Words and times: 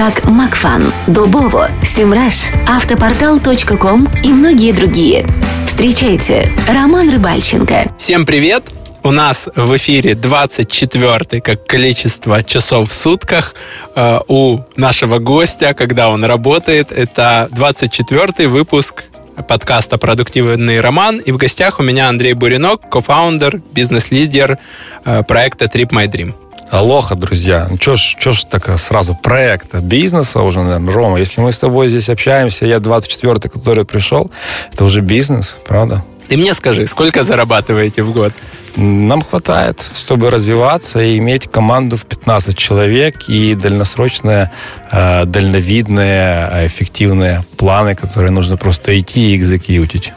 как 0.00 0.24
Макфан, 0.24 0.94
Дубово, 1.08 1.70
Симраш, 1.82 2.52
Автопортал.ком 2.66 4.08
и 4.24 4.28
многие 4.28 4.72
другие. 4.72 5.26
Встречайте, 5.66 6.50
Роман 6.66 7.10
Рыбальченко. 7.10 7.92
Всем 7.98 8.24
привет! 8.24 8.62
У 9.02 9.10
нас 9.10 9.50
в 9.54 9.76
эфире 9.76 10.14
24 10.14 11.42
как 11.42 11.66
количество 11.66 12.42
часов 12.42 12.88
в 12.88 12.94
сутках 12.94 13.54
э, 13.94 14.20
у 14.26 14.60
нашего 14.74 15.18
гостя, 15.18 15.74
когда 15.74 16.08
он 16.08 16.24
работает. 16.24 16.92
Это 16.92 17.50
24 17.50 18.48
выпуск 18.48 19.04
подкаста 19.46 19.98
«Продуктивный 19.98 20.80
роман». 20.80 21.18
И 21.18 21.30
в 21.30 21.36
гостях 21.36 21.78
у 21.78 21.82
меня 21.82 22.08
Андрей 22.08 22.32
Буринок, 22.32 22.88
кофаундер, 22.88 23.60
бизнес-лидер 23.72 24.58
э, 25.04 25.22
проекта 25.24 25.66
Trip 25.66 25.90
My 25.90 26.06
Dream. 26.06 26.32
Алоха, 26.70 27.16
друзья. 27.16 27.66
Ну, 27.68 27.78
чё 27.78 27.96
ж, 27.96 28.16
чё 28.18 28.32
ж 28.32 28.44
так 28.44 28.78
сразу 28.78 29.14
проекта, 29.14 29.80
бизнеса 29.80 30.40
уже, 30.40 30.60
наверное, 30.60 30.94
Рома. 30.94 31.18
Если 31.18 31.40
мы 31.40 31.50
с 31.50 31.58
тобой 31.58 31.88
здесь 31.88 32.08
общаемся, 32.08 32.64
я 32.64 32.76
24-й, 32.76 33.48
который 33.48 33.84
пришел, 33.84 34.30
это 34.72 34.84
уже 34.84 35.00
бизнес, 35.00 35.56
правда? 35.66 36.04
Ты 36.28 36.36
мне 36.36 36.54
скажи, 36.54 36.86
сколько 36.86 37.24
зарабатываете 37.24 38.04
в 38.04 38.12
год? 38.12 38.32
Нам 38.76 39.20
хватает, 39.22 39.90
чтобы 39.94 40.30
развиваться 40.30 41.00
и 41.02 41.18
иметь 41.18 41.50
команду 41.50 41.96
в 41.96 42.06
15 42.06 42.56
человек 42.56 43.28
и 43.28 43.56
дальносрочные, 43.56 44.52
э, 44.92 45.24
дальновидные, 45.24 46.48
э, 46.52 46.66
эффективные 46.68 47.44
планы, 47.56 47.96
которые 47.96 48.30
нужно 48.30 48.56
просто 48.56 48.96
идти 48.96 49.32
и 49.32 49.36
экзекьютить. 49.36 50.12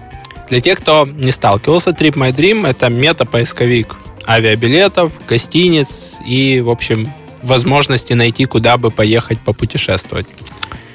Для 0.49 0.59
тех, 0.59 0.77
кто 0.77 1.07
не 1.07 1.31
сталкивался, 1.31 1.89
Trip 1.89 2.13
My 2.13 2.31
Dream– 2.31 2.67
это 2.69 2.89
мета-поисковик 2.89 3.95
авиабилетов, 4.27 5.11
гостиниц 5.27 6.17
и, 6.25 6.61
в 6.61 6.69
общем, 6.69 7.11
возможности 7.41 8.13
найти, 8.13 8.45
куда 8.45 8.77
бы 8.77 8.91
поехать 8.91 9.39
попутешествовать. 9.39 10.27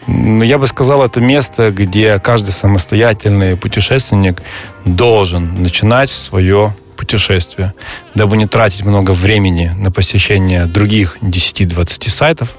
Я 0.06 0.58
бы 0.58 0.66
сказал, 0.66 1.04
это 1.04 1.20
место, 1.20 1.70
где 1.70 2.18
каждый 2.18 2.50
самостоятельный 2.50 3.56
путешественник 3.56 4.42
должен 4.86 5.62
начинать 5.62 6.10
свое 6.10 6.74
путешествие, 6.96 7.74
дабы 8.14 8.36
не 8.38 8.46
тратить 8.46 8.84
много 8.84 9.12
времени 9.12 9.70
на 9.76 9.90
посещение 9.90 10.64
других 10.66 11.18
10-20 11.20 12.08
сайтов, 12.08 12.54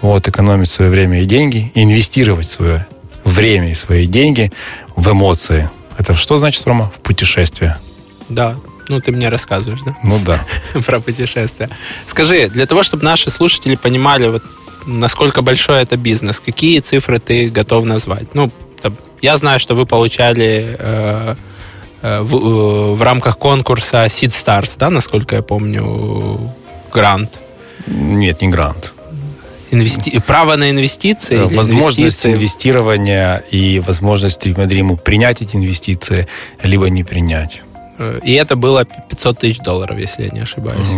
вот, 0.00 0.26
экономить 0.26 0.70
свое 0.70 0.90
время 0.90 1.22
и 1.22 1.26
деньги, 1.26 1.70
и 1.74 1.82
инвестировать 1.82 2.50
свое 2.50 2.86
время 3.24 3.70
и 3.70 3.74
свои 3.74 4.06
деньги 4.06 4.50
в 4.96 5.10
эмоции. 5.10 5.70
Это 5.98 6.14
что 6.14 6.36
значит, 6.38 6.66
Рома? 6.66 6.90
В 6.96 7.00
путешествие. 7.00 7.78
Да, 8.28 8.56
ну, 8.88 9.00
ты 9.00 9.12
мне 9.12 9.28
рассказываешь, 9.28 9.80
да? 9.84 9.96
Ну 10.02 10.18
да. 10.24 10.44
Про 10.86 11.00
путешествия. 11.00 11.68
Скажи, 12.06 12.48
для 12.48 12.66
того, 12.66 12.82
чтобы 12.82 13.04
наши 13.04 13.30
слушатели 13.30 13.76
понимали, 13.76 14.28
вот, 14.28 14.42
насколько 14.86 15.42
большой 15.42 15.82
это 15.82 15.96
бизнес, 15.96 16.40
какие 16.40 16.80
цифры 16.80 17.18
ты 17.18 17.48
готов 17.48 17.84
назвать? 17.84 18.34
Ну, 18.34 18.50
там, 18.82 18.96
я 19.22 19.36
знаю, 19.36 19.58
что 19.58 19.74
вы 19.74 19.86
получали 19.86 20.76
э, 20.78 21.34
э, 22.02 22.20
в, 22.20 22.36
э, 22.36 22.94
в 22.94 23.02
рамках 23.02 23.38
конкурса 23.38 24.04
Seed 24.06 24.30
Stars, 24.30 24.74
да, 24.76 24.90
насколько 24.90 25.36
я 25.36 25.42
помню, 25.42 26.52
грант. 26.92 27.40
Нет, 27.86 28.42
не 28.42 28.48
грант. 28.48 28.94
Инвести... 29.70 30.20
Право 30.20 30.56
на 30.56 30.70
инвестиции? 30.70 31.38
Возможность 31.38 31.98
инвестиции? 31.98 32.34
инвестирования 32.34 33.36
и 33.50 33.80
возможность 33.80 34.46
Dream 34.46 34.96
принять 34.98 35.42
эти 35.42 35.56
инвестиции, 35.56 36.28
либо 36.62 36.88
не 36.90 37.02
принять. 37.02 37.62
И 38.24 38.32
это 38.32 38.56
было 38.56 38.84
500 38.84 39.38
тысяч 39.38 39.58
долларов, 39.60 39.98
если 39.98 40.24
я 40.24 40.30
не 40.30 40.40
ошибаюсь. 40.40 40.88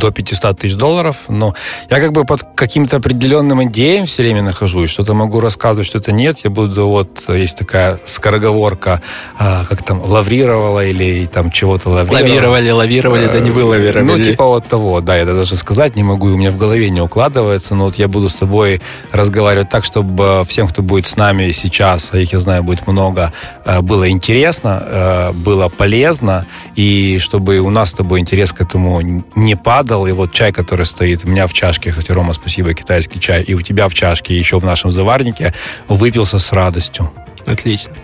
До 0.00 0.12
500 0.12 0.58
тысяч 0.58 0.76
долларов. 0.76 1.16
Но 1.28 1.54
я 1.90 2.00
как 2.00 2.12
бы 2.12 2.24
под 2.24 2.44
каким-то 2.54 2.98
определенным 2.98 3.64
идеям 3.64 4.06
все 4.06 4.22
время 4.22 4.42
нахожусь. 4.42 4.90
Что-то 4.90 5.14
могу 5.14 5.40
рассказывать, 5.40 5.86
что-то 5.86 6.12
нет. 6.12 6.38
Я 6.44 6.50
буду 6.50 6.88
вот, 6.88 7.28
есть 7.28 7.56
такая 7.56 7.98
скороговорка, 8.04 9.02
а, 9.36 9.64
как 9.64 9.82
там, 9.82 10.00
лаврировала 10.00 10.84
или 10.84 11.26
там 11.26 11.50
чего-то 11.50 11.88
лаврировала. 11.90 12.28
Лавировали, 12.28 12.70
лавировали, 12.70 13.26
да 13.26 13.40
не 13.40 13.50
вылавировали. 13.50 14.04
Ну, 14.04 14.22
типа 14.22 14.44
вот 14.44 14.66
того, 14.68 15.00
да, 15.00 15.16
я 15.16 15.24
даже 15.24 15.56
сказать 15.56 15.96
не 15.96 16.04
могу, 16.04 16.28
у 16.28 16.36
меня 16.36 16.50
в 16.52 16.56
голове 16.56 16.90
не 16.90 17.00
укладывается. 17.00 17.74
Но 17.74 17.86
вот 17.86 17.96
я 17.96 18.06
буду 18.06 18.28
с 18.28 18.36
тобой 18.36 18.80
разговаривать 19.10 19.70
так, 19.70 19.84
чтобы 19.84 20.44
всем, 20.46 20.68
кто 20.68 20.82
будет 20.82 21.06
с 21.08 21.16
нами 21.16 21.50
сейчас, 21.50 22.10
а 22.12 22.18
их, 22.18 22.32
я 22.32 22.38
знаю, 22.38 22.62
будет 22.62 22.86
много, 22.86 23.32
а, 23.64 23.82
было 23.82 24.08
интересно, 24.08 25.32
было 25.34 25.68
полезно, 25.68 26.27
интересно, 26.28 26.46
и 26.76 27.18
чтобы 27.18 27.58
у 27.58 27.70
нас 27.70 27.90
с 27.90 27.92
тобой 27.92 28.20
интерес 28.20 28.52
к 28.52 28.60
этому 28.60 29.00
не 29.34 29.56
падал. 29.56 30.06
И 30.06 30.12
вот 30.12 30.32
чай, 30.32 30.52
который 30.52 30.86
стоит 30.86 31.24
у 31.24 31.28
меня 31.28 31.46
в 31.46 31.52
чашке, 31.52 31.90
кстати, 31.90 32.12
Рома, 32.12 32.32
спасибо, 32.32 32.72
китайский 32.74 33.20
чай, 33.20 33.42
и 33.42 33.54
у 33.54 33.62
тебя 33.62 33.88
в 33.88 33.94
чашке, 33.94 34.36
еще 34.36 34.58
в 34.58 34.64
нашем 34.64 34.90
заварнике, 34.90 35.54
выпился 35.88 36.38
с 36.38 36.52
радостью. 36.52 37.10
Отлично 37.46 37.94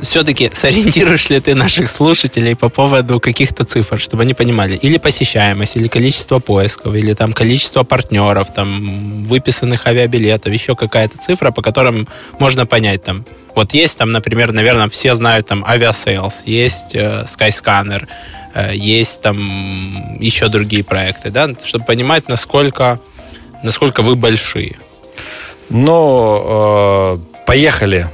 все-таки 0.00 0.48
сориентируешь 0.52 1.28
ли 1.28 1.40
ты 1.40 1.56
наших 1.56 1.88
слушателей 1.88 2.54
по 2.54 2.68
поводу 2.68 3.18
каких-то 3.18 3.64
цифр, 3.64 3.98
чтобы 3.98 4.22
они 4.22 4.32
понимали, 4.32 4.76
или 4.76 4.96
посещаемость, 4.96 5.76
или 5.76 5.88
количество 5.88 6.38
поисков, 6.38 6.94
или 6.94 7.14
там 7.14 7.32
количество 7.32 7.82
партнеров, 7.82 8.54
там 8.54 9.24
выписанных 9.24 9.88
авиабилетов, 9.88 10.52
еще 10.52 10.76
какая-то 10.76 11.18
цифра, 11.18 11.50
по 11.50 11.62
которым 11.62 12.06
можно 12.38 12.64
понять 12.64 13.02
там, 13.02 13.24
вот 13.58 13.74
есть 13.74 13.98
там, 13.98 14.12
например, 14.12 14.52
наверное, 14.52 14.88
все 14.88 15.14
знают 15.14 15.48
там 15.48 15.64
Aviasales, 15.64 16.44
есть 16.46 16.94
э, 16.94 17.24
Skyscanner, 17.24 18.06
э, 18.54 18.70
есть 18.74 19.20
там 19.20 19.36
еще 20.20 20.48
другие 20.48 20.84
проекты, 20.84 21.30
да, 21.30 21.50
чтобы 21.64 21.84
понимать, 21.84 22.28
насколько, 22.28 23.00
насколько 23.64 24.02
вы 24.02 24.14
большие. 24.14 24.76
Но 25.70 27.18
э, 27.18 27.44
поехали 27.46 28.06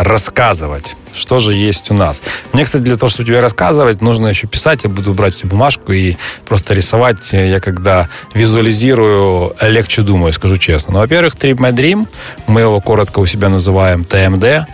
рассказывать, 0.00 0.96
что 1.14 1.38
же 1.38 1.54
есть 1.54 1.90
у 1.90 1.94
нас. 1.94 2.22
Мне, 2.52 2.64
кстати, 2.64 2.82
для 2.82 2.96
того, 2.96 3.10
чтобы 3.10 3.26
тебе 3.26 3.40
рассказывать, 3.40 4.00
нужно 4.00 4.28
еще 4.28 4.46
писать. 4.46 4.84
Я 4.84 4.90
буду 4.90 5.12
брать 5.12 5.44
бумажку 5.44 5.92
и 5.92 6.16
просто 6.46 6.74
рисовать. 6.74 7.32
Я 7.32 7.60
когда 7.60 8.08
визуализирую, 8.34 9.54
легче 9.60 10.02
думаю, 10.02 10.32
скажу 10.32 10.56
честно. 10.56 10.94
Ну, 10.94 10.98
во-первых, 11.00 11.34
Trip 11.34 11.56
My 11.56 11.72
Dream, 11.72 12.08
мы 12.46 12.62
его 12.62 12.80
коротко 12.80 13.20
у 13.20 13.26
себя 13.26 13.48
называем 13.48 14.04
ТМД, 14.04 14.66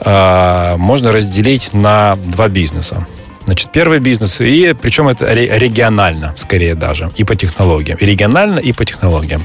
а, 0.00 0.76
можно 0.76 1.12
разделить 1.12 1.74
на 1.74 2.16
два 2.16 2.48
бизнеса. 2.48 3.06
Значит, 3.50 3.72
первый 3.72 3.98
бизнес, 3.98 4.40
и 4.40 4.74
причем 4.80 5.08
это 5.08 5.34
регионально, 5.34 6.32
скорее 6.36 6.76
даже, 6.76 7.10
и 7.16 7.24
по 7.24 7.34
технологиям. 7.34 7.98
И 7.98 8.06
регионально, 8.06 8.60
и 8.60 8.72
по 8.72 8.84
технологиям. 8.84 9.42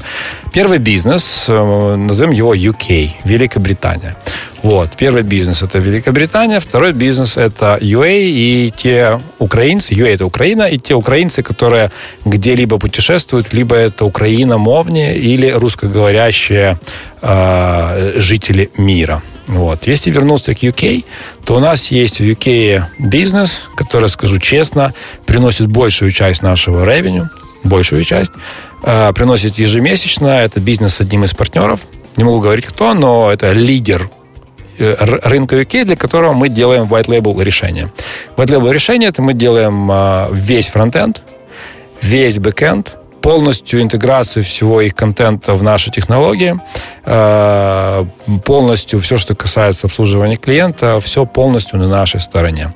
Первый 0.52 0.78
бизнес, 0.78 1.46
э, 1.48 1.96
назовем 1.96 2.30
его 2.30 2.54
UK, 2.54 3.10
Великобритания. 3.24 4.14
Вот, 4.62 4.90
первый 4.96 5.22
бизнес 5.22 5.64
это 5.64 5.80
Великобритания, 5.80 6.60
второй 6.60 6.92
бизнес 6.92 7.36
это 7.36 7.78
UA 7.80 8.12
и 8.28 8.72
те 8.76 9.20
украинцы, 9.40 9.92
UA 9.92 10.14
это 10.14 10.24
Украина, 10.24 10.68
и 10.68 10.78
те 10.78 10.94
украинцы, 10.94 11.42
которые 11.42 11.90
где-либо 12.24 12.78
путешествуют, 12.78 13.52
либо 13.52 13.74
это 13.74 14.04
Украина, 14.04 14.56
Мовни, 14.56 15.16
или 15.16 15.50
русскоговорящие 15.50 16.78
э, 17.22 18.12
жители 18.20 18.70
мира. 18.76 19.20
Вот. 19.46 19.86
Если 19.86 20.10
вернуться 20.10 20.54
к 20.54 20.58
UK, 20.58 21.04
то 21.44 21.56
у 21.56 21.60
нас 21.60 21.90
есть 21.90 22.20
в 22.20 22.24
UK 22.24 22.82
бизнес, 22.98 23.68
который, 23.76 24.08
скажу 24.08 24.38
честно, 24.38 24.92
приносит 25.24 25.68
большую 25.68 26.10
часть 26.10 26.42
нашего 26.42 26.84
revenue, 26.84 27.30
большую 27.62 28.02
часть, 28.04 28.32
э, 28.82 29.12
приносит 29.12 29.58
ежемесячно. 29.58 30.42
Это 30.42 30.60
бизнес 30.60 30.96
с 30.96 31.00
одним 31.00 31.24
из 31.24 31.34
партнеров. 31.34 31.80
Не 32.16 32.24
могу 32.24 32.40
говорить 32.40 32.66
кто, 32.66 32.94
но 32.94 33.30
это 33.32 33.52
лидер 33.52 34.10
э, 34.78 34.94
рынка 34.98 35.60
UK, 35.60 35.84
для 35.84 35.96
которого 35.96 36.32
мы 36.32 36.48
делаем 36.48 36.84
white 36.84 37.06
label 37.06 37.40
решение. 37.42 37.92
White 38.36 38.48
label 38.48 38.72
решение 38.72 39.10
это 39.10 39.22
мы 39.22 39.34
делаем 39.34 39.88
э, 39.90 40.28
весь 40.32 40.70
фронтенд, 40.70 41.22
весь 42.02 42.38
бэкенд, 42.38 42.96
полностью 43.26 43.82
интеграцию 43.82 44.44
всего 44.44 44.80
их 44.80 44.94
контента 44.94 45.54
в 45.54 45.62
наши 45.62 45.90
технологии, 45.90 46.54
э, 47.04 48.04
полностью 48.44 49.00
все, 49.00 49.16
что 49.16 49.34
касается 49.34 49.88
обслуживания 49.88 50.36
клиента, 50.36 51.00
все 51.00 51.26
полностью 51.26 51.80
на 51.80 51.88
нашей 51.88 52.20
стороне. 52.20 52.72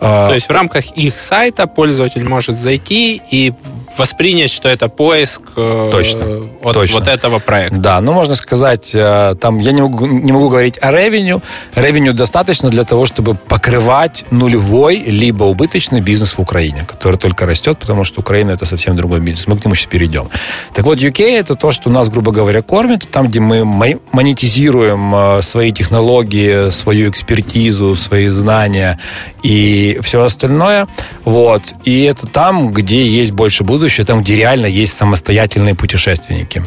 То 0.00 0.34
есть 0.34 0.46
в 0.46 0.50
рамках 0.50 0.86
их 0.96 1.18
сайта 1.18 1.66
пользователь 1.66 2.24
может 2.24 2.58
зайти 2.58 3.20
и 3.30 3.52
воспринять, 3.96 4.50
что 4.50 4.68
это 4.68 4.88
поиск 4.88 5.42
э, 5.56 5.88
точно, 5.92 6.48
от 6.62 6.74
точно. 6.74 6.98
вот 6.98 7.08
этого 7.08 7.38
проекта. 7.38 7.78
Да, 7.78 8.00
ну 8.00 8.12
можно 8.12 8.34
сказать, 8.34 8.90
э, 8.94 9.36
там 9.40 9.58
я 9.58 9.72
не 9.72 9.82
могу, 9.82 10.06
не 10.06 10.32
могу 10.32 10.48
говорить 10.48 10.78
о 10.80 10.90
ревеню. 10.90 11.42
Ревеню 11.74 12.12
достаточно 12.12 12.70
для 12.70 12.84
того, 12.84 13.06
чтобы 13.06 13.34
покрывать 13.34 14.24
нулевой 14.30 14.96
либо 14.96 15.44
убыточный 15.44 16.00
бизнес 16.00 16.36
в 16.36 16.40
Украине, 16.40 16.84
который 16.86 17.16
только 17.16 17.46
растет, 17.46 17.78
потому 17.78 18.04
что 18.04 18.20
Украина 18.20 18.50
это 18.50 18.66
совсем 18.66 18.96
другой 18.96 19.20
бизнес. 19.20 19.46
Мы 19.46 19.56
к 19.56 19.64
нему 19.64 19.74
сейчас 19.74 19.86
перейдем. 19.86 20.28
Так 20.74 20.84
вот, 20.84 20.98
UK 20.98 21.22
это 21.38 21.54
то, 21.54 21.70
что 21.70 21.90
нас, 21.90 22.08
грубо 22.08 22.32
говоря, 22.32 22.62
кормит, 22.62 23.08
там, 23.10 23.28
где 23.28 23.40
мы 23.40 23.64
монетизируем 24.12 25.14
э, 25.14 25.42
свои 25.42 25.72
технологии, 25.72 26.70
свою 26.70 27.10
экспертизу, 27.10 27.94
свои 27.94 28.28
знания 28.28 28.98
и 29.42 29.83
все 30.02 30.22
остальное. 30.22 30.86
Вот. 31.24 31.74
И 31.84 32.02
это 32.04 32.26
там, 32.26 32.72
где 32.72 33.06
есть 33.06 33.32
больше 33.32 33.64
будущего 33.64 34.06
там, 34.06 34.22
где 34.22 34.36
реально 34.36 34.66
есть 34.66 34.94
самостоятельные 34.96 35.74
путешественники. 35.74 36.64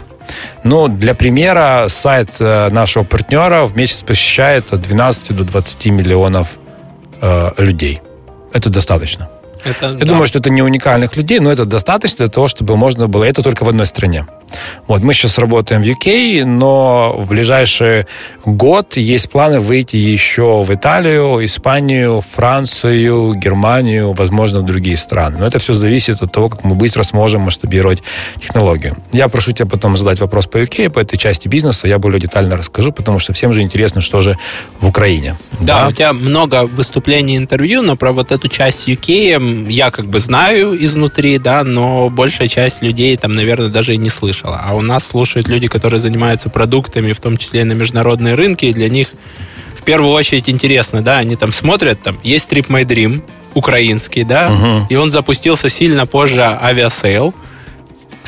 Ну, 0.64 0.88
для 0.88 1.14
примера, 1.14 1.86
сайт 1.90 2.36
э, 2.40 2.70
нашего 2.70 3.04
партнера 3.04 3.66
в 3.66 3.78
месяц 3.78 4.04
посещает 4.04 4.74
от 4.74 4.82
12 4.82 5.36
до 5.36 5.44
20 5.44 5.86
миллионов 5.88 6.58
э, 7.22 7.52
людей. 7.58 8.02
Это 8.54 8.70
достаточно. 8.70 9.30
Это, 9.64 9.86
Я 9.88 9.94
да. 9.94 10.06
думаю, 10.06 10.28
что 10.28 10.40
это 10.40 10.50
не 10.50 10.62
уникальных 10.62 11.16
людей, 11.16 11.40
но 11.40 11.52
это 11.52 11.66
достаточно 11.66 12.26
для 12.26 12.34
того, 12.34 12.48
чтобы 12.48 12.78
можно 12.78 13.08
было... 13.08 13.24
Это 13.24 13.42
только 13.42 13.64
в 13.64 13.70
одной 13.70 13.86
стране. 13.86 14.26
Вот, 14.88 15.04
мы 15.04 15.14
сейчас 15.14 15.38
работаем 15.38 15.84
в 15.84 15.86
UK, 15.86 16.46
но 16.46 17.16
в 17.18 17.30
ближайший 17.30 18.06
год 18.46 18.96
есть 18.98 19.30
планы 19.30 19.60
выйти 19.60 19.98
еще 19.98 20.64
в 20.64 20.74
Италию, 20.74 21.44
Испанию, 21.46 22.22
Францию, 22.22 23.34
Германию, 23.34 24.14
возможно, 24.14 24.60
в 24.60 24.64
другие 24.64 24.98
страны. 24.98 25.38
Но 25.40 25.46
это 25.46 25.60
все 25.60 25.74
зависит 25.74 26.22
от 26.22 26.32
того, 26.32 26.50
как 26.50 26.64
мы 26.64 26.76
быстро 26.76 27.04
сможем 27.04 27.42
масштабировать 27.42 28.02
технологию. 28.40 28.96
Я 29.12 29.28
прошу 29.28 29.52
тебя 29.52 29.66
потом 29.66 29.98
задать 29.98 30.20
вопрос 30.20 30.48
по 30.48 30.58
UK, 30.58 30.90
по 30.90 31.00
этой 31.00 31.18
части 31.18 31.48
бизнеса, 31.48 31.88
я 31.88 32.00
более 32.00 32.20
детально 32.20 32.56
расскажу, 32.56 32.92
потому 32.92 33.20
что 33.20 33.34
всем 33.34 33.52
же 33.54 33.62
интересно, 33.62 34.02
что 34.02 34.22
же 34.22 34.38
в 34.80 34.88
Украине. 34.88 35.36
Да, 35.60 35.82
да? 35.82 35.88
у 35.88 35.92
тебя 35.92 36.14
много 36.14 36.66
выступлений, 36.66 37.36
интервью, 37.36 37.82
но 37.82 37.96
про 37.96 38.14
вот 38.14 38.32
эту 38.32 38.48
часть 38.48 38.88
UK 38.88 39.57
я 39.66 39.92
как 39.92 40.06
бы 40.06 40.20
знаю 40.20 40.78
изнутри, 40.86 41.38
да, 41.38 41.64
но 41.64 42.10
большая 42.10 42.48
часть 42.48 42.82
людей 42.82 43.16
там, 43.18 43.36
наверное, 43.36 43.70
даже 43.70 43.94
и 43.94 43.98
не 43.98 44.10
слышала 44.10 44.28
слышала. 44.38 44.62
А 44.64 44.76
у 44.76 44.82
нас 44.82 45.08
слушают 45.08 45.48
люди, 45.48 45.68
которые 45.68 46.00
занимаются 46.00 46.50
продуктами, 46.50 47.14
в 47.14 47.20
том 47.20 47.38
числе 47.38 47.62
и 47.62 47.64
на 47.64 47.74
международные 47.74 48.36
рынки, 48.36 48.66
и 48.66 48.74
для 48.74 48.90
них 48.90 49.10
в 49.76 49.84
первую 49.84 50.12
очередь 50.12 50.50
интересно, 50.50 51.02
да, 51.02 51.18
они 51.18 51.36
там 51.36 51.52
смотрят, 51.52 52.02
там 52.02 52.18
есть 52.24 52.52
Trip 52.52 52.68
My 52.68 52.84
Dream, 52.84 53.22
украинский, 53.54 54.24
да, 54.24 54.52
угу. 54.52 54.88
и 54.90 54.96
он 54.96 55.12
запустился 55.12 55.70
сильно 55.70 56.06
позже 56.06 56.42
Aviasales. 56.42 57.34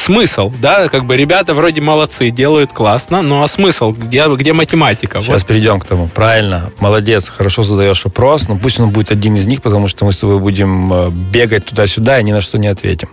Смысл, 0.09 0.51
да, 0.59 0.89
как 0.89 1.05
бы 1.05 1.15
ребята 1.15 1.53
вроде 1.53 1.81
молодцы, 1.81 2.31
делают 2.31 2.73
классно, 2.73 3.21
но 3.21 3.43
а 3.43 3.47
смысл, 3.47 3.91
где, 3.91 4.25
где 4.27 4.53
математика? 4.53 5.21
Сейчас 5.21 5.43
вот. 5.43 5.45
перейдем 5.45 5.79
к 5.79 5.85
тому. 5.85 6.07
Правильно, 6.07 6.71
молодец, 6.79 7.29
хорошо 7.29 7.61
задаешь 7.61 8.03
вопрос, 8.05 8.47
но 8.47 8.57
пусть 8.57 8.79
он 8.79 8.89
будет 8.89 9.11
один 9.11 9.35
из 9.35 9.45
них, 9.45 9.61
потому 9.61 9.87
что 9.87 10.05
мы 10.05 10.11
с 10.11 10.17
тобой 10.17 10.39
будем 10.39 10.91
э, 10.91 11.09
бегать 11.11 11.65
туда-сюда 11.65 12.19
и 12.19 12.23
ни 12.23 12.31
на 12.31 12.41
что 12.41 12.57
не 12.57 12.65
ответим. 12.65 13.09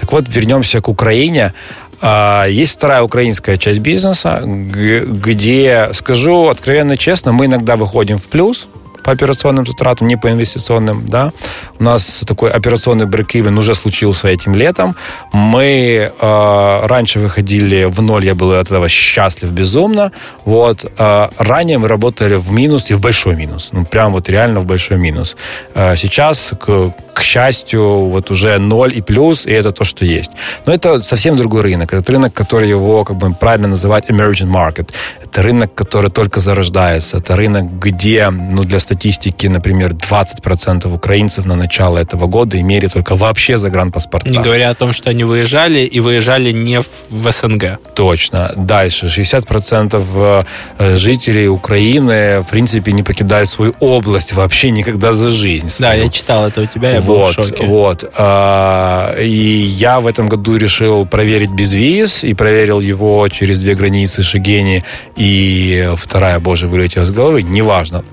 Так 0.00 0.10
вот, 0.10 0.24
вернемся 0.26 0.80
к 0.80 0.88
Украине. 0.88 1.52
А, 2.00 2.46
есть 2.46 2.76
вторая 2.76 3.02
украинская 3.02 3.58
часть 3.58 3.80
бизнеса, 3.80 4.40
где, 4.42 5.90
скажу 5.92 6.48
откровенно 6.48 6.96
честно, 6.96 7.32
мы 7.32 7.44
иногда 7.44 7.76
выходим 7.76 8.16
в 8.16 8.26
плюс, 8.26 8.68
по 9.04 9.12
операционным 9.12 9.66
затратам, 9.66 10.08
не 10.08 10.16
по 10.16 10.28
инвестиционным, 10.30 11.06
да. 11.06 11.32
У 11.78 11.84
нас 11.84 12.22
такой 12.26 12.50
операционный 12.50 13.06
брейк 13.06 13.28
уже 13.58 13.74
случился 13.74 14.28
этим 14.28 14.54
летом. 14.54 14.94
Мы 15.32 16.12
э, 16.20 16.80
раньше 16.86 17.18
выходили 17.18 17.84
в 17.84 18.00
ноль, 18.00 18.24
я 18.24 18.34
был 18.34 18.52
от 18.52 18.66
этого 18.66 18.88
счастлив 18.88 19.50
безумно. 19.50 20.10
Вот. 20.44 20.84
Э, 20.98 21.28
ранее 21.38 21.78
мы 21.78 21.88
работали 21.88 22.36
в 22.36 22.52
минус 22.52 22.90
и 22.90 22.94
в 22.94 23.00
большой 23.00 23.36
минус. 23.36 23.70
Ну, 23.72 23.84
прям 23.84 24.12
вот 24.12 24.28
реально 24.28 24.60
в 24.60 24.64
большой 24.64 24.96
минус. 24.96 25.36
Э, 25.74 25.96
сейчас, 25.96 26.52
к, 26.58 26.92
к 27.12 27.20
счастью, 27.20 28.08
вот 28.08 28.30
уже 28.30 28.58
ноль 28.58 28.96
и 28.98 29.02
плюс, 29.02 29.46
и 29.46 29.52
это 29.52 29.70
то, 29.70 29.84
что 29.84 30.04
есть. 30.04 30.30
Но 30.66 30.72
это 30.72 31.02
совсем 31.02 31.36
другой 31.36 31.62
рынок. 31.62 31.92
Это 31.92 32.12
рынок, 32.12 32.32
который 32.32 32.68
его, 32.68 33.04
как 33.04 33.16
бы 33.16 33.34
правильно 33.34 33.68
называть, 33.68 34.06
emerging 34.10 34.50
market. 34.50 34.90
Это 35.24 35.42
рынок, 35.42 35.74
который 35.74 36.10
только 36.10 36.40
зарождается. 36.40 37.18
Это 37.18 37.36
рынок, 37.36 37.64
где, 37.84 38.30
ну, 38.30 38.64
для 38.64 38.78
статистики 38.88 39.18
статистики, 39.28 39.48
например, 39.48 39.92
20% 39.92 40.94
украинцев 40.94 41.46
на 41.46 41.56
начало 41.56 41.98
этого 41.98 42.26
года 42.26 42.56
имели 42.60 42.88
только 42.88 43.16
вообще 43.16 43.56
загранпаспорта. 43.56 44.30
Не 44.30 44.38
говоря 44.38 44.70
о 44.70 44.74
том, 44.74 44.92
что 44.92 45.10
они 45.10 45.24
выезжали, 45.24 45.80
и 45.80 46.00
выезжали 46.00 46.52
не 46.52 46.80
в 47.10 47.32
СНГ. 47.32 47.78
Точно. 47.94 48.52
Дальше. 48.56 49.06
60% 49.06 50.44
э, 50.78 50.96
жителей 50.96 51.48
Украины, 51.48 52.40
в 52.40 52.48
принципе, 52.50 52.92
не 52.92 53.02
покидают 53.02 53.48
свою 53.48 53.74
область 53.80 54.32
вообще 54.32 54.70
никогда 54.70 55.12
за 55.12 55.30
жизнь. 55.30 55.68
Свою. 55.68 55.92
Да, 55.92 56.04
я 56.04 56.08
читал 56.10 56.46
это 56.46 56.60
у 56.60 56.66
тебя, 56.66 56.90
я 56.90 57.00
вот, 57.00 57.06
был 57.06 57.26
в 57.26 57.32
шоке. 57.32 57.66
Вот. 57.66 58.04
А, 58.16 59.14
и 59.20 59.28
я 59.28 60.00
в 60.00 60.06
этом 60.06 60.28
году 60.28 60.56
решил 60.56 61.06
проверить 61.06 61.50
без 61.50 61.72
виз, 61.72 62.24
и 62.24 62.34
проверил 62.34 62.80
его 62.80 63.28
через 63.28 63.60
две 63.60 63.74
границы 63.74 64.22
Шигени, 64.22 64.84
и 65.16 65.88
вторая, 65.96 66.40
боже, 66.40 66.66
вылетела 66.68 67.04
с 67.04 67.10
головы, 67.10 67.42
неважно 67.42 68.04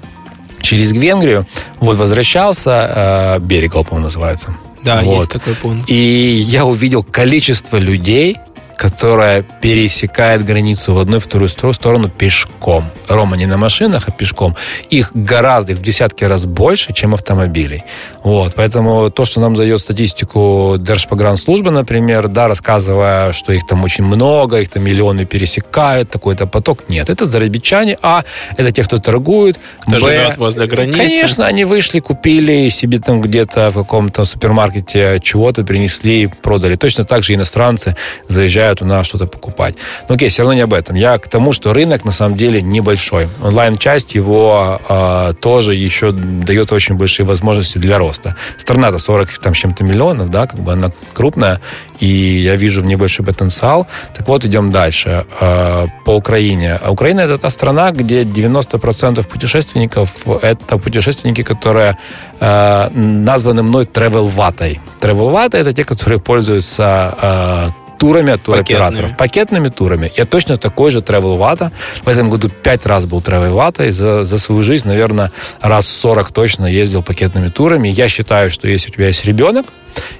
через 0.65 0.91
Венгрию, 0.91 1.45
вот 1.79 1.95
возвращался, 1.95 3.37
э, 3.37 3.39
Берегал, 3.39 3.83
по-моему, 3.83 4.05
называется. 4.05 4.55
Да, 4.83 5.01
вот. 5.01 5.19
есть 5.19 5.31
такой 5.31 5.55
пункт. 5.55 5.89
И 5.89 5.95
я 5.95 6.65
увидел 6.65 7.03
количество 7.03 7.77
людей, 7.77 8.37
которая 8.75 9.43
пересекает 9.61 10.45
границу 10.45 10.93
в 10.93 10.99
одну 10.99 11.17
и 11.17 11.19
вторую 11.19 11.49
сторону 11.49 12.09
пешком. 12.09 12.85
Рома 13.07 13.37
не 13.37 13.45
на 13.45 13.57
машинах, 13.57 14.07
а 14.07 14.11
пешком. 14.11 14.55
Их 14.89 15.11
гораздо, 15.13 15.73
их 15.73 15.79
в 15.79 15.81
десятки 15.81 16.23
раз 16.23 16.45
больше, 16.45 16.93
чем 16.93 17.13
автомобилей. 17.13 17.83
Вот, 18.23 18.53
поэтому 18.55 19.09
то, 19.09 19.25
что 19.25 19.39
нам 19.39 19.53
дает 19.53 19.79
статистику 19.79 20.75
Держпогранслужбы, 20.77 21.71
например, 21.71 22.27
да, 22.27 22.47
рассказывая, 22.47 23.33
что 23.33 23.53
их 23.53 23.65
там 23.67 23.83
очень 23.83 24.03
много, 24.03 24.59
их 24.59 24.69
там 24.69 24.83
миллионы 24.83 25.25
пересекают, 25.25 26.09
такой-то 26.09 26.47
поток. 26.47 26.89
Нет, 26.89 27.09
это 27.09 27.25
зарабичане, 27.25 27.97
а 28.01 28.23
это 28.57 28.71
те, 28.71 28.83
кто 28.83 28.97
торгует. 28.97 29.59
Кто 29.81 29.91
Б, 29.91 29.99
живет 29.99 30.37
возле 30.37 30.67
границы. 30.67 30.97
Конечно, 30.97 31.45
они 31.45 31.65
вышли, 31.65 31.99
купили 31.99 32.69
себе 32.69 32.99
там 32.99 33.21
где-то 33.21 33.69
в 33.69 33.73
каком-то 33.73 34.25
супермаркете 34.25 35.19
чего-то, 35.21 35.63
принесли, 35.63 36.27
продали. 36.41 36.75
Точно 36.75 37.05
так 37.05 37.23
же 37.23 37.33
иностранцы 37.33 37.95
заезжают 38.27 38.64
заставляют 38.65 38.81
у 38.81 38.85
нас 38.85 39.05
что-то 39.05 39.27
покупать. 39.27 39.75
Но 40.09 40.15
окей, 40.15 40.29
все 40.29 40.41
равно 40.41 40.53
не 40.53 40.63
об 40.63 40.73
этом. 40.73 40.95
Я 40.95 41.17
к 41.17 41.27
тому, 41.27 41.53
что 41.53 41.73
рынок 41.73 42.05
на 42.05 42.11
самом 42.11 42.37
деле 42.37 42.61
небольшой. 42.61 43.27
Онлайн-часть 43.43 44.15
его 44.15 44.79
э, 44.89 45.33
тоже 45.41 45.75
еще 45.75 46.11
дает 46.11 46.71
очень 46.71 46.95
большие 46.95 47.25
возможности 47.25 47.79
для 47.79 47.97
роста. 47.97 48.35
Страна-то 48.57 48.99
40 48.99 49.39
там, 49.39 49.53
с 49.53 49.57
чем-то 49.57 49.83
миллионов, 49.83 50.29
да, 50.29 50.47
как 50.47 50.59
бы 50.59 50.73
она 50.73 50.91
крупная, 51.13 51.59
и 52.01 52.05
я 52.05 52.55
вижу 52.55 52.81
в 52.81 52.85
ней 52.85 52.97
большой 52.97 53.25
потенциал. 53.25 53.87
Так 54.17 54.27
вот, 54.27 54.45
идем 54.45 54.71
дальше. 54.71 55.25
Э, 55.41 55.87
по 56.05 56.11
Украине. 56.15 56.79
А 56.81 56.91
Украина 56.91 57.21
это 57.21 57.37
та 57.37 57.49
страна, 57.49 57.91
где 57.91 58.23
90% 58.23 59.27
путешественников 59.27 60.27
это 60.41 60.77
путешественники, 60.77 61.43
которые 61.43 61.97
э, 62.39 62.89
названы 62.93 63.63
мной 63.63 63.85
travel-ватой. 63.85 64.79
Travel-вата 65.01 65.57
это 65.57 65.73
те, 65.73 65.83
которые 65.83 66.19
пользуются 66.19 67.13
э, 67.21 67.84
турами 67.97 68.31
от 68.31 68.41
туроператоров. 68.43 69.17
Пакетными. 69.17 69.17
Пакетными 69.17 69.69
турами. 69.69 70.11
Я 70.15 70.25
точно 70.25 70.57
такой 70.57 70.91
же 70.91 70.99
travel 70.99 71.37
вата. 71.37 71.71
В 72.03 72.07
этом 72.07 72.29
году 72.29 72.49
пять 72.49 72.85
раз 72.85 73.05
был 73.05 73.19
travel 73.19 73.53
ватой. 73.53 73.91
За, 73.91 74.25
за 74.25 74.39
свою 74.39 74.63
жизнь, 74.63 74.87
наверное, 74.87 75.31
раз 75.61 75.87
40 75.87 76.31
точно 76.31 76.65
ездил 76.65 77.03
пакетными 77.03 77.49
турами. 77.49 77.87
Я 77.87 78.07
считаю, 78.07 78.51
что 78.51 78.67
если 78.67 78.89
у 78.89 78.93
тебя 78.93 79.07
есть 79.07 79.25
ребенок, 79.25 79.65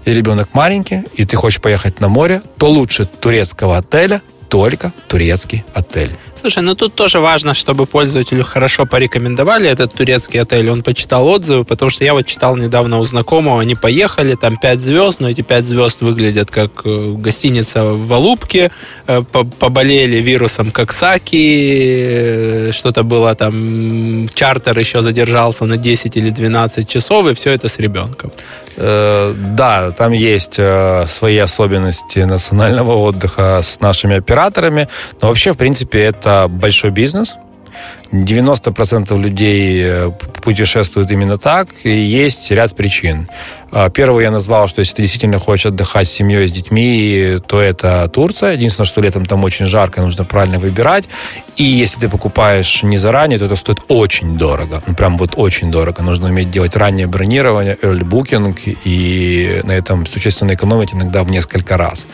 и 0.05 0.13
ребенок 0.13 0.49
маленький, 0.53 1.03
и 1.15 1.25
ты 1.25 1.35
хочешь 1.35 1.59
поехать 1.59 1.99
на 1.99 2.07
море, 2.07 2.41
то 2.57 2.69
лучше 2.69 3.05
турецкого 3.05 3.77
отеля 3.77 4.21
только 4.49 4.93
турецкий 5.07 5.65
отель. 5.73 6.11
Слушай, 6.45 6.61
ну 6.61 6.75
тут 6.75 6.93
тоже 6.93 7.19
важно, 7.19 7.55
чтобы 7.55 7.87
пользователю 7.87 8.43
хорошо 8.43 8.85
порекомендовали 8.85 9.67
этот 9.67 9.95
турецкий 9.95 10.39
отель. 10.39 10.69
Он 10.69 10.83
почитал 10.83 11.27
отзывы, 11.27 11.65
потому 11.65 11.89
что 11.89 12.03
я 12.03 12.13
вот 12.13 12.27
читал 12.27 12.55
недавно 12.55 12.99
у 12.99 13.03
знакомого, 13.03 13.59
они 13.59 13.73
поехали, 13.73 14.35
там 14.35 14.55
5 14.55 14.79
звезд, 14.79 15.21
но 15.21 15.27
эти 15.27 15.41
5 15.41 15.65
звезд 15.65 16.01
выглядят 16.01 16.51
как 16.51 16.85
э, 16.85 17.13
гостиница 17.17 17.85
в 17.85 18.13
Алубке, 18.13 18.69
э, 19.07 19.23
поболели 19.59 20.17
вирусом 20.17 20.69
как 20.69 20.91
Саки, 20.91 22.71
что-то 22.71 23.01
было 23.01 23.33
там, 23.33 24.29
чартер 24.35 24.77
еще 24.77 25.01
задержался 25.01 25.65
на 25.65 25.77
10 25.77 26.15
или 26.15 26.29
12 26.29 26.87
часов, 26.87 27.25
и 27.25 27.33
все 27.33 27.53
это 27.53 27.69
с 27.69 27.79
ребенком. 27.79 28.31
Да, 28.77 29.91
там 29.97 30.11
есть 30.11 30.59
свои 31.07 31.37
особенности 31.37 32.19
национального 32.19 32.91
отдыха 32.91 33.61
с 33.63 33.79
нашими 33.79 34.17
операторами, 34.17 34.89
но 35.21 35.29
вообще, 35.29 35.53
в 35.53 35.57
принципе, 35.57 35.99
это 36.01 36.34
большой 36.47 36.91
бизнес. 36.91 37.35
90% 38.23 39.17
людей 39.19 39.81
э, 39.83 40.11
путешествуют 40.41 41.11
именно 41.11 41.37
так, 41.37 41.69
и 41.83 41.89
есть 41.89 42.51
ряд 42.51 42.75
причин. 42.75 43.27
А, 43.71 43.89
первую 43.89 44.23
я 44.23 44.31
назвал, 44.31 44.67
что 44.67 44.79
если 44.79 44.95
ты 44.95 45.01
действительно 45.01 45.37
хочешь 45.37 45.65
отдыхать 45.65 46.07
с 46.07 46.11
семьей, 46.11 46.47
с 46.47 46.51
детьми, 46.53 47.39
то 47.45 47.59
это 47.59 48.07
Турция. 48.07 48.53
Единственное, 48.53 48.85
что 48.85 49.01
летом 49.01 49.25
там 49.25 49.43
очень 49.43 49.65
жарко, 49.65 50.01
нужно 50.01 50.23
правильно 50.23 50.59
выбирать. 50.59 51.09
И 51.57 51.63
если 51.63 51.99
ты 51.99 52.07
покупаешь 52.07 52.83
не 52.83 52.97
заранее, 52.97 53.37
то 53.37 53.45
это 53.45 53.57
стоит 53.57 53.79
очень 53.89 54.37
дорого. 54.37 54.81
Ну, 54.87 54.95
прям 54.95 55.17
вот 55.17 55.33
очень 55.35 55.71
дорого. 55.71 56.03
Нужно 56.03 56.27
уметь 56.27 56.51
делать 56.51 56.77
раннее 56.77 57.07
бронирование, 57.07 57.77
early 57.81 58.03
booking, 58.03 58.77
и 58.85 59.61
на 59.63 59.73
этом 59.73 60.05
существенно 60.05 60.53
экономить 60.53 60.93
иногда 60.93 61.23
в 61.23 61.29
несколько 61.29 61.75
раз. 61.75 62.05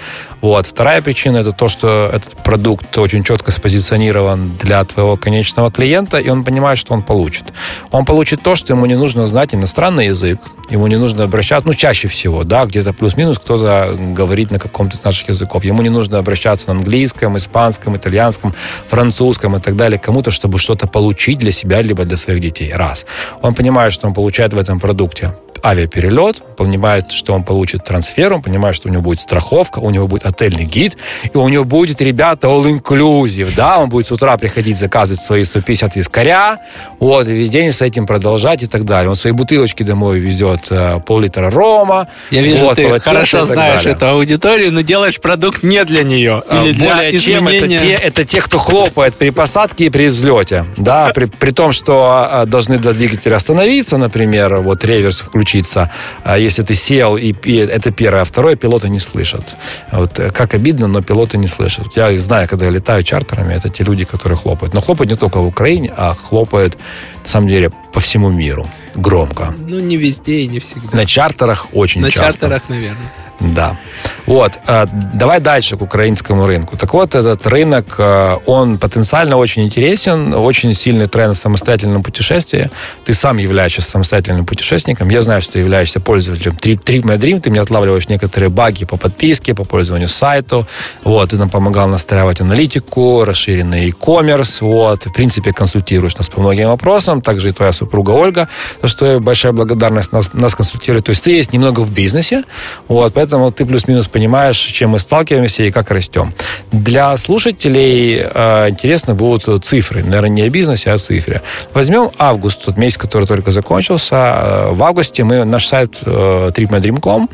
Вот. 0.42 0.66
Вторая 0.66 1.04
причина 1.04 1.38
это 1.38 1.52
то, 1.52 1.68
что 1.68 2.10
этот 2.12 2.44
продукт 2.44 2.98
очень 2.98 3.24
четко 3.24 3.52
спозиционирован 3.52 4.58
для 4.60 4.84
твоего 4.86 5.16
конечного 5.16 5.72
клиента, 5.72 5.91
и 5.92 6.30
он 6.30 6.44
понимает, 6.44 6.78
что 6.78 6.94
он 6.94 7.02
получит. 7.02 7.46
Он 7.92 8.06
получит 8.06 8.42
то, 8.42 8.56
что 8.56 8.74
ему 8.74 8.86
не 8.86 8.96
нужно 8.96 9.26
знать 9.26 9.54
иностранный 9.54 10.08
язык, 10.08 10.40
ему 10.70 10.88
не 10.88 10.98
нужно 10.98 11.24
обращаться, 11.24 11.68
ну, 11.68 11.74
чаще 11.74 12.08
всего, 12.08 12.44
да, 12.44 12.66
где-то 12.66 12.94
плюс-минус 12.94 13.40
кто-то 13.40 13.96
говорит 13.98 14.52
на 14.52 14.60
каком-то 14.60 14.96
из 14.96 15.04
наших 15.04 15.30
языков. 15.30 15.64
Ему 15.64 15.82
не 15.82 15.90
нужно 15.90 16.18
обращаться 16.18 16.74
на 16.74 16.80
английском, 16.80 17.38
испанском, 17.38 17.98
итальянском, 17.98 18.54
французском 18.88 19.56
и 19.56 19.60
так 19.60 19.76
далее 19.76 20.00
кому-то, 20.00 20.32
чтобы 20.32 20.60
что-то 20.60 20.88
получить 20.88 21.40
для 21.40 21.52
себя, 21.52 21.82
либо 21.82 22.06
для 22.06 22.18
своих 22.18 22.40
детей. 22.40 22.74
Раз. 22.74 23.06
Он 23.42 23.54
понимает, 23.54 23.94
что 23.94 24.08
он 24.08 24.14
получает 24.14 24.54
в 24.54 24.58
этом 24.58 24.80
продукте 24.80 25.34
авиаперелет, 25.64 26.42
понимает, 26.56 27.12
что 27.12 27.34
он 27.34 27.44
получит 27.44 27.84
трансфер, 27.84 28.34
он 28.34 28.42
понимает, 28.42 28.76
что 28.76 28.90
у 28.90 28.92
него 28.92 29.02
будет 29.02 29.20
страховка, 29.20 29.80
у 29.80 29.90
него 29.90 30.08
будет 30.08 30.26
отельный 30.26 30.66
гид, 30.66 30.98
и 31.34 31.38
у 31.38 31.48
него 31.48 31.64
будет, 31.64 32.02
ребята, 32.02 32.48
all-inclusive, 32.48 33.54
да, 33.56 33.80
он 33.80 33.90
будет 33.90 34.08
с 34.08 34.12
утра 34.12 34.38
приходить 34.38 34.78
заказывать 34.78 35.22
свои 35.24 35.44
150 35.44 35.96
вискаря, 35.96 36.58
вот, 37.00 37.28
и 37.28 37.32
весь 37.32 37.50
день 37.50 37.72
с 37.72 37.82
этим 37.82 38.06
продолжать 38.06 38.64
и 38.64 38.68
так 38.68 38.86
далее. 38.86 39.10
Он 39.10 39.16
свои 39.16 39.34
бутылочки 39.34 39.84
домой 39.84 40.20
везет, 40.20 40.68
э, 40.70 41.00
пол-литра 41.06 41.50
рома. 41.50 42.08
Я 42.32 42.42
вижу, 42.42 42.66
вот, 42.66 42.76
ты 42.76 43.00
хорошо 43.00 43.46
знаешь 43.46 43.84
далее. 43.84 43.96
эту 43.96 44.08
аудиторию, 44.08 44.74
но 44.74 44.82
делаешь 44.82 45.20
продукт 45.20 45.64
не 45.64 45.84
для 45.86 46.04
нее. 46.04 46.44
А, 46.48 46.64
или 46.64 46.74
для 46.74 46.96
Более 46.96 47.16
изменения... 47.16 47.70
чем, 47.70 47.78
это 47.78 47.86
те, 47.86 47.94
это 47.94 48.24
те, 48.26 48.42
кто 48.42 48.58
хлопает 48.58 49.16
при 49.16 49.30
посадке 49.30 49.86
и 49.86 49.90
при 49.90 50.08
взлете, 50.08 50.66
да, 50.78 51.12
при, 51.14 51.26
при 51.26 51.52
том, 51.52 51.72
что 51.72 52.28
э, 52.32 52.46
должны 52.46 52.78
два 52.78 52.94
двигателя 52.94 53.36
остановиться, 53.36 53.98
например, 53.98 54.58
вот 54.58 54.84
реверс 54.84 55.22
включить 55.22 55.51
случится, 55.52 55.90
а 56.24 56.38
если 56.38 56.64
ты 56.64 56.76
сел, 56.76 57.18
и, 57.18 57.34
это 57.68 57.92
первое. 57.92 58.22
А 58.22 58.24
второе, 58.24 58.56
пилоты 58.56 58.90
не 58.90 59.00
слышат. 59.00 59.56
Вот 59.92 60.20
э, 60.20 60.30
как 60.30 60.54
обидно, 60.54 60.88
но 60.88 61.02
пилоты 61.02 61.38
не 61.38 61.48
слышат. 61.48 61.98
Я 61.98 62.18
знаю, 62.18 62.48
когда 62.48 62.66
я 62.66 62.72
летаю 62.72 63.04
чартерами, 63.04 63.54
это 63.54 63.70
те 63.70 63.84
люди, 63.84 64.06
которые 64.06 64.38
хлопают. 64.38 64.74
Но 64.74 64.82
хлопают 64.82 65.12
не 65.12 65.18
только 65.18 65.40
в 65.40 65.48
Украине, 65.48 65.94
а 65.98 66.14
хлопают, 66.14 66.78
на 67.24 67.30
самом 67.30 67.48
деле, 67.48 67.70
по 67.94 68.00
всему 68.00 68.32
миру. 68.32 68.68
Громко. 68.96 69.54
Ну, 69.68 69.80
не 69.80 69.98
везде 69.98 70.40
и 70.42 70.48
не 70.48 70.60
всегда. 70.60 70.98
На 70.98 71.06
чартерах 71.06 71.68
очень 71.74 72.02
На 72.02 72.12
часто. 72.12 72.26
На 72.26 72.32
чартерах, 72.32 72.70
наверное. 72.70 73.12
Да. 73.42 73.78
Вот, 74.26 74.60
э, 74.68 74.86
давай 75.14 75.40
дальше 75.40 75.78
к 75.78 75.82
украинскому 75.82 76.46
рынку. 76.46 76.78
Так 76.78 76.94
вот, 76.94 77.16
этот 77.16 77.46
рынок, 77.48 77.96
э, 77.98 78.38
он 78.46 78.78
потенциально 78.78 79.36
очень 79.36 79.64
интересен, 79.64 80.34
очень 80.34 80.74
сильный 80.74 81.08
тренд 81.08 81.36
в 81.36 81.40
самостоятельном 81.40 82.04
путешествии. 82.04 82.70
Ты 83.04 83.14
сам 83.14 83.38
являешься 83.38 83.82
самостоятельным 83.82 84.46
путешественником. 84.46 85.10
Я 85.10 85.22
знаю, 85.22 85.42
что 85.42 85.54
ты 85.54 85.60
являешься 85.60 86.00
пользователем 86.00 86.54
Trip 86.54 87.04
My 87.04 87.18
Dream, 87.18 87.42
ты 87.42 87.50
мне 87.50 87.62
отлавливаешь 87.62 88.10
некоторые 88.10 88.50
баги 88.50 88.86
по 88.86 88.96
подписке, 88.96 89.56
по 89.56 89.64
пользованию 89.64 90.08
сайту. 90.08 90.68
Вот, 91.04 91.32
ты 91.32 91.38
нам 91.38 91.50
помогал 91.50 91.88
настраивать 91.88 92.42
аналитику, 92.42 93.26
расширенный 93.26 93.88
e-commerce. 93.88 94.60
Вот, 94.62 95.06
в 95.06 95.14
принципе, 95.14 95.52
консультируешь 95.52 96.16
нас 96.18 96.30
по 96.30 96.42
многим 96.42 96.68
вопросам. 96.68 97.22
Также 97.22 97.50
и 97.50 97.52
твоя 97.52 97.72
супруга 97.72 98.12
Ольга, 98.12 98.48
за 98.82 98.88
что 98.88 99.20
большая 99.20 99.52
благодарность 99.52 100.12
нас, 100.12 100.34
нас 100.34 100.56
консультирует. 100.56 101.06
То 101.06 101.10
есть 101.10 101.24
ты 101.24 101.32
есть 101.32 101.54
немного 101.54 101.80
в 101.82 101.92
бизнесе, 101.92 102.44
вот, 102.88 103.14
поэтому 103.14 103.31
ты 103.52 103.66
плюс-минус 103.66 104.08
понимаешь, 104.08 104.58
чем 104.58 104.92
мы 104.92 105.00
сталкиваемся 105.00 105.64
и 105.64 105.72
как 105.72 105.92
растем. 105.92 106.34
Для 106.72 107.16
слушателей 107.18 108.22
э, 108.24 108.70
интересны 108.70 109.14
будут 109.14 109.66
цифры. 109.66 110.04
Наверное, 110.04 110.30
не 110.30 110.42
о 110.44 110.50
бизнесе, 110.50 110.92
а 110.92 110.96
о 110.96 110.98
цифре. 110.98 111.42
Возьмем 111.74 112.12
август, 112.18 112.66
тот 112.66 112.78
месяц, 112.78 112.98
который 112.98 113.28
только 113.28 113.52
закончился. 113.52 114.16
Э, 114.16 114.72
в 114.72 114.84
августе 114.84 115.24
мы 115.24 115.44
наш 115.46 115.66
сайт 115.66 115.98
э, 116.06 116.52
tripmydream.com 116.56 117.30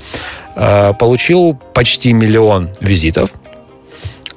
э, 0.55 0.93
получил 0.99 1.59
почти 1.73 2.13
миллион 2.13 2.69
визитов, 2.81 3.31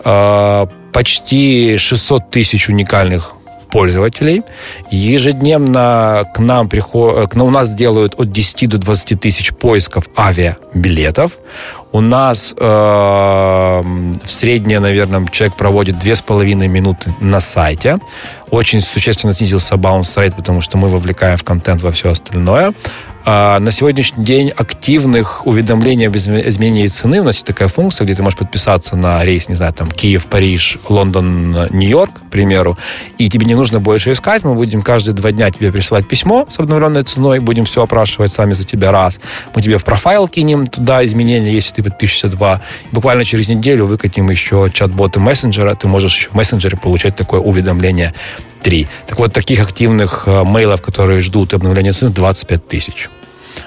э, 0.04 0.66
почти 0.92 1.76
600 1.78 2.30
тысяч 2.30 2.68
уникальных 2.68 3.34
пользователей. 3.70 4.42
Ежедневно 4.90 6.24
к 6.34 6.38
нам 6.38 6.68
приходят, 6.68 7.34
у 7.44 7.50
нас 7.50 7.74
делают 7.74 8.14
от 8.18 8.32
10 8.32 8.68
до 8.68 8.78
20 8.78 9.20
тысяч 9.20 9.52
поисков 9.52 10.08
авиабилетов. 10.16 11.38
У 11.92 12.00
нас 12.00 12.54
э, 12.56 12.64
в 12.64 14.30
среднее, 14.30 14.78
наверное, 14.78 15.26
человек 15.26 15.56
проводит 15.56 15.96
2,5 15.96 16.68
минуты 16.68 17.12
на 17.20 17.40
сайте. 17.40 17.98
Очень 18.50 18.80
существенно 18.80 19.32
снизился 19.32 19.74
bounce 19.74 20.16
rate, 20.16 20.36
потому 20.36 20.60
что 20.60 20.78
мы 20.78 20.88
вовлекаем 20.88 21.36
в 21.36 21.42
контент 21.42 21.82
во 21.82 21.90
все 21.90 22.10
остальное. 22.10 22.72
А 23.24 23.58
на 23.58 23.70
сегодняшний 23.70 24.24
день 24.24 24.48
активных 24.48 25.46
уведомлений 25.46 26.08
об 26.08 26.16
изменении 26.16 26.86
цены 26.86 27.20
у 27.20 27.24
нас 27.24 27.36
есть 27.36 27.46
такая 27.46 27.68
функция, 27.68 28.06
где 28.06 28.14
ты 28.14 28.22
можешь 28.22 28.38
подписаться 28.38 28.96
на 28.96 29.22
рейс, 29.24 29.48
не 29.48 29.54
знаю, 29.54 29.74
там 29.74 29.88
Киев, 29.88 30.26
Париж, 30.26 30.78
Лондон, 30.88 31.68
Нью-Йорк, 31.70 32.12
к 32.14 32.30
примеру, 32.30 32.78
и 33.18 33.28
тебе 33.28 33.44
не 33.44 33.54
нужно 33.54 33.78
больше 33.78 34.12
искать, 34.12 34.42
мы 34.42 34.54
будем 34.54 34.80
каждые 34.80 35.14
два 35.14 35.32
дня 35.32 35.50
тебе 35.50 35.70
присылать 35.70 36.08
письмо 36.08 36.46
с 36.48 36.58
обновленной 36.58 37.02
ценой, 37.02 37.40
будем 37.40 37.66
все 37.66 37.82
опрашивать 37.82 38.32
сами 38.32 38.54
за 38.54 38.64
тебя 38.64 38.90
раз. 38.90 39.20
Мы 39.54 39.60
тебе 39.60 39.76
в 39.76 39.84
профайл 39.84 40.26
кинем 40.26 40.66
туда 40.66 41.04
изменения, 41.04 41.52
если 41.52 41.74
ты 41.74 41.79
подпишешься 41.82 42.28
два. 42.28 42.60
Буквально 42.92 43.24
через 43.24 43.48
неделю 43.48 43.86
выкатим 43.86 44.30
еще 44.30 44.70
чат-боты 44.72 45.20
мессенджера, 45.20 45.74
ты 45.74 45.88
можешь 45.88 46.14
еще 46.14 46.30
в 46.30 46.34
мессенджере 46.34 46.76
получать 46.76 47.16
такое 47.16 47.40
уведомление 47.40 48.14
3. 48.62 48.86
Так 49.06 49.18
вот, 49.18 49.32
таких 49.32 49.60
активных 49.60 50.26
мейлов, 50.26 50.82
которые 50.82 51.20
ждут 51.20 51.54
обновления 51.54 51.92
цены, 51.92 52.12
25 52.12 52.68
тысяч. 52.68 53.08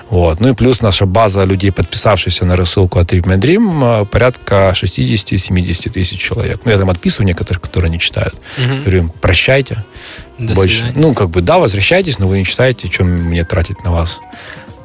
Вот. 0.10 0.40
Ну 0.40 0.50
и 0.50 0.54
плюс 0.54 0.82
наша 0.82 1.06
база 1.06 1.44
людей, 1.44 1.72
подписавшихся 1.72 2.46
на 2.46 2.56
рассылку 2.56 3.00
от 3.00 3.12
Dream, 3.14 4.04
э, 4.04 4.06
порядка 4.06 4.74
60-70 4.76 5.90
тысяч 5.90 6.20
человек. 6.20 6.62
Ну, 6.66 6.72
я 6.72 6.78
там 6.78 6.90
отписываю 6.90 7.28
некоторых, 7.28 7.62
которые 7.62 7.90
не 7.92 8.00
читают. 8.00 8.36
Угу. 8.58 8.78
Говорю 8.82 9.00
им, 9.00 9.10
прощайте. 9.10 9.84
До 10.38 10.54
больше. 10.54 10.78
Свидания. 10.78 11.00
Ну, 11.00 11.14
как 11.14 11.30
бы, 11.30 11.42
да, 11.42 11.58
возвращайтесь, 11.58 12.20
но 12.20 12.28
вы 12.28 12.38
не 12.40 12.46
читаете, 12.46 12.90
чем 12.90 13.08
мне 13.08 13.44
тратить 13.44 13.84
на 13.84 13.92
вас. 13.92 14.20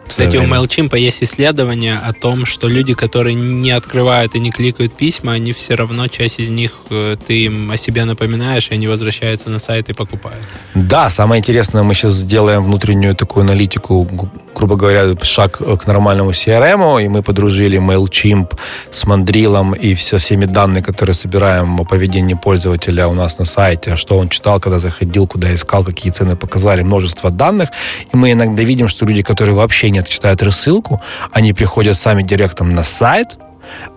Кстати, 0.08 0.36
у 0.36 0.42
MailChimp 0.42 0.98
есть 0.98 1.22
исследование 1.22 1.98
о 1.98 2.12
том, 2.12 2.46
что 2.46 2.68
люди, 2.68 2.94
которые 2.94 3.34
не 3.34 3.70
открывают 3.70 4.34
и 4.34 4.40
не 4.40 4.50
кликают 4.50 4.96
письма, 4.96 5.32
они 5.32 5.52
все 5.52 5.74
равно, 5.74 6.08
часть 6.08 6.40
из 6.40 6.48
них, 6.48 6.72
э, 6.90 7.16
ты 7.26 7.44
им 7.44 7.70
о 7.70 7.76
себе 7.76 8.04
напоминаешь, 8.04 8.68
и 8.70 8.74
они 8.74 8.88
возвращаются 8.88 9.50
на 9.50 9.58
сайт 9.58 9.90
и 9.90 9.92
покупают. 9.92 10.46
Да, 10.74 11.10
самое 11.10 11.40
интересное, 11.40 11.82
мы 11.82 11.94
сейчас 11.94 12.14
сделаем 12.14 12.64
внутреннюю 12.64 13.14
такую 13.14 13.44
аналитику, 13.44 14.08
грубо 14.54 14.76
говоря, 14.76 15.14
шаг 15.22 15.58
к 15.58 15.86
нормальному 15.86 16.30
CRM, 16.30 17.04
и 17.04 17.08
мы 17.08 17.22
подружили 17.22 17.78
MailChimp 17.78 18.58
с 18.90 19.06
Мандрилом 19.06 19.74
и 19.74 19.94
со 19.94 20.18
всеми 20.18 20.46
данными, 20.46 20.82
которые 20.82 21.14
собираем 21.14 21.80
о 21.80 21.84
поведении 21.84 22.34
пользователя 22.34 23.06
у 23.08 23.14
нас 23.14 23.38
на 23.38 23.44
сайте, 23.44 23.96
что 23.96 24.18
он 24.18 24.28
читал, 24.28 24.60
когда 24.60 24.78
заходил, 24.78 25.26
куда 25.26 25.54
искал, 25.54 25.84
какие 25.84 26.12
цены 26.12 26.36
показали, 26.36 26.82
множество 26.82 27.30
данных. 27.30 27.68
И 28.12 28.16
мы 28.16 28.32
иногда 28.32 28.62
видим, 28.62 28.88
что 28.88 29.06
люди, 29.06 29.22
которые 29.22 29.54
вообще 29.54 29.90
не 29.90 29.97
читают 30.06 30.42
рассылку, 30.42 31.00
они 31.32 31.52
приходят 31.52 31.96
сами 31.96 32.22
директом 32.22 32.70
на 32.70 32.84
сайт, 32.84 33.38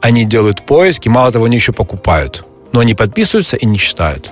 они 0.01 0.25
делают 0.25 0.65
поиски, 0.65 1.09
мало 1.09 1.31
того, 1.31 1.45
они 1.45 1.57
еще 1.57 1.73
покупают. 1.73 2.43
Но 2.71 2.79
они 2.79 2.93
подписываются 2.93 3.57
и 3.57 3.65
не 3.65 3.77
читают. 3.77 4.31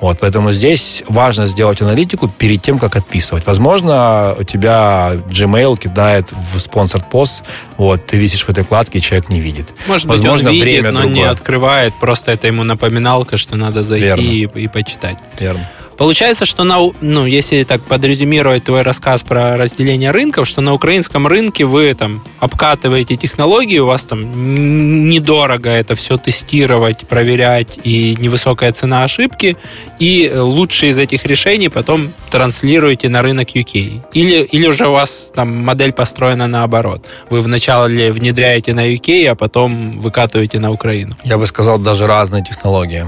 Вот, 0.00 0.18
поэтому 0.20 0.52
здесь 0.52 1.02
важно 1.08 1.46
сделать 1.46 1.80
аналитику 1.80 2.28
перед 2.28 2.60
тем, 2.60 2.78
как 2.78 2.96
отписывать. 2.96 3.46
Возможно, 3.46 4.34
у 4.38 4.42
тебя 4.42 5.12
Gmail 5.30 5.78
кидает 5.78 6.30
в 6.32 6.58
спонсор 6.58 7.02
пост, 7.02 7.42
вот, 7.78 8.04
ты 8.04 8.18
висишь 8.18 8.42
в 8.44 8.50
этой 8.50 8.64
вкладке, 8.64 8.98
и 8.98 9.00
человек 9.00 9.28
не 9.30 9.40
видит. 9.40 9.72
Может 9.86 10.06
Возможно, 10.06 10.50
быть, 10.50 10.60
он 10.60 10.66
видит, 10.66 10.80
время 10.80 10.90
но 10.92 11.00
другое. 11.00 11.16
не 11.16 11.22
открывает, 11.24 11.94
просто 12.00 12.32
это 12.32 12.48
ему 12.48 12.64
напоминалка, 12.64 13.36
что 13.36 13.56
надо 13.56 13.82
зайти 13.82 14.04
Верно. 14.06 14.20
и, 14.58 14.64
и 14.64 14.68
почитать. 14.68 15.16
Верно. 15.38 15.70
Получается, 15.96 16.44
что 16.44 16.64
на, 16.64 16.78
ну, 17.00 17.26
если 17.26 17.62
так 17.62 17.82
подрезюмировать 17.82 18.64
твой 18.64 18.82
рассказ 18.82 19.22
про 19.22 19.56
разделение 19.56 20.10
рынков, 20.10 20.48
что 20.48 20.60
на 20.60 20.74
украинском 20.74 21.26
рынке 21.26 21.64
вы 21.64 21.94
там 21.94 22.22
обкатываете 22.40 23.16
технологии, 23.16 23.78
у 23.78 23.86
вас 23.86 24.02
там 24.02 25.08
недорого 25.08 25.70
это 25.70 25.94
все 25.94 26.18
тестировать, 26.18 27.06
проверять 27.06 27.78
и 27.84 28.16
невысокая 28.18 28.72
цена 28.72 29.04
ошибки, 29.04 29.56
и 29.98 30.30
лучшие 30.34 30.90
из 30.90 30.98
этих 30.98 31.24
решений 31.26 31.68
потом 31.68 32.12
транслируете 32.30 33.08
на 33.08 33.22
рынок 33.22 33.54
UK. 33.54 34.02
Или, 34.12 34.42
или 34.42 34.66
уже 34.66 34.88
у 34.88 34.92
вас 34.92 35.30
там 35.34 35.64
модель 35.64 35.92
построена 35.92 36.46
наоборот. 36.46 37.06
Вы 37.30 37.40
вначале 37.40 38.10
внедряете 38.10 38.74
на 38.74 38.92
UK, 38.92 39.26
а 39.28 39.34
потом 39.34 39.98
выкатываете 39.98 40.58
на 40.58 40.72
Украину. 40.72 41.16
Я 41.24 41.38
бы 41.38 41.46
сказал, 41.46 41.78
даже 41.78 42.06
разные 42.06 42.42
технологии. 42.42 43.06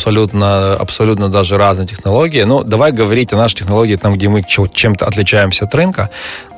Абсолютно, 0.00 0.72
абсолютно 0.76 1.28
даже 1.28 1.58
разные 1.58 1.86
технологии. 1.86 2.40
Ну, 2.44 2.64
давай 2.64 2.90
говорить 2.90 3.34
о 3.34 3.36
нашей 3.36 3.56
технологии, 3.56 3.96
там, 3.96 4.14
где 4.14 4.30
мы 4.30 4.42
чем-то 4.42 5.04
отличаемся 5.04 5.66
от 5.66 5.74
рынка. 5.74 6.08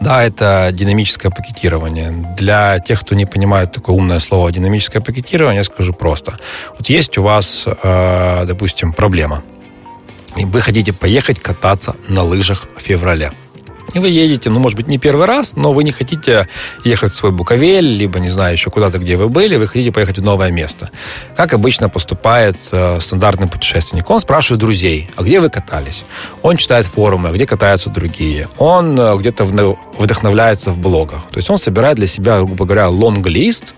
Да, 0.01 0.23
это 0.23 0.69
динамическое 0.71 1.33
пакетирование. 1.33 2.13
Для 2.39 2.79
тех, 2.79 3.01
кто 3.01 3.17
не 3.17 3.27
понимает 3.27 3.73
такое 3.73 3.97
умное 3.97 4.21
слово 4.21 4.53
динамическое 4.53 5.03
пакетирование, 5.03 5.59
я 5.59 5.65
скажу 5.65 5.93
просто. 5.93 6.39
Вот 6.79 6.89
есть 6.89 7.19
у 7.19 7.25
вас, 7.25 7.65
э, 7.67 8.45
допустим, 8.47 8.93
проблема. 8.93 9.43
И 10.37 10.45
вы 10.45 10.61
хотите 10.61 10.93
поехать 10.93 11.41
кататься 11.41 11.97
на 12.09 12.23
лыжах 12.23 12.69
в 12.77 12.81
феврале. 12.81 13.33
И 13.95 13.99
вы 13.99 14.09
едете, 14.09 14.51
ну, 14.51 14.59
может 14.59 14.77
быть, 14.77 14.89
не 14.89 14.99
первый 14.99 15.27
раз, 15.27 15.53
но 15.55 15.73
вы 15.73 15.85
не 15.85 15.93
хотите 15.93 16.49
ехать 16.85 17.13
в 17.13 17.17
свой 17.17 17.31
Буковель, 17.31 17.85
либо, 17.85 18.19
не 18.21 18.31
знаю, 18.31 18.53
еще 18.53 18.71
куда-то, 18.71 18.99
где 18.99 19.17
вы 19.17 19.29
были, 19.29 19.57
вы 19.57 19.67
хотите 19.67 19.93
поехать 19.93 20.19
в 20.19 20.23
новое 20.23 20.51
место. 20.51 20.91
Как 21.37 21.53
обычно 21.53 21.89
поступает 21.89 22.57
э, 22.73 22.99
стандартный 23.01 23.49
путешественник? 23.49 24.09
Он 24.09 24.21
спрашивает 24.21 24.61
друзей, 24.61 25.11
а 25.17 25.23
где 25.23 25.41
вы 25.41 25.51
катались? 25.51 26.05
Он 26.43 26.57
читает 26.57 26.87
форумы, 26.87 27.29
а 27.29 27.33
где 27.33 27.47
катаются 27.47 27.91
другие. 27.91 28.49
Он 28.59 28.99
э, 28.99 29.17
где-то 29.19 29.45
вдохновляется 29.45 30.71
в 30.71 30.79
блогах. 30.79 31.25
То 31.31 31.39
есть 31.39 31.51
он 31.51 31.59
собирает 31.59 31.97
для 31.97 32.07
себя, 32.07 32.39
грубо 32.39 32.65
говоря, 32.65 32.89
лонг-лист, 32.89 33.75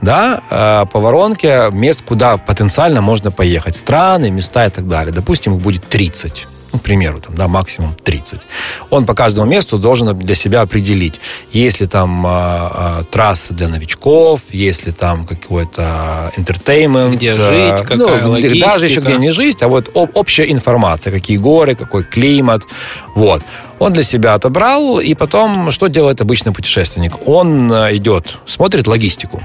да, 0.00 0.42
э, 0.48 0.86
по 0.92 1.00
воронке 1.00 1.70
мест, 1.72 2.02
куда 2.04 2.36
потенциально 2.36 3.00
можно 3.00 3.32
поехать. 3.32 3.76
Страны, 3.76 4.30
места 4.30 4.66
и 4.66 4.70
так 4.70 4.86
далее. 4.86 5.12
Допустим, 5.12 5.56
их 5.56 5.60
будет 5.60 5.88
30. 5.88 6.46
Ну, 6.76 6.80
к 6.80 6.82
примеру, 6.82 7.20
там, 7.20 7.34
да, 7.34 7.48
максимум 7.48 7.94
30. 8.04 8.40
Он 8.90 9.06
по 9.06 9.14
каждому 9.14 9.50
месту 9.50 9.78
должен 9.78 10.14
для 10.18 10.34
себя 10.34 10.60
определить, 10.60 11.18
есть 11.50 11.80
ли 11.80 11.86
там 11.86 12.26
э, 12.26 12.30
э, 12.30 13.04
трассы 13.10 13.54
для 13.54 13.68
новичков, 13.68 14.40
есть 14.50 14.84
ли 14.84 14.92
там 14.92 15.24
какой-то 15.26 16.34
entertainment. 16.36 17.14
Где 17.14 17.30
э, 17.30 17.32
жить, 17.32 17.80
какая 17.80 17.96
ну, 17.96 18.08
Даже 18.08 18.26
логистика. 18.28 18.84
еще 18.84 19.00
где 19.00 19.16
не 19.16 19.30
жить, 19.30 19.62
а 19.62 19.68
вот 19.68 19.88
об- 19.94 20.14
общая 20.14 20.52
информация, 20.52 21.10
какие 21.10 21.38
горы, 21.38 21.74
какой 21.74 22.04
климат. 22.04 22.64
Вот. 23.14 23.42
Он 23.78 23.94
для 23.94 24.02
себя 24.02 24.34
отобрал, 24.34 25.00
и 25.00 25.14
потом, 25.14 25.70
что 25.70 25.86
делает 25.86 26.20
обычный 26.20 26.52
путешественник? 26.52 27.26
Он 27.26 27.72
э, 27.72 27.96
идет, 27.96 28.36
смотрит 28.44 28.86
логистику 28.86 29.42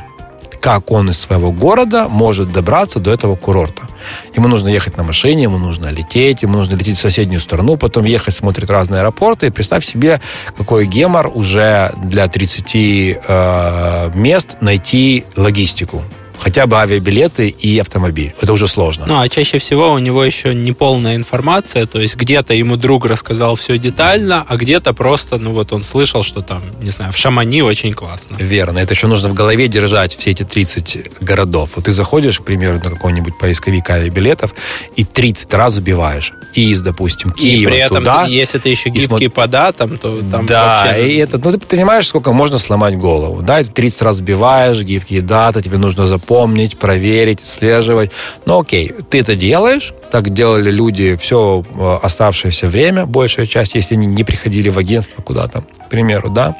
как 0.61 0.91
он 0.91 1.09
из 1.09 1.19
своего 1.19 1.51
города 1.51 2.07
может 2.07 2.53
добраться 2.53 2.99
до 2.99 3.11
этого 3.11 3.35
курорта. 3.35 3.89
Ему 4.35 4.47
нужно 4.47 4.69
ехать 4.69 4.95
на 4.95 5.03
машине, 5.03 5.43
ему 5.43 5.57
нужно 5.57 5.87
лететь, 5.87 6.43
ему 6.43 6.53
нужно 6.57 6.75
лететь 6.75 6.97
в 6.97 7.01
соседнюю 7.01 7.41
страну, 7.41 7.77
потом 7.77 8.05
ехать, 8.05 8.35
смотреть 8.35 8.69
разные 8.69 9.01
аэропорты. 9.01 9.47
И 9.47 9.49
представь 9.49 9.83
себе, 9.83 10.21
какой 10.55 10.85
гемор 10.85 11.31
уже 11.33 11.91
для 12.03 12.27
30 12.27 12.75
э, 12.75 14.11
мест 14.13 14.57
найти 14.61 15.25
логистику. 15.35 16.03
Хотя 16.41 16.65
бы 16.65 16.77
авиабилеты 16.77 17.49
и 17.49 17.77
автомобиль. 17.79 18.33
Это 18.41 18.51
уже 18.53 18.67
сложно. 18.67 19.05
Ну, 19.07 19.19
а 19.19 19.29
чаще 19.29 19.59
всего 19.59 19.91
у 19.91 19.99
него 19.99 20.23
еще 20.23 20.55
не 20.55 20.71
полная 20.73 21.15
информация, 21.15 21.85
то 21.85 22.01
есть 22.01 22.15
где-то 22.15 22.53
ему 22.53 22.77
друг 22.77 23.05
рассказал 23.05 23.55
все 23.55 23.77
детально, 23.77 24.43
а 24.47 24.57
где-то 24.57 24.93
просто, 24.93 25.37
ну 25.37 25.51
вот 25.51 25.71
он 25.71 25.83
слышал, 25.83 26.23
что 26.23 26.41
там, 26.41 26.63
не 26.81 26.89
знаю, 26.89 27.11
в 27.11 27.17
Шамани 27.17 27.61
очень 27.61 27.93
классно. 27.93 28.37
Верно. 28.39 28.79
Это 28.79 28.93
еще 28.93 29.07
нужно 29.07 29.29
в 29.29 29.33
голове 29.33 29.67
держать 29.67 30.15
все 30.17 30.31
эти 30.31 30.43
30 30.43 31.21
городов. 31.21 31.71
Вот 31.75 31.85
ты 31.85 31.91
заходишь, 31.91 32.39
к 32.39 32.43
примеру, 32.43 32.75
на 32.83 32.89
какой-нибудь 32.89 33.37
поисковик 33.37 33.89
авиабилетов 33.89 34.53
и 34.95 35.03
30 35.03 35.53
раз 35.53 35.77
убиваешь. 35.77 36.33
Из, 36.53 36.81
допустим, 36.81 37.29
И 37.31 37.33
Киева 37.33 37.69
при 37.69 37.79
этом, 37.79 37.97
туда. 37.99 38.25
если 38.25 38.57
ты 38.57 38.69
еще 38.69 38.89
и 38.89 38.91
гибкий 38.91 39.27
смо- 39.27 39.29
по 39.29 39.47
датам, 39.47 39.97
то 39.97 40.21
там 40.29 40.45
да, 40.47 40.83
вообще... 40.83 41.13
и 41.13 41.17
это, 41.17 41.37
ну, 41.37 41.51
ты 41.51 41.59
понимаешь, 41.59 42.07
сколько 42.07 42.33
можно 42.33 42.57
сломать 42.57 42.97
голову. 42.97 43.41
Да, 43.41 43.61
и 43.61 43.63
ты 43.63 43.71
30 43.71 44.01
раз 44.01 44.17
сбиваешь, 44.17 44.81
гибкие 44.83 45.21
даты, 45.21 45.61
тебе 45.61 45.77
нужно 45.77 46.07
запомнить, 46.07 46.30
проверить, 46.77 47.41
отслеживать. 47.41 48.11
Ну, 48.45 48.59
окей, 48.59 48.93
ты 49.09 49.19
это 49.19 49.35
делаешь, 49.35 49.93
так 50.11 50.29
делали 50.29 50.71
люди 50.71 51.15
все 51.15 51.63
э, 51.69 51.99
оставшееся 52.03 52.67
время, 52.67 53.05
большая 53.05 53.45
часть, 53.45 53.75
если 53.75 53.95
они 53.95 54.07
не 54.07 54.23
приходили 54.23 54.69
в 54.69 54.77
агентство 54.77 55.21
куда-то, 55.21 55.61
к 55.85 55.89
примеру, 55.89 56.29
да. 56.29 56.55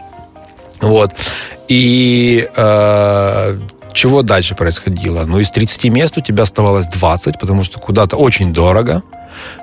Вот. 0.82 1.12
И 1.68 2.50
э, 2.56 3.60
чего 3.94 4.22
дальше 4.22 4.56
происходило? 4.56 5.26
Ну, 5.26 5.40
из 5.40 5.50
30 5.52 5.86
мест 5.86 6.18
у 6.18 6.22
тебя 6.22 6.44
оставалось 6.44 6.88
20, 6.88 7.40
потому 7.40 7.64
что 7.64 7.80
куда-то 7.80 8.18
очень 8.18 8.54
дорого, 8.54 9.04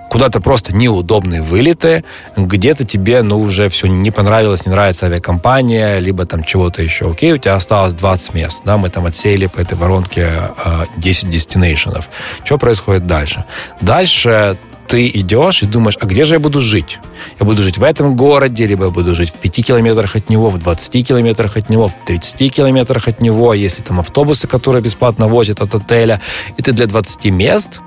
куда-то 0.09 0.41
просто 0.41 0.75
неудобные 0.75 1.43
вылеты, 1.43 2.05
где-то 2.37 2.85
тебе, 2.85 3.23
ну, 3.23 3.39
уже 3.39 3.69
все 3.69 3.87
не 3.87 4.11
понравилось, 4.11 4.67
не 4.67 4.73
нравится 4.73 5.07
авиакомпания, 5.07 5.99
либо 5.99 6.27
там 6.27 6.45
чего-то 6.45 6.83
еще. 6.83 7.11
Окей, 7.11 7.33
у 7.33 7.39
тебя 7.39 7.55
осталось 7.55 7.93
20 7.95 8.35
мест, 8.35 8.61
да, 8.65 8.77
мы 8.77 8.91
там 8.91 9.07
отсеяли 9.07 9.47
по 9.47 9.61
этой 9.61 9.77
воронке 9.77 10.31
э, 10.65 10.85
10 10.97 11.31
дестинейшенов. 11.31 12.09
Что 12.45 12.59
происходит 12.59 13.07
дальше? 13.07 13.45
Дальше 13.81 14.57
ты 14.89 15.09
идешь 15.09 15.63
и 15.63 15.67
думаешь, 15.67 15.99
а 16.01 16.07
где 16.07 16.25
же 16.25 16.35
я 16.35 16.41
буду 16.41 16.61
жить? 16.61 16.99
Я 17.39 17.45
буду 17.47 17.63
жить 17.63 17.77
в 17.77 17.83
этом 17.83 18.17
городе, 18.17 18.67
либо 18.67 18.87
я 18.87 18.91
буду 18.91 19.15
жить 19.15 19.31
в 19.31 19.35
5 19.35 19.67
километрах 19.67 20.17
от 20.17 20.31
него, 20.31 20.49
в 20.49 20.59
20 20.59 21.07
километрах 21.07 21.57
от 21.57 21.69
него, 21.69 21.89
в 21.89 21.95
30 22.07 22.51
километрах 22.51 23.07
от 23.07 23.21
него, 23.21 23.53
если 23.53 23.83
там 23.83 24.01
автобусы, 24.01 24.49
которые 24.49 24.83
бесплатно 24.83 25.29
возят 25.29 25.61
от 25.61 25.75
отеля, 25.75 26.21
и 26.57 26.63
ты 26.63 26.73
для 26.73 26.87
20 26.87 27.27
мест 27.27 27.81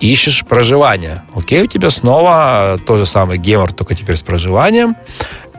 ищешь 0.00 0.44
проживание. 0.44 1.22
Окей, 1.34 1.62
у 1.62 1.66
тебя 1.66 1.90
снова 1.90 2.78
тот 2.86 2.98
же 2.98 3.06
самый 3.06 3.38
гемор, 3.38 3.72
только 3.72 3.94
теперь 3.94 4.16
с 4.16 4.22
проживанием. 4.22 4.96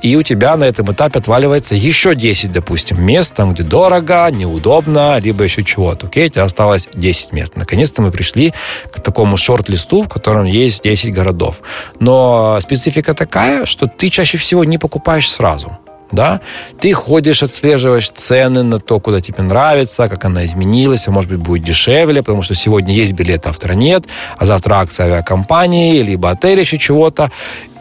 И 0.02 0.16
у 0.16 0.22
тебя 0.22 0.56
на 0.56 0.66
этом 0.66 0.92
этапе 0.92 1.20
отваливается 1.20 1.74
еще 1.74 2.14
10, 2.14 2.52
допустим, 2.52 3.04
мест, 3.04 3.34
там, 3.34 3.54
где 3.54 3.64
дорого, 3.64 4.30
неудобно, 4.30 5.18
либо 5.18 5.44
еще 5.44 5.64
чего-то. 5.64 6.08
Окей, 6.08 6.28
у 6.28 6.30
тебя 6.30 6.44
осталось 6.44 6.88
10 6.94 7.32
мест. 7.32 7.54
Наконец-то 7.56 8.02
мы 8.02 8.12
пришли 8.12 8.54
к 8.92 9.00
такому 9.00 9.38
шорт-листу, 9.38 10.04
в 10.04 10.10
котором 10.10 10.46
есть 10.46 10.84
10 10.84 11.14
городов. 11.14 11.62
Но 12.00 12.60
специфика 12.62 13.14
такая, 13.14 13.66
что 13.66 13.88
ты 13.88 14.10
чаще 14.10 14.38
всего 14.38 14.64
не 14.64 14.78
покупаешь 14.78 15.30
сразу 15.30 15.80
да, 16.12 16.42
ты 16.80 16.92
ходишь, 16.94 17.44
отслеживаешь 17.44 18.10
цены 18.10 18.64
на 18.64 18.80
то, 18.80 19.00
куда 19.00 19.22
тебе 19.22 19.44
нравится, 19.44 20.08
как 20.08 20.26
она 20.26 20.46
изменилась, 20.46 21.08
а 21.08 21.12
может 21.12 21.30
быть 21.30 21.40
будет 21.40 21.64
дешевле, 21.64 22.22
потому 22.22 22.42
что 22.42 22.56
сегодня 22.56 22.94
есть 22.94 23.14
билет, 23.14 23.44
завтра 23.46 23.74
нет, 23.74 24.06
а 24.38 24.46
завтра 24.46 24.76
акция 24.76 25.08
авиакомпании, 25.08 26.02
либо 26.02 26.30
отель 26.30 26.60
еще 26.60 26.78
чего-то, 26.78 27.32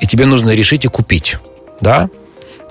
и 0.00 0.06
тебе 0.06 0.26
нужно 0.26 0.50
решить 0.54 0.84
и 0.84 0.88
купить, 0.88 1.36
да, 1.80 2.08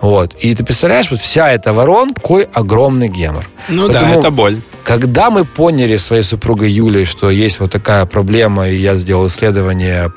вот. 0.01 0.33
И 0.43 0.53
ты 0.53 0.65
представляешь, 0.65 1.11
вот 1.11 1.19
вся 1.21 1.51
эта 1.51 1.71
воронка, 1.71 2.19
какой 2.19 2.43
огромный 2.43 3.07
гемор. 3.07 3.49
Ну 3.69 3.87
Поэтому- 3.87 4.13
да, 4.13 4.19
это 4.19 4.31
боль. 4.31 4.61
Когда 4.83 5.29
мы 5.29 5.45
поняли 5.45 5.95
своей 5.95 6.23
супругой 6.23 6.69
Юлей, 6.69 7.05
что 7.05 7.29
есть 7.29 7.61
вот 7.61 7.71
такая 7.71 8.05
проблема, 8.05 8.67
и 8.67 8.75
я 8.75 8.97
сделал 8.97 9.27
исследование, 9.27 10.11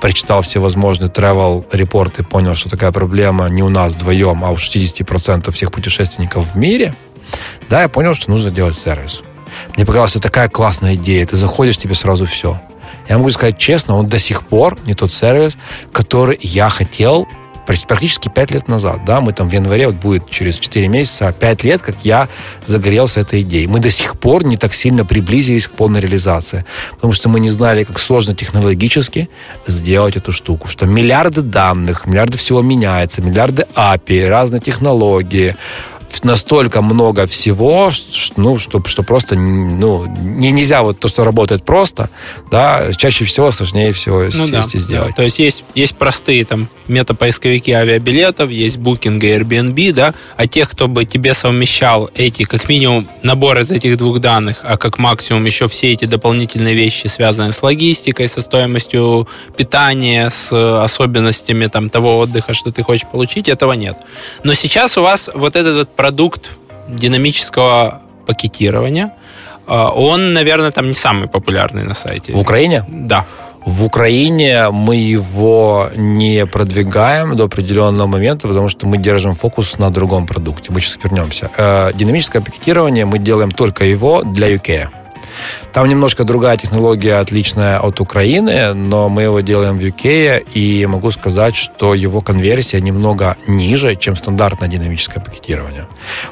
прочитал 0.00 0.42
все 0.42 0.60
возможные 0.60 1.10
travel 1.10 1.64
репорты, 1.72 2.22
понял, 2.22 2.54
что 2.54 2.68
такая 2.70 2.92
проблема 2.92 3.48
не 3.48 3.62
у 3.62 3.68
нас 3.68 3.94
вдвоем, 3.94 4.44
а 4.44 4.50
у 4.50 4.56
60% 4.56 5.50
всех 5.50 5.70
путешественников 5.72 6.52
в 6.52 6.56
мире, 6.56 6.94
да, 7.68 7.82
я 7.82 7.88
понял, 7.88 8.14
что 8.14 8.30
нужно 8.30 8.50
делать 8.50 8.78
сервис. 8.78 9.22
Мне 9.76 9.84
показалась 9.86 10.14
такая 10.14 10.48
классная 10.48 10.94
идея. 10.94 11.26
Ты 11.26 11.36
заходишь, 11.36 11.76
тебе 11.76 11.94
сразу 11.94 12.26
все. 12.26 12.60
Я 13.08 13.18
могу 13.18 13.30
сказать 13.30 13.58
честно, 13.58 13.96
он 13.96 14.08
до 14.08 14.18
сих 14.18 14.42
пор 14.42 14.78
не 14.86 14.94
тот 14.94 15.12
сервис, 15.12 15.56
который 15.92 16.38
я 16.42 16.68
хотел 16.68 17.28
практически 17.66 18.28
5 18.28 18.50
лет 18.52 18.68
назад, 18.68 19.04
да, 19.04 19.20
мы 19.20 19.32
там 19.32 19.48
в 19.48 19.52
январе, 19.52 19.86
вот 19.86 19.96
будет 19.96 20.30
через 20.30 20.58
4 20.58 20.88
месяца, 20.88 21.32
5 21.32 21.64
лет, 21.64 21.82
как 21.82 21.96
я 22.04 22.28
загорелся 22.66 23.20
этой 23.20 23.42
идеей. 23.42 23.66
Мы 23.66 23.80
до 23.80 23.90
сих 23.90 24.18
пор 24.18 24.44
не 24.44 24.56
так 24.56 24.74
сильно 24.74 25.04
приблизились 25.04 25.68
к 25.68 25.72
полной 25.72 26.00
реализации, 26.00 26.64
потому 26.94 27.12
что 27.12 27.28
мы 27.28 27.40
не 27.40 27.50
знали, 27.50 27.84
как 27.84 27.98
сложно 27.98 28.34
технологически 28.34 29.28
сделать 29.66 30.16
эту 30.16 30.32
штуку, 30.32 30.68
что 30.68 30.86
миллиарды 30.86 31.42
данных, 31.42 32.06
миллиарды 32.06 32.38
всего 32.38 32.62
меняется, 32.62 33.22
миллиарды 33.22 33.66
API, 33.74 34.28
разные 34.28 34.60
технологии, 34.60 35.56
настолько 36.22 36.82
много 36.82 37.26
всего, 37.26 37.90
что, 37.90 38.40
ну, 38.40 38.58
что, 38.58 38.82
что 38.86 39.02
просто 39.02 39.36
ну, 39.36 40.06
не, 40.06 40.50
нельзя 40.50 40.82
вот 40.82 40.98
то, 40.98 41.08
что 41.08 41.24
работает 41.24 41.64
просто, 41.64 42.10
да, 42.50 42.92
чаще 42.92 43.24
всего 43.24 43.50
сложнее 43.50 43.92
всего 43.92 44.22
ну, 44.22 44.30
сесть 44.30 44.50
да, 44.52 44.60
и 44.60 44.78
сделать. 44.78 45.08
Да. 45.10 45.14
То 45.14 45.22
есть 45.22 45.38
есть, 45.38 45.64
есть 45.74 45.96
простые 45.96 46.44
там 46.44 46.68
метапоисковики 46.88 47.70
авиабилетов, 47.70 48.50
есть 48.50 48.76
Booking 48.76 49.18
и 49.18 49.38
Airbnb, 49.38 49.92
да, 49.92 50.14
а 50.36 50.46
тех, 50.46 50.70
кто 50.70 50.88
бы 50.88 51.04
тебе 51.04 51.34
совмещал 51.34 52.10
эти, 52.14 52.42
как 52.42 52.68
минимум, 52.68 53.08
набор 53.22 53.58
из 53.58 53.70
этих 53.70 53.96
двух 53.96 54.20
данных, 54.20 54.58
а 54.62 54.76
как 54.76 54.98
максимум 54.98 55.44
еще 55.44 55.68
все 55.68 55.92
эти 55.92 56.04
дополнительные 56.04 56.74
вещи, 56.74 57.06
связанные 57.06 57.52
с 57.52 57.62
логистикой, 57.62 58.28
со 58.28 58.40
стоимостью 58.40 59.28
питания, 59.56 60.30
с 60.30 60.52
особенностями 60.82 61.66
там 61.66 61.90
того 61.90 62.18
отдыха, 62.18 62.52
что 62.52 62.72
ты 62.72 62.82
хочешь 62.82 63.06
получить, 63.10 63.48
этого 63.48 63.72
нет. 63.72 63.96
Но 64.42 64.54
сейчас 64.54 64.98
у 64.98 65.02
вас 65.02 65.30
вот 65.32 65.56
этот 65.56 65.76
вот 65.76 65.90
продукт 66.00 66.52
динамического 66.88 68.00
пакетирования, 68.26 69.12
а, 69.66 69.90
он, 69.90 70.32
наверное, 70.32 70.70
там 70.70 70.86
не 70.86 70.94
самый 70.94 71.28
популярный 71.28 71.84
на 71.84 71.94
сайте. 71.94 72.32
В 72.32 72.40
Украине? 72.40 72.84
Да. 72.88 73.26
В 73.66 73.84
Украине 73.84 74.70
мы 74.70 74.96
его 74.96 75.90
не 75.94 76.46
продвигаем 76.46 77.36
до 77.36 77.44
определенного 77.44 78.06
момента, 78.06 78.48
потому 78.48 78.68
что 78.68 78.86
мы 78.86 78.96
держим 78.96 79.34
фокус 79.34 79.78
на 79.78 79.90
другом 79.90 80.26
продукте. 80.26 80.72
Мы 80.72 80.80
сейчас 80.80 81.04
вернемся. 81.04 81.50
Э, 81.58 81.90
динамическое 81.92 82.40
пакетирование 82.40 83.04
мы 83.04 83.18
делаем 83.18 83.50
только 83.50 83.84
его 83.84 84.22
для 84.22 84.48
UK. 84.48 84.88
Там 85.72 85.88
немножко 85.88 86.24
другая 86.24 86.56
технология, 86.56 87.16
отличная 87.16 87.78
от 87.78 88.00
Украины, 88.00 88.74
но 88.74 89.08
мы 89.08 89.22
его 89.22 89.40
делаем 89.40 89.78
в 89.78 89.82
UK, 89.82 90.46
и 90.54 90.86
могу 90.86 91.10
сказать, 91.10 91.56
что 91.56 91.94
его 91.94 92.20
конверсия 92.20 92.80
немного 92.80 93.36
ниже, 93.46 93.94
чем 93.96 94.16
стандартное 94.16 94.68
динамическое 94.68 95.22
пакетирование. 95.22 95.86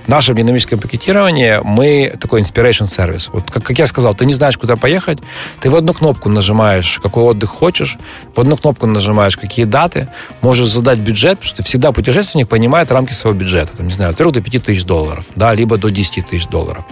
В 0.04 0.08
нашем 0.08 0.36
динамическом 0.36 0.78
пакетировании 0.78 1.60
мы 1.62 2.16
такой 2.20 2.40
inspiration 2.40 2.86
сервис. 2.86 3.28
Вот 3.32 3.50
как, 3.50 3.64
как 3.64 3.78
я 3.78 3.86
сказал, 3.86 4.14
ты 4.14 4.24
не 4.26 4.34
знаешь, 4.34 4.58
куда 4.58 4.76
поехать, 4.76 5.18
ты 5.60 5.70
в 5.70 5.76
одну 5.76 5.92
кнопку 5.92 6.28
нажимаешь, 6.28 6.98
какой 7.02 7.22
отдых 7.24 7.50
хочешь, 7.50 7.98
в 8.34 8.40
одну 8.40 8.56
кнопку 8.56 8.86
нажимаешь, 8.86 9.36
какие 9.36 9.64
даты, 9.64 10.08
можешь 10.40 10.68
задать 10.68 10.98
бюджет, 10.98 11.38
потому 11.38 11.48
что 11.48 11.62
всегда 11.62 11.92
путешественник 11.92 12.48
понимает 12.48 12.90
рамки 12.92 13.12
своего 13.12 13.38
бюджета. 13.38 13.76
Там, 13.76 13.86
не 13.86 13.94
знаю, 13.94 14.10
от 14.10 14.16
3 14.16 14.30
до 14.30 14.40
5 14.40 14.64
тысяч 14.64 14.84
долларов, 14.84 15.26
да, 15.36 15.54
либо 15.54 15.76
до 15.76 15.90
10 15.90 16.26
тысяч 16.26 16.46
долларов. 16.46 16.84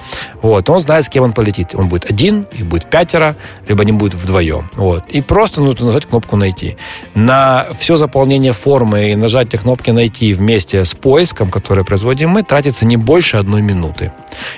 Вот. 0.42 0.68
Он 0.68 0.81
знает, 0.81 1.05
с 1.05 1.09
кем 1.09 1.24
он 1.24 1.33
полетит. 1.33 1.74
Он 1.74 1.88
будет 1.88 2.05
один, 2.08 2.46
их 2.52 2.66
будет 2.66 2.88
пятеро, 2.90 3.36
либо 3.68 3.82
они 3.82 3.92
будут 3.92 4.14
вдвоем. 4.14 4.70
Вот. 4.74 5.06
И 5.06 5.20
просто 5.20 5.60
нужно 5.60 5.86
нажать 5.86 6.06
кнопку 6.06 6.36
«Найти». 6.36 6.76
На 7.14 7.66
все 7.78 7.96
заполнение 7.96 8.52
формы 8.52 9.10
и 9.10 9.16
нажатие 9.16 9.60
кнопки 9.60 9.90
«Найти» 9.90 10.32
вместе 10.32 10.84
с 10.84 10.94
поиском, 10.94 11.50
который 11.50 11.84
производим 11.84 12.30
мы, 12.30 12.42
тратится 12.42 12.86
не 12.86 12.96
больше 12.96 13.36
одной 13.36 13.62
минуты. 13.62 14.12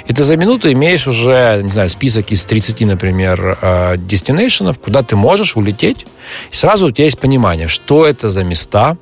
И 0.06 0.12
ты 0.12 0.24
за 0.24 0.36
минуту 0.36 0.70
имеешь 0.72 1.06
уже, 1.06 1.60
не 1.62 1.70
знаю, 1.70 1.88
список 1.90 2.32
из 2.32 2.44
30, 2.44 2.80
например, 2.82 3.96
destination 3.96 4.61
ов, 4.61 4.78
куда 4.78 5.02
ты 5.02 5.16
можешь 5.16 5.56
улететь, 5.56 6.06
и 6.50 6.56
сразу 6.56 6.86
у 6.86 6.90
тебя 6.90 7.04
есть 7.04 7.20
понимание, 7.20 7.68
что 7.68 8.06
это 8.06 8.28
за 8.28 8.44
места, 8.44 8.96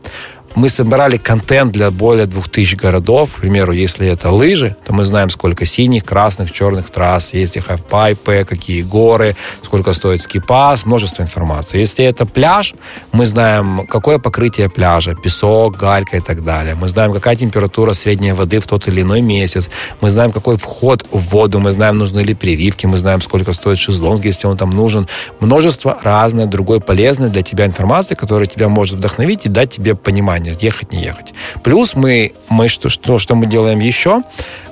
мы 0.57 0.71
собирали 0.71 1.19
контент 1.19 1.73
для 1.73 1.90
более 1.90 2.27
2000 2.27 2.77
городов. 2.77 3.35
К 3.37 3.40
примеру, 3.40 3.73
если 3.73 4.09
это 4.09 4.31
лыжи, 4.31 4.75
то 4.87 4.95
мы 4.95 5.05
знаем, 5.05 5.29
сколько 5.29 5.66
синих, 5.66 6.05
красных, 6.05 6.51
черных 6.51 6.90
трасс, 6.90 7.35
есть 7.35 7.57
ли 7.57 7.61
хафпайпы, 7.61 8.46
какие 8.49 8.83
горы, 8.83 9.37
сколько 9.62 9.92
стоит 9.92 10.23
скипас, 10.23 10.87
множество 10.87 11.23
информации. 11.23 11.79
Если 11.79 12.07
это 12.07 12.25
пляж, 12.25 12.75
мы 13.12 13.27
знаем, 13.27 13.87
какое 13.87 14.19
покрытие 14.19 14.71
пляжа, 14.71 15.14
песок, 15.14 15.77
галька 15.77 16.16
и 16.16 16.21
так 16.21 16.42
далее. 16.42 16.75
Мы 16.75 16.88
знаем, 16.88 17.12
какая 17.12 17.37
температура 17.37 17.92
средней 17.92 18.33
воды 18.33 18.59
в 18.59 18.66
тот 18.66 18.88
или 18.88 19.03
иной 19.03 19.21
месяц. 19.21 19.69
Мы 20.01 20.09
знаем, 20.09 20.33
какой 20.33 20.57
вход 20.57 21.05
в 21.11 21.19
воду, 21.33 21.61
мы 21.61 21.71
знаем, 21.71 21.99
нужны 21.99 22.21
ли 22.21 22.35
прививки, 22.35 22.87
мы 22.87 22.97
знаем, 22.97 23.21
сколько 23.21 23.53
стоит 23.53 23.79
шезлонг, 23.79 24.25
если 24.25 24.47
он 24.47 24.57
там 24.57 24.71
нужен. 24.71 25.07
Множество 25.40 25.99
разной 26.03 26.47
другой 26.47 26.81
полезной 26.81 27.29
для 27.29 27.42
тебя 27.42 27.66
информации, 27.66 28.14
которая 28.14 28.47
тебя 28.47 28.71
может 28.71 28.97
вдохновить 28.97 29.45
и 29.45 29.51
дать 29.51 29.71
тебе 29.71 29.95
понимание 29.95 30.45
ехать, 30.52 30.92
не 30.92 31.02
ехать. 31.02 31.35
Плюс 31.62 31.94
мы, 31.94 32.32
мы 32.48 32.68
что, 32.68 32.88
что, 32.88 33.18
что 33.18 33.35
мы 33.35 33.46
делаем 33.46 33.78
еще? 33.80 34.22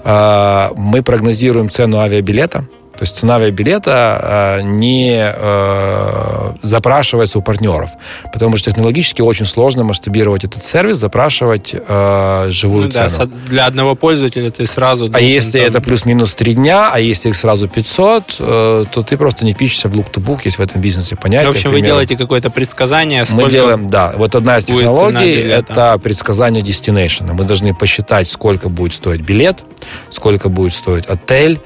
А, 0.04 0.72
мы 0.76 1.02
прогнозируем 1.02 1.68
цену 1.70 1.98
авиабилета 1.98 2.66
то 2.96 3.02
есть 3.02 3.16
цена 3.18 3.36
авиабилета 3.36 4.58
э, 4.60 4.62
не 4.62 5.32
э, 5.34 6.52
запрашивается 6.62 7.38
у 7.38 7.42
партнеров, 7.42 7.90
потому 8.32 8.56
что 8.56 8.70
технологически 8.70 9.20
очень 9.20 9.46
сложно 9.46 9.82
масштабировать 9.82 10.44
этот 10.44 10.64
сервис, 10.64 10.98
запрашивать 10.98 11.74
э, 11.74 12.46
живую 12.50 12.86
ну, 12.86 12.92
цену. 12.92 13.10
Да, 13.18 13.26
для 13.46 13.66
одного 13.66 13.96
пользователя 13.96 14.50
ты 14.50 14.66
сразу... 14.66 15.10
А 15.12 15.20
если 15.20 15.58
там... 15.58 15.68
это 15.68 15.80
плюс-минус 15.80 16.34
3 16.34 16.54
дня, 16.54 16.90
а 16.92 17.00
если 17.00 17.30
их 17.30 17.36
сразу 17.36 17.68
500, 17.68 18.26
то 18.36 19.04
ты 19.06 19.16
просто 19.16 19.44
не 19.44 19.52
впишешься 19.52 19.88
в 19.88 19.96
look-to-book, 19.96 20.42
есть 20.44 20.58
в 20.58 20.62
этом 20.62 20.80
бизнесе 20.80 21.16
понятие. 21.16 21.50
В 21.50 21.54
общем, 21.54 21.72
вы 21.72 21.80
делаете 21.80 22.16
какое-то 22.16 22.50
предсказание, 22.50 23.24
Мы 23.32 23.50
делаем, 23.50 23.86
да. 23.86 24.14
Вот 24.16 24.34
одна 24.34 24.58
из 24.58 24.64
технологий– 24.64 25.34
это 25.50 25.98
предсказание 25.98 26.62
destination. 26.62 27.32
Мы 27.32 27.44
должны 27.44 27.74
посчитать, 27.74 28.28
сколько 28.28 28.68
будет 28.68 28.94
стоить 28.94 29.20
билет, 29.20 29.64
сколько 30.10 30.48
будет 30.48 30.72
стоить 30.72 31.06
отель, 31.06 31.60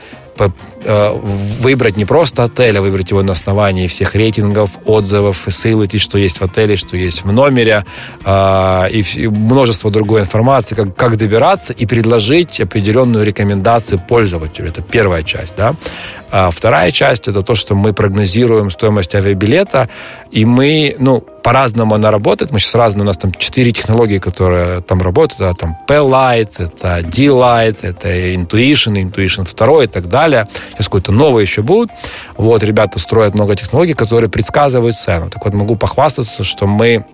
выбрать 0.85 1.97
не 1.97 2.05
просто 2.05 2.45
отель, 2.45 2.79
а 2.79 2.83
выбрать 2.83 3.11
его 3.11 3.23
на 3.23 3.33
основании 3.33 3.87
всех 3.87 4.15
рейтингов, 4.15 4.71
отзывов, 4.85 5.47
facility, 5.47 5.99
что 5.99 6.19
есть 6.19 6.39
в 6.39 6.43
отеле, 6.43 6.77
что 6.77 6.97
есть 6.97 7.25
в 7.25 7.33
номере, 7.33 7.85
э, 8.25 8.91
и 8.91 9.29
множество 9.29 9.91
другой 9.91 10.21
информации, 10.21 10.75
как, 10.75 10.95
как 10.95 11.17
добираться 11.17 11.73
и 11.73 11.87
предложить 11.87 12.61
определенную 12.61 13.25
рекомендацию 13.25 13.99
пользователю. 13.99 14.69
Это 14.69 14.83
первая 14.83 15.23
часть, 15.23 15.55
да. 15.57 15.75
А 16.31 16.51
вторая 16.51 16.91
часть– 16.93 17.29
это 17.29 17.43
то, 17.43 17.55
что 17.55 17.75
мы 17.75 17.93
прогнозируем 17.93 18.71
стоимость 18.71 19.15
авиабилета, 19.15 19.89
и 20.31 20.45
мы, 20.45 20.95
ну, 20.99 21.25
по-разному 21.43 21.95
она 21.95 22.11
работает. 22.11 22.51
Мы 22.51 22.59
сейчас 22.59 22.75
разные, 22.75 23.03
у 23.03 23.07
нас 23.07 23.17
там 23.17 23.33
четыре 23.33 23.73
технологии, 23.73 24.19
которые 24.19 24.83
там 24.83 25.01
работают. 25.01 25.41
Это 25.41 25.55
там 25.55 25.79
P-Lite, 25.87 26.67
это 26.67 27.03
D-Lite, 27.03 27.79
это 27.81 28.09
Intuition, 28.35 29.03
Intuition 29.03 29.49
2 29.57 29.85
и 29.85 29.87
так 29.87 30.09
далее. 30.09 30.47
Сейчас 30.71 30.87
какой-то 30.87 31.13
новый 31.13 31.43
еще 31.43 31.63
будут. 31.63 31.91
Вот, 32.37 32.63
ребята 32.63 32.99
строят 32.99 33.35
много 33.35 33.55
технологий, 33.55 33.95
которые 33.95 34.31
предсказывают 34.31 34.97
цену. 34.97 35.31
Так 35.31 35.45
вот, 35.45 35.55
могу 35.55 35.77
похвастаться, 35.77 36.45
что 36.45 36.67
мы 36.67 37.05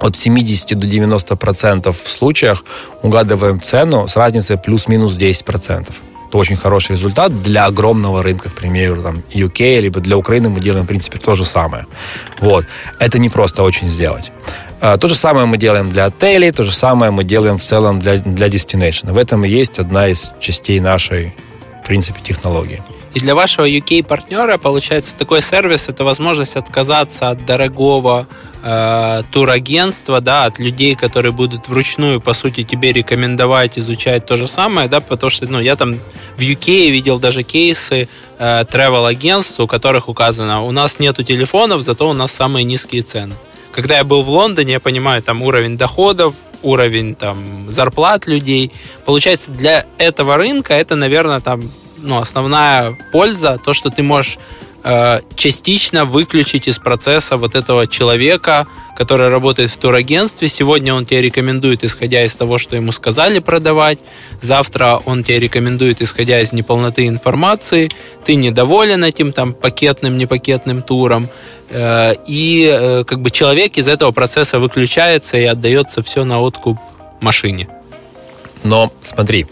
от 0.00 0.16
70 0.16 0.78
до 0.78 0.86
90 0.86 1.36
процентов 1.36 2.02
в 2.02 2.10
случаях 2.10 2.64
угадываем 3.02 3.60
цену 3.60 4.08
с 4.08 4.16
разницей 4.16 4.58
плюс-минус 4.58 5.14
10 5.14 5.44
процентов 5.44 5.96
это 6.34 6.40
очень 6.40 6.56
хороший 6.56 6.92
результат 6.92 7.42
для 7.42 7.64
огромного 7.66 8.20
рынка, 8.22 8.50
к 8.50 8.54
примеру, 8.54 9.02
там, 9.02 9.22
UK, 9.32 9.78
либо 9.80 10.00
для 10.00 10.16
Украины 10.16 10.48
мы 10.48 10.60
делаем, 10.60 10.84
в 10.84 10.88
принципе, 10.88 11.20
то 11.20 11.34
же 11.34 11.44
самое. 11.44 11.86
Вот. 12.40 12.66
Это 12.98 13.20
не 13.20 13.28
просто 13.28 13.62
очень 13.62 13.88
сделать. 13.88 14.32
А, 14.80 14.96
то 14.96 15.06
же 15.06 15.14
самое 15.14 15.46
мы 15.46 15.58
делаем 15.58 15.90
для 15.90 16.06
отелей, 16.06 16.50
то 16.50 16.64
же 16.64 16.72
самое 16.72 17.12
мы 17.12 17.22
делаем 17.22 17.56
в 17.56 17.62
целом 17.62 18.00
для, 18.00 18.16
для 18.16 18.48
destination. 18.48 19.12
В 19.12 19.18
этом 19.18 19.44
и 19.44 19.48
есть 19.48 19.78
одна 19.78 20.08
из 20.08 20.32
частей 20.40 20.80
нашей, 20.80 21.36
в 21.84 21.86
принципе, 21.86 22.20
технологии. 22.22 22.82
И 23.12 23.20
для 23.20 23.34
вашего 23.34 23.68
UK-партнера, 23.68 24.56
получается, 24.58 25.14
такой 25.14 25.42
сервис– 25.42 25.88
это 25.88 26.02
возможность 26.02 26.56
отказаться 26.56 27.28
от 27.28 27.44
дорогого 27.44 28.26
э, 28.62 29.22
турагентства, 29.30 30.20
да, 30.20 30.46
от 30.46 30.58
людей, 30.58 30.94
которые 30.96 31.32
будут 31.32 31.68
вручную, 31.68 32.20
по 32.20 32.32
сути, 32.32 32.64
тебе 32.64 32.92
рекомендовать 32.92 33.78
изучать 33.78 34.26
то 34.26 34.36
же 34.36 34.48
самое, 34.48 34.88
да, 34.88 35.00
потому 35.00 35.30
что, 35.30 35.46
ну, 35.46 35.60
я 35.60 35.76
там 35.76 35.98
в 36.36 36.40
UK 36.40 36.90
видел 36.90 37.20
даже 37.20 37.42
кейсы 37.42 38.08
э, 38.38 38.62
travel 38.62 39.06
агентств, 39.06 39.60
у 39.60 39.66
которых 39.66 40.08
указано, 40.08 40.62
у 40.62 40.72
нас 40.72 40.98
нету 40.98 41.22
телефонов, 41.22 41.82
зато 41.82 42.08
у 42.08 42.14
нас 42.14 42.32
самые 42.32 42.64
низкие 42.64 43.02
цены. 43.02 43.34
Когда 43.72 43.98
я 43.98 44.04
был 44.04 44.22
в 44.22 44.28
Лондоне, 44.30 44.72
я 44.72 44.80
понимаю, 44.80 45.22
там 45.22 45.42
уровень 45.42 45.76
доходов, 45.76 46.34
уровень 46.64 47.14
там 47.14 47.70
зарплат 47.70 48.26
людей. 48.26 48.72
Получается, 49.04 49.52
для 49.52 49.86
этого 49.98 50.36
рынка 50.36 50.74
это, 50.74 50.96
наверное, 50.96 51.40
там 51.40 51.70
ну, 51.98 52.18
основная 52.18 52.96
польза, 53.12 53.58
то, 53.64 53.72
что 53.72 53.90
ты 53.90 54.02
можешь 54.02 54.38
частично 55.34 56.04
выключить 56.04 56.68
из 56.68 56.78
процесса 56.78 57.36
вот 57.36 57.54
этого 57.54 57.86
человека, 57.86 58.66
который 58.96 59.28
работает 59.28 59.70
в 59.70 59.76
турагентстве. 59.76 60.48
Сегодня 60.48 60.94
он 60.94 61.04
тебе 61.04 61.22
рекомендует, 61.22 61.84
исходя 61.84 62.24
из 62.24 62.34
того, 62.34 62.58
что 62.58 62.76
ему 62.76 62.92
сказали 62.92 63.38
продавать. 63.38 63.98
Завтра 64.40 65.00
он 65.04 65.24
тебе 65.24 65.40
рекомендует, 65.40 66.00
исходя 66.02 66.40
из 66.40 66.52
неполноты 66.52 67.06
информации. 67.06 67.90
Ты 68.24 68.36
недоволен 68.36 69.04
этим 69.04 69.32
там 69.32 69.52
пакетным, 69.52 70.16
непакетным 70.16 70.82
туром. 70.82 71.28
Э, 71.70 72.14
и 72.26 72.68
э, 72.70 73.04
как 73.04 73.20
бы 73.20 73.30
человек 73.30 73.76
из 73.76 73.88
этого 73.88 74.12
процесса 74.12 74.58
выключается 74.58 75.36
и 75.36 75.44
отдается 75.44 76.02
все 76.02 76.24
на 76.24 76.40
откуп 76.40 76.78
машине. 77.20 77.68
Но 78.62 78.92
смотри, 79.00 79.46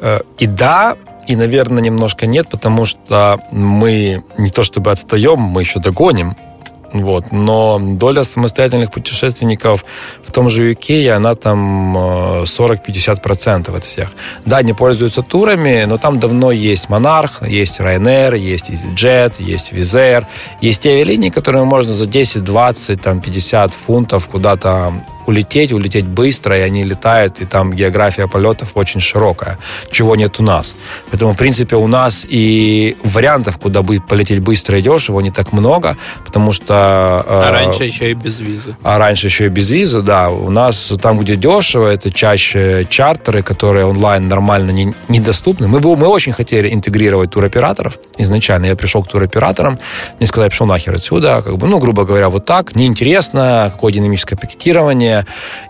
э, 0.00 0.20
и 0.38 0.46
да, 0.46 0.96
и, 1.26 1.36
наверное, 1.36 1.82
немножко 1.82 2.26
нет, 2.26 2.48
потому 2.50 2.84
что 2.84 3.38
мы 3.50 4.22
не 4.38 4.50
то 4.50 4.62
чтобы 4.62 4.90
отстаем, 4.90 5.38
мы 5.40 5.62
еще 5.62 5.80
догоним. 5.80 6.36
Вот. 6.92 7.32
Но 7.32 7.78
доля 7.80 8.24
самостоятельных 8.24 8.90
путешественников 8.90 9.84
в 10.22 10.30
том 10.30 10.48
же 10.48 10.72
UK, 10.72 11.08
она 11.10 11.34
там 11.34 11.96
40-50% 11.96 13.76
от 13.76 13.84
всех. 13.84 14.12
Да, 14.44 14.58
они 14.58 14.72
пользуются 14.72 15.22
турами, 15.22 15.84
но 15.84 15.98
там 15.98 16.20
давно 16.20 16.52
есть 16.52 16.88
Монарх, 16.88 17.42
есть 17.42 17.80
Ryanair, 17.80 18.38
есть 18.38 18.70
EasyJet, 18.70 19.34
есть 19.38 19.72
Air. 19.72 20.26
Есть 20.60 20.82
те 20.82 20.90
авиалинии, 20.90 21.30
которые 21.30 21.64
можно 21.64 21.92
за 21.92 22.06
10, 22.06 22.44
20, 22.44 23.02
там, 23.02 23.20
50 23.20 23.74
фунтов 23.74 24.28
куда-то 24.28 24.94
улететь, 25.26 25.72
улететь 25.72 26.04
быстро, 26.04 26.58
и 26.58 26.60
они 26.60 26.84
летают, 26.84 27.40
и 27.40 27.44
там 27.44 27.72
география 27.72 28.26
полетов 28.26 28.72
очень 28.74 29.00
широкая, 29.00 29.58
чего 29.90 30.16
нет 30.16 30.40
у 30.40 30.42
нас. 30.42 30.74
Поэтому, 31.10 31.32
в 31.32 31.36
принципе, 31.36 31.76
у 31.76 31.86
нас 31.86 32.26
и 32.28 32.96
вариантов, 33.02 33.58
куда 33.58 33.82
будет 33.82 34.06
полететь 34.06 34.40
быстро 34.40 34.78
и 34.78 34.82
дешево, 34.82 35.20
не 35.20 35.30
так 35.30 35.52
много, 35.52 35.96
потому 36.24 36.52
что... 36.52 36.74
А 37.26 37.48
э, 37.48 37.52
раньше 37.52 37.84
еще 37.84 38.10
и 38.10 38.14
без 38.14 38.40
визы. 38.40 38.76
А 38.82 38.98
раньше 38.98 39.26
еще 39.26 39.46
и 39.46 39.48
без 39.48 39.70
визы, 39.70 40.00
да. 40.00 40.30
У 40.30 40.50
нас 40.50 40.92
там, 41.00 41.18
где 41.18 41.36
дешево, 41.36 41.88
это 41.88 42.12
чаще 42.12 42.86
чартеры, 42.88 43.42
которые 43.42 43.86
онлайн 43.86 44.28
нормально 44.28 44.70
не, 44.70 44.94
недоступны. 45.08 45.68
Мы, 45.68 45.80
мы 45.80 46.06
очень 46.06 46.32
хотели 46.32 46.72
интегрировать 46.72 47.30
туроператоров 47.30 47.98
изначально. 48.18 48.66
Я 48.66 48.76
пришел 48.76 49.02
к 49.02 49.08
туроператорам, 49.08 49.78
мне 50.18 50.26
сказали, 50.26 50.50
пошел 50.50 50.66
нахер 50.66 50.94
отсюда, 50.94 51.42
как 51.42 51.56
бы, 51.56 51.66
ну, 51.66 51.78
грубо 51.78 52.04
говоря, 52.04 52.28
вот 52.28 52.44
так, 52.44 52.76
неинтересно, 52.76 53.70
какое 53.72 53.92
динамическое 53.92 54.38
пакетирование, 54.38 55.15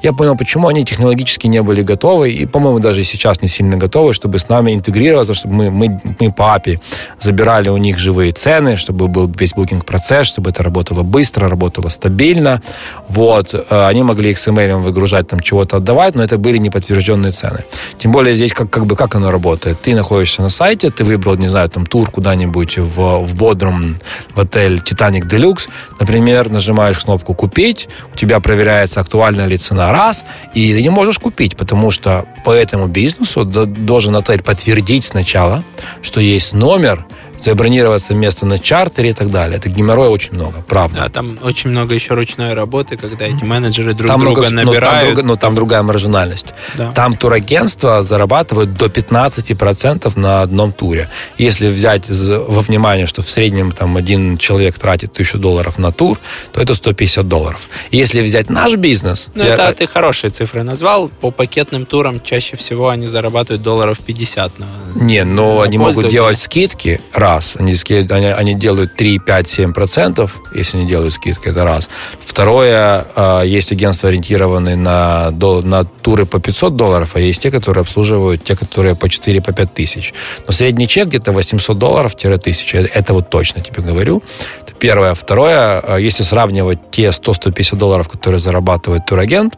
я 0.02 0.12
понял, 0.12 0.36
почему 0.36 0.68
они 0.68 0.84
технологически 0.84 1.46
не 1.46 1.62
были 1.62 1.82
готовы, 1.82 2.30
и, 2.30 2.46
по-моему, 2.46 2.78
даже 2.78 3.04
сейчас 3.04 3.42
не 3.42 3.48
сильно 3.48 3.76
готовы, 3.76 4.12
чтобы 4.14 4.38
с 4.38 4.48
нами 4.48 4.72
интегрироваться, 4.74 5.34
чтобы 5.34 5.54
мы, 5.54 5.70
мы, 5.70 6.00
мы 6.20 6.32
по 6.32 6.56
API 6.56 6.80
забирали 7.20 7.68
у 7.68 7.76
них 7.76 7.98
живые 7.98 8.32
цены, 8.32 8.76
чтобы 8.76 9.08
был 9.08 9.30
весь 9.38 9.52
букинг-процесс, 9.52 10.26
чтобы 10.26 10.50
это 10.50 10.62
работало 10.62 11.02
быстро, 11.02 11.48
работало 11.48 11.88
стабильно. 11.88 12.62
Вот. 13.08 13.54
Э, 13.54 13.86
они 13.86 14.02
могли 14.02 14.32
XML 14.32 14.78
выгружать, 14.78 15.28
там 15.28 15.40
чего-то 15.40 15.76
отдавать, 15.76 16.14
но 16.14 16.22
это 16.22 16.38
были 16.38 16.58
неподтвержденные 16.58 17.32
цены. 17.32 17.64
Тем 17.98 18.12
более 18.12 18.34
здесь 18.34 18.52
как, 18.52 18.70
как 18.70 18.86
бы 18.86 18.96
как 18.96 19.14
оно 19.14 19.30
работает. 19.30 19.80
Ты 19.82 19.94
находишься 19.94 20.42
на 20.42 20.48
сайте, 20.48 20.90
ты 20.90 21.04
выбрал, 21.04 21.36
не 21.36 21.48
знаю, 21.48 21.68
там 21.68 21.86
тур 21.86 22.10
куда-нибудь 22.10 22.78
в, 22.78 23.24
в 23.24 23.34
Бодрум, 23.34 23.96
в 24.34 24.40
отель 24.40 24.80
Титаник 24.80 25.26
Делюкс, 25.26 25.68
например, 26.00 26.50
нажимаешь 26.50 26.98
кнопку 26.98 27.34
«Купить», 27.34 27.88
у 28.12 28.16
тебя 28.16 28.40
проверяется 28.40 29.00
актуально 29.00 29.35
актуальна 29.36 29.48
ли 29.48 29.58
цена, 29.58 29.92
раз, 29.92 30.24
и 30.54 30.74
ты 30.74 30.82
не 30.82 30.90
можешь 30.90 31.18
купить, 31.18 31.56
потому 31.56 31.90
что 31.90 32.24
по 32.44 32.50
этому 32.50 32.86
бизнесу 32.86 33.44
должен 33.44 34.16
отель 34.16 34.42
подтвердить 34.42 35.04
сначала, 35.04 35.62
что 36.02 36.20
есть 36.20 36.54
номер, 36.54 37.06
забронироваться 37.40 38.14
место 38.14 38.46
на 38.46 38.58
чартере 38.58 39.10
и 39.10 39.12
так 39.12 39.30
далее. 39.30 39.58
Это 39.58 39.68
геморроя 39.68 40.08
очень 40.08 40.34
много, 40.34 40.62
правда. 40.66 41.02
Да, 41.02 41.08
там 41.08 41.38
очень 41.42 41.70
много 41.70 41.94
еще 41.94 42.14
ручной 42.14 42.54
работы, 42.54 42.96
когда 42.96 43.26
эти 43.26 43.44
менеджеры 43.44 43.94
друг 43.94 44.08
там 44.08 44.20
друга 44.20 44.50
много, 44.50 44.54
набирают. 44.54 45.10
Но 45.10 45.16
там, 45.16 45.26
но 45.26 45.36
там 45.36 45.54
другая 45.54 45.82
маржинальность. 45.82 46.54
Да. 46.74 46.92
Там 46.92 47.14
турагентства 47.14 48.02
зарабатывают 48.02 48.74
до 48.74 48.86
15% 48.86 50.18
на 50.18 50.42
одном 50.42 50.72
туре. 50.72 51.08
Если 51.38 51.68
взять 51.68 52.08
во 52.08 52.60
внимание, 52.60 53.06
что 53.06 53.22
в 53.22 53.28
среднем 53.28 53.72
там 53.72 53.96
один 53.96 54.38
человек 54.38 54.78
тратит 54.78 55.12
тысячу 55.12 55.38
долларов 55.38 55.78
на 55.78 55.92
тур, 55.92 56.18
то 56.52 56.60
это 56.60 56.74
150 56.74 57.28
долларов. 57.28 57.68
Если 57.90 58.20
взять 58.20 58.50
наш 58.50 58.74
бизнес... 58.76 59.28
Ну, 59.34 59.44
я... 59.44 59.54
это 59.54 59.74
ты 59.74 59.86
хорошие 59.86 60.30
цифры 60.30 60.62
назвал. 60.62 61.08
По 61.08 61.30
пакетным 61.30 61.86
турам 61.86 62.20
чаще 62.20 62.56
всего 62.56 62.88
они 62.88 63.06
зарабатывают 63.06 63.62
долларов 63.62 63.98
50 63.98 64.58
на 64.58 64.66
Не, 64.94 65.24
но 65.24 65.56
на 65.56 65.64
они 65.64 65.78
могут 65.78 66.08
делать 66.08 66.38
скидки 66.38 67.00
раз. 67.26 67.56
Они, 67.58 67.74
они, 68.10 68.26
они 68.26 68.54
делают 68.54 68.94
3, 68.96 69.18
5, 69.18 69.48
7 69.48 69.72
процентов, 69.72 70.40
если 70.54 70.78
они 70.78 70.86
делают 70.86 71.14
скидки, 71.14 71.48
это 71.48 71.64
раз. 71.64 71.88
Второе, 72.20 73.06
а, 73.16 73.42
есть 73.42 73.72
агентства, 73.72 74.08
ориентированные 74.08 74.76
на, 74.76 75.30
на 75.30 75.84
туры 75.84 76.26
по 76.26 76.38
500 76.38 76.76
долларов, 76.76 77.16
а 77.16 77.20
есть 77.20 77.42
те, 77.42 77.50
которые 77.50 77.82
обслуживают 77.82 78.44
те, 78.44 78.54
которые 78.56 78.94
по 78.94 79.08
4, 79.08 79.40
по 79.40 79.52
5 79.52 79.74
тысяч. 79.74 80.14
Но 80.46 80.52
средний 80.52 80.86
чек 80.86 81.08
где-то 81.08 81.32
800 81.32 81.78
долларов-1000. 81.78 82.90
Это 82.94 83.12
вот 83.12 83.30
точно 83.30 83.60
тебе 83.60 83.82
говорю. 83.82 84.22
Это 84.62 84.72
первое. 84.78 85.14
Второе, 85.14 85.80
а, 85.80 85.96
если 85.96 86.24
сравнивать 86.24 86.78
те 86.90 87.10
100-150 87.10 87.76
долларов, 87.76 88.08
которые 88.08 88.40
зарабатывает 88.40 89.06
турагент, 89.06 89.54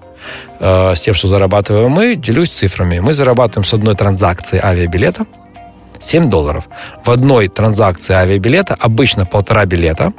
а, 0.60 0.94
с 0.94 1.00
тем, 1.00 1.14
что 1.14 1.28
зарабатываем 1.28 1.90
мы, 1.90 2.16
делюсь 2.16 2.48
цифрами. 2.48 3.00
Мы 3.00 3.12
зарабатываем 3.12 3.64
с 3.64 3.74
одной 3.74 3.94
транзакции 3.94 4.60
авиабилета– 4.62 5.26
7 6.00 6.30
долларов. 6.30 6.68
В 7.04 7.10
одной 7.10 7.48
транзакции 7.48 8.14
авиабилета 8.14 8.74
обычно 8.74 9.26
полтора 9.26 9.64
билета, 9.66 10.12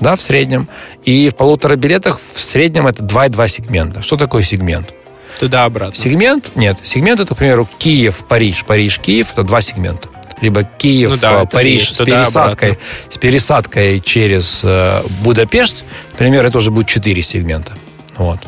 да, 0.00 0.16
в 0.16 0.22
среднем. 0.22 0.68
И 1.04 1.28
в 1.28 1.36
полутора 1.36 1.76
билетах 1.76 2.18
в 2.18 2.40
среднем 2.40 2.86
это 2.86 3.02
2,2 3.02 3.48
сегмента. 3.48 4.02
Что 4.02 4.16
такое 4.16 4.42
сегмент? 4.42 4.92
Туда-обратно. 5.38 5.94
Сегмент? 5.94 6.52
Нет. 6.54 6.78
Сегмент 6.82 7.20
это, 7.20 7.34
к 7.34 7.38
примеру, 7.38 7.68
Киев, 7.78 8.24
Париж, 8.28 8.64
Париж, 8.64 8.98
Киев. 8.98 9.32
Это 9.32 9.42
два 9.42 9.62
сегмента. 9.62 10.08
Либо 10.40 10.64
Киев, 10.64 11.10
ну, 11.10 11.16
да, 11.16 11.44
Париж 11.44 11.92
с 11.92 12.04
пересадкой, 12.04 12.78
с 13.08 13.18
пересадкой 13.18 14.00
через 14.00 14.60
э, 14.62 15.02
Будапешт. 15.22 15.84
Например, 16.12 16.44
это 16.44 16.58
уже 16.58 16.70
будет 16.70 16.88
4 16.88 17.22
сегмента. 17.22 17.72
Вот. 18.16 18.40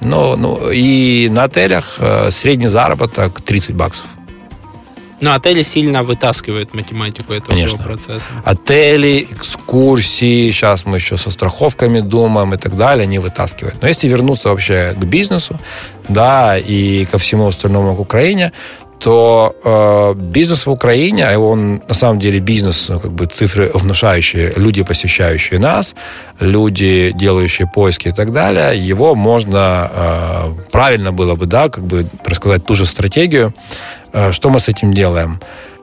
Ну, 0.00 0.36
ну, 0.36 0.70
и 0.70 1.28
на 1.28 1.44
отелях 1.44 1.96
э, 1.98 2.30
средний 2.30 2.68
заработок 2.68 3.40
30 3.42 3.74
баксов. 3.74 4.06
Но 5.20 5.34
отели 5.34 5.62
сильно 5.62 6.02
вытаскивают 6.02 6.74
математику 6.74 7.32
этого 7.32 7.54
Конечно. 7.54 7.78
всего 7.78 7.88
процесса. 7.88 8.30
Отели, 8.44 9.26
экскурсии, 9.30 10.50
сейчас 10.50 10.84
мы 10.84 10.98
еще 10.98 11.16
со 11.16 11.30
страховками 11.30 12.00
думаем 12.00 12.52
и 12.54 12.56
так 12.58 12.76
далее, 12.76 13.04
они 13.04 13.18
вытаскивают. 13.18 13.76
Но 13.80 13.88
если 13.88 14.08
вернуться 14.08 14.50
вообще 14.50 14.94
к 14.94 15.04
бизнесу, 15.04 15.58
да, 16.08 16.58
и 16.58 17.06
ко 17.06 17.18
всему 17.18 17.46
остальному 17.46 17.96
к 17.96 18.00
Украине, 18.00 18.52
то 18.98 19.54
э, 19.64 20.14
бизнес 20.20 20.66
в 20.66 20.70
Украине, 20.70 21.26
а 21.26 21.38
он 21.38 21.82
на 21.88 21.94
самом 21.94 22.18
деле 22.18 22.40
бизнес, 22.40 22.88
ну, 22.88 23.00
как 23.00 23.12
бы 23.12 23.26
цифры 23.26 23.70
внушающие, 23.74 24.52
люди, 24.56 24.82
посещающие 24.82 25.58
нас, 25.60 25.94
люди, 26.40 27.12
делающие 27.14 27.68
поиски 27.74 28.08
и 28.08 28.12
так 28.12 28.32
далее, 28.32 28.78
его 28.78 29.14
можно 29.14 29.90
э, 29.92 30.52
правильно 30.72 31.12
было 31.12 31.34
бы, 31.34 31.46
да, 31.46 31.68
как 31.68 31.84
бы 31.84 32.06
рассказать 32.24 32.64
ту 32.64 32.74
же 32.74 32.86
стратегию, 32.86 33.52
э, 34.12 34.32
что 34.32 34.48
мы 34.48 34.58
с 34.58 34.68
этим 34.68 34.92
делаем. 34.92 35.40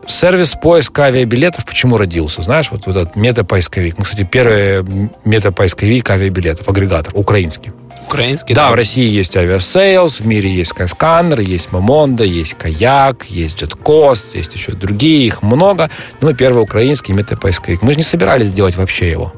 Сервис 0.08 0.56
поиска 0.62 1.06
авиабилетов 1.06 1.65
почему 1.65 1.97
родился? 1.97 2.41
Знаешь, 2.41 2.71
вот, 2.71 2.88
вот 2.88 2.97
этот 2.97 3.15
метапоисковик. 3.15 3.97
Мы, 3.97 4.04
кстати, 4.04 4.28
первый 4.30 4.84
метапоисковик 5.23 6.10
авиабилетов, 6.10 6.67
агрегатор, 6.67 7.13
украинский. 7.15 7.71
Украинский, 8.05 8.53
да? 8.55 8.67
Да, 8.67 8.71
в 8.71 8.75
России 8.75 9.07
есть 9.07 9.35
Aviasales, 9.36 10.21
в 10.21 10.27
мире 10.27 10.49
есть 10.49 10.71
Skyscanner, 10.71 11.41
есть 11.41 11.71
Momondo, 11.71 12.23
есть 12.23 12.55
Kayak, 12.55 13.25
есть 13.25 13.61
JetCost, 13.61 14.25
есть 14.33 14.53
еще 14.53 14.73
другие, 14.73 15.27
их 15.27 15.41
много. 15.41 15.89
Но 16.21 16.29
мы 16.29 16.33
первый 16.33 16.61
украинский 16.63 17.13
метапоисковик. 17.13 17.81
Мы 17.81 17.91
же 17.91 17.97
не 17.97 18.03
собирались 18.03 18.51
делать 18.51 18.75
вообще 18.75 19.11
его. 19.11 19.33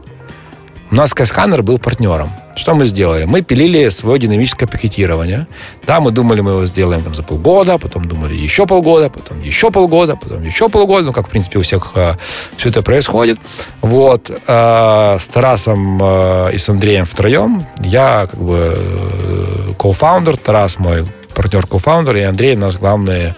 У 0.95 0.97
нас 0.97 1.11
Skyscanner 1.11 1.61
был 1.61 1.77
партнером. 1.77 2.31
Что 2.55 2.73
мы 2.73 2.85
сделали? 2.85 3.25
Мы 3.25 3.41
пилили 3.41 3.89
свое 3.89 4.17
динамическое 4.17 4.65
пакетирование. 4.65 5.45
Да, 5.85 5.99
мы 5.99 6.11
думали, 6.11 6.39
мы 6.39 6.51
его 6.51 6.65
сделаем 6.65 7.03
там 7.03 7.13
за 7.13 7.21
полгода, 7.21 7.77
потом 7.77 8.05
думали 8.05 8.33
еще 8.33 8.65
полгода, 8.65 9.09
потом 9.09 9.41
еще 9.41 9.71
полгода, 9.71 10.15
потом 10.15 10.41
еще 10.45 10.69
полгода. 10.69 11.07
Ну, 11.07 11.11
как, 11.11 11.27
в 11.27 11.29
принципе, 11.29 11.59
у 11.59 11.63
всех 11.63 11.91
э, 11.95 12.13
все 12.55 12.69
это 12.69 12.81
происходит. 12.81 13.37
Вот. 13.81 14.31
Э, 14.47 15.17
с 15.19 15.27
Тарасом 15.27 15.99
э, 16.01 16.51
и 16.53 16.57
с 16.57 16.69
Андреем 16.69 17.03
втроем 17.03 17.65
я 17.81 18.27
как 18.31 18.39
бы 18.39 18.73
э, 18.77 19.73
кофаундер, 19.77 20.37
Тарас 20.37 20.79
мой 20.79 21.05
партнер 21.33 21.67
кофаундер, 21.67 22.15
и 22.15 22.21
Андрей 22.21 22.55
наш 22.55 22.77
главный 22.77 23.33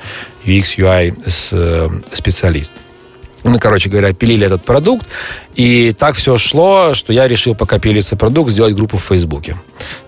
UX, 0.46 0.78
UI 0.78 1.18
э, 1.54 1.90
специалист. 2.14 2.72
Мы, 3.48 3.60
короче 3.60 3.90
говоря, 3.90 4.14
пилили 4.14 4.46
этот 4.46 4.64
продукт, 4.64 5.08
и 5.56 5.94
так 5.98 6.16
все 6.16 6.38
шло, 6.38 6.94
что 6.94 7.14
я 7.14 7.28
решил, 7.28 7.56
пока 7.56 7.80
пилится 7.80 8.16
продукт, 8.16 8.52
сделать 8.52 8.76
группу 8.76 8.98
в 8.98 9.04
Фейсбуке 9.04 9.56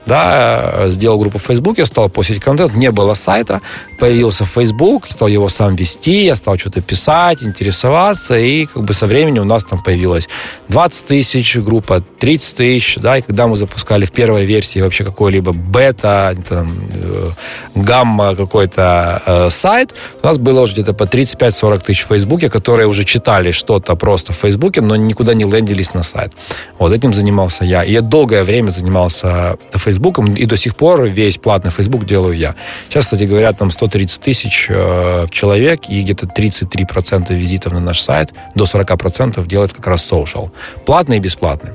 да, 0.10 0.89
сделал 0.89 1.19
группу 1.19 1.38
в 1.38 1.43
Фейсбуке, 1.43 1.86
стал 1.86 2.10
постить 2.10 2.41
контент, 2.41 2.76
не 2.76 2.91
было 2.91 3.13
сайта, 3.13 3.62
появился 4.00 4.43
Facebook, 4.43 5.06
стал 5.06 5.28
его 5.28 5.50
сам 5.50 5.76
вести, 5.76 6.26
я 6.26 6.36
стал 6.36 6.58
что-то 6.58 6.82
писать, 6.82 7.43
интересоваться, 7.43 8.36
и 8.38 8.65
как 8.65 8.84
бы 8.84 8.93
со 8.93 9.06
временем 9.06 9.43
у 9.43 9.45
нас 9.45 9.63
там 9.63 9.80
появилось 9.84 10.28
20 10.69 11.06
тысяч, 11.06 11.58
группа 11.58 12.04
30 12.19 12.58
тысяч, 12.58 12.98
да, 12.98 13.17
и 13.17 13.22
когда 13.22 13.48
мы 13.48 13.56
запускали 13.56 14.06
в 14.06 14.12
первой 14.12 14.45
версии 14.45 14.82
вообще 14.82 15.04
какой-либо 15.04 15.54
бета, 15.54 16.36
там, 16.50 16.67
э, 16.91 17.30
гамма 17.76 18.36
какой-то 18.36 19.22
э, 19.26 19.50
сайт, 19.52 19.93
у 20.24 20.28
нас 20.28 20.38
было 20.39 20.62
уже 20.62 20.74
где-то 20.74 20.93
по 20.93 21.04
35-40 21.04 21.86
тысяч 21.86 22.04
в 22.06 22.08
Фейсбуке, 22.08 22.50
которые 22.50 22.88
уже 22.88 23.06
читали 23.06 23.52
что-то 23.52 23.95
просто 23.95 24.34
в 24.34 24.38
Фейсбуке, 24.38 24.82
но 24.82 24.95
никуда 24.95 25.36
не 25.36 25.43
лендились 25.43 25.93
на 25.93 26.04
сайт. 26.04 26.34
Вот 26.80 26.93
этим 26.93 27.13
занимался 27.13 27.63
я. 27.63 27.84
И 27.84 27.91
я 27.91 28.02
долгое 28.02 28.43
время 28.43 28.72
занимался 28.72 29.58
Фейсбуком, 29.72 29.98
и 30.35 30.45
до 30.45 30.57
сих 30.57 30.75
пор 30.75 31.03
весь 31.03 31.38
платный 31.38 31.71
Фейсбук 31.71 32.05
делаю 32.05 32.35
я. 32.35 32.55
Сейчас, 32.89 33.05
кстати 33.05 33.23
говоря, 33.23 33.53
там 33.53 33.71
130 33.71 34.21
тысяч 34.21 34.67
э, 34.69 35.27
человек, 35.31 35.81
и 35.89 36.01
где-то 36.01 36.25
33% 36.25 37.33
визитов 37.33 37.73
на 37.73 37.79
наш 37.79 37.99
сайт, 37.99 38.33
до 38.55 38.65
40% 38.65 39.45
делает 39.47 39.73
как 39.73 39.88
раз 39.88 40.12
social. 40.12 40.51
Платный 40.85 41.17
и 41.17 41.19
бесплатный. 41.19 41.73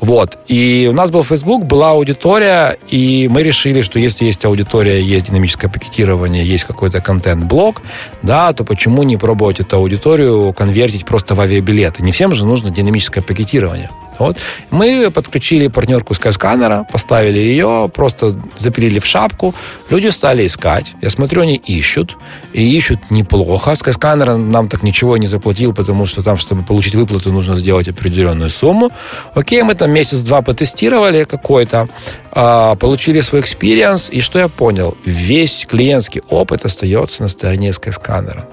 Вот. 0.00 0.38
И 0.48 0.88
у 0.90 0.94
нас 0.94 1.10
был 1.10 1.24
Facebook, 1.24 1.64
была 1.64 1.90
аудитория, 1.90 2.76
и 2.88 3.28
мы 3.30 3.42
решили, 3.42 3.80
что 3.80 3.98
если 3.98 4.24
есть 4.24 4.44
аудитория, 4.44 5.02
есть 5.02 5.26
динамическое 5.28 5.70
пакетирование, 5.70 6.44
есть 6.44 6.64
какой-то 6.64 7.00
контент-блок, 7.00 7.82
да, 8.22 8.52
то 8.52 8.64
почему 8.64 9.02
не 9.02 9.16
пробовать 9.16 9.60
эту 9.60 9.76
аудиторию 9.76 10.52
конвертить 10.52 11.04
просто 11.04 11.34
в 11.34 11.40
авиабилеты? 11.40 12.02
Не 12.02 12.12
всем 12.12 12.34
же 12.34 12.46
нужно 12.46 12.70
динамическое 12.70 13.22
пакетирование. 13.22 13.90
Вот. 14.18 14.36
Мы 14.70 15.10
подключили 15.10 15.68
партнерку 15.68 16.14
Skyscanner 16.14 16.74
а, 16.74 16.86
поставили 16.90 17.38
ее, 17.38 17.90
просто 17.92 18.40
запилили 18.56 18.98
в 18.98 19.06
шапку. 19.06 19.54
Люди 19.90 20.08
стали 20.08 20.46
искать. 20.46 20.92
Я 21.02 21.10
смотрю, 21.10 21.42
они 21.42 21.56
ищут. 21.56 22.16
И 22.52 22.76
ищут 22.76 23.10
неплохо. 23.10 23.74
Skyscanner 23.74 24.36
нам 24.36 24.68
так 24.68 24.82
ничего 24.82 25.16
не 25.16 25.26
заплатил, 25.26 25.74
потому 25.74 26.06
что 26.06 26.22
там, 26.22 26.36
чтобы 26.36 26.62
получить 26.62 26.94
выплату, 26.94 27.32
нужно 27.32 27.56
сделать 27.56 27.88
определенную 27.88 28.50
сумму. 28.50 28.90
Окей, 29.34 29.62
мы 29.62 29.74
там 29.74 29.90
месяц-два 29.90 30.42
потестировали 30.42 31.24
какой-то, 31.24 31.88
а, 32.32 32.74
получили 32.76 33.20
свой 33.20 33.40
experience. 33.40 34.10
И 34.10 34.20
что 34.20 34.38
я 34.38 34.48
понял? 34.48 34.96
Весь 35.04 35.66
клиентский 35.66 36.22
опыт 36.28 36.64
остается 36.64 37.22
на 37.22 37.28
стороне 37.28 37.72
Skyscanner 37.72 38.35
а. 38.35 38.48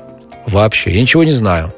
Вообще. 0.47 0.91
Я 0.91 1.01
ничего 1.01 1.23
не 1.23 1.33
знаю 1.33 1.73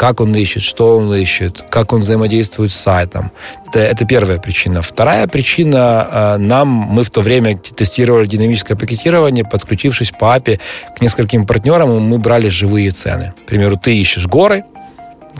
как 0.00 0.22
он 0.22 0.34
ищет, 0.34 0.62
что 0.62 0.96
он 0.96 1.14
ищет, 1.14 1.62
как 1.68 1.92
он 1.92 2.00
взаимодействует 2.00 2.72
с 2.72 2.76
сайтом. 2.76 3.32
Это, 3.68 3.80
это 3.80 4.06
первая 4.06 4.38
причина. 4.38 4.80
Вторая 4.80 5.26
причина, 5.26 6.08
э, 6.10 6.36
нам, 6.38 6.68
мы 6.68 7.02
в 7.02 7.10
то 7.10 7.20
время 7.20 7.58
тестировали 7.58 8.24
динамическое 8.24 8.78
пакетирование, 8.78 9.44
подключившись 9.44 10.12
по 10.18 10.34
API 10.34 10.58
к 10.96 11.02
нескольким 11.02 11.46
партнерам, 11.46 12.00
мы 12.00 12.18
брали 12.18 12.48
живые 12.48 12.92
цены. 12.92 13.34
К 13.44 13.46
примеру, 13.46 13.76
ты 13.76 13.94
ищешь 13.94 14.26
горы, 14.26 14.64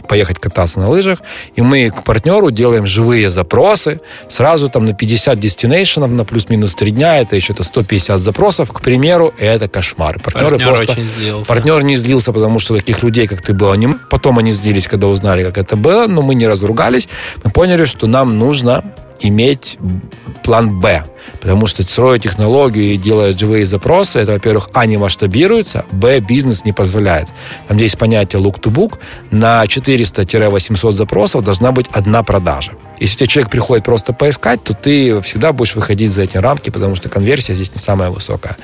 поехать 0.09 0.38
кататься 0.38 0.81
на 0.81 0.88
лыжах, 0.88 1.18
и 1.55 1.62
мы 1.62 1.90
к 1.90 2.05
партнеру 2.05 2.50
делаем 2.50 2.87
живые 2.87 3.31
запросы, 3.31 4.00
сразу 4.29 4.68
там 4.68 4.85
на 4.85 4.94
50 4.94 5.38
дестинейшенов 5.38 6.12
на 6.12 6.24
плюс-минус 6.24 6.74
3 6.74 6.90
дня, 6.90 7.18
это 7.18 7.37
еще 7.37 7.53
это 7.53 7.64
150 7.64 8.20
запросов, 8.20 8.72
к 8.72 8.81
примеру, 8.81 9.33
это 9.38 9.68
кошмар. 9.68 10.20
Партнеры 10.20 10.50
партнер 10.50 10.74
просто... 10.74 10.92
очень 10.92 11.09
злился. 11.09 11.48
Партнер 11.48 11.85
не 11.85 11.96
злился, 11.96 12.33
потому 12.33 12.59
что 12.59 12.76
таких 12.76 13.03
людей, 13.03 13.26
как 13.26 13.42
ты, 13.42 13.53
было 13.53 13.74
не... 13.74 13.88
Потом 14.11 14.38
они 14.38 14.53
злились, 14.53 14.88
когда 14.88 15.07
узнали, 15.07 15.44
как 15.44 15.59
это 15.59 15.76
было, 15.76 16.07
но 16.07 16.22
мы 16.22 16.35
не 16.35 16.46
разругались. 16.46 17.09
Мы 17.44 17.50
поняли, 17.50 17.85
что 17.85 18.07
нам 18.07 18.38
нужно 18.38 18.85
иметь 19.21 19.79
план 20.43 20.81
«Б». 20.81 21.05
Потому 21.41 21.67
что 21.67 21.83
строить 21.83 22.23
технологию 22.23 22.95
и 22.95 22.97
делать 22.97 23.39
живые 23.39 23.65
запросы, 23.65 24.19
это, 24.19 24.33
во-первых, 24.33 24.69
А, 24.73 24.85
не 24.87 24.97
масштабируется, 24.97 25.85
Б, 25.93 26.21
бизнес 26.21 26.65
не 26.65 26.73
позволяет. 26.73 27.29
Там 27.69 27.79
есть 27.79 27.97
понятие 27.99 28.43
look-to-book. 28.43 28.99
На 29.31 29.65
400-800 29.65 30.93
запросов 30.93 31.45
должна 31.45 31.73
быть 31.73 31.87
одна 31.93 32.23
продажа. 32.23 32.73
Если 32.99 33.15
у 33.15 33.19
тебя 33.19 33.27
человек 33.27 33.51
приходит 33.51 33.85
просто 33.85 34.13
поискать, 34.13 34.63
то 34.63 34.75
ты 34.75 35.21
всегда 35.23 35.53
будешь 35.53 35.75
выходить 35.75 36.13
за 36.13 36.23
эти 36.23 36.37
рамки, 36.37 36.71
потому 36.71 36.95
что 36.95 37.09
конверсия 37.09 37.55
здесь 37.55 37.73
не 37.75 37.81
самая 37.81 38.11
высокая. 38.11 38.57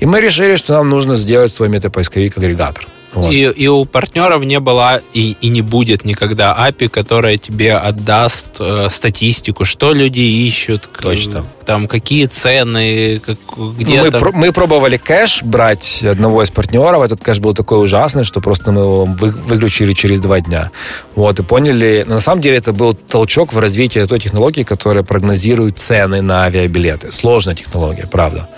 И 0.00 0.06
мы 0.06 0.20
решили, 0.20 0.56
что 0.56 0.74
нам 0.74 0.88
нужно 0.88 1.14
сделать 1.14 1.54
свой 1.54 1.68
метапоисковик-агрегатор. 1.68 2.86
Вот. 3.14 3.32
И, 3.32 3.40
и 3.44 3.66
у 3.68 3.84
партнеров 3.84 4.44
не 4.44 4.60
было 4.60 5.00
и, 5.14 5.36
и 5.40 5.48
не 5.48 5.62
будет 5.62 6.04
никогда 6.04 6.56
API, 6.58 6.88
которая 6.88 7.38
тебе 7.38 7.74
отдаст 7.74 8.56
э, 8.60 8.88
статистику, 8.90 9.64
что 9.64 9.92
люди 9.92 10.20
ищут, 10.20 10.88
Точно. 11.00 11.46
Там 11.64 11.88
какие 11.88 12.26
цены, 12.26 13.20
как, 13.24 13.38
где 13.78 14.02
мы, 14.02 14.32
мы 14.32 14.52
пробовали 14.52 14.96
кэш 14.96 15.42
брать 15.42 16.04
одного 16.04 16.42
из 16.42 16.50
партнеров. 16.50 17.02
Этот 17.02 17.20
кэш 17.20 17.38
был 17.38 17.54
такой 17.54 17.82
ужасный, 17.82 18.24
что 18.24 18.40
просто 18.40 18.70
мы 18.72 18.82
его 18.82 19.04
вы, 19.04 19.30
выключили 19.30 19.92
через 19.92 20.20
два 20.20 20.40
дня. 20.40 20.70
Вот, 21.14 21.40
и 21.40 21.42
поняли. 21.42 22.04
Но 22.06 22.14
на 22.14 22.20
самом 22.20 22.40
деле 22.40 22.56
это 22.58 22.72
был 22.72 22.94
толчок 22.94 23.52
в 23.52 23.58
развитии 23.58 24.04
той 24.04 24.20
технологии, 24.20 24.62
которая 24.62 25.02
прогнозирует 25.02 25.78
цены 25.78 26.22
на 26.22 26.44
авиабилеты. 26.44 27.10
Сложная 27.12 27.54
технология, 27.54 28.06
правда. 28.06 28.48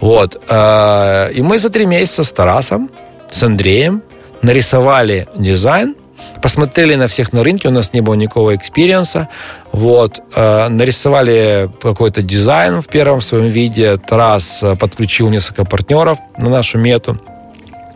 Вот. 0.00 0.40
Э, 0.48 1.30
и 1.32 1.42
мы 1.42 1.58
за 1.58 1.68
три 1.68 1.86
месяца 1.86 2.24
с 2.24 2.32
Тарасом 2.32 2.90
с 3.34 3.42
Андреем, 3.42 4.02
нарисовали 4.42 5.26
дизайн, 5.34 5.96
посмотрели 6.40 6.94
на 6.94 7.08
всех 7.08 7.32
на 7.32 7.42
рынке, 7.42 7.66
у 7.66 7.72
нас 7.72 7.92
не 7.92 8.00
было 8.00 8.14
никакого 8.14 8.54
experience 8.54 9.16
а, 9.16 9.28
вот, 9.72 10.20
э, 10.36 10.68
нарисовали 10.68 11.68
какой-то 11.82 12.22
дизайн 12.22 12.80
в 12.80 12.86
первом 12.86 13.20
своем 13.20 13.48
виде, 13.48 13.96
Тарас 13.96 14.62
э, 14.62 14.76
подключил 14.76 15.30
несколько 15.30 15.64
партнеров 15.64 16.18
на 16.38 16.48
нашу 16.48 16.78
мету, 16.78 17.20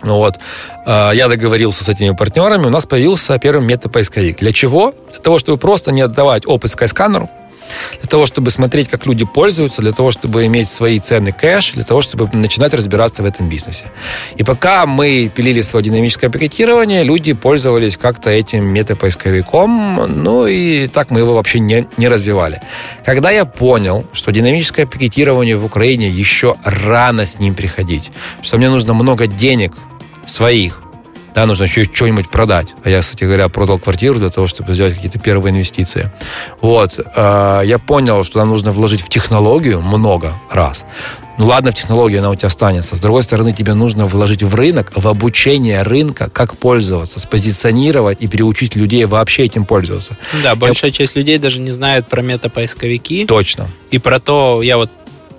вот. 0.03 0.35
Э, 0.87 1.13
я 1.15 1.29
договорился 1.29 1.85
с 1.85 1.89
этими 1.89 2.17
партнерами, 2.17 2.67
у 2.67 2.71
нас 2.71 2.87
появился 2.87 3.39
первый 3.39 3.65
метапоисковик. 3.65 4.41
Для 4.41 4.53
чего? 4.53 4.93
Для 5.13 5.21
того, 5.21 5.39
чтобы 5.39 5.57
просто 5.59 5.93
не 5.93 6.01
отдавать 6.01 6.47
опыт 6.47 6.73
скайсканеру, 6.73 7.31
для 8.01 8.09
того, 8.09 8.27
чтобы 8.27 8.51
смотреть, 8.51 8.89
как 8.89 9.07
люди 9.07 9.25
пользуются, 9.25 9.83
для 9.83 9.93
того, 9.93 10.11
чтобы 10.11 10.47
иметь 10.47 10.69
свои 10.69 10.99
цены 10.99 11.33
кэш, 11.33 11.73
для 11.73 11.85
того, 11.85 12.01
чтобы 12.01 12.29
начинать 12.33 12.75
разбираться 12.75 13.23
в 13.23 13.27
этом 13.27 13.49
бизнесе. 13.49 13.85
И 14.37 14.45
пока 14.45 14.87
мы 14.87 15.31
пилили 15.35 15.61
свое 15.61 15.85
динамическое 15.85 16.31
пакетирование, 16.31 17.03
люди 17.03 17.33
пользовались 17.33 17.97
как-то 17.97 18.31
этим 18.31 18.65
метапоисковиком, 18.67 20.23
ну 20.23 20.47
и 20.47 20.89
так 20.89 21.11
мы 21.11 21.21
его 21.21 21.35
вообще 21.35 21.59
не, 21.59 21.87
не 21.97 22.09
развивали. 22.09 22.61
Когда 23.05 23.31
я 23.31 23.45
понял, 23.45 24.05
что 24.13 24.33
динамическое 24.33 24.87
пакетирование 24.87 25.57
в 25.57 25.65
Украине 25.65 26.09
еще 26.09 26.57
рано 26.65 27.27
с 27.27 27.39
ним 27.39 27.55
приходить, 27.55 28.11
что 28.43 28.59
мне 28.59 28.69
нужно 28.69 28.95
много 28.95 29.27
денег 29.27 29.75
своих, 30.27 30.83
да, 31.39 31.47
нужно 31.47 31.65
еще 31.65 31.85
что-нибудь 31.85 32.29
продать. 32.29 32.75
А 32.83 32.91
я, 32.91 33.01
кстати 33.01 33.23
говоря, 33.23 33.49
продал 33.49 33.79
квартиру 33.79 34.19
для 34.19 34.29
того, 34.29 34.49
чтобы 34.49 34.75
сделать 34.75 34.95
какие-то 34.95 35.21
первые 35.21 35.53
инвестиции. 35.53 36.11
Вот. 36.61 36.99
Э, 37.15 37.63
я 37.65 37.79
понял, 37.79 38.25
что 38.25 38.41
нам 38.41 38.49
нужно 38.49 38.73
вложить 38.73 39.03
в 39.03 39.09
технологию 39.09 39.81
много 39.81 40.35
раз. 40.51 40.85
Ну 41.39 41.47
ладно, 41.47 41.71
в 41.71 41.77
технологию 41.77 42.19
она 42.19 42.31
у 42.31 42.35
тебя 42.35 42.49
останется. 42.49 42.97
С 42.97 42.99
другой 42.99 43.23
стороны, 43.23 43.53
тебе 43.53 43.75
нужно 43.75 44.07
вложить 44.07 44.43
в 44.43 44.53
рынок, 44.53 44.91
в 44.97 45.07
обучение 45.07 45.85
рынка, 45.85 46.29
как 46.29 46.57
пользоваться, 46.57 47.21
спозиционировать 47.21 48.21
и 48.21 48.27
переучить 48.27 48.75
людей 48.75 49.05
вообще 49.05 49.45
этим 49.45 49.65
пользоваться. 49.65 50.19
Да, 50.43 50.57
большая 50.57 50.91
я... 50.91 50.93
часть 50.93 51.15
людей 51.15 51.39
даже 51.39 51.61
не 51.61 51.71
знает 51.71 52.09
про 52.09 52.21
метапоисковики. 52.21 53.27
Точно. 53.27 53.69
И 53.93 53.99
про 53.99 54.19
то, 54.19 54.61
я 54.61 54.77
вот 54.77 54.91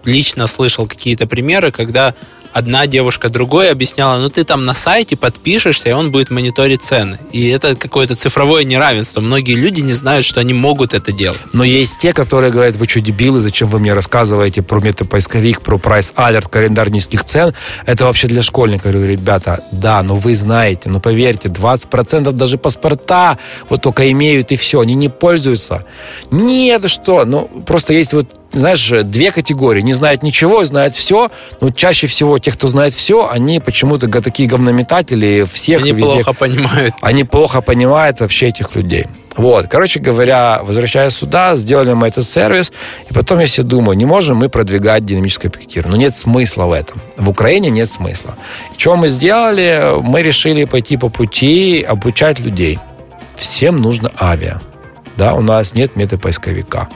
лично 0.05 0.47
слышал 0.47 0.87
какие-то 0.87 1.27
примеры, 1.27 1.73
когда 1.73 2.15
одна 2.53 2.87
девушка 2.87 3.29
другой 3.29 3.71
объясняла, 3.71 4.19
ну 4.19 4.29
ты 4.29 4.43
там 4.43 4.65
на 4.65 4.73
сайте 4.73 5.15
подпишешься, 5.15 5.89
и 5.89 5.91
он 5.91 6.11
будет 6.11 6.29
мониторить 6.29 6.83
цены. 6.83 7.19
И 7.31 7.47
это 7.49 7.75
какое-то 7.75 8.15
цифровое 8.15 8.63
неравенство. 8.63 9.21
Многие 9.21 9.55
люди 9.55 9.81
не 9.81 9.93
знают, 9.93 10.25
что 10.25 10.39
они 10.39 10.53
могут 10.53 10.93
это 10.93 11.11
делать. 11.11 11.39
Но 11.53 11.63
есть 11.63 11.99
те, 11.99 12.13
которые 12.13 12.51
говорят, 12.51 12.75
вы 12.75 12.87
что, 12.87 13.01
дебилы, 13.01 13.39
зачем 13.39 13.67
вы 13.67 13.79
мне 13.79 13.93
рассказываете 13.93 14.61
про 14.61 14.79
метапоисковик, 14.79 15.61
про 15.61 15.77
прайс 15.77 16.13
алерт, 16.15 16.47
календарь 16.47 16.89
низких 16.89 17.23
цен? 17.23 17.53
Это 17.85 18.05
вообще 18.05 18.27
для 18.27 18.41
школьников. 18.41 18.87
Я 18.87 18.91
говорю, 18.93 19.11
ребята, 19.11 19.63
да, 19.71 20.01
но 20.03 20.15
вы 20.15 20.35
знаете, 20.35 20.89
но 20.89 20.99
поверьте, 20.99 21.49
20% 21.49 22.31
даже 22.31 22.57
паспорта 22.57 23.37
вот 23.69 23.81
только 23.81 24.11
имеют 24.11 24.51
и 24.51 24.55
все, 24.55 24.81
они 24.81 24.93
не 24.93 25.09
пользуются. 25.09 25.85
Нет, 26.31 26.89
что, 26.89 27.25
ну 27.25 27.49
просто 27.65 27.93
есть 27.93 28.13
вот 28.13 28.38
знаешь, 28.51 28.91
две 29.03 29.31
категории. 29.31 29.81
Не 29.81 29.93
знают 29.93 30.23
ничего, 30.23 30.63
знают 30.65 30.95
все. 30.95 31.29
Но 31.61 31.71
чаще 31.71 32.07
всего 32.07 32.39
те, 32.39 32.51
кто 32.51 32.67
знает 32.67 32.93
все, 32.93 33.29
они 33.29 33.59
почему-то 33.59 34.07
такие 34.21 34.49
говнометатели 34.49 35.45
всех 35.51 35.81
Они 35.81 35.91
везде. 35.91 36.11
плохо 36.23 36.33
понимают. 36.33 36.93
Они 37.01 37.23
плохо 37.23 37.61
понимают 37.61 38.19
вообще 38.19 38.47
этих 38.47 38.75
людей. 38.75 39.07
Вот, 39.37 39.67
короче 39.69 40.01
говоря, 40.01 40.59
возвращаясь 40.63 41.13
сюда, 41.13 41.55
сделали 41.55 41.93
мы 41.93 42.07
этот 42.07 42.27
сервис, 42.27 42.73
и 43.09 43.13
потом 43.13 43.39
я 43.39 43.47
себе 43.47 43.63
думаю, 43.63 43.95
не 43.95 44.03
можем 44.03 44.35
мы 44.35 44.49
продвигать 44.49 45.05
динамическое 45.05 45.49
пикетирование. 45.49 45.97
Ну, 45.97 46.03
нет 46.03 46.13
смысла 46.13 46.65
в 46.65 46.73
этом. 46.73 47.01
В 47.15 47.29
Украине 47.29 47.69
нет 47.69 47.89
смысла. 47.89 48.35
Что 48.77 48.97
мы 48.97 49.07
сделали? 49.07 49.93
Мы 50.01 50.23
решили 50.23 50.65
пойти 50.65 50.97
по 50.97 51.07
пути 51.07 51.85
обучать 51.87 52.39
людей. 52.39 52.79
Всем 53.37 53.77
нужно 53.77 54.11
авиа 54.19 54.59
да, 55.19 55.33
у 55.33 55.41
нас 55.41 55.75
нет 55.75 55.97
метапоисковика. 55.97 56.87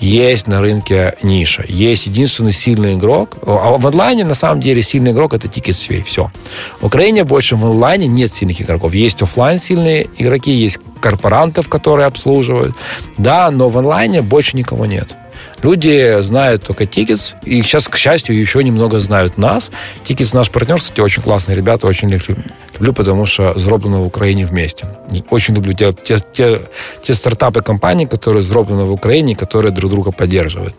Есть 0.00 0.48
на 0.48 0.60
рынке 0.60 1.14
ниша. 1.22 1.64
Есть 1.68 2.08
единственный 2.08 2.50
сильный 2.50 2.94
игрок. 2.94 3.36
А 3.46 3.78
в 3.78 3.86
онлайне, 3.86 4.24
на 4.24 4.34
самом 4.34 4.60
деле, 4.60 4.82
сильный 4.82 5.12
игрок– 5.12 5.34
это 5.34 5.46
TicketSway. 5.46 6.02
Все. 6.02 6.32
В 6.80 6.86
Украине 6.86 7.22
больше 7.22 7.54
в 7.54 7.64
онлайне 7.64 8.08
нет 8.08 8.34
сильных 8.34 8.60
игроков. 8.60 8.92
Есть 8.92 9.22
офлайн 9.22 9.58
сильные 9.58 10.08
игроки, 10.18 10.50
есть 10.50 10.80
корпорантов, 11.00 11.68
которые 11.68 12.06
обслуживают. 12.06 12.74
Да, 13.18 13.52
но 13.52 13.68
в 13.68 13.78
онлайне 13.78 14.20
больше 14.20 14.56
никого 14.56 14.86
нет. 14.86 15.14
Люди 15.62 16.20
знают 16.22 16.62
только 16.62 16.84
Tickets, 16.84 17.34
и 17.44 17.60
сейчас, 17.62 17.88
к 17.88 17.96
счастью, 17.96 18.38
еще 18.38 18.64
немного 18.64 19.00
знают 19.00 19.38
нас. 19.38 19.70
Tickets 20.04 20.34
наш 20.34 20.50
партнер, 20.50 20.78
кстати, 20.78 21.00
очень 21.00 21.22
классные 21.22 21.56
ребята, 21.56 21.86
очень 21.86 22.10
их 22.10 22.28
люблю, 22.74 22.92
потому 22.92 23.26
что 23.26 23.58
зроблено 23.58 24.02
в 24.02 24.06
Украине 24.06 24.46
вместе. 24.46 24.86
Очень 25.28 25.54
люблю 25.54 25.72
те, 25.74 25.92
те, 25.92 26.18
те, 26.32 26.62
те 27.02 27.14
стартапы 27.14 27.60
компании, 27.60 28.06
которые 28.06 28.42
зроблены 28.42 28.84
в 28.84 28.92
Украине, 28.92 29.36
которые 29.36 29.72
друг 29.72 29.90
друга 29.90 30.12
поддерживают. 30.12 30.74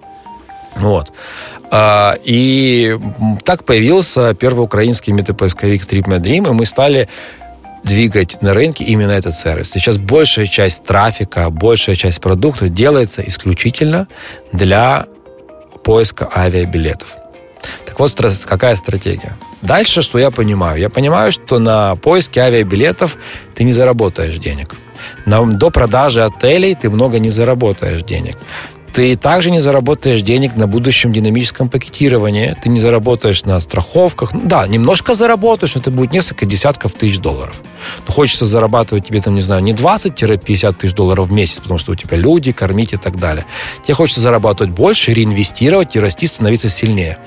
Вот. 0.75 1.11
А, 1.69 2.17
и 2.23 2.97
так 3.45 3.63
появился 3.63 4.33
первый 4.33 4.61
украинский 4.61 5.13
метапоисковик 5.13 5.83
StripMyDream, 5.83 6.49
и 6.49 6.51
мы 6.51 6.65
стали 6.65 7.07
двигать 7.83 8.41
на 8.41 8.53
рынке 8.53 8.83
именно 8.83 9.11
этот 9.11 9.33
сервис. 9.33 9.71
Сейчас 9.71 9.97
большая 9.97 10.45
часть 10.45 10.83
трафика, 10.83 11.49
большая 11.49 11.95
часть 11.95 12.21
продуктов 12.21 12.69
делается 12.69 13.21
исключительно 13.25 14.07
для 14.51 15.05
поиска 15.83 16.29
авиабилетов. 16.35 17.15
Так 17.85 17.99
вот, 17.99 18.13
какая 18.45 18.75
стратегия? 18.75 19.37
Дальше, 19.61 20.01
что 20.01 20.17
я 20.17 20.31
понимаю? 20.31 20.79
Я 20.79 20.89
понимаю, 20.89 21.31
что 21.31 21.59
на 21.59 21.95
поиске 21.95 22.41
авиабилетов 22.41 23.17
ты 23.55 23.63
не 23.63 23.73
заработаешь 23.73 24.37
денег. 24.37 24.75
На, 25.25 25.45
до 25.45 25.69
продажи 25.69 26.23
отелей 26.23 26.75
ты 26.75 26.89
много 26.89 27.19
не 27.19 27.29
заработаешь 27.29 28.03
денег 28.03 28.37
ты 28.93 29.15
также 29.15 29.51
не 29.51 29.59
заработаешь 29.59 30.21
денег 30.21 30.55
на 30.55 30.67
будущем 30.67 31.13
динамическом 31.13 31.69
пакетировании, 31.69 32.55
ты 32.61 32.69
не 32.69 32.79
заработаешь 32.79 33.45
на 33.45 33.59
страховках. 33.59 34.33
Ну, 34.33 34.41
да, 34.43 34.67
немножко 34.67 35.15
заработаешь, 35.15 35.75
но 35.75 35.81
это 35.81 35.91
будет 35.91 36.13
несколько 36.13 36.45
десятков 36.45 36.93
тысяч 36.93 37.19
долларов. 37.19 37.55
Но 38.07 38.13
хочется 38.13 38.45
зарабатывать 38.45 39.07
тебе, 39.07 39.21
там, 39.21 39.35
не 39.35 39.41
знаю, 39.41 39.61
не 39.63 39.73
20-50 39.73 40.73
тысяч 40.73 40.93
долларов 40.93 41.29
в 41.29 41.31
месяц, 41.31 41.59
потому 41.59 41.77
что 41.77 41.91
у 41.93 41.95
тебя 41.95 42.17
люди, 42.17 42.51
кормить 42.51 42.93
и 42.93 42.97
так 42.97 43.17
далее. 43.17 43.45
Тебе 43.83 43.93
хочется 43.93 44.21
зарабатывать 44.21 44.73
больше, 44.73 45.13
реинвестировать 45.13 45.95
и 45.95 45.99
расти, 45.99 46.27
становиться 46.27 46.69
сильнее. 46.69 47.17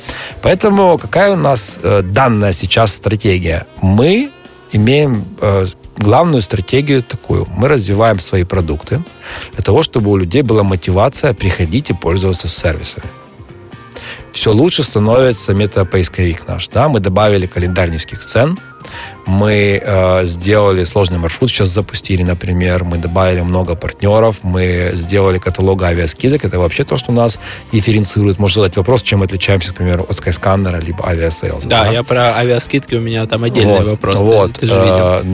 Поэтому 0.43 0.99
какая 0.99 1.33
у 1.33 1.37
нас 1.37 1.79
э, 1.83 2.03
данная 2.03 2.53
сейчас 2.53 2.95
стратегия? 2.95 3.67
Мы 3.81 4.31
имеем 4.73 5.25
э, 5.41 5.67
главную 5.97 6.43
стратегию 6.43 7.03
такую. 7.03 7.47
Мы 7.51 7.69
развиваем 7.69 8.21
свои 8.21 8.45
продукты 8.45 9.03
для 9.53 9.63
того, 9.63 9.83
чтобы 9.83 10.11
у 10.11 10.17
людей 10.17 10.43
была 10.43 10.63
мотивация 10.63 11.35
приходить 11.35 11.91
и 11.91 11.95
пользоваться 11.95 12.49
сервисами. 12.49 13.07
Все 14.33 14.53
лучше 14.53 14.83
становится 14.83 15.55
метапоисковик 15.55 16.49
наш. 16.49 16.69
Да? 16.69 16.89
Мы 16.89 17.01
добавили 17.01 17.47
календарь 17.47 17.91
низких 17.91 18.25
цен– 18.25 18.59
мы 19.27 19.81
э, 19.83 20.27
сделали 20.27 20.85
сложный 20.85 21.19
маршрут, 21.19 21.51
сейчас 21.51 21.69
запустили, 21.69 22.23
например. 22.23 22.85
Мы 22.85 22.99
добавили 22.99 23.41
много 23.41 23.75
партнеров, 23.75 24.41
мы 24.43 24.91
сделали 24.95 25.39
каталог 25.39 25.83
авиаскидок. 25.83 26.45
Это 26.45 26.59
вообще 26.59 26.85
то, 26.85 26.97
что 26.97 27.13
нас 27.13 27.39
дифференцирует. 27.73 28.39
Можно 28.39 28.63
задать 28.63 28.77
вопрос, 28.77 29.03
чем 29.03 29.21
мы 29.21 29.25
отличаемся, 29.25 29.73
к 29.73 29.77
примеру, 29.77 30.07
от 30.09 30.19
Skyscanner 30.19 30.85
либо 30.85 31.07
Aviasales. 31.09 31.65
Да, 31.65 31.85
да, 31.85 31.91
я 31.91 32.03
про 32.03 32.37
авиаскидки, 32.37 32.95
у 32.95 33.01
меня 33.01 33.27
там 33.27 33.45
отдельный 33.45 33.79
вот, 33.79 33.89
вопрос. 33.89 34.17
Вот, 34.17 34.53
ты, 34.55 34.61
ты 34.63 34.67
же 34.69 34.75
видел. 34.75 34.97
Э, 34.99 35.25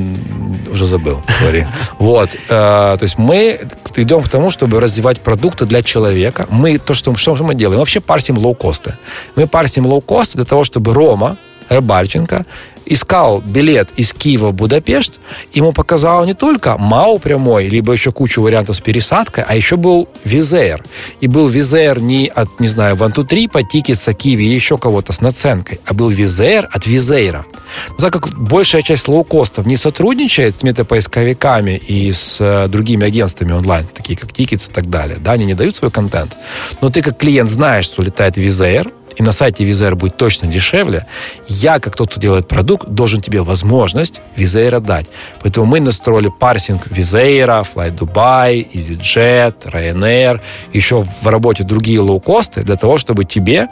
уже 0.70 0.86
забыл, 0.86 1.22
говори. 1.40 1.66
Вот, 1.98 2.34
э, 2.34 2.38
то 2.48 2.98
есть 3.02 3.18
мы 3.18 3.60
идем 3.96 4.20
к 4.20 4.28
тому, 4.28 4.50
чтобы 4.50 4.80
развивать 4.80 5.20
продукты 5.20 5.66
для 5.66 5.82
человека. 5.82 6.46
Мы, 6.50 6.78
то, 6.78 6.94
что, 6.94 7.14
что 7.16 7.34
мы 7.34 7.54
делаем, 7.54 7.78
мы 7.78 7.80
вообще 7.80 8.00
парсим 8.00 8.38
лоу-косты. 8.38 8.96
Мы 9.36 9.46
парсим 9.46 9.86
лоу-косты 9.86 10.36
для 10.36 10.44
того, 10.44 10.64
чтобы 10.64 10.94
Рома, 10.94 11.36
Рыбальченко 11.68 12.46
искал 12.86 13.40
билет 13.40 13.90
из 13.96 14.12
Киева 14.12 14.48
в 14.48 14.54
Будапешт, 14.54 15.20
ему 15.52 15.72
показал 15.72 16.24
не 16.24 16.34
только 16.34 16.76
МАУ 16.78 17.18
прямой, 17.18 17.68
либо 17.68 17.92
еще 17.92 18.12
кучу 18.12 18.42
вариантов 18.42 18.76
с 18.76 18.80
пересадкой, 18.80 19.44
а 19.46 19.54
еще 19.54 19.76
был 19.76 20.08
Wizz 20.24 20.54
Air. 20.54 20.84
И 21.20 21.26
был 21.26 21.48
Wizz 21.48 21.78
Air 21.78 22.00
не 22.00 22.28
от, 22.28 22.60
не 22.60 22.68
знаю, 22.68 22.96
OneTwoTrip 22.96 23.51
а, 23.51 23.62
Tickets 23.62 24.01
а, 24.01 24.12
Kiwi 24.12 24.44
или 24.44 24.54
еще 24.54 24.78
кого-то 24.78 25.12
с 25.12 25.20
наценкой, 25.20 25.80
а 25.84 25.94
был 25.94 26.08
Wizz 26.08 26.42
Air 26.42 26.68
от 26.72 26.86
Wizz 26.86 27.13
Air 27.13 27.33
а. 27.33 27.46
Но 27.90 27.96
так 27.98 28.12
как 28.12 28.36
большая 28.38 28.82
часть 28.82 29.08
лоукостов 29.08 29.66
не 29.66 29.76
сотрудничает 29.76 30.58
с 30.58 30.62
метапоисковиками 30.62 31.76
и 31.76 32.12
с 32.12 32.38
э, 32.40 32.68
другими 32.68 33.06
агентствами 33.06 33.52
онлайн, 33.52 33.86
такие 33.94 34.18
как 34.18 34.30
Tickets 34.30 34.70
и 34.70 34.72
так 34.72 34.90
далее, 34.90 35.18
да, 35.20 35.32
они 35.32 35.44
не 35.44 35.54
дают 35.54 35.76
свой 35.76 35.90
контент, 35.90 36.36
но 36.80 36.90
ты 36.90 37.02
как 37.02 37.16
клиент 37.16 37.48
знаешь, 37.50 37.86
что 37.86 38.02
летает 38.02 38.36
Wizz 38.36 38.63
Air, 38.63 38.90
и 39.16 39.22
на 39.22 39.32
сайте 39.32 39.64
Wizz 39.64 39.82
Air 39.82 39.96
будет 39.96 40.16
точно 40.16 40.48
дешевле, 40.48 41.06
я, 41.46 41.78
как 41.78 41.96
тот, 41.96 42.10
кто 42.10 42.20
делает 42.20 42.48
продукт, 42.48 42.88
должен 42.88 43.20
тебе 43.20 43.42
возможность 43.42 44.20
Wizz 44.36 44.58
Air 44.58 44.75
а 44.75 44.80
дать. 44.80 45.06
Поэтому 45.42 45.66
мы 45.66 45.80
настроили 45.80 46.28
парсинг 46.28 46.86
Wizz 46.90 47.22
Air 47.22 47.46
а, 47.46 47.62
Fly 47.62 47.96
Dubai, 47.96 48.66
EasyJet, 48.72 49.70
Ryanair, 49.70 50.40
еще 50.72 51.04
в 51.22 51.26
работе 51.26 51.64
другие 51.64 52.00
лоукосты 52.00 52.62
для 52.62 52.76
того, 52.76 52.98
чтобы 52.98 53.24
тебе 53.24 53.68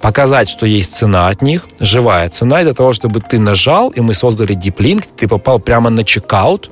показать, 0.00 0.48
что 0.48 0.66
есть 0.66 0.94
цена 0.94 1.28
от 1.28 1.42
них, 1.42 1.66
живая 1.78 2.28
цена, 2.30 2.62
для 2.62 2.72
того, 2.72 2.92
чтобы 2.92 3.20
ты 3.20 3.38
нажал, 3.38 3.90
и 3.90 4.00
мы 4.00 4.14
создали 4.14 4.54
диплинк, 4.54 5.04
ты 5.16 5.28
попал 5.28 5.58
прямо 5.58 5.90
на 5.90 6.04
чекаут, 6.04 6.70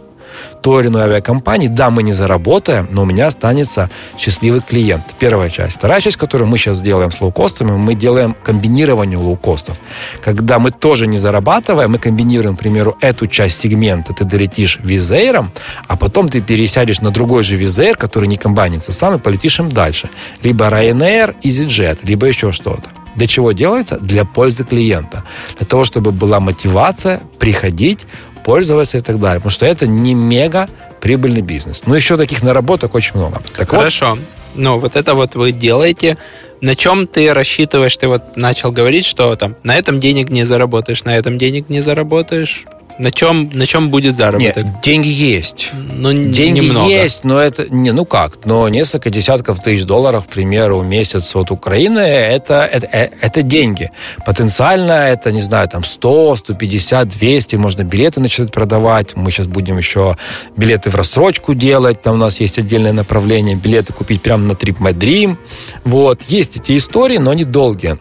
той 0.62 0.82
или 0.82 0.88
иной 0.88 1.02
авиакомпании, 1.02 1.68
да, 1.68 1.90
мы 1.90 2.02
не 2.02 2.12
заработаем, 2.12 2.88
но 2.90 3.02
у 3.02 3.04
меня 3.04 3.26
останется 3.26 3.90
счастливый 4.16 4.60
клиент. 4.60 5.14
Первая 5.18 5.50
часть. 5.50 5.76
Вторая 5.76 6.00
часть, 6.00 6.16
которую 6.16 6.48
мы 6.48 6.58
сейчас 6.58 6.80
делаем 6.80 7.10
с 7.10 7.20
лоукостами, 7.20 7.72
мы 7.72 7.94
делаем 7.94 8.34
комбинирование 8.42 9.18
лоукостов. 9.18 9.78
Когда 10.22 10.58
мы 10.58 10.70
тоже 10.70 11.06
не 11.06 11.18
зарабатываем, 11.18 11.92
мы 11.92 11.98
комбинируем, 11.98 12.56
к 12.56 12.60
примеру, 12.60 12.96
эту 13.00 13.26
часть 13.26 13.58
сегмента. 13.58 14.12
Ты 14.12 14.24
долетишь 14.24 14.78
визейром, 14.82 15.50
а 15.86 15.96
потом 15.96 16.28
ты 16.28 16.40
пересядешь 16.40 17.00
на 17.00 17.10
другой 17.10 17.42
же 17.42 17.56
визейр, 17.56 17.96
который 17.96 18.28
не 18.28 18.36
комбайнится 18.36 18.92
сам, 18.92 19.14
и 19.14 19.18
полетишь 19.18 19.58
им 19.60 19.70
дальше. 19.70 20.08
Либо 20.42 20.66
Ryanair, 20.66 21.34
EasyJet, 21.42 21.98
либо 22.02 22.26
еще 22.26 22.52
что-то. 22.52 22.88
Для 23.16 23.26
чего 23.26 23.50
делается? 23.50 23.98
Для 23.98 24.24
пользы 24.24 24.64
клиента. 24.64 25.24
Для 25.58 25.66
того, 25.66 25.82
чтобы 25.82 26.12
была 26.12 26.38
мотивация 26.38 27.20
приходить, 27.40 28.06
пользоваться 28.48 28.96
и 28.96 29.02
так 29.02 29.20
далее. 29.20 29.40
Потому 29.40 29.50
что 29.50 29.66
это 29.66 29.86
не 29.86 30.14
мега 30.14 30.70
прибыльный 31.02 31.42
бизнес. 31.42 31.82
Но 31.84 31.94
еще 31.94 32.16
таких 32.16 32.42
наработок 32.42 32.94
очень 32.94 33.14
много. 33.14 33.42
Так 33.54 33.68
Хорошо. 33.68 34.12
Вот, 34.12 34.18
ну, 34.54 34.78
вот 34.78 34.96
это 34.96 35.14
вот 35.14 35.34
вы 35.34 35.52
делаете. 35.52 36.16
На 36.62 36.74
чем 36.74 37.06
ты 37.06 37.34
рассчитываешь? 37.34 37.94
Ты 37.98 38.08
вот 38.08 38.38
начал 38.38 38.72
говорить, 38.72 39.04
что 39.04 39.36
там 39.36 39.54
на 39.64 39.76
этом 39.76 40.00
денег 40.00 40.30
не 40.30 40.44
заработаешь, 40.44 41.04
на 41.04 41.14
этом 41.14 41.36
денег 41.36 41.68
не 41.68 41.82
заработаешь. 41.82 42.64
На 42.98 43.12
чем, 43.12 43.48
на 43.52 43.64
чем 43.64 43.90
будет 43.90 44.16
заработок? 44.16 44.64
Нет, 44.64 44.80
деньги 44.82 45.08
есть. 45.08 45.70
Ну, 45.74 46.12
деньги 46.12 46.66
немного. 46.66 46.88
есть, 46.88 47.22
но 47.22 47.40
это... 47.40 47.72
Не, 47.72 47.92
ну 47.92 48.04
как? 48.04 48.44
Но 48.44 48.68
несколько 48.68 49.10
десятков 49.10 49.60
тысяч 49.60 49.84
долларов, 49.84 50.26
к 50.26 50.30
примеру, 50.30 50.80
в 50.80 50.84
месяц 50.84 51.36
от 51.36 51.52
Украины, 51.52 52.00
это, 52.00 52.64
это, 52.64 52.86
э, 52.86 53.10
это 53.20 53.42
деньги. 53.42 53.92
Потенциально 54.26 54.92
это, 54.92 55.30
не 55.30 55.42
знаю, 55.42 55.68
там 55.68 55.84
100, 55.84 56.36
150, 56.36 57.08
200, 57.08 57.56
можно 57.56 57.84
билеты 57.84 58.20
начать 58.20 58.50
продавать. 58.50 59.14
Мы 59.14 59.30
сейчас 59.30 59.46
будем 59.46 59.78
еще 59.78 60.16
билеты 60.56 60.90
в 60.90 60.96
рассрочку 60.96 61.54
делать. 61.54 62.02
Там 62.02 62.14
у 62.14 62.18
нас 62.18 62.40
есть 62.40 62.58
отдельное 62.58 62.92
направление. 62.92 63.54
Билеты 63.54 63.92
купить 63.92 64.22
прямо 64.22 64.44
на 64.44 64.52
Trip 64.52 64.78
My 64.78 64.92
Dream. 64.92 65.36
Вот. 65.84 66.22
Есть 66.26 66.56
эти 66.56 66.76
истории, 66.76 67.18
но 67.18 67.30
они 67.30 67.44
долгие. 67.44 67.98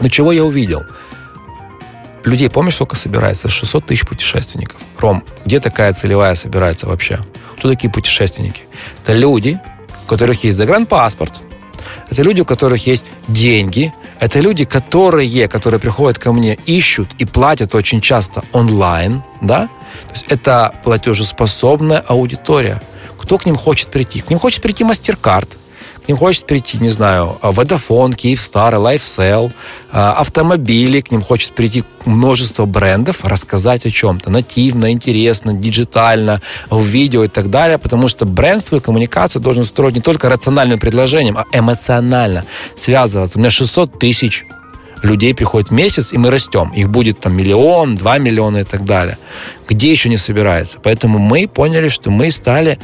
Но 0.00 0.08
чего 0.08 0.30
я 0.30 0.44
увидел? 0.44 0.82
Людей, 2.24 2.50
помнишь, 2.50 2.74
сколько 2.74 2.96
собирается? 2.96 3.48
600 3.48 3.86
тысяч 3.86 4.06
путешественников. 4.06 4.76
Ром, 4.98 5.24
где 5.44 5.60
такая 5.60 5.92
целевая 5.92 6.34
собирается 6.34 6.86
вообще? 6.86 7.18
Кто 7.56 7.68
такие 7.68 7.90
путешественники? 7.90 8.64
Это 9.02 9.12
люди, 9.14 9.58
у 10.04 10.08
которых 10.08 10.42
есть 10.44 10.56
загранпаспорт, 10.58 11.32
это 12.10 12.22
люди, 12.22 12.40
у 12.40 12.44
которых 12.44 12.86
есть 12.86 13.04
деньги, 13.28 13.92
это 14.18 14.40
люди, 14.40 14.64
которые, 14.64 15.48
которые 15.48 15.80
приходят 15.80 16.18
ко 16.18 16.32
мне, 16.32 16.58
ищут 16.66 17.08
и 17.18 17.24
платят 17.24 17.74
очень 17.74 18.00
часто 18.00 18.42
онлайн, 18.52 19.22
да? 19.40 19.68
То 20.06 20.12
есть 20.12 20.26
это 20.28 20.74
платежеспособная 20.84 22.00
аудитория. 22.00 22.82
Кто 23.18 23.38
к 23.38 23.46
ним 23.46 23.56
хочет 23.56 23.90
прийти? 23.90 24.20
К 24.20 24.30
ним 24.30 24.38
хочет 24.38 24.62
прийти 24.62 24.84
MasterCard, 24.84 25.56
к 26.10 26.12
ним 26.12 26.18
хочет 26.18 26.44
прийти, 26.44 26.78
не 26.78 26.88
знаю, 26.88 27.38
Vodafone, 27.40 28.16
Kyivstar, 28.16 28.72
LifeSell, 28.74 29.52
автомобили, 29.92 31.00
к 31.02 31.12
ним 31.12 31.22
хочет 31.22 31.54
прийти 31.54 31.84
множество 32.04 32.64
брендов, 32.66 33.24
рассказать 33.24 33.86
о 33.86 33.90
чем-то 33.90 34.28
нативно, 34.28 34.90
интересно, 34.90 35.52
диджитально, 35.52 36.42
в 36.68 36.84
видео 36.84 37.22
и 37.22 37.28
так 37.28 37.48
далее, 37.48 37.78
потому 37.78 38.08
что 38.08 38.24
бренд 38.26 38.64
свою 38.64 38.82
коммуникацию 38.82 39.40
должен 39.40 39.62
строить 39.62 39.94
не 39.94 40.00
только 40.00 40.28
рациональным 40.28 40.80
предложением, 40.80 41.38
а 41.38 41.44
эмоционально 41.52 42.44
связываться. 42.74 43.38
У 43.38 43.40
меня 43.40 43.50
600 43.50 44.00
тысяч 44.00 44.44
людей 45.04 45.32
приходит 45.32 45.68
в 45.68 45.74
месяц, 45.74 46.12
и 46.12 46.18
мы 46.18 46.32
растем. 46.32 46.72
Их 46.74 46.90
будет 46.90 47.20
там 47.20 47.36
миллион, 47.36 47.94
два 47.94 48.18
миллиона 48.18 48.58
и 48.58 48.64
так 48.64 48.84
далее. 48.84 49.16
Где 49.68 49.92
еще 49.92 50.08
не 50.08 50.16
собирается? 50.16 50.78
Поэтому 50.82 51.20
мы 51.20 51.46
поняли, 51.46 51.86
что 51.88 52.10
мы 52.10 52.32
стали 52.32 52.80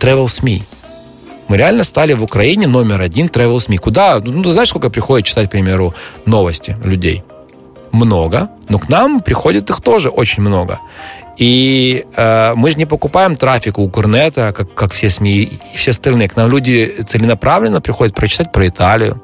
travel 0.00 0.26
SME 0.26 0.62
мы 1.54 1.58
реально 1.58 1.84
стали 1.84 2.14
в 2.14 2.22
Украине 2.24 2.66
номер 2.66 3.00
один 3.00 3.28
travel 3.28 3.60
СМИ. 3.60 3.76
Куда, 3.76 4.18
ну, 4.18 4.42
знаешь, 4.42 4.70
сколько 4.70 4.90
приходит 4.90 5.26
читать, 5.26 5.46
к 5.46 5.52
примеру, 5.52 5.94
новости 6.26 6.76
людей? 6.82 7.22
много, 7.92 8.48
но 8.68 8.80
к 8.80 8.88
нам 8.88 9.20
приходит 9.20 9.70
их 9.70 9.80
тоже 9.80 10.08
очень 10.08 10.42
много. 10.42 10.80
И 11.36 12.06
э, 12.14 12.54
мы 12.54 12.70
же 12.70 12.76
не 12.76 12.86
покупаем 12.86 13.36
трафик 13.36 13.78
у 13.78 13.88
Курнета, 13.88 14.52
как, 14.52 14.72
как 14.74 14.92
все 14.92 15.10
СМИ 15.10 15.60
и 15.72 15.76
все 15.76 15.90
остальные. 15.90 16.28
К 16.28 16.36
нам 16.36 16.50
люди 16.50 16.96
целенаправленно 17.06 17.80
приходят 17.80 18.14
прочитать 18.14 18.52
про 18.52 18.68
Италию, 18.68 19.20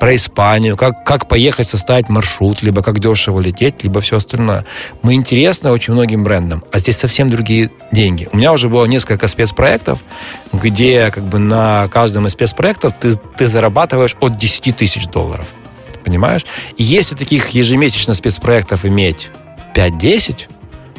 про 0.00 0.14
Испанию, 0.16 0.76
как, 0.76 1.04
как 1.04 1.28
поехать 1.28 1.68
составить 1.68 2.08
маршрут, 2.08 2.62
либо 2.62 2.82
как 2.82 2.98
дешево 2.98 3.40
лететь, 3.40 3.84
либо 3.84 4.00
все 4.00 4.16
остальное. 4.16 4.64
Мы 5.02 5.14
интересны 5.14 5.70
очень 5.70 5.94
многим 5.94 6.24
брендам, 6.24 6.64
а 6.72 6.78
здесь 6.78 6.96
совсем 6.96 7.30
другие 7.30 7.70
деньги. 7.92 8.28
У 8.32 8.36
меня 8.36 8.52
уже 8.52 8.68
было 8.68 8.84
несколько 8.86 9.28
спецпроектов, 9.28 10.00
где 10.52 11.10
как 11.12 11.24
бы 11.24 11.38
на 11.38 11.88
каждом 11.88 12.26
из 12.26 12.32
спецпроектов 12.32 12.94
ты, 12.98 13.14
ты 13.36 13.46
зарабатываешь 13.46 14.16
от 14.20 14.36
10 14.36 14.76
тысяч 14.76 15.06
долларов. 15.06 15.46
Понимаешь? 16.04 16.44
И 16.76 16.82
если 16.82 17.16
таких 17.16 17.48
ежемесячно 17.50 18.14
спецпроектов 18.14 18.84
иметь 18.84 19.30
5-10, 19.74 20.48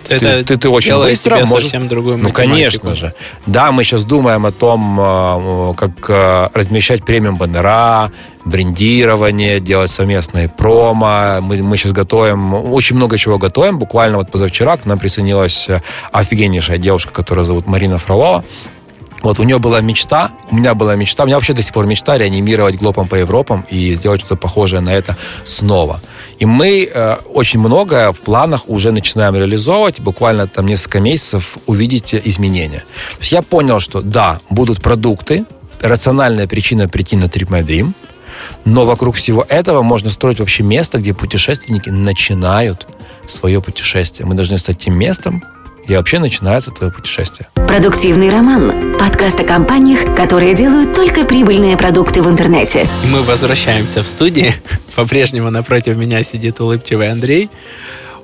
Ты, 0.07 0.19
ты, 0.19 0.43
ты, 0.43 0.57
ты 0.57 0.69
очень 0.69 0.95
быстро 0.97 1.45
можешь... 1.45 1.63
совсем 1.63 1.87
другую 1.87 2.17
Ну, 2.17 2.31
конечно 2.31 2.93
же. 2.93 3.13
Да, 3.45 3.71
мы 3.71 3.83
сейчас 3.83 4.03
думаем 4.03 4.45
о 4.45 4.51
том, 4.51 4.99
э, 4.99 5.73
как 5.75 5.91
э, 6.09 6.49
размещать 6.53 7.03
премиум 7.03 7.35
баннера, 7.37 8.11
брендирование, 8.45 9.59
делать 9.59 9.89
совместные 9.89 10.47
промо. 10.47 11.39
Мы, 11.41 11.63
мы 11.63 11.77
сейчас 11.77 11.91
готовим, 11.91 12.53
очень 12.53 12.95
много 12.95 13.17
чего 13.17 13.37
готовим. 13.37 13.79
Буквально 13.79 14.17
вот 14.17 14.31
позавчера 14.31 14.77
к 14.77 14.85
нам 14.85 14.99
присоединилась 14.99 15.67
э, 15.69 15.81
офигеннейшая 16.11 16.77
девушка, 16.77 17.11
которая 17.11 17.45
зовут 17.45 17.67
Марина 17.67 17.97
Фролова. 17.97 18.43
Вот 19.21 19.39
у 19.39 19.43
нее 19.43 19.57
была 19.57 19.81
мечта, 19.81 20.31
у 20.51 20.55
меня 20.55 20.73
была 20.75 20.95
мечта, 20.95 21.23
у 21.23 21.25
меня 21.25 21.37
вообще 21.37 21.53
до 21.53 21.61
сих 21.61 21.73
пор 21.73 21.87
мечта 21.87 22.17
реанимировать 22.17 22.75
глопом 22.75 23.07
по 23.07 23.15
Европам 23.15 23.65
и 23.69 23.91
сделать 23.93 24.19
что-то 24.19 24.35
похожее 24.35 24.81
на 24.81 24.93
это 24.93 25.17
снова. 25.45 25.99
И 26.37 26.45
мы 26.45 26.89
э, 26.91 27.15
очень 27.33 27.59
многое 27.59 28.11
в 28.11 28.21
планах 28.21 28.67
уже 28.67 28.91
начинаем 28.91 29.35
реализовывать. 29.35 29.99
Буквально 29.99 30.47
там 30.47 30.65
несколько 30.65 30.99
месяцев 30.99 31.57
увидите 31.65 32.21
изменения. 32.25 32.79
То 33.13 33.19
есть 33.21 33.31
я 33.31 33.41
понял, 33.41 33.79
что 33.79 34.01
да, 34.01 34.39
будут 34.49 34.81
продукты, 34.81 35.45
рациональная 35.81 36.47
причина 36.47 36.87
прийти 36.87 37.15
на 37.15 37.25
Trip 37.25 37.47
My 37.47 37.63
Dream, 37.63 37.93
но 38.65 38.85
вокруг 38.85 39.15
всего 39.15 39.45
этого 39.47 39.81
можно 39.81 40.09
строить 40.09 40.39
вообще 40.39 40.63
место, 40.63 40.97
где 40.97 41.13
путешественники 41.13 41.89
начинают 41.89 42.85
свое 43.27 43.61
путешествие. 43.61 44.27
Мы 44.27 44.35
должны 44.35 44.57
стать 44.57 44.79
тем 44.79 44.95
местом, 44.95 45.43
где 45.85 45.97
вообще 45.97 46.19
начинается 46.19 46.71
твое 46.71 46.91
путешествие. 46.91 47.47
Продуктивный 47.53 48.29
роман. 48.29 48.95
Подкаст 48.97 49.39
о 49.39 49.43
компаниях, 49.43 50.15
которые 50.15 50.55
делают 50.55 50.93
только 50.95 51.25
прибыльные 51.25 51.77
продукты 51.77 52.21
в 52.21 52.29
интернете. 52.29 52.87
И 53.03 53.07
мы 53.07 53.21
возвращаемся 53.21 54.01
в 54.01 54.07
студии. 54.07 54.53
По-прежнему 54.95 55.49
напротив 55.51 55.95
меня 55.95 56.23
сидит 56.23 56.59
улыбчивый 56.59 57.11
Андрей. 57.11 57.49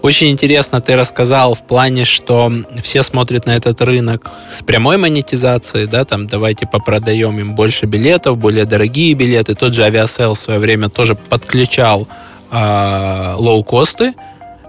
Очень 0.01 0.31
интересно 0.31 0.81
ты 0.81 0.95
рассказал 0.95 1.53
в 1.53 1.61
плане, 1.61 2.05
что 2.05 2.51
все 2.81 3.03
смотрят 3.03 3.45
на 3.45 3.55
этот 3.55 3.79
рынок 3.81 4.31
с 4.49 4.63
прямой 4.63 4.97
монетизацией, 4.97 5.85
да, 5.85 6.05
там 6.05 6.25
давайте 6.27 6.65
попродаем 6.65 7.37
им 7.37 7.53
больше 7.53 7.85
билетов, 7.85 8.39
более 8.39 8.65
дорогие 8.65 9.13
билеты. 9.13 9.53
Тот 9.53 9.75
же 9.75 9.83
Aviasales 9.83 10.33
в 10.33 10.39
свое 10.39 10.59
время 10.59 10.89
тоже 10.89 11.13
подключал 11.13 12.07
э, 12.49 13.35
лоукосты, 13.37 14.13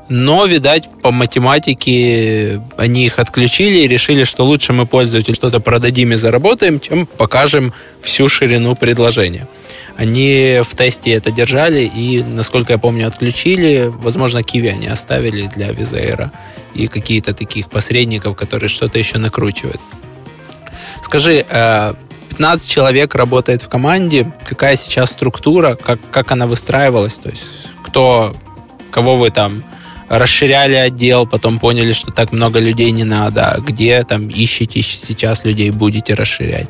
но, 0.08 0.46
видать, 0.46 0.88
по 1.02 1.10
математике 1.10 2.60
они 2.76 3.06
их 3.06 3.18
отключили 3.18 3.78
и 3.78 3.88
решили, 3.88 4.24
что 4.24 4.44
лучше 4.44 4.72
мы 4.72 4.84
пользователю 4.86 5.34
что-то 5.34 5.60
продадим 5.60 6.12
и 6.12 6.16
заработаем, 6.16 6.80
чем 6.80 7.06
покажем 7.06 7.72
всю 8.00 8.28
ширину 8.28 8.74
предложения. 8.74 9.46
Они 9.96 10.60
в 10.64 10.74
тесте 10.74 11.12
это 11.12 11.30
держали 11.30 11.82
и, 11.82 12.22
насколько 12.22 12.72
я 12.72 12.78
помню, 12.78 13.06
отключили. 13.06 13.92
Возможно, 13.92 14.42
Киви 14.42 14.68
они 14.68 14.86
оставили 14.86 15.46
для 15.46 15.70
Визаэра 15.70 16.32
и 16.74 16.88
какие-то 16.88 17.34
таких 17.34 17.70
посредников, 17.70 18.36
которые 18.36 18.68
что-то 18.68 18.98
еще 18.98 19.18
накручивают. 19.18 19.80
Скажи, 21.02 21.44
э, 21.48 21.94
15 22.30 22.68
человек 22.68 23.14
работает 23.14 23.62
в 23.62 23.68
команде. 23.68 24.32
Какая 24.44 24.76
сейчас 24.76 25.10
структура? 25.10 25.76
Как, 25.76 26.00
как 26.10 26.32
она 26.32 26.46
выстраивалась? 26.46 27.14
То 27.14 27.30
есть 27.30 27.44
кто, 27.84 28.34
кого 28.90 29.14
вы 29.14 29.30
там 29.30 29.62
расширяли 30.18 30.74
отдел, 30.74 31.26
потом 31.26 31.58
поняли, 31.58 31.92
что 31.92 32.12
так 32.12 32.32
много 32.32 32.58
людей 32.58 32.90
не 32.90 33.04
надо. 33.04 33.50
А 33.50 33.60
Где 33.60 34.02
там 34.04 34.28
ищете 34.28 34.82
сейчас 34.82 35.44
людей, 35.44 35.70
будете 35.70 36.14
расширять? 36.14 36.68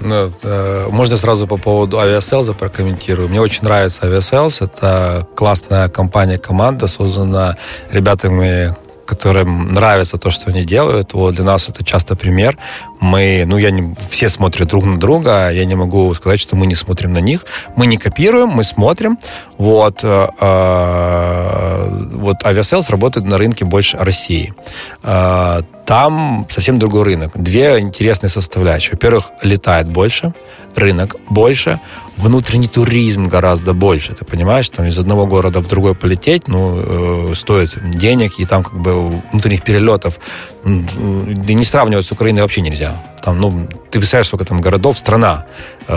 Ну, 0.00 0.32
э, 0.42 0.88
можно 0.90 1.16
сразу 1.16 1.46
по 1.46 1.56
поводу 1.56 1.98
авиаселза 1.98 2.52
прокомментирую. 2.52 3.28
Мне 3.28 3.40
очень 3.40 3.62
нравится 3.62 4.06
авиаселз. 4.06 4.60
Это 4.60 5.26
классная 5.34 5.88
компания, 5.88 6.38
команда, 6.38 6.88
создана 6.88 7.56
ребятами, 7.90 8.74
которым 9.04 9.74
нравится 9.74 10.16
то, 10.18 10.30
что 10.30 10.50
они 10.50 10.64
делают. 10.64 11.14
Вот 11.14 11.34
для 11.34 11.44
нас 11.44 11.68
это 11.68 11.84
часто 11.84 12.16
пример. 12.16 12.58
Мы, 13.00 13.44
ну, 13.46 13.56
я 13.56 13.70
не, 13.70 13.94
все 14.08 14.28
смотрят 14.28 14.68
друг 14.68 14.84
на 14.84 14.98
друга, 14.98 15.50
я 15.50 15.64
не 15.64 15.74
могу 15.74 16.14
сказать, 16.14 16.40
что 16.40 16.56
мы 16.56 16.66
не 16.66 16.74
смотрим 16.74 17.12
на 17.12 17.18
них. 17.18 17.44
Мы 17.76 17.86
не 17.86 17.96
копируем, 17.96 18.48
мы 18.48 18.64
смотрим. 18.64 19.18
Вот, 19.58 20.00
э, 20.04 20.28
э, 20.40 22.06
вот 22.12 22.44
Aviasales 22.44 22.90
работает 22.90 23.26
на 23.26 23.38
рынке 23.38 23.64
больше 23.64 23.96
России. 23.98 24.54
Э, 25.02 25.62
там 25.86 26.46
совсем 26.48 26.78
другой 26.78 27.02
рынок. 27.04 27.32
Две 27.34 27.78
интересные 27.80 28.30
составляющие. 28.30 28.92
Во-первых, 28.92 29.30
летает 29.42 29.88
больше, 29.88 30.32
рынок 30.76 31.16
больше, 31.28 31.80
внутренний 32.16 32.68
туризм 32.68 33.24
гораздо 33.24 33.72
больше. 33.72 34.14
Ты 34.14 34.24
понимаешь, 34.24 34.68
там 34.68 34.86
из 34.86 34.98
одного 34.98 35.26
города 35.26 35.60
в 35.60 35.68
другой 35.68 35.94
полететь, 35.94 36.48
ну, 36.48 37.30
э, 37.30 37.34
стоит 37.34 37.70
денег, 37.90 38.38
и 38.38 38.44
там 38.44 38.62
как 38.62 38.74
бы 38.74 39.22
внутренних 39.32 39.62
перелетов 39.62 40.18
да 40.64 41.54
не 41.54 41.64
сравнивать 41.64 42.06
с 42.06 42.12
Украиной 42.12 42.42
вообще 42.42 42.60
нельзя. 42.60 43.00
Там, 43.22 43.40
ну, 43.40 43.68
ты 43.90 43.98
представляешь, 44.00 44.26
сколько 44.26 44.44
там 44.44 44.60
городов, 44.60 44.98
страна 44.98 45.46
э, 45.86 45.94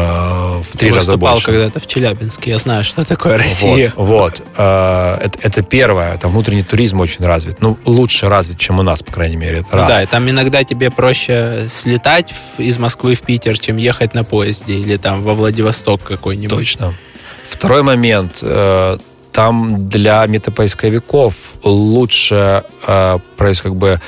в 0.61 0.77
три 0.77 0.89
раза 0.91 1.11
выступал 1.13 1.33
больше. 1.33 1.45
когда-то 1.47 1.79
в 1.79 1.87
Челябинске. 1.87 2.51
Я 2.51 2.57
знаю, 2.59 2.83
что 2.83 3.03
такое 3.03 3.37
Россия. 3.37 3.91
Вот, 3.95 4.39
вот. 4.39 4.43
Э, 4.57 5.17
это, 5.21 5.39
это 5.41 5.61
первое. 5.63 6.17
Там 6.17 6.31
внутренний 6.31 6.63
туризм 6.63 6.99
очень 7.01 7.25
развит. 7.25 7.61
Ну, 7.61 7.77
лучше 7.85 8.29
развит, 8.29 8.57
чем 8.59 8.79
у 8.79 8.83
нас, 8.83 9.01
по 9.01 9.11
крайней 9.11 9.37
мере. 9.37 9.59
Это 9.59 9.69
Ну 9.71 9.77
раз. 9.79 9.89
да, 9.89 10.03
и 10.03 10.05
там 10.05 10.29
иногда 10.29 10.63
тебе 10.63 10.91
проще 10.91 11.67
слетать 11.69 12.31
в- 12.57 12.61
из 12.61 12.77
Москвы 12.77 13.15
в 13.15 13.21
Питер, 13.21 13.57
чем 13.57 13.77
ехать 13.77 14.13
на 14.13 14.23
поезде 14.23 14.73
или 14.73 14.97
там 14.97 15.23
во 15.23 15.33
Владивосток 15.33 16.03
какой-нибудь. 16.03 16.55
Точно. 16.57 16.93
Второй 17.49 17.81
момент. 17.83 18.39
э, 18.41 18.97
Там 19.31 19.89
для 19.89 20.25
метапоисковиков 20.27 21.33
лучше 21.63 22.63
э, 22.87 23.17
проис- 23.37 23.61
как 23.61 23.75
бы 23.75 23.99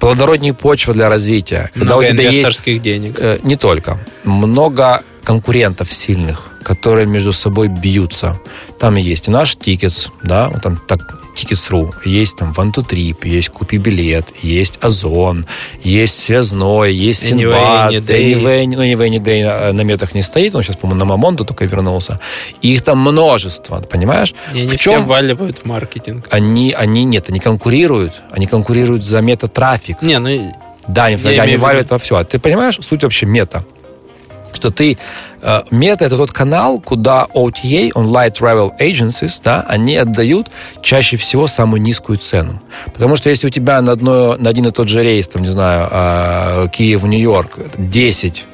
плодороднее 0.00 0.54
почва 0.54 0.92
для 0.94 1.08
развития. 1.08 1.70
Когда 1.74 1.94
Много 1.94 2.04
у 2.04 2.08
тебя 2.08 2.24
есть 2.24 2.34
инвесторских 2.34 2.82
денег. 2.82 3.16
Э, 3.18 3.38
не 3.42 3.56
только. 3.56 3.98
Много 4.24 5.02
конкурентов 5.22 5.92
сильных, 5.92 6.50
которые 6.62 7.06
между 7.06 7.32
собой 7.32 7.68
бьются. 7.68 8.38
Там 8.78 8.96
есть 8.96 9.28
и 9.28 9.30
наш 9.30 9.56
Tickets, 9.56 10.10
да, 10.22 10.48
вот 10.48 10.62
там 10.62 10.80
так 10.86 11.23
Tickets.ru, 11.34 11.92
есть 12.04 12.36
там 12.36 12.52
Trip, 12.52 13.26
есть 13.28 13.48
Купи 13.48 13.78
билет, 13.78 14.32
есть 14.42 14.78
Озон, 14.80 15.46
есть 15.82 16.18
Связной, 16.18 16.92
есть 16.94 17.26
Синбад. 17.26 17.92
Anyway, 17.92 18.66
ну, 18.66 18.82
Anyway, 18.82 19.08
Any 19.08 19.18
Day 19.18 19.72
на- 19.72 19.82
метах 19.82 20.14
не 20.14 20.22
стоит, 20.22 20.54
он 20.54 20.62
сейчас, 20.62 20.76
по-моему, 20.76 21.00
на 21.00 21.04
Мамонту 21.04 21.44
только 21.44 21.64
вернулся. 21.66 22.20
Их 22.62 22.82
там 22.82 22.98
множество, 22.98 23.80
понимаешь? 23.80 24.34
И 24.54 24.58
они 24.60 24.66
В 24.68 24.80
все 24.80 24.92
чем 24.92 25.06
вваливают 25.06 25.58
в 25.58 25.64
маркетинг. 25.66 26.26
они, 26.30 26.72
они 26.72 27.04
нет, 27.04 27.28
они 27.28 27.40
конкурируют, 27.40 28.22
они 28.30 28.46
конкурируют 28.46 29.04
за 29.04 29.20
метатрафик. 29.20 30.02
Не, 30.02 30.18
ну 30.18 30.54
Да, 30.86 31.06
они, 31.06 31.16
они 31.16 31.56
валивают 31.56 31.90
во 31.90 31.98
все. 31.98 32.16
А 32.16 32.24
ты 32.24 32.38
понимаешь 32.38 32.78
суть 32.80 33.02
вообще 33.02 33.26
мета? 33.26 33.64
Что 34.54 34.70
ты... 34.70 34.96
э, 35.42 35.62
мета— 35.70 36.04
это 36.06 36.16
тот 36.16 36.32
канал, 36.32 36.80
куда 36.80 37.26
OTA, 37.34 37.90
Online 37.92 38.32
Travel 38.32 38.70
Agencies, 38.80 39.40
да, 39.44 39.64
они 39.68 39.96
отдают 39.96 40.48
чаще 40.80 41.16
всего 41.16 41.46
самую 41.46 41.82
низкую 41.82 42.18
цену. 42.18 42.62
Потому 42.92 43.16
что 43.16 43.28
если 43.28 43.48
у 43.48 43.50
тебя 43.50 43.82
на, 43.82 43.92
одно, 43.92 44.36
на 44.38 44.48
один 44.48 44.66
и 44.66 44.70
тот 44.70 44.88
же 44.88 45.02
рейс, 45.02 45.28
там, 45.28 45.42
не 45.42 45.48
знаю, 45.48 45.88
э, 45.90 46.68
Киев-Нью-Йорк 46.72 47.58
10 47.76 48.44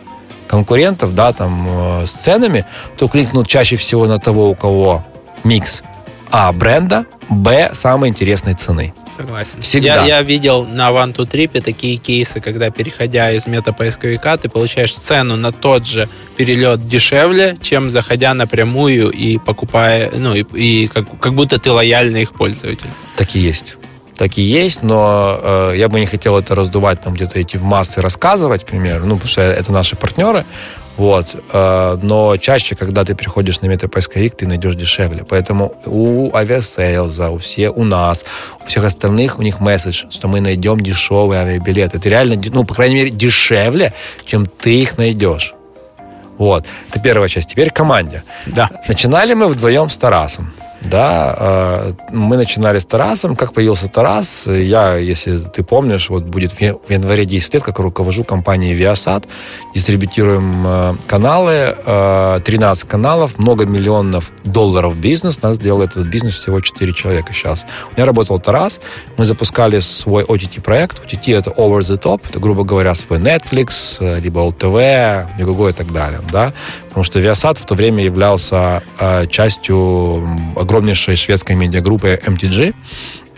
конкурентов, 0.49 1.15
да, 1.15 1.33
там, 1.33 1.67
э, 1.69 2.07
с 2.07 2.11
ценами, 2.13 2.65
то 2.97 3.07
кликнут 3.09 3.47
чаще 3.47 3.77
всего 3.77 4.07
на 4.07 4.19
того, 4.19 4.51
у 4.51 4.55
кого 4.55 5.05
микс 5.45 5.83
А 6.31 6.53
бренда, 6.53 7.05
Б 7.31 7.71
самой 7.73 8.09
интересной 8.09 8.55
цены. 8.55 8.93
Согласен. 9.09 9.61
Всегда. 9.61 10.05
Я, 10.05 10.17
я 10.17 10.23
видел 10.23 10.65
на 10.65 10.91
One 10.91 11.15
to 11.15 11.31
Trip 11.31 11.61
такие 11.61 11.97
кейсы, 11.97 12.41
когда, 12.41 12.71
переходя 12.71 13.31
из 13.31 13.47
метапоисковика, 13.47 14.37
ты 14.37 14.49
получаешь 14.49 14.93
цену 14.93 15.37
на 15.37 15.53
тот 15.53 15.87
же 15.87 16.09
перелет 16.37 16.87
дешевле, 16.87 17.57
чем 17.63 17.89
заходя 17.89 18.35
напрямую 18.35 19.11
и 19.11 19.39
покупая, 19.39 20.11
ну, 20.13 20.35
и, 20.35 20.43
и 20.43 20.89
как, 20.89 21.07
как 21.21 21.35
будто 21.35 21.61
ты 21.61 21.71
лояльный 21.71 22.23
их 22.23 22.33
пользователь. 22.33 22.91
Так 23.17 23.37
и 23.37 23.39
есть. 23.39 23.77
Так 24.17 24.37
и 24.37 24.43
есть, 24.43 24.83
но 24.83 25.41
э, 25.43 25.75
я 25.77 25.89
бы 25.89 25.99
не 25.99 26.07
хотел 26.07 26.37
это 26.37 26.55
раздувать, 26.55 27.01
там 27.01 27.15
где-то 27.15 27.41
идти 27.41 27.57
в 27.57 27.63
массы 27.63 28.03
рассказывать, 28.03 28.65
к 28.65 28.67
примеру, 28.67 29.07
ну, 29.07 29.15
потому 29.15 29.31
что 29.31 29.41
это 29.41 29.73
наши 29.73 29.97
партнеры. 29.97 30.45
Вот. 31.01 31.35
Э, 31.55 31.99
но 32.03 32.37
чаще, 32.37 32.77
когда 32.77 33.05
ты 33.07 33.15
переходишь 33.15 33.63
на 33.63 33.69
метапоисковик, 33.69 34.35
ты 34.35 34.47
найдешь 34.47 34.75
дешевле. 34.75 35.25
Поэтому 35.27 35.73
у 35.87 36.31
авиасейлза, 36.37 37.31
у, 37.31 37.39
все, 37.39 37.71
у 37.71 37.85
нас, 37.85 38.27
у 38.63 38.67
всех 38.67 38.85
остальных 38.85 39.39
у 39.39 39.43
них 39.43 39.61
месседж, 39.61 40.05
что 40.11 40.29
мы 40.29 40.43
найдем 40.43 40.79
дешевые 40.79 41.41
авиабилеты. 41.41 41.97
Это 41.97 42.07
реально, 42.11 42.39
ну, 42.53 42.65
по 42.65 42.75
крайней 42.75 42.97
мере, 42.97 43.09
дешевле, 43.09 43.95
чем 44.27 44.45
ты 44.45 44.83
их 44.83 44.99
найдешь. 44.99 45.55
Вот. 46.37 46.67
Это 46.91 47.01
первая 47.01 47.31
часть. 47.31 47.49
Теперь 47.49 47.71
команде. 47.71 48.23
Да. 48.45 48.69
Начинали 48.87 49.33
мы 49.33 49.49
вдвоем 49.49 49.89
с 49.89 49.97
Тарасом. 49.97 50.53
Да, 50.83 51.35
э, 51.39 51.93
мы 52.11 52.37
начинали 52.37 52.79
с 52.79 52.85
Тарасом. 52.87 53.37
Как 53.37 53.53
появился 53.53 53.89
Тарас? 53.89 54.47
Я, 54.47 54.97
если 54.97 55.37
ты 55.39 55.63
помнишь, 55.63 56.09
вот 56.09 56.25
будет 56.25 56.53
в 56.53 56.61
январе 56.61 57.27
10 57.27 57.55
лет, 57.55 57.63
как 57.63 57.79
руковожу 57.79 58.25
компанией 58.25 58.75
Viasat. 58.75 59.25
Дистрибутируем 59.75 60.65
э, 60.67 60.95
каналы, 61.07 61.77
13 62.45 62.85
э, 62.85 62.87
каналов, 62.87 63.39
много 63.39 63.67
миллионов 63.67 64.33
долларов 64.45 64.97
бизнес. 64.97 65.43
Нас 65.43 65.59
делает 65.59 65.91
этот 65.91 66.07
бизнес 66.07 66.35
всего 66.35 66.61
4 66.61 66.93
человека 66.95 67.33
сейчас. 67.35 67.67
У 67.91 67.97
меня 67.97 68.07
работал 68.07 68.39
Тарас. 68.39 68.81
Мы 69.19 69.27
запускали 69.27 69.81
свой 69.81 70.25
OTT-проект. 70.25 71.03
OTT— 71.05 71.37
это 71.39 71.51
Over 71.51 71.81
the 71.81 72.01
Top. 72.01 72.23
Это, 72.29 72.41
грубо 72.41 72.65
говоря, 72.65 72.95
свой 72.95 73.19
Netflix, 73.19 73.99
либо 74.21 74.41
LTV, 74.41 75.27
Мегаго 75.39 75.69
и 75.69 75.73
так 75.73 75.93
далее. 75.93 76.21
Да? 76.33 76.55
Потому 76.89 77.05
что 77.05 77.21
Viasat 77.21 77.59
в 77.59 77.67
то 77.67 77.75
время 77.75 78.03
являлся 78.03 78.83
частью 79.29 80.27
огромнейшей 80.71 81.17
шведской 81.17 81.57
медиагруппы 81.57 82.21
MTG. 82.25 82.75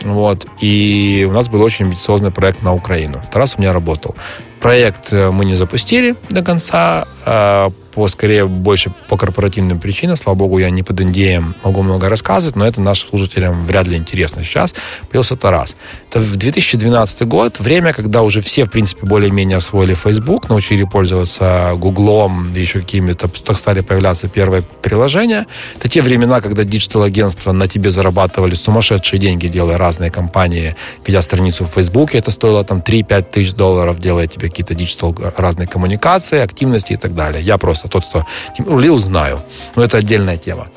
Вот. 0.03 0.45
И 0.61 1.25
у 1.27 1.33
нас 1.33 1.49
был 1.49 1.61
очень 1.61 1.85
амбициозный 1.85 2.31
проект 2.31 2.61
на 2.61 2.73
Украину. 2.73 3.21
Тарас 3.31 3.55
у 3.57 3.61
меня 3.61 3.73
работал. 3.73 4.15
Проект 4.59 5.11
э, 5.11 5.31
мы 5.31 5.45
не 5.45 5.55
запустили 5.55 6.15
до 6.29 6.43
конца, 6.43 7.07
а 7.25 7.71
по, 7.93 8.07
скорее, 8.07 8.45
больше 8.45 8.91
по 9.07 9.17
корпоративным 9.17 9.79
причинам. 9.79 10.17
Слава 10.17 10.37
богу, 10.37 10.57
я 10.57 10.69
не 10.69 10.83
под 10.83 10.99
NDA 10.99 11.53
могу 11.63 11.83
много 11.83 12.09
рассказывать, 12.09 12.55
но 12.55 12.65
это 12.65 12.81
нашим 12.81 13.09
слушателям 13.09 13.65
вряд 13.65 13.87
ли 13.87 13.97
интересно 13.97 14.43
сейчас. 14.43 14.73
Появился 15.09 15.35
Тарас. 15.35 15.75
Это 16.09 16.19
в 16.19 16.35
2012 16.35 17.27
год, 17.27 17.59
время, 17.59 17.93
когда 17.93 18.21
уже 18.21 18.41
все, 18.41 18.65
в 18.65 18.71
принципе, 18.71 19.05
более-менее 19.05 19.57
освоили 19.57 19.93
Facebook, 19.93 20.49
научили 20.49 20.83
пользоваться 20.83 21.73
Гуглом, 21.75 22.53
и 22.53 22.59
еще 22.59 22.81
какими-то, 22.81 23.27
так 23.27 23.57
стали 23.57 23.81
появляться 23.81 24.27
первые 24.27 24.63
приложения. 24.81 25.45
Это 25.77 25.89
те 25.89 26.01
времена, 26.01 26.41
когда 26.41 26.63
digital-агентства 26.63 27.51
на 27.51 27.67
тебе 27.67 27.89
зарабатывали 27.89 28.55
сумасшедшие 28.55 29.19
деньги, 29.19 29.47
делая 29.47 29.77
разные 29.77 30.11
компании, 30.11 30.75
ведя 31.05 31.21
страницу 31.21 31.65
в 31.65 31.69
Facebook, 31.69 32.15
это 32.15 32.31
стоило 32.31 32.63
там 32.63 32.79
3-5 32.79 33.31
тысяч 33.31 33.53
долларов, 33.53 33.99
делая 33.99 34.27
тебе 34.27 34.49
какие-то 34.49 34.73
digital 34.75 35.15
разные 35.37 35.67
коммуникации, 35.67 36.39
активности 36.39 36.93
и 36.93 36.97
так 36.97 37.15
далее. 37.15 37.43
Я 37.43 37.57
просто 37.57 37.82
тот, 37.87 38.05
кто 38.05 38.25
рулил, 38.59 38.97
знаю. 38.97 39.41
Но 39.75 39.83
это 39.83 39.97
отдельная 39.97 40.37
тема. 40.37 40.67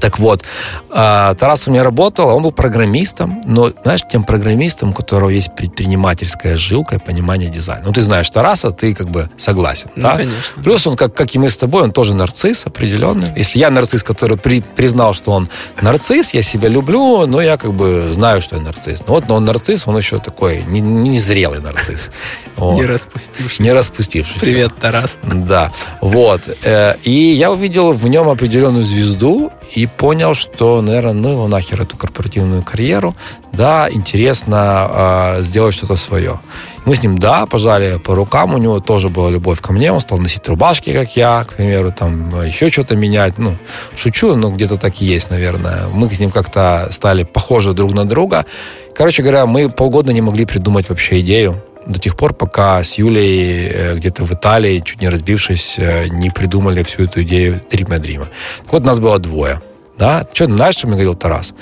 Так 0.00 0.18
вот, 0.18 0.44
а, 0.90 1.34
Тарас 1.34 1.68
у 1.68 1.70
меня 1.70 1.82
работал, 1.82 2.28
он 2.28 2.42
был 2.42 2.52
программистом, 2.52 3.42
но, 3.44 3.72
знаешь, 3.82 4.02
тем 4.10 4.24
программистом, 4.24 4.90
у 4.90 4.92
которого 4.92 5.30
есть 5.30 5.54
предпринимательская 5.54 6.56
жилка 6.56 6.96
и 6.96 6.98
понимание 6.98 7.48
дизайна. 7.48 7.86
Ну, 7.86 7.92
ты 7.92 8.02
знаешь 8.02 8.28
Тараса, 8.30 8.70
ты 8.70 8.94
как 8.94 9.08
бы 9.08 9.30
согласен. 9.36 9.90
Ну, 9.96 10.02
да? 10.02 10.16
конечно. 10.16 10.62
Плюс 10.62 10.86
он, 10.86 10.96
как, 10.96 11.14
как 11.14 11.34
и 11.34 11.38
мы 11.38 11.48
с 11.48 11.56
тобой, 11.56 11.82
он 11.82 11.92
тоже 11.92 12.14
нарцисс 12.14 12.66
определенный. 12.66 13.28
Если 13.36 13.58
я 13.58 13.70
нарцисс, 13.70 14.02
который 14.02 14.36
при, 14.36 14.60
признал, 14.60 15.14
что 15.14 15.32
он 15.32 15.48
нарцисс, 15.80 16.34
я 16.34 16.42
себя 16.42 16.68
люблю, 16.68 17.26
но 17.26 17.40
я 17.40 17.56
как 17.56 17.72
бы 17.72 18.08
знаю, 18.10 18.42
что 18.42 18.56
я 18.56 18.62
нарцисс. 18.62 19.00
Ну 19.06 19.14
вот, 19.14 19.28
но 19.28 19.36
он 19.36 19.44
нарцисс, 19.44 19.86
он 19.86 19.96
еще 19.96 20.18
такой 20.18 20.64
не, 20.64 20.80
не 20.80 21.18
зрелый 21.18 21.60
нарцисс. 21.60 22.10
Вот. 22.56 22.76
Не 22.76 22.86
распустившийся. 22.86 23.62
Не 23.62 23.72
распустившийся. 23.72 24.40
Привет, 24.40 24.72
Тарас. 24.80 25.18
Да, 25.24 25.70
вот. 26.00 26.48
Э, 26.62 26.94
и 27.02 27.10
я 27.10 27.52
увидел 27.52 27.92
в 27.92 28.08
нем 28.08 28.30
определенную 28.30 28.82
звезду, 28.82 29.52
и 29.74 29.86
понял, 29.86 30.34
что, 30.34 30.80
наверное, 30.80 31.12
ну 31.12 31.28
его 31.30 31.48
нахер 31.48 31.82
эту 31.82 31.96
корпоративную 31.96 32.62
карьеру, 32.62 33.14
да, 33.52 33.88
интересно 33.90 34.90
э, 35.38 35.42
сделать 35.42 35.74
что-то 35.74 35.96
свое. 35.96 36.40
Мы 36.84 36.94
с 36.94 37.02
ним, 37.02 37.18
да, 37.18 37.46
пожали 37.46 37.98
по 37.98 38.14
рукам, 38.14 38.54
у 38.54 38.58
него 38.58 38.80
тоже 38.80 39.08
была 39.08 39.30
любовь 39.30 39.60
ко 39.60 39.72
мне, 39.72 39.90
он 39.92 40.00
стал 40.00 40.18
носить 40.18 40.46
рубашки, 40.48 40.92
как 40.92 41.16
я, 41.16 41.44
к 41.44 41.54
примеру, 41.54 41.92
там 41.92 42.44
еще 42.44 42.68
что-то 42.68 42.94
менять, 42.96 43.38
ну, 43.38 43.56
шучу, 43.96 44.36
но 44.36 44.50
где-то 44.50 44.76
так 44.76 45.00
и 45.00 45.04
есть, 45.04 45.30
наверное. 45.30 45.86
Мы 45.92 46.08
с 46.08 46.20
ним 46.20 46.30
как-то 46.30 46.88
стали 46.90 47.24
похожи 47.24 47.72
друг 47.72 47.92
на 47.92 48.04
друга. 48.04 48.46
Короче 48.94 49.22
говоря, 49.22 49.46
мы 49.46 49.68
полгода 49.68 50.12
не 50.12 50.20
могли 50.20 50.46
придумать 50.46 50.88
вообще 50.88 51.20
идею, 51.20 51.62
до 51.86 51.98
тех 51.98 52.16
пор, 52.16 52.34
пока 52.34 52.82
с 52.82 52.98
Юлей 52.98 53.68
э, 53.68 53.94
где-то 53.96 54.24
в 54.24 54.32
Италии, 54.32 54.82
чуть 54.84 55.00
не 55.00 55.08
разбившись, 55.08 55.78
э, 55.78 56.08
не 56.08 56.30
придумали 56.30 56.82
всю 56.82 57.04
эту 57.04 57.22
идею 57.22 57.60
Дрима 57.70 57.98
Дрима. 57.98 58.28
Так 58.64 58.72
вот, 58.72 58.84
нас 58.84 58.98
было 58.98 59.18
двое. 59.18 59.60
Да? 59.98 60.26
Что, 60.32 60.46
знаешь, 60.46 60.76
что 60.76 60.88
мне 60.88 60.96
говорил 60.96 61.14
Тарас? 61.14 61.54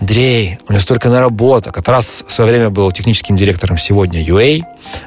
Андрей, 0.00 0.58
у 0.68 0.72
меня 0.72 0.80
столько 0.80 1.08
наработок. 1.08 1.78
А 1.78 1.82
Тарас 1.82 2.24
в 2.26 2.32
свое 2.32 2.50
время 2.50 2.70
был 2.70 2.90
техническим 2.90 3.36
директором 3.36 3.78
сегодня 3.78 4.20
UA. 4.20 4.62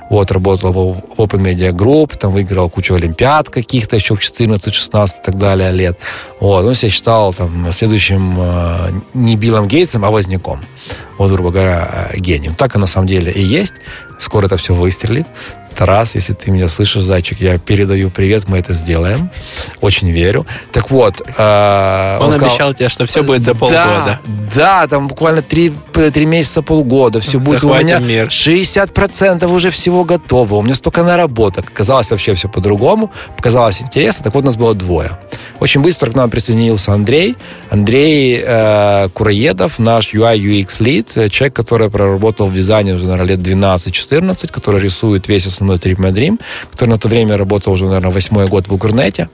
Вот, 0.09 0.31
работал 0.31 0.71
в, 0.71 0.75
в 0.75 1.19
Open 1.19 1.41
Media 1.41 1.71
Group, 1.71 2.17
там 2.17 2.31
выиграл 2.31 2.69
кучу 2.69 2.95
олимпиад 2.95 3.49
каких-то 3.49 3.97
еще 3.97 4.15
в 4.15 4.21
14, 4.21 4.73
16 4.73 5.17
и 5.17 5.21
так 5.21 5.37
далее 5.37 5.71
лет. 5.71 5.99
Вот, 6.39 6.63
он 6.65 6.73
себя 6.73 6.89
считал 6.89 7.33
там 7.33 7.71
следующим 7.73 8.35
э, 8.37 8.91
не 9.13 9.35
Биллом 9.35 9.67
Гейтсом, 9.67 10.05
а 10.05 10.11
Возняком 10.11 10.61
вот, 11.17 11.31
грубо 11.31 11.51
говоря, 11.51 12.09
э, 12.11 12.17
гением. 12.17 12.55
Так 12.55 12.75
и 12.75 12.79
на 12.79 12.87
самом 12.87 13.07
деле 13.07 13.31
и 13.31 13.41
есть. 13.41 13.73
Скоро 14.19 14.45
это 14.45 14.57
все 14.57 14.73
выстрелит. 14.73 15.27
Тарас, 15.75 16.15
если 16.15 16.33
ты 16.33 16.51
меня 16.51 16.67
слышишь, 16.67 17.03
зайчик, 17.03 17.41
я 17.41 17.57
передаю 17.57 18.09
привет, 18.09 18.47
мы 18.47 18.59
это 18.59 18.73
сделаем. 18.73 19.29
Очень 19.81 20.09
верю. 20.11 20.45
Так 20.71 20.89
вот. 20.89 21.21
Э, 21.37 22.17
он, 22.19 22.27
он 22.27 22.31
сказал, 22.31 22.49
обещал 22.49 22.73
тебе, 22.73 22.89
что 22.89 23.05
все 23.05 23.23
будет 23.23 23.43
за 23.43 23.53
полгода. 23.53 24.19
Да, 24.25 24.81
да 24.81 24.87
там 24.87 25.07
буквально 25.07 25.41
три, 25.41 25.73
три 25.91 26.25
месяца, 26.25 26.61
полгода. 26.61 27.19
Все 27.19 27.39
будет 27.39 27.61
Захватим 27.61 27.97
у 27.97 27.99
меня 27.99 27.99
мир. 27.99 28.27
60% 28.27 29.51
уже 29.51 29.69
всего 29.69 30.05
готово. 30.05 30.55
У 30.55 30.61
меня 30.61 30.75
столько 30.75 31.03
наработок. 31.03 31.71
Казалось 31.73 32.09
вообще 32.09 32.33
все 32.33 32.47
по-другому. 32.47 33.11
Показалось 33.35 33.81
интересно. 33.81 34.23
Так 34.23 34.35
вот, 34.35 34.43
у 34.43 34.45
нас 34.45 34.55
было 34.55 34.73
двое. 34.73 35.19
Очень 35.59 35.81
быстро 35.81 36.11
к 36.11 36.15
нам 36.15 36.29
присоединился 36.29 36.93
Андрей. 36.93 37.35
Андрей 37.69 38.41
э, 38.45 39.09
Кураедов, 39.13 39.79
наш 39.79 40.13
UI 40.13 40.37
UX 40.37 40.79
lead, 40.79 41.29
человек, 41.29 41.55
который 41.55 41.89
проработал 41.89 42.47
в 42.47 42.53
дизайне 42.53 42.93
уже, 42.93 43.07
наверное, 43.07 43.35
лет 43.35 43.39
12-14, 43.39 44.51
который 44.51 44.81
рисует 44.81 45.27
весь 45.27 45.47
основной 45.47 45.64
основной 45.65 45.77
Trip 45.77 45.97
My 45.97 46.11
Dream, 46.11 46.39
который 46.71 46.89
на 46.89 46.97
то 46.97 47.07
время 47.07 47.37
работал 47.37 47.73
уже, 47.73 47.85
наверное, 47.85 48.11
восьмой 48.11 48.47
год 48.47 48.67
в 48.67 48.73
Укрнете. 48.73 49.29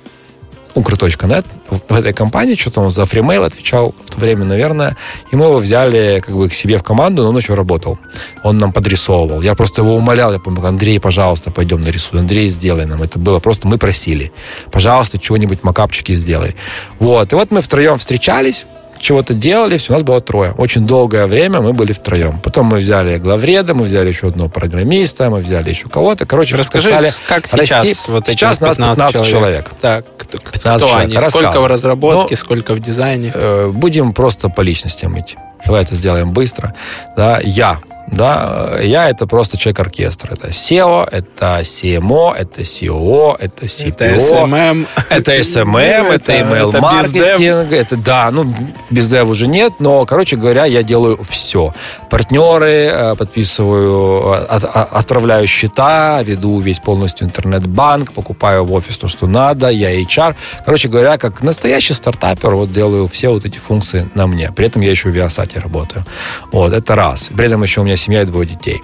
Укр.нет 0.73 1.45
в 1.69 1.93
этой 1.93 2.13
компании, 2.13 2.55
что-то 2.55 2.79
он 2.79 2.91
за 2.91 3.05
фримейл 3.05 3.43
отвечал 3.43 3.93
в 4.05 4.09
то 4.09 4.19
время, 4.21 4.45
наверное, 4.45 4.95
и 5.29 5.35
мы 5.35 5.45
его 5.45 5.57
взяли 5.57 6.21
как 6.25 6.33
бы 6.33 6.47
к 6.47 6.53
себе 6.53 6.77
в 6.77 6.83
команду, 6.83 7.23
но 7.23 7.29
он 7.29 7.37
еще 7.37 7.55
работал. 7.55 7.99
Он 8.43 8.57
нам 8.57 8.71
подрисовывал. 8.71 9.41
Я 9.41 9.53
просто 9.55 9.81
его 9.81 9.95
умолял, 9.95 10.31
я 10.31 10.39
помню, 10.39 10.65
Андрей, 10.65 10.97
пожалуйста, 11.01 11.51
пойдем 11.51 11.81
нарисуй. 11.81 12.21
Андрей, 12.21 12.47
сделай 12.47 12.85
нам. 12.85 13.03
Это 13.03 13.19
было 13.19 13.39
просто, 13.39 13.67
мы 13.67 13.77
просили. 13.77 14.31
Пожалуйста, 14.71 15.19
чего-нибудь 15.19 15.61
макапчики 15.63 16.13
сделай. 16.13 16.55
Вот. 16.99 17.33
И 17.33 17.35
вот 17.35 17.51
мы 17.51 17.59
втроем 17.59 17.97
встречались, 17.97 18.65
чего-то 19.01 19.33
делали, 19.33 19.77
все, 19.77 19.93
у 19.93 19.95
нас 19.95 20.03
было 20.03 20.21
трое. 20.21 20.53
Очень 20.57 20.87
долгое 20.87 21.27
время 21.27 21.59
мы 21.61 21.73
были 21.73 21.91
втроем. 21.91 22.39
Потом 22.39 22.67
мы 22.67 22.77
взяли 22.77 23.17
главреда, 23.17 23.73
мы 23.73 23.83
взяли 23.83 24.09
еще 24.09 24.27
одного 24.27 24.49
программиста, 24.49 25.29
мы 25.29 25.39
взяли 25.39 25.69
еще 25.69 25.89
кого-то. 25.89 26.25
Короче, 26.25 26.55
Расскажи, 26.55 26.89
стали 26.89 27.13
как 27.27 27.47
сейчас 27.47 27.83
расти. 27.85 28.11
вот 28.11 28.27
Сейчас 28.27 28.59
нас 28.59 28.77
15 28.77 29.13
человек. 29.13 29.31
человек. 29.31 29.69
Так, 29.81 30.05
15 30.29 30.61
кто 30.61 30.87
человек. 30.87 31.17
они? 31.19 31.29
Сколько 31.29 31.59
в 31.59 31.65
разработке, 31.65 32.27
ну, 32.31 32.37
сколько 32.37 32.73
в 32.73 32.79
дизайне? 32.79 33.31
Э, 33.33 33.69
будем 33.73 34.13
просто 34.13 34.49
по 34.49 34.61
личностям 34.61 35.19
идти. 35.19 35.35
Давай 35.65 35.83
это 35.83 35.95
сделаем 35.95 36.31
быстро. 36.31 36.73
Да, 37.15 37.39
я 37.43 37.79
да, 38.11 38.77
я 38.81 39.09
это 39.09 39.25
просто 39.25 39.57
человек-оркестр. 39.57 40.31
Это 40.33 40.49
SEO, 40.49 41.07
это 41.09 41.59
CMO, 41.61 42.35
это 42.35 42.61
COO, 42.61 43.37
это 43.39 43.65
CPO. 43.65 43.93
Это 43.93 44.05
SMM. 44.15 44.87
Это 45.09 45.37
SMM, 45.37 46.11
это 46.11 46.33
email-маркетинг. 46.33 47.71
Это, 47.71 47.95
да, 47.95 48.29
ну, 48.31 48.53
без 48.89 49.09
dev 49.09 49.29
уже 49.29 49.47
нет, 49.47 49.73
но, 49.79 50.05
короче 50.05 50.35
говоря, 50.35 50.65
я 50.65 50.83
делаю 50.83 51.19
все. 51.27 51.73
Партнеры, 52.09 52.91
э, 52.91 53.15
подписываю, 53.15 54.45
отправляю 54.51 55.47
счета, 55.47 56.21
веду 56.23 56.59
весь 56.59 56.79
полностью 56.79 57.27
интернет-банк, 57.27 58.11
покупаю 58.11 58.65
в 58.65 58.73
офис 58.73 58.97
то, 58.97 59.07
что 59.07 59.25
надо, 59.25 59.69
я 59.69 59.93
HR. 60.01 60.35
Короче 60.65 60.89
говоря, 60.89 61.17
как 61.17 61.41
настоящий 61.43 61.93
стартапер, 61.93 62.55
вот 62.55 62.73
делаю 62.73 63.07
все 63.07 63.29
вот 63.29 63.45
эти 63.45 63.57
функции 63.57 64.09
на 64.15 64.27
мне. 64.27 64.51
При 64.51 64.67
этом 64.67 64.81
я 64.81 64.91
еще 64.91 65.09
в 65.09 65.15
Viasat 65.15 65.57
работаю. 65.61 66.03
Вот, 66.51 66.73
это 66.73 66.95
раз. 66.95 67.29
При 67.35 67.45
этом 67.45 67.63
еще 67.63 67.79
у 67.79 67.83
меня 67.85 67.95
семья 68.01 68.23
и 68.23 68.25
двое 68.25 68.47
детей. 68.47 68.81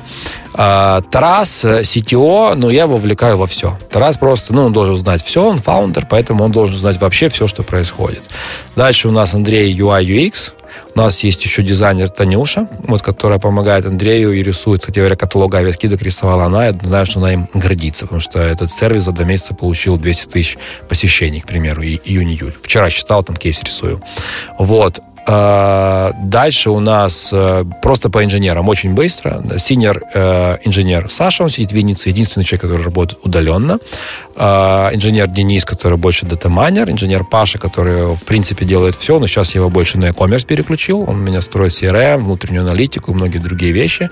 А, 0.54 1.02
Тарас, 1.02 1.66
CTO, 1.66 2.56
ну, 2.56 2.70
я 2.70 2.84
его 2.84 2.98
вовлекаю 2.98 3.38
во 3.38 3.46
все. 3.48 3.78
Тарас 3.92 4.18
просто, 4.18 4.54
ну, 4.54 4.66
он 4.66 4.74
должен 4.74 4.96
знать 4.96 5.24
все, 5.24 5.44
он 5.44 5.58
фаундер, 5.58 6.08
поэтому 6.10 6.44
он 6.44 6.52
должен 6.52 6.78
знать 6.78 7.00
вообще 7.00 7.30
все, 7.30 7.48
что 7.48 7.64
происходит. 7.64 8.22
Дальше 8.76 9.08
у 9.08 9.12
нас 9.12 9.34
Андрей 9.34 9.74
UI 9.74 10.04
UX, 10.04 10.54
У 10.96 11.00
нас 11.00 11.24
есть 11.24 11.44
еще 11.46 11.62
дизайнер 11.62 12.10
Танюша, 12.10 12.68
вот, 12.88 13.02
которая 13.02 13.40
помогает 13.40 13.86
Андрею 13.86 14.32
и 14.34 14.42
рисует, 14.42 14.82
кстати 14.82 15.00
говоря, 15.00 15.16
каталог 15.16 15.54
авиаскидок 15.54 16.02
рисовала 16.02 16.46
она. 16.46 16.68
Я 16.68 16.74
знаю, 16.82 17.06
что 17.06 17.20
она 17.20 17.34
им 17.34 17.50
гордится, 17.54 18.06
потому 18.06 18.20
что 18.22 18.40
этот 18.40 18.72
сервис 18.72 19.04
за 19.04 19.12
два 19.12 19.26
месяца 19.26 19.54
получил 19.54 19.98
200 19.98 20.30
тысяч 20.30 20.58
посещений, 20.90 21.42
к 21.42 21.48
примеру, 21.48 21.82
и 21.82 22.00
июнь-июль. 22.04 22.56
Вчера 22.62 22.90
читал, 22.90 23.24
там 23.24 23.36
кейс 23.36 23.62
рисую. 23.64 24.02
Вот. 24.58 25.00
А, 25.30 26.14
дальше 26.24 26.70
у 26.70 26.80
нас 26.80 27.32
э, 27.34 27.66
просто 27.82 28.10
по 28.10 28.24
инженерам 28.24 28.70
очень 28.70 28.94
быстро. 28.94 29.44
Синер 29.58 30.02
э, 30.14 30.58
инженер 30.64 31.10
Саша, 31.10 31.44
он 31.44 31.50
сидит 31.50 31.72
в 31.72 31.76
Виннице, 31.76 32.08
единственный 32.08 32.46
человек, 32.46 32.62
который 32.62 32.84
работает 32.84 33.20
удаленно. 33.26 33.78
А, 34.38 34.90
инженер 34.94 35.28
Денис, 35.28 35.66
который 35.66 35.98
больше 35.98 36.26
датамайнер. 36.26 36.90
Инженер 36.90 37.26
Паша, 37.26 37.60
который, 37.60 38.16
в 38.16 38.24
принципе, 38.24 38.66
делает 38.66 38.96
все, 38.96 39.20
но 39.20 39.28
сейчас 39.28 39.54
его 39.54 39.70
больше 39.70 39.98
на 39.98 40.06
e-commerce 40.06 40.46
переключил. 40.46 41.02
Он 41.02 41.20
меня 41.20 41.42
строит 41.42 41.74
CRM, 41.74 42.20
внутреннюю 42.20 42.64
аналитику 42.64 43.12
и 43.12 43.14
многие 43.14 43.40
другие 43.40 43.74
вещи. 43.74 44.10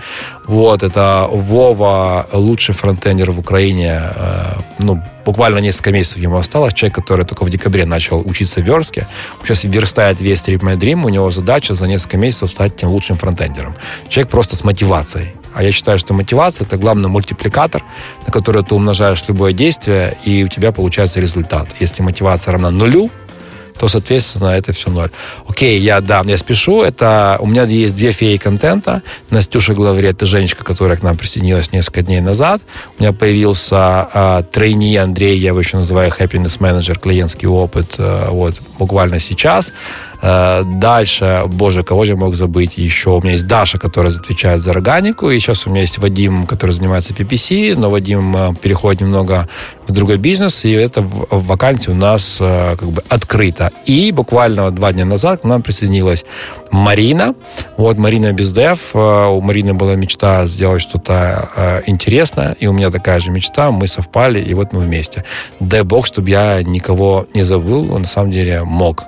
Вот, 0.47 0.84
это 0.84 1.30
Вова, 1.32 2.28
лучший 2.34 2.76
фронтендер 2.76 3.32
в 3.32 3.39
Украине, 3.39 4.01
э, 4.16 4.53
ну, 4.80 5.01
буквально 5.26 5.59
несколько 5.59 5.91
месяцев 5.91 6.21
ему 6.21 6.38
осталось. 6.38 6.73
Человек, 6.73 6.95
который 6.95 7.26
только 7.26 7.43
в 7.43 7.49
декабре 7.49 7.86
начал 7.86 8.21
учиться 8.26 8.61
в 8.61 8.63
верстке, 8.63 9.07
сейчас 9.43 9.63
верстает 9.63 10.21
весь 10.21 10.41
Trip 10.41 10.59
My 10.59 10.78
Dream, 10.78 11.03
у 11.05 11.09
него 11.09 11.32
задача 11.32 11.73
за 11.73 11.88
несколько 11.88 12.17
месяцев 12.17 12.51
стать 12.51 12.76
тем 12.76 12.89
лучшим 12.89 13.17
фронтендером. 13.17 13.76
Человек 14.07 14.32
просто 14.32 14.55
с 14.55 14.63
мотивацией. 14.63 15.34
А 15.53 15.63
я 15.63 15.71
считаю, 15.71 15.97
что 15.97 16.13
мотивация– 16.13 16.65
это 16.67 16.78
главный 16.78 17.07
мультипликатор, 17.07 17.82
на 18.28 18.34
который 18.34 18.61
ты 18.61 18.76
умножаешь 18.76 19.23
любое 19.28 19.53
действие, 19.53 20.17
и 20.26 20.43
у 20.43 20.49
тебя 20.49 20.73
получается 20.73 21.21
результат. 21.21 21.67
Если 21.80 22.03
мотивация 22.03 22.51
равна 22.51 22.71
нулю, 22.71 23.09
то, 23.78 23.88
соответственно, 23.88 24.47
это 24.47 24.71
все 24.71 24.89
ноль. 24.89 25.11
Окей, 25.47 25.80
я, 25.80 26.01
да, 26.01 26.21
я 26.26 26.38
спешу. 26.38 26.82
Это 26.82 27.38
у 27.39 27.47
меня 27.47 27.63
есть 27.63 27.95
две 27.95 28.11
феи 28.11 28.38
контента. 28.38 29.01
Настюша 29.30 29.73
Главре, 29.73 30.09
это 30.09 30.26
женщина, 30.26 30.63
которая 30.63 30.97
к 30.97 31.03
нам 31.03 31.17
присоединилась 31.17 31.71
несколько 31.71 32.01
дней 32.01 32.21
назад. 32.21 32.61
У 32.97 33.03
меня 33.03 33.11
появился 33.11 33.78
а, 33.78 34.43
трейни 34.43 34.95
Андрей, 34.95 35.38
я 35.38 35.49
его 35.49 35.59
еще 35.59 35.78
называю 35.78 36.09
happiness 36.09 36.59
manager, 36.59 36.99
клиентский 36.99 37.47
опыт, 37.47 37.95
а, 37.97 38.30
вот, 38.32 38.61
буквально 38.80 39.19
сейчас. 39.19 39.73
Э, 40.22 40.63
дальше, 40.63 41.43
боже, 41.47 41.84
кого 41.84 42.05
же 42.05 42.13
я 42.13 42.18
мог 42.18 42.36
забыть 42.36 42.78
еще? 42.78 43.11
У 43.11 43.22
меня 43.22 43.34
есть 43.34 43.47
Даша, 43.47 43.78
которая 43.78 44.11
отвечает 44.13 44.63
за 44.63 44.72
органику, 44.72 45.30
и 45.30 45.39
сейчас 45.39 45.68
у 45.68 45.70
меня 45.70 45.82
есть 45.82 45.97
Вадим, 45.97 46.45
который 46.45 46.72
занимается 46.72 47.13
PPC, 47.13 47.76
но 47.76 47.89
Вадим 47.89 48.36
э, 48.36 48.53
переходит 48.61 49.01
немного 49.01 49.47
в 49.88 49.91
другой 49.91 50.18
бизнес, 50.18 50.66
и 50.66 50.72
эта 50.72 51.01
вакансия 51.01 51.91
у 51.91 51.95
нас 51.95 52.38
э, 52.39 52.76
как 52.78 52.89
бы 52.89 53.03
открыта. 53.09 53.72
И 53.86 54.11
буквально 54.11 54.72
два 54.72 54.91
дня 54.91 55.05
назад 55.05 55.41
к 55.41 55.43
нам 55.43 55.61
присоединилась 55.61 56.26
Марина. 56.72 57.36
Вот 57.78 57.97
Марина 57.97 58.32
Бездев. 58.34 58.95
У 58.95 59.41
Марины 59.41 59.74
была 59.74 59.95
мечта 59.95 60.47
сделать 60.47 60.82
что-то 60.82 61.84
интересное, 61.86 62.55
и 62.59 62.68
у 62.68 62.74
меня 62.74 62.89
такая 62.89 63.20
же 63.20 63.32
мечта. 63.32 63.72
Мы 63.72 63.88
совпали, 63.88 64.41
и 64.41 64.53
вот 64.53 64.74
мы 64.74 64.82
вместе. 64.82 65.24
Дай 65.59 65.84
бог, 65.84 66.05
чтобы 66.05 66.30
я 66.30 66.61
никого 66.63 67.28
не 67.34 67.43
забыл, 67.43 67.84
на 67.97 68.07
самом 68.07 68.32
деле 68.32 68.63
мог 68.63 69.03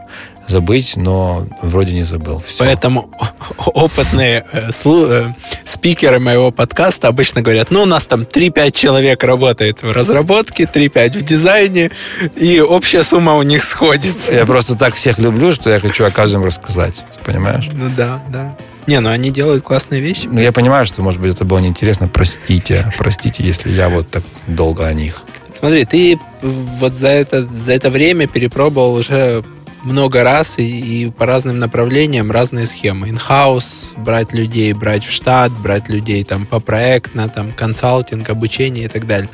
забыть, 0.48 0.96
но 0.96 1.46
вроде 1.62 1.94
не 1.94 2.04
забыл. 2.04 2.42
Все. 2.46 2.66
Поэтому 2.66 3.10
опытные 3.58 4.46
э, 4.52 4.72
э, 4.86 5.32
спикеры 5.66 6.20
моего 6.20 6.52
подкаста 6.52 7.08
обычно 7.08 7.42
говорят, 7.42 7.72
ну, 7.72 7.84
у 7.84 7.86
нас 7.86 8.06
там 8.06 8.22
3-5 8.22 8.72
человек 8.72 9.24
работает 9.24 9.82
в 9.82 9.92
разработке, 9.92 10.64
3-5 10.64 11.18
в 11.18 11.24
дизайне, 11.24 11.92
и 12.36 12.60
общая 12.62 13.04
сумма 13.04 13.36
у 13.36 13.44
них 13.44 13.64
сходится. 13.64 14.34
Я 14.34 14.46
просто 14.46 14.76
так 14.76 14.96
всех 14.96 15.20
люблю, 15.20 15.54
что 15.54 15.70
я 15.70 15.80
хочу 15.80 16.06
о 16.06 16.12
каждом 16.12 16.44
рассказать, 16.44 17.04
понимаешь? 17.26 17.70
Ну 17.74 17.90
да, 17.96 18.22
да. 18.30 18.56
Не, 18.88 19.02
ну 19.02 19.10
они 19.10 19.32
делают 19.32 19.64
классные 19.66 20.00
вещи. 20.00 20.28
Ну 20.32 20.40
я 20.40 20.54
понимаю, 20.54 20.86
что, 20.86 21.02
может 21.02 21.20
быть, 21.20 21.36
это 21.36 21.44
было 21.44 21.60
неинтересно. 21.60 22.08
Простите, 22.08 22.90
простите, 22.98 23.44
если 23.44 23.70
я 23.70 23.90
вот 23.90 24.10
так 24.10 24.24
долго 24.48 24.88
о 24.88 24.94
них. 24.94 25.24
Смотри, 25.54 25.84
ты 25.86 26.18
вот 26.42 26.96
за 26.96 27.10
это, 27.10 27.42
за 27.44 27.74
это 27.74 27.90
время 27.90 28.28
перепробовал 28.28 28.94
уже 28.94 29.44
много 29.84 30.24
раз 30.24 30.60
и, 30.60 30.64
и 30.64 31.10
по 31.12 31.26
разным 31.26 31.60
направлениям 31.60 32.32
разные 32.32 32.66
схемы. 32.66 33.10
Инхаус, 33.10 33.94
брать 33.98 34.34
людей, 34.34 34.74
брать 34.74 35.06
в 35.06 35.12
штат, 35.12 35.52
брать 35.52 35.90
людей 35.90 36.24
там 36.24 36.46
по 36.46 36.60
проектно, 36.60 37.30
там 37.30 37.52
консалтинг, 37.52 38.30
обучение 38.30 38.86
и 38.86 38.88
так 38.88 39.08
далее. 39.08 39.30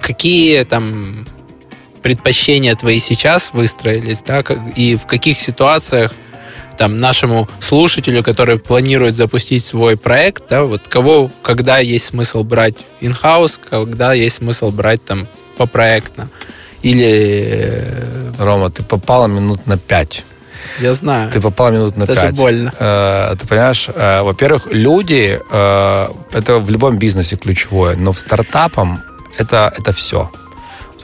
Какие 0.00 0.64
там 0.64 1.26
предпочтения 2.02 2.74
твои 2.74 3.00
сейчас 3.00 3.52
выстроились, 3.52 4.22
да, 4.26 4.42
и 4.76 4.96
в 4.96 5.06
каких 5.06 5.38
ситуациях 5.38 6.12
там 6.76 6.96
нашему 6.98 7.48
слушателю, 7.58 8.22
который 8.22 8.58
планирует 8.58 9.16
запустить 9.16 9.64
свой 9.64 9.96
проект, 9.96 10.44
да, 10.48 10.62
вот 10.62 10.86
кого, 10.86 11.30
когда 11.42 11.78
есть 11.78 12.06
смысл 12.06 12.44
брать 12.44 12.76
in-house, 13.00 13.58
когда 13.68 14.14
есть 14.14 14.36
смысл 14.36 14.70
брать 14.70 15.04
там 15.04 15.26
по 15.56 15.66
проектно. 15.66 16.28
Или... 16.82 17.82
Э, 17.84 18.32
Рома, 18.38 18.70
ты 18.70 18.82
попала 18.82 19.26
минут 19.26 19.66
на 19.66 19.76
пять. 19.78 20.24
Я 20.80 20.94
знаю. 20.94 21.30
Ты 21.30 21.40
попала 21.40 21.70
минут 21.70 21.96
на 21.96 22.06
Даже 22.06 22.20
пять. 22.20 22.36
больно. 22.36 22.72
Э, 22.78 23.34
ты 23.38 23.46
понимаешь, 23.46 23.88
э, 23.92 24.22
во-первых, 24.22 24.68
люди, 24.70 25.40
это 25.50 26.58
в 26.58 26.70
любом 26.70 26.98
бизнесе 26.98 27.36
ключевое, 27.36 27.96
но 27.96 28.12
в 28.12 28.18
стартапом 28.18 29.02
это, 29.38 29.72
это 29.76 29.92
все. 29.92 30.30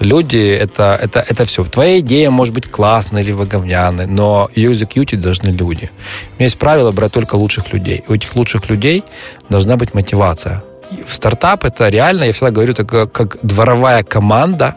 Люди 0.01 0.37
это, 0.37 0.99
это, 1.01 1.25
это 1.29 1.45
все. 1.45 1.65
Твоя 1.65 2.01
идея 2.01 2.31
может 2.31 2.53
быть 2.53 2.69
классной 2.69 3.23
либо 3.23 3.47
говняной, 3.47 4.07
но 4.07 4.49
ее 4.55 4.73
execute 4.73 5.17
должны 5.17 5.49
люди. 5.49 5.91
У 6.33 6.35
меня 6.39 6.47
есть 6.47 6.59
правило 6.59 6.91
брать 6.93 7.13
только 7.13 7.37
лучших 7.37 7.73
людей. 7.73 8.05
У 8.09 8.15
этих 8.15 8.35
лучших 8.35 8.69
людей 8.71 9.05
должна 9.49 9.77
быть 9.77 9.95
мотивация. 9.95 10.63
В 11.07 11.13
стартап 11.13 11.65
это 11.65 11.89
реально, 11.89 12.25
я 12.25 12.33
всегда 12.33 12.51
говорю, 12.51 12.73
это 12.73 12.85
как, 12.85 13.13
как 13.13 13.39
дворовая 13.43 14.03
команда, 14.03 14.75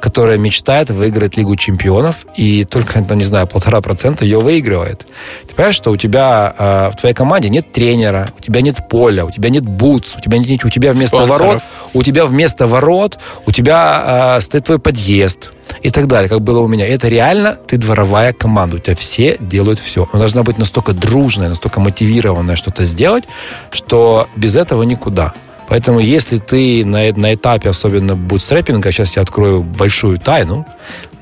которая 0.00 0.38
мечтает 0.38 0.90
выиграть 0.90 1.36
Лигу 1.36 1.56
чемпионов, 1.56 2.26
и 2.36 2.64
только, 2.64 3.04
ну, 3.08 3.14
не 3.14 3.24
знаю, 3.24 3.46
полтора 3.46 3.80
процента 3.80 4.24
ее 4.24 4.40
выигрывает. 4.40 5.06
Ты 5.46 5.54
понимаешь, 5.54 5.74
что 5.74 5.90
у 5.90 5.96
тебя 5.96 6.54
э, 6.58 6.90
в 6.92 6.96
твоей 6.96 7.14
команде 7.14 7.48
нет 7.48 7.72
тренера, 7.72 8.30
у 8.38 8.42
тебя 8.42 8.60
нет 8.60 8.88
поля, 8.88 9.24
у 9.24 9.30
тебя 9.30 9.50
нет 9.50 9.64
бутс, 9.64 10.16
у 10.16 10.20
тебя, 10.20 10.38
нет, 10.38 10.64
у 10.64 10.68
тебя 10.68 10.92
вместо 10.92 11.16
Спонсоров. 11.16 11.40
ворот, 11.40 11.62
у 11.94 12.02
тебя 12.02 12.26
вместо 12.26 12.66
ворот, 12.66 13.18
у 13.46 13.52
тебя 13.52 14.36
э, 14.36 14.40
стоит 14.40 14.64
твой 14.64 14.78
подъезд 14.78 15.50
и 15.82 15.90
так 15.90 16.06
далее, 16.06 16.28
как 16.28 16.40
было 16.40 16.60
у 16.60 16.68
меня. 16.68 16.86
Это 16.86 17.08
реально 17.08 17.58
ты 17.66 17.76
дворовая 17.76 18.32
команда, 18.32 18.76
у 18.76 18.78
тебя 18.78 18.96
все 18.96 19.36
делают 19.40 19.78
все. 19.78 20.08
Она 20.12 20.20
должна 20.20 20.42
быть 20.42 20.58
настолько 20.58 20.92
дружная, 20.92 21.48
настолько 21.48 21.80
мотивированная 21.80 22.56
что-то 22.56 22.84
сделать, 22.84 23.24
что 23.70 24.28
без 24.36 24.56
этого 24.56 24.82
никуда. 24.82 25.34
Поэтому 25.68 25.98
если 25.98 26.38
ты 26.38 26.84
на, 26.84 27.12
на 27.12 27.34
этапе, 27.34 27.70
особенно 27.70 28.14
бутстрепинга, 28.14 28.92
сейчас 28.92 29.16
я 29.16 29.22
открою 29.22 29.62
большую 29.62 30.18
тайну, 30.18 30.64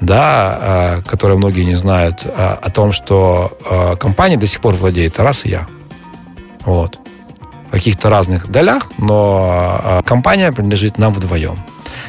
да, 0.00 0.58
а, 0.60 1.02
которую 1.02 1.38
многие 1.38 1.62
не 1.62 1.76
знают, 1.76 2.24
а, 2.26 2.58
о 2.60 2.70
том, 2.70 2.92
что 2.92 3.56
а, 3.68 3.96
компания 3.96 4.36
до 4.36 4.46
сих 4.46 4.60
пор 4.60 4.74
владеет 4.74 5.18
раз 5.18 5.46
и 5.46 5.50
я. 5.50 5.66
Вот. 6.64 6.98
Каких-то 7.70 8.08
разных 8.08 8.50
долях, 8.50 8.92
но 8.98 10.00
компания 10.06 10.52
принадлежит 10.52 10.96
нам 10.96 11.12
вдвоем. 11.12 11.58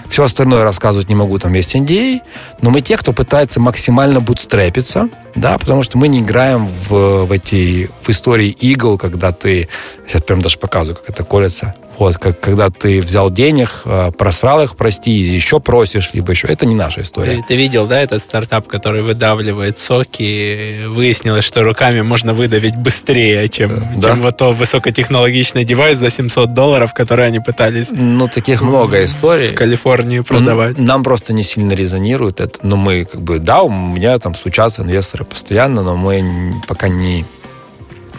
Все 0.07 0.23
остальное 0.23 0.63
рассказывать 0.63 1.09
не 1.09 1.15
могу, 1.15 1.39
там 1.39 1.53
есть 1.53 1.75
NDA, 1.75 2.21
но 2.61 2.69
мы 2.69 2.81
те, 2.81 2.97
кто 2.97 3.13
пытается 3.13 3.59
максимально 3.59 4.21
бутстрепиться, 4.21 5.09
да, 5.33 5.57
потому 5.57 5.81
что 5.81 5.97
мы 5.97 6.07
не 6.07 6.19
играем 6.19 6.67
в, 6.67 7.25
в 7.25 7.31
эти 7.31 7.89
в 8.01 8.09
истории 8.09 8.49
игл, 8.49 8.99
когда 8.99 9.31
ты, 9.31 9.67
сейчас 10.07 10.21
прям 10.21 10.41
даже 10.41 10.59
показываю, 10.59 10.97
как 10.97 11.09
это 11.09 11.23
колется, 11.23 11.73
вот, 11.99 12.17
как, 12.17 12.39
когда 12.39 12.69
ты 12.69 12.99
взял 13.01 13.29
денег, 13.29 13.81
э, 13.85 14.11
просрал 14.17 14.61
их, 14.61 14.75
прости, 14.75 15.11
еще 15.11 15.59
просишь, 15.59 16.11
либо 16.13 16.31
еще. 16.31 16.47
Это 16.47 16.65
не 16.65 16.75
наша 16.75 17.01
история. 17.01 17.37
Ты, 17.37 17.43
ты 17.49 17.55
видел, 17.55 17.87
да, 17.87 18.01
этот 18.01 18.21
стартап, 18.21 18.67
который 18.67 19.01
выдавливает 19.01 19.79
соки? 19.79 20.85
Выяснилось, 20.87 21.45
что 21.45 21.63
руками 21.63 22.01
можно 22.01 22.33
выдавить 22.33 22.75
быстрее, 22.75 23.47
чем, 23.49 23.83
да? 23.95 24.09
чем 24.09 24.21
вот 24.21 24.37
тот 24.37 24.55
высокотехнологичный 24.55 25.63
девайс 25.63 25.97
за 25.97 26.09
700 26.09 26.53
долларов, 26.53 26.93
который 26.93 27.27
они 27.27 27.39
пытались... 27.39 27.91
Ну, 27.91 28.27
таких 28.27 28.61
много 28.61 29.03
историй. 29.03 29.49
В 29.49 29.55
Калифорнии 29.55 30.19
продавать. 30.19 30.77
Нам 30.77 31.03
просто 31.03 31.33
не 31.33 31.43
сильно 31.43 31.73
резонирует 31.73 32.41
это. 32.41 32.59
Но 32.63 32.75
мы, 32.75 33.05
как 33.05 33.21
бы, 33.21 33.39
да, 33.39 33.61
у 33.61 33.69
меня 33.69 34.17
там 34.19 34.35
стучатся 34.35 34.81
инвесторы 34.81 35.25
постоянно, 35.25 35.83
но 35.83 35.95
мы 35.95 36.55
пока 36.67 36.87
не 36.87 37.25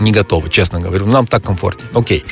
не 0.00 0.12
готовы, 0.12 0.48
честно 0.50 0.80
говорю. 0.80 1.06
Нам 1.06 1.26
так 1.26 1.42
комфортнее. 1.42 1.88
Окей, 1.94 2.24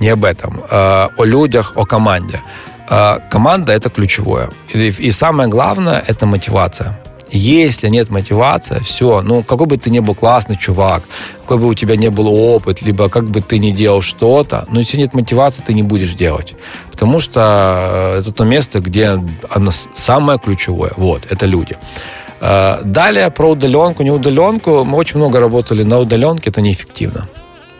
не 0.00 0.08
об 0.08 0.24
этом. 0.24 0.62
Э, 0.70 1.08
о 1.16 1.24
людях, 1.24 1.72
о 1.76 1.84
команде. 1.84 2.40
Э, 2.88 3.18
команда– 3.30 3.72
это 3.74 3.90
ключевое. 3.90 4.50
И, 4.72 5.10
самое 5.12 5.48
главное– 5.48 6.04
это 6.08 6.26
мотивация. 6.26 7.00
Если 7.30 7.88
нет 7.88 8.10
мотивации, 8.10 8.78
все, 8.84 9.22
ну, 9.22 9.42
какой 9.42 9.66
бы 9.66 9.76
ты 9.76 9.90
ни 9.90 9.98
был 9.98 10.14
классный 10.14 10.56
чувак, 10.56 11.02
какой 11.40 11.58
бы 11.58 11.66
у 11.66 11.74
тебя 11.74 11.96
не 11.96 12.08
был 12.08 12.28
опыт, 12.28 12.82
либо 12.82 13.08
как 13.08 13.24
бы 13.24 13.40
ты 13.40 13.58
ни 13.58 13.72
делал 13.72 14.02
что-то, 14.02 14.66
но 14.70 14.78
если 14.78 14.98
нет 14.98 15.14
мотивации, 15.14 15.62
ты 15.66 15.74
не 15.74 15.82
будешь 15.82 16.14
делать. 16.14 16.54
Потому 16.92 17.20
что 17.20 17.40
э, 17.40 18.20
это 18.20 18.32
то 18.32 18.44
место, 18.44 18.78
где 18.78 19.20
оно 19.50 19.70
самое 19.94 20.38
ключевое. 20.38 20.92
Вот, 20.96 21.26
это 21.28 21.46
люди. 21.46 21.76
Э, 22.46 22.82
далее 22.84 23.30
про 23.30 23.52
удаленку, 23.52 24.02
не 24.02 24.10
удаленку. 24.10 24.84
Мы 24.84 24.98
очень 24.98 25.16
много 25.16 25.40
работали 25.40 25.82
на 25.82 25.98
удаленке, 25.98 26.50
это 26.50 26.60
неэффективно. 26.60 27.26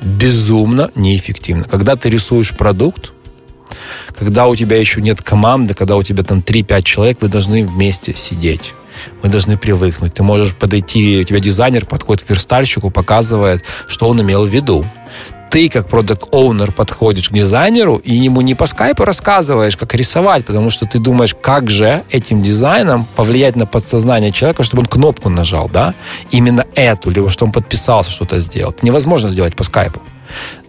Безумно 0.01 0.91
неэффективно. 0.95 1.65
Когда 1.65 1.97
ты 1.97 2.09
рисуешь 2.09 2.55
продукт, 2.57 3.13
когда 4.19 4.47
у 4.47 4.57
тебя 4.57 4.79
еще 4.79 5.03
нет 5.03 5.21
команды, 5.21 5.75
когда 5.75 5.97
у 5.97 6.03
тебя 6.03 6.23
там 6.23 6.39
3-5 6.39 6.83
человек, 6.83 7.19
вы 7.21 7.29
должны 7.29 7.67
вместе 7.67 8.15
сидеть. 8.17 8.73
Вы 9.23 9.29
должны 9.29 9.59
привыкнуть. 9.59 10.15
Ты 10.15 10.23
можешь 10.23 10.55
подойти, 10.55 11.21
у 11.21 11.25
тебя 11.25 11.41
дизайнер 11.41 11.85
подходит 11.85 12.25
к 12.25 12.31
верстальщику, 12.31 12.91
показывает, 12.91 13.63
что 13.87 14.09
он 14.09 14.23
имел 14.23 14.47
в 14.47 14.49
виду 14.49 14.87
ты, 15.55 15.69
как 15.69 15.87
продукт 15.87 16.25
оунер 16.33 16.73
подходишь 16.73 17.29
к 17.29 17.33
дизайнеру 17.33 17.99
и 17.99 18.13
ему 18.13 18.41
не 18.41 18.57
по 18.57 18.67
скайпу 18.67 19.05
рассказываешь, 19.05 19.77
как 19.77 19.95
рисовать, 19.95 20.45
потому 20.45 20.69
что 20.69 20.85
ты 20.85 20.99
думаешь, 20.99 21.37
как 21.41 21.71
же 21.71 22.03
этим 22.11 22.43
дизайном 22.43 23.07
повлиять 23.15 23.55
на 23.55 23.65
подсознание 23.65 24.33
человека, 24.33 24.65
чтобы 24.65 24.81
он 24.81 24.87
кнопку 24.87 25.29
нажал, 25.29 25.71
да, 25.73 25.95
именно 26.33 26.67
эту, 26.75 27.09
либо 27.11 27.31
что 27.31 27.45
он 27.45 27.53
подписался, 27.53 28.11
что-то 28.11 28.41
сделал. 28.41 28.75
Невозможно 28.83 29.29
сделать 29.29 29.55
по 29.55 29.63
скайпу 29.63 30.03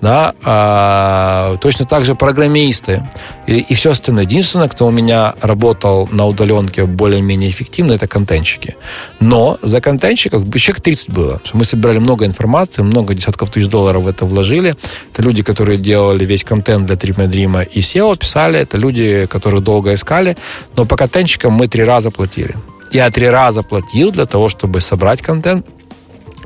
да, 0.02 0.34
а, 0.44 1.58
точно 1.58 1.86
так 1.86 2.06
же 2.06 2.16
программисты 2.16 3.08
и, 3.48 3.60
и 3.60 3.74
все 3.74 3.92
остальное. 3.92 4.24
Единственное, 4.24 4.68
кто 4.68 4.88
у 4.88 4.92
меня 4.92 5.34
работал 5.42 6.08
на 6.12 6.26
удаленке 6.26 6.86
более-менее 6.86 7.50
эффективно, 7.50 7.94
это 7.94 8.08
контентщики. 8.08 8.76
Но 9.20 9.58
за 9.62 9.82
контентщиков 9.82 10.44
человек 10.58 10.82
30 10.82 11.10
было. 11.10 11.42
Мы 11.54 11.66
собирали 11.66 12.00
много 12.00 12.26
информации, 12.26 12.82
много 12.82 13.14
десятков 13.14 13.50
тысяч 13.50 13.68
долларов 13.68 14.04
в 14.04 14.08
это 14.08 14.26
вложили. 14.26 14.76
Это 15.14 15.22
люди, 15.22 15.44
которые 15.44 15.78
делали 15.78 16.26
весь 16.26 16.44
контент 16.44 16.86
для 16.86 16.96
Трипмедрима 16.96 17.62
и 17.62 17.80
SEO 17.80 18.18
писали. 18.18 18.60
Это 18.60 18.78
люди, 18.78 19.26
которые 19.26 19.62
долго 19.62 19.94
искали. 19.94 20.38
Но 20.76 20.86
по 20.86 20.96
контентщикам 20.96 21.54
мы 21.54 21.68
три 21.68 21.84
раза 21.84 22.12
платили. 22.12 22.56
Я 22.92 23.10
три 23.10 23.28
раза 23.28 23.62
платил 23.64 24.12
для 24.12 24.26
того, 24.26 24.48
чтобы 24.48 24.80
собрать 24.80 25.22
контент, 25.22 25.66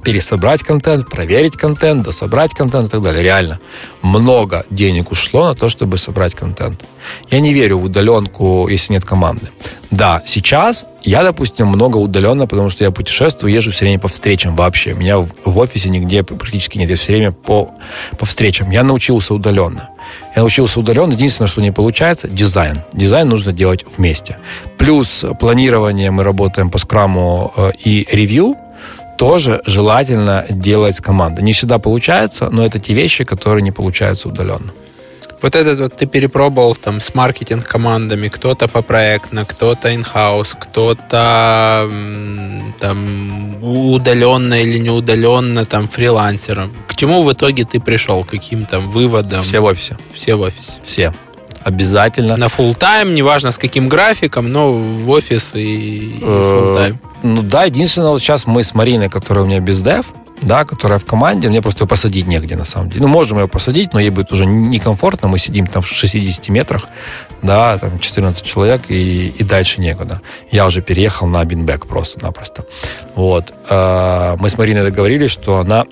пересобрать 0.09 0.63
контент, 0.63 1.07
проверить 1.07 1.55
контент, 1.55 2.01
дособрать 2.01 2.55
контент 2.55 2.87
и 2.87 2.89
так 2.89 3.01
далее. 3.01 3.21
Реально 3.21 3.59
много 4.01 4.65
денег 4.71 5.11
ушло 5.11 5.49
на 5.49 5.53
то, 5.53 5.69
чтобы 5.69 5.99
собрать 5.99 6.33
контент. 6.33 6.83
Я 7.29 7.39
не 7.39 7.53
верю 7.53 7.77
в 7.77 7.83
удаленку, 7.83 8.67
если 8.67 8.93
нет 8.93 9.05
команды. 9.05 9.49
Да, 9.91 10.23
сейчас 10.25 10.85
я, 11.03 11.21
допустим, 11.21 11.67
много 11.67 11.97
удаленно, 11.97 12.47
потому 12.47 12.71
что 12.71 12.83
я 12.83 12.89
путешествую, 12.89 13.53
езжу 13.53 13.71
все 13.71 13.85
время 13.85 13.99
по 13.99 14.07
встречам 14.07 14.55
вообще. 14.55 14.95
Меня 14.95 15.19
в, 15.19 15.29
в 15.45 15.57
офисе 15.59 15.89
нигде 15.89 16.23
практически 16.23 16.79
нет. 16.79 16.89
Я 16.89 16.95
все 16.95 17.13
время 17.13 17.31
по, 17.31 17.69
по 18.17 18.25
встречам. 18.25 18.71
Я 18.71 18.83
научился 18.83 19.35
удаленно. 19.35 19.89
Я 20.35 20.41
научился 20.41 20.79
удаленно. 20.79 21.11
Единственное, 21.11 21.49
что 21.49 21.61
не 21.61 21.71
получается, 21.71 22.27
дизайн. 22.27 22.79
Дизайн 22.93 23.29
нужно 23.29 23.51
делать 23.51 23.85
вместе. 23.95 24.37
Плюс 24.79 25.23
планирование 25.39 26.09
мы 26.09 26.23
работаем 26.23 26.71
по 26.71 26.79
скраму 26.79 27.53
э, 27.55 27.71
и 27.83 28.07
ревью 28.11 28.55
тоже 29.19 29.61
желательно 29.65 30.45
делать 30.49 30.95
с 30.95 31.01
командой. 31.01 31.41
Не 31.41 31.51
всегда 31.51 31.77
получается, 31.77 32.49
но 32.49 32.65
это 32.65 32.79
те 32.79 32.93
вещи, 32.93 33.25
которые 33.25 33.61
не 33.61 33.71
получаются 33.71 34.29
удаленно. 34.29 34.71
Вот 35.41 35.55
этот 35.55 35.79
вот 35.79 35.97
ты 35.97 36.05
перепробовал 36.05 36.73
там 36.75 37.01
с 37.01 37.13
маркетинг 37.13 37.65
командами, 37.65 38.29
кто-то 38.29 38.69
по 38.69 38.81
проектно, 38.81 39.43
кто-то 39.43 39.89
in-house, 39.89 40.55
кто-то 40.57 41.89
там 42.79 43.61
удаленно 43.61 44.61
или 44.61 44.77
неудаленно 44.77 45.65
там 45.65 45.89
фрилансером. 45.89 46.71
К 46.87 46.95
чему 46.95 47.23
в 47.23 47.33
итоге 47.33 47.65
ты 47.65 47.81
пришел? 47.81 48.23
Каким 48.23 48.65
там 48.65 48.89
выводом? 48.89 49.41
Все 49.41 49.59
в 49.59 49.65
офисе. 49.65 49.97
Все 50.13 50.35
в 50.35 50.41
офисе. 50.41 50.79
Все. 50.81 51.13
Обязательно. 51.63 52.37
На 52.37 52.45
full 52.45 52.75
тайм 52.75 53.13
неважно 53.13 53.51
с 53.51 53.57
каким 53.57 53.89
графиком, 53.89 54.51
но 54.51 54.73
в 54.73 55.09
офис 55.09 55.51
и, 55.55 56.19
full 56.21 56.73
тайм 56.73 56.99
ну 57.23 57.41
да, 57.41 57.65
единственное, 57.65 58.11
вот 58.11 58.21
сейчас 58.21 58.47
мы 58.47 58.63
с 58.63 58.73
Мариной, 58.73 59.09
которая 59.09 59.43
у 59.43 59.47
меня 59.47 59.59
без 59.59 59.81
дев, 59.81 60.13
да, 60.41 60.63
которая 60.63 60.99
в 60.99 61.05
команде, 61.05 61.49
мне 61.49 61.61
просто 61.61 61.83
ее 61.83 61.87
посадить 61.87 62.27
негде, 62.27 62.55
на 62.55 62.63
самом 62.63 62.89
деле. 62.89 63.01
Ну, 63.01 63.07
можем 63.09 63.39
ее 63.39 63.47
посадить, 63.49 63.93
но 63.93 63.99
ей 63.99 64.09
будет 64.09 64.31
уже 64.31 64.45
некомфортно, 64.45 65.27
мы 65.27 65.37
сидим 65.37 65.67
там 65.67 65.81
в 65.81 65.87
60 65.87 66.47
метрах, 66.49 66.87
да, 67.41 67.77
там 67.77 67.99
14 67.99 68.45
человек, 68.45 68.83
и, 68.87 69.27
и 69.27 69.43
дальше 69.43 69.81
некуда. 69.81 70.21
Я 70.49 70.65
уже 70.65 70.81
переехал 70.81 71.27
на 71.27 71.43
Бинбек 71.43 71.87
просто-напросто. 71.87 72.63
Вот. 73.15 73.53
А, 73.69 74.37
мы 74.37 74.49
с 74.49 74.57
Мариной 74.57 74.83
договорились, 74.83 75.31
что 75.31 75.59
она 75.59 75.83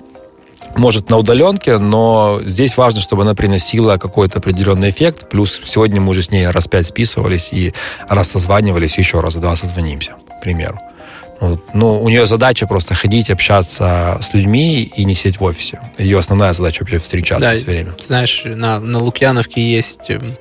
может 0.78 1.10
на 1.10 1.18
удаленке, 1.18 1.78
но 1.78 2.40
здесь 2.44 2.76
важно, 2.76 3.00
чтобы 3.00 3.22
она 3.22 3.34
приносила 3.34 3.96
какой-то 3.96 4.38
определенный 4.38 4.90
эффект. 4.90 5.28
Плюс 5.28 5.60
сегодня 5.64 6.00
мы 6.00 6.10
уже 6.10 6.22
с 6.22 6.30
ней 6.30 6.46
раз 6.46 6.68
пять 6.68 6.86
списывались 6.86 7.52
и 7.52 7.74
раз 8.08 8.30
созванивались, 8.30 8.98
еще 8.98 9.20
раз 9.20 9.34
два 9.34 9.56
созвонимся, 9.56 10.12
к 10.38 10.40
примеру. 10.40 10.78
Вот. 11.40 11.62
Ну, 11.72 12.02
у 12.02 12.08
нее 12.08 12.26
задача 12.26 12.66
просто 12.66 12.94
ходить, 12.94 13.30
общаться 13.30 14.18
с 14.20 14.34
людьми 14.34 14.82
и 14.82 15.04
не 15.04 15.14
сидеть 15.14 15.38
в 15.38 15.44
офисе. 15.44 15.80
Ее 15.96 16.18
основная 16.18 16.52
задача 16.52 16.82
вообще 16.82 16.98
встречаться 16.98 17.52
да, 17.52 17.56
все 17.56 17.64
время. 17.64 17.94
Знаешь, 18.00 18.42
на, 18.44 18.80
на 18.80 18.98
Лукьяновке 18.98 19.60
есть 19.60 20.10
эм, 20.10 20.34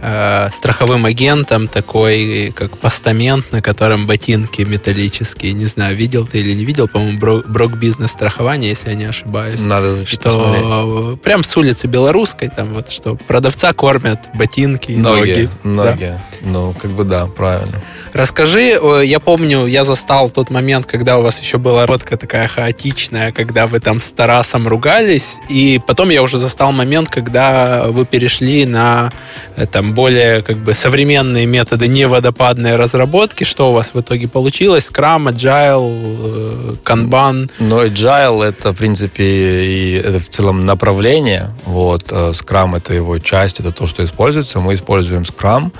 э, 0.00 0.48
страховым 0.52 1.04
агентом 1.06 1.68
такой, 1.68 2.52
как 2.54 2.78
постамент, 2.78 3.52
на 3.52 3.62
котором 3.62 4.06
ботинки 4.06 4.62
металлические. 4.62 5.52
Не 5.52 5.66
знаю, 5.66 5.96
видел 5.96 6.26
ты 6.26 6.38
или 6.38 6.52
не 6.52 6.64
видел, 6.64 6.88
по-моему, 6.88 7.18
Брок, 7.18 7.76
бизнес 7.76 8.10
страхование, 8.10 8.70
если 8.70 8.90
я 8.90 8.94
не 8.96 9.04
ошибаюсь. 9.04 9.60
Надо 9.60 9.96
что 10.06 10.20
посмотреть. 10.20 11.20
Прям 11.22 11.44
с 11.44 11.56
улицы 11.56 11.86
Белорусской, 11.86 12.48
там 12.48 12.68
вот 12.68 12.90
что 12.90 13.16
продавца 13.16 13.72
кормят 13.72 14.18
ботинки, 14.34 14.92
ноги. 14.92 15.18
Ноги, 15.18 15.48
ноги. 15.62 16.04
Да? 16.04 16.22
Ну, 16.42 16.74
как 16.80 16.90
бы 16.90 17.04
да, 17.04 17.26
правильно. 17.26 17.80
Расскажи, 18.12 18.78
я 19.04 19.20
помню, 19.20 19.66
я 19.66 19.84
застал 19.84 20.30
тот 20.30 20.50
момент, 20.50 20.86
когда 20.86 21.18
у 21.18 21.22
вас 21.22 21.40
еще 21.40 21.58
была 21.58 21.86
работка 21.86 22.16
такая 22.16 22.48
хаотичная, 22.48 23.32
когда 23.32 23.66
вы 23.66 23.80
там 23.80 24.00
с 24.00 24.10
Тарасом 24.12 24.66
ругались, 24.68 25.36
и 25.48 25.80
потом 25.86 26.10
я 26.10 26.22
уже 26.22 26.38
застал 26.38 26.72
момент, 26.72 27.08
когда 27.08 27.86
вы 27.88 28.04
перешли 28.04 28.64
на 28.64 29.12
э, 29.56 29.66
там 29.66 29.87
более 29.94 30.42
как 30.42 30.56
бы 30.56 30.74
современные 30.74 31.46
методы 31.46 31.88
не 31.88 32.06
водопадной 32.06 32.76
разработки. 32.76 33.44
Что 33.44 33.70
у 33.70 33.72
вас 33.72 33.94
в 33.94 34.00
итоге 34.00 34.28
получилось? 34.28 34.90
Scrum, 34.90 35.32
Agile, 35.32 36.72
э, 36.72 36.74
Kanban? 36.84 37.50
Ну, 37.58 37.84
Agile 37.84 38.44
это, 38.44 38.72
в 38.72 38.76
принципе, 38.76 39.24
и 39.24 39.92
это 39.94 40.18
в 40.18 40.28
целом 40.28 40.60
направление. 40.60 41.50
Вот, 41.64 42.12
э, 42.12 42.30
Scrum 42.30 42.76
это 42.76 42.94
его 42.94 43.18
часть, 43.18 43.60
это 43.60 43.72
то, 43.72 43.86
что 43.86 44.04
используется. 44.04 44.60
Мы 44.60 44.74
используем 44.74 45.22
Scrum. 45.22 45.72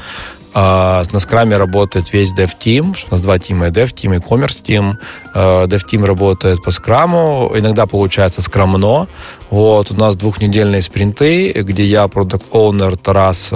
А, 0.54 1.02
на 1.12 1.20
скраме 1.20 1.56
работает 1.56 2.12
весь 2.12 2.32
Dev 2.34 2.50
Team, 2.58 2.96
у 3.08 3.12
нас 3.12 3.20
два 3.20 3.38
тима, 3.38 3.66
Dev 3.66 3.92
Team 3.92 4.16
и 4.16 4.18
Commerce 4.18 4.62
Team. 4.62 4.94
А, 5.34 5.66
Dev 5.66 5.82
Team 5.90 6.04
работает 6.04 6.62
по 6.62 6.70
скраму, 6.70 7.52
иногда 7.54 7.86
получается 7.86 8.42
скрамно. 8.42 9.06
Вот, 9.50 9.90
у 9.90 9.94
нас 9.94 10.16
двухнедельные 10.16 10.82
спринты, 10.82 11.52
где 11.52 11.84
я 11.84 12.06
продукт 12.08 12.44
оунер 12.52 12.96
Тарас 12.96 13.46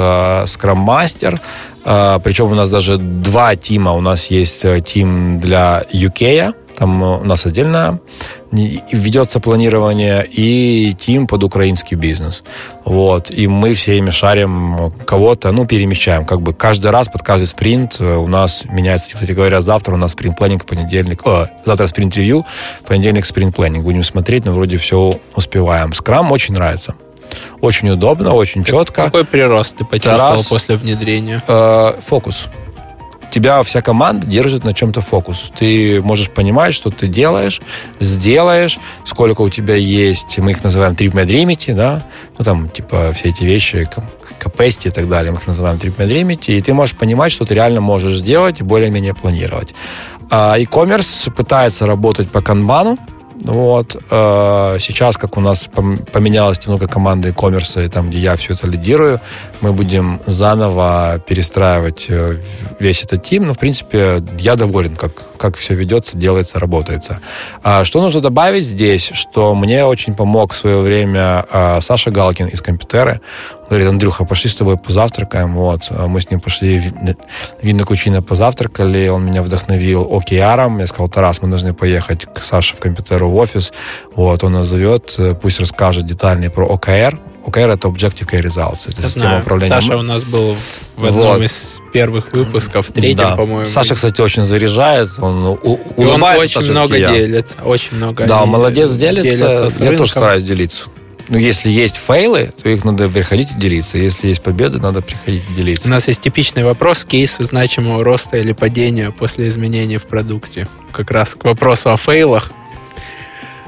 скрам-мастер. 0.46 1.40
Причем 1.84 2.52
у 2.52 2.54
нас 2.54 2.70
даже 2.70 2.96
два 2.96 3.56
тима. 3.56 3.92
У 3.92 4.00
нас 4.00 4.26
есть 4.26 4.64
э, 4.64 4.80
тим 4.80 5.40
для 5.40 5.84
UK, 5.92 6.54
там 6.82 7.00
у 7.00 7.22
нас 7.22 7.46
отдельно 7.46 8.00
ведется 8.50 9.38
планирование 9.38 10.26
и 10.28 10.96
тим 10.98 11.28
под 11.28 11.44
украинский 11.44 11.96
бизнес. 11.96 12.42
Вот. 12.84 13.30
И 13.30 13.46
мы 13.46 13.74
все 13.74 13.98
ими 13.98 14.10
шарим 14.10 14.92
кого-то, 15.06 15.52
ну, 15.52 15.64
перемещаем. 15.64 16.26
Как 16.26 16.40
бы 16.40 16.52
каждый 16.52 16.90
раз 16.90 17.08
под 17.08 17.22
каждый 17.22 17.46
спринт 17.46 17.98
э, 18.00 18.16
у 18.16 18.26
нас 18.26 18.64
меняется, 18.64 19.14
кстати 19.14 19.30
говоря, 19.30 19.60
завтра 19.60 19.94
у 19.94 19.96
нас 19.96 20.10
спринт-планинг, 20.10 20.64
понедельник, 20.66 21.24
о, 21.24 21.46
завтра 21.64 21.86
спринт-ревью, 21.86 22.44
понедельник 22.84 23.26
спринт-планинг. 23.26 23.84
Будем 23.84 24.02
смотреть, 24.02 24.44
но 24.44 24.50
вроде 24.50 24.76
все 24.76 25.20
успеваем. 25.36 25.92
Скрам 25.92 26.32
очень 26.32 26.54
нравится. 26.54 26.96
Очень 27.60 27.90
удобно, 27.90 28.34
очень 28.34 28.64
четко. 28.64 29.04
Какой 29.04 29.24
прирост 29.24 29.76
ты 29.76 29.84
почувствовал 29.84 30.32
Тарас, 30.32 30.48
после 30.48 30.74
внедрения? 30.74 31.44
Э, 31.46 31.92
фокус 32.00 32.48
тебя 33.32 33.62
вся 33.62 33.80
команда 33.80 34.26
держит 34.26 34.64
на 34.64 34.74
чем-то 34.74 35.00
фокус. 35.00 35.50
Ты 35.56 36.00
можешь 36.02 36.30
понимать, 36.30 36.74
что 36.74 36.90
ты 36.90 37.08
делаешь, 37.08 37.60
сделаешь, 37.98 38.78
сколько 39.04 39.40
у 39.40 39.48
тебя 39.48 39.74
есть, 39.74 40.38
мы 40.38 40.50
их 40.50 40.62
называем 40.62 40.94
trip 40.94 41.74
да, 41.74 42.04
ну 42.38 42.44
там 42.44 42.68
типа 42.68 43.12
все 43.14 43.30
эти 43.30 43.44
вещи, 43.44 43.88
capacity 44.38 44.88
и 44.88 44.90
так 44.90 45.08
далее, 45.08 45.32
мы 45.32 45.38
их 45.38 45.46
называем 45.46 45.78
trip 45.78 46.46
и 46.46 46.60
ты 46.60 46.74
можешь 46.74 46.94
понимать, 46.94 47.32
что 47.32 47.44
ты 47.44 47.54
реально 47.54 47.80
можешь 47.80 48.18
сделать 48.18 48.60
и 48.60 48.64
более-менее 48.64 49.14
планировать. 49.14 49.74
А 50.30 50.56
e-commerce 50.58 51.30
пытается 51.30 51.86
работать 51.86 52.30
по 52.30 52.42
канбану, 52.42 52.98
вот. 53.44 53.96
Э, 54.10 54.76
сейчас, 54.78 55.16
как 55.16 55.36
у 55.36 55.40
нас 55.40 55.68
поменялась 56.12 56.64
немного 56.64 56.86
команда 56.86 57.28
e-commerce, 57.28 57.88
там, 57.88 58.08
где 58.08 58.18
я 58.18 58.36
все 58.36 58.54
это 58.54 58.66
лидирую, 58.66 59.20
мы 59.60 59.72
будем 59.72 60.20
заново 60.26 61.20
перестраивать 61.26 62.06
э, 62.08 62.36
весь 62.78 63.02
этот 63.04 63.22
тим. 63.24 63.46
Но, 63.46 63.54
в 63.54 63.58
принципе, 63.58 64.22
я 64.38 64.54
доволен, 64.54 64.94
как, 64.94 65.12
как 65.36 65.56
все 65.56 65.74
ведется, 65.74 66.16
делается, 66.16 66.60
работается. 66.60 67.20
А, 67.62 67.84
что 67.84 68.00
нужно 68.00 68.20
добавить 68.20 68.64
здесь, 68.64 69.10
что 69.12 69.54
мне 69.54 69.84
очень 69.84 70.14
помог 70.14 70.52
в 70.52 70.56
свое 70.56 70.78
время 70.78 71.44
а, 71.50 71.80
Саша 71.80 72.10
Галкин 72.10 72.46
из 72.46 72.62
Компьютеры. 72.62 73.20
Говорит, 73.72 73.88
Андрюха, 73.88 74.26
пошли 74.26 74.50
с 74.50 74.54
тобой 74.54 74.76
позавтракаем. 74.76 75.54
Вот. 75.54 75.86
А 75.88 76.06
мы 76.06 76.20
с 76.20 76.30
ним 76.30 76.40
пошли 76.40 76.78
в 76.78 76.92
винно 77.62 77.84
кучино 77.84 78.20
позавтракали, 78.20 79.08
он 79.08 79.24
меня 79.24 79.40
вдохновил 79.40 80.14
океаром. 80.14 80.78
Я 80.78 80.86
сказал, 80.86 81.08
Тарас, 81.08 81.40
мы 81.40 81.48
должны 81.48 81.72
поехать 81.72 82.26
к 82.26 82.42
Саше 82.42 82.76
в 82.76 82.80
Компьютеру 82.80 83.30
в 83.30 83.36
офис. 83.36 83.72
Вот, 84.14 84.44
он 84.44 84.52
нас 84.52 84.66
зовет, 84.66 85.18
пусть 85.40 85.58
расскажет 85.58 86.04
детальнее 86.04 86.50
про 86.50 86.66
ОКР, 86.66 87.18
OKR— 87.46 87.72
это 87.74 87.88
Objective 87.88 88.28
Key 88.30 88.42
Results. 88.42 88.90
Это 88.90 89.00
Я 89.02 89.08
знаю. 89.08 89.40
управления. 89.40 89.74
Саша 89.74 89.96
у 89.96 90.02
нас 90.02 90.22
был 90.22 90.54
в 90.96 91.04
одном 91.06 91.38
вот. 91.38 91.42
из 91.42 91.80
первых 91.94 92.30
выпусков, 92.32 92.90
в 92.90 92.92
третьем, 92.92 93.16
да. 93.16 93.36
по-моему. 93.36 93.70
Саша, 93.70 93.94
кстати, 93.94 94.20
очень 94.20 94.44
заряжает. 94.44 95.08
Он, 95.18 95.46
у, 95.46 95.80
И 95.96 96.04
он 96.04 96.22
очень 96.22 96.70
много 96.70 96.98
делится. 96.98 97.56
Очень 97.64 97.96
много. 97.96 98.26
Да, 98.26 98.44
молодец, 98.44 98.90
делится. 98.92 99.34
делится 99.34 99.82
я 99.82 99.96
тоже 99.96 100.10
стараюсь 100.10 100.44
делиться. 100.44 100.90
Ну, 101.28 101.38
если 101.38 101.70
есть 101.70 101.96
фейлы, 101.96 102.52
то 102.62 102.68
их 102.68 102.84
надо 102.84 103.08
приходить 103.08 103.52
и 103.52 103.54
делиться. 103.54 103.98
Если 103.98 104.28
есть 104.28 104.42
победы, 104.42 104.78
надо 104.78 105.02
приходить 105.02 105.42
и 105.50 105.54
делиться. 105.54 105.88
У 105.88 105.90
нас 105.90 106.08
есть 106.08 106.20
типичный 106.20 106.64
вопрос, 106.64 107.04
кейсы 107.04 107.42
значимого 107.42 108.04
роста 108.04 108.36
или 108.36 108.52
падения 108.52 109.10
после 109.10 109.48
изменений 109.48 109.98
в 109.98 110.04
продукте. 110.04 110.68
Как 110.92 111.10
раз 111.10 111.34
к 111.34 111.44
вопросу 111.44 111.90
о 111.90 111.96
фейлах 111.96 112.52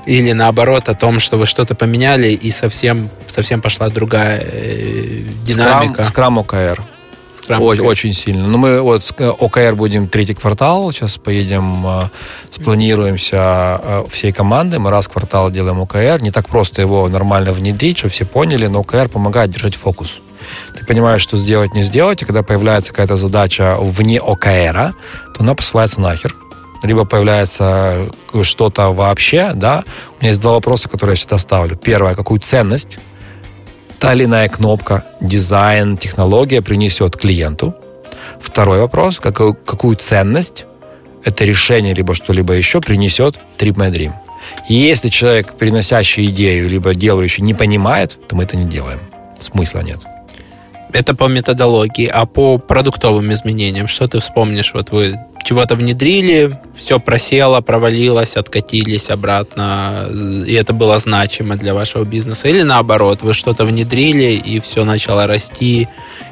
или 0.07 0.33
наоборот 0.33 0.89
о 0.89 0.95
том, 0.95 1.19
что 1.19 1.37
вы 1.37 1.47
что-то 1.47 1.75
поменяли 1.75 2.29
и 2.29 2.51
совсем, 2.51 3.09
совсем 3.27 3.61
пошла 3.61 3.89
другая 3.89 4.41
э, 4.45 5.23
динамика. 5.45 6.05
Скрам, 6.05 6.39
OKR. 6.39 6.85
Очень, 7.51 7.83
очень 7.85 8.15
сильно. 8.15 8.47
Ну, 8.47 8.59
мы 8.59 8.81
вот 8.81 9.05
с 9.05 9.13
OKR 9.13 9.75
будем 9.75 10.09
третий 10.09 10.35
квартал. 10.35 10.91
Сейчас 10.93 11.19
поедем, 11.19 11.87
э, 11.87 12.03
спланируемся 12.51 13.81
э, 13.83 14.05
всей 14.09 14.33
командой. 14.33 14.79
Мы 14.79 14.91
раз 14.91 15.07
в 15.07 15.11
квартал 15.11 15.51
делаем 15.51 15.81
OKR. 15.81 16.23
Не 16.23 16.31
так 16.31 16.49
просто 16.49 16.81
его 16.81 17.09
нормально 17.09 17.53
внедрить, 17.53 17.99
чтобы 17.99 18.13
все 18.13 18.25
поняли, 18.25 18.67
но 18.67 18.83
OKR 18.83 19.09
помогает 19.09 19.51
держать 19.51 19.75
фокус. 19.75 20.21
Ты 20.77 20.85
понимаешь, 20.85 21.23
что 21.23 21.37
сделать, 21.37 21.75
не 21.75 21.83
сделать, 21.83 22.23
и 22.23 22.25
когда 22.25 22.43
появляется 22.43 22.91
какая-то 22.91 23.17
задача 23.17 23.77
вне 23.81 24.19
OKR, 24.19 24.93
то 25.35 25.41
она 25.41 25.55
посылается 25.55 26.01
нахер 26.01 26.35
либо 26.83 27.07
появляется 27.07 28.09
что-то 28.43 28.91
вообще, 28.91 29.53
да, 29.55 29.85
у 30.11 30.21
меня 30.21 30.31
есть 30.31 30.41
два 30.41 30.53
вопроса, 30.53 30.89
которые 30.89 31.15
я 31.15 31.17
всегда 31.17 31.39
ставлю. 31.39 31.77
Первое, 31.77 32.15
какую 32.15 32.41
ценность 32.41 32.99
та 34.05 34.13
или 34.13 34.25
иная 34.25 34.51
кнопка, 34.51 35.03
дизайн, 35.23 35.97
технология 35.97 36.61
принесет 36.61 37.17
клиенту. 37.17 37.75
Второй 38.39 38.81
вопрос, 38.81 39.19
какую, 39.19 39.55
какую 39.55 39.97
ценность 39.97 40.67
это 41.25 41.45
решение, 41.45 41.95
либо 41.95 42.13
что-либо 42.13 42.53
еще 42.53 42.83
принесет 42.83 43.41
Trip 43.57 43.77
My 43.77 43.91
Dream. 43.91 44.13
И 44.69 44.75
если 44.75 45.09
человек, 45.09 45.55
приносящий 45.55 46.27
идею, 46.27 46.69
либо 46.69 46.95
делающий, 46.95 47.43
не 47.43 47.55
понимает, 47.55 48.19
то 48.29 48.37
мы 48.37 48.43
это 48.43 48.59
не 48.59 48.67
делаем. 48.67 49.01
Смысла 49.41 49.79
нет. 49.81 50.01
Это 50.93 51.15
по 51.15 51.27
методологии, 51.27 52.07
а 52.07 52.27
по 52.27 52.59
продуктовым 52.59 53.33
изменениям, 53.33 53.89
что 53.89 54.07
ты 54.07 54.21
вспомнишь? 54.21 54.75
Вот 54.75 54.91
вы 54.91 55.15
чего-то 55.45 55.77
внедрили, 55.77 56.59
все 56.75 56.99
просело, 56.99 57.61
провалилось, 57.61 58.37
откатились 58.37 59.11
обратно, 59.11 60.09
и 60.47 60.55
это 60.55 60.73
было 60.73 60.99
значимо 60.99 61.57
для 61.57 61.75
вашего 61.75 62.05
бизнеса. 62.05 62.49
Или 62.49 62.63
наоборот, 62.63 63.23
вы 63.23 63.35
что-то 63.35 63.65
внедрили, 63.65 64.33
и 64.33 64.59
все 64.59 64.85
начало 64.85 65.27
расти, 65.27 65.87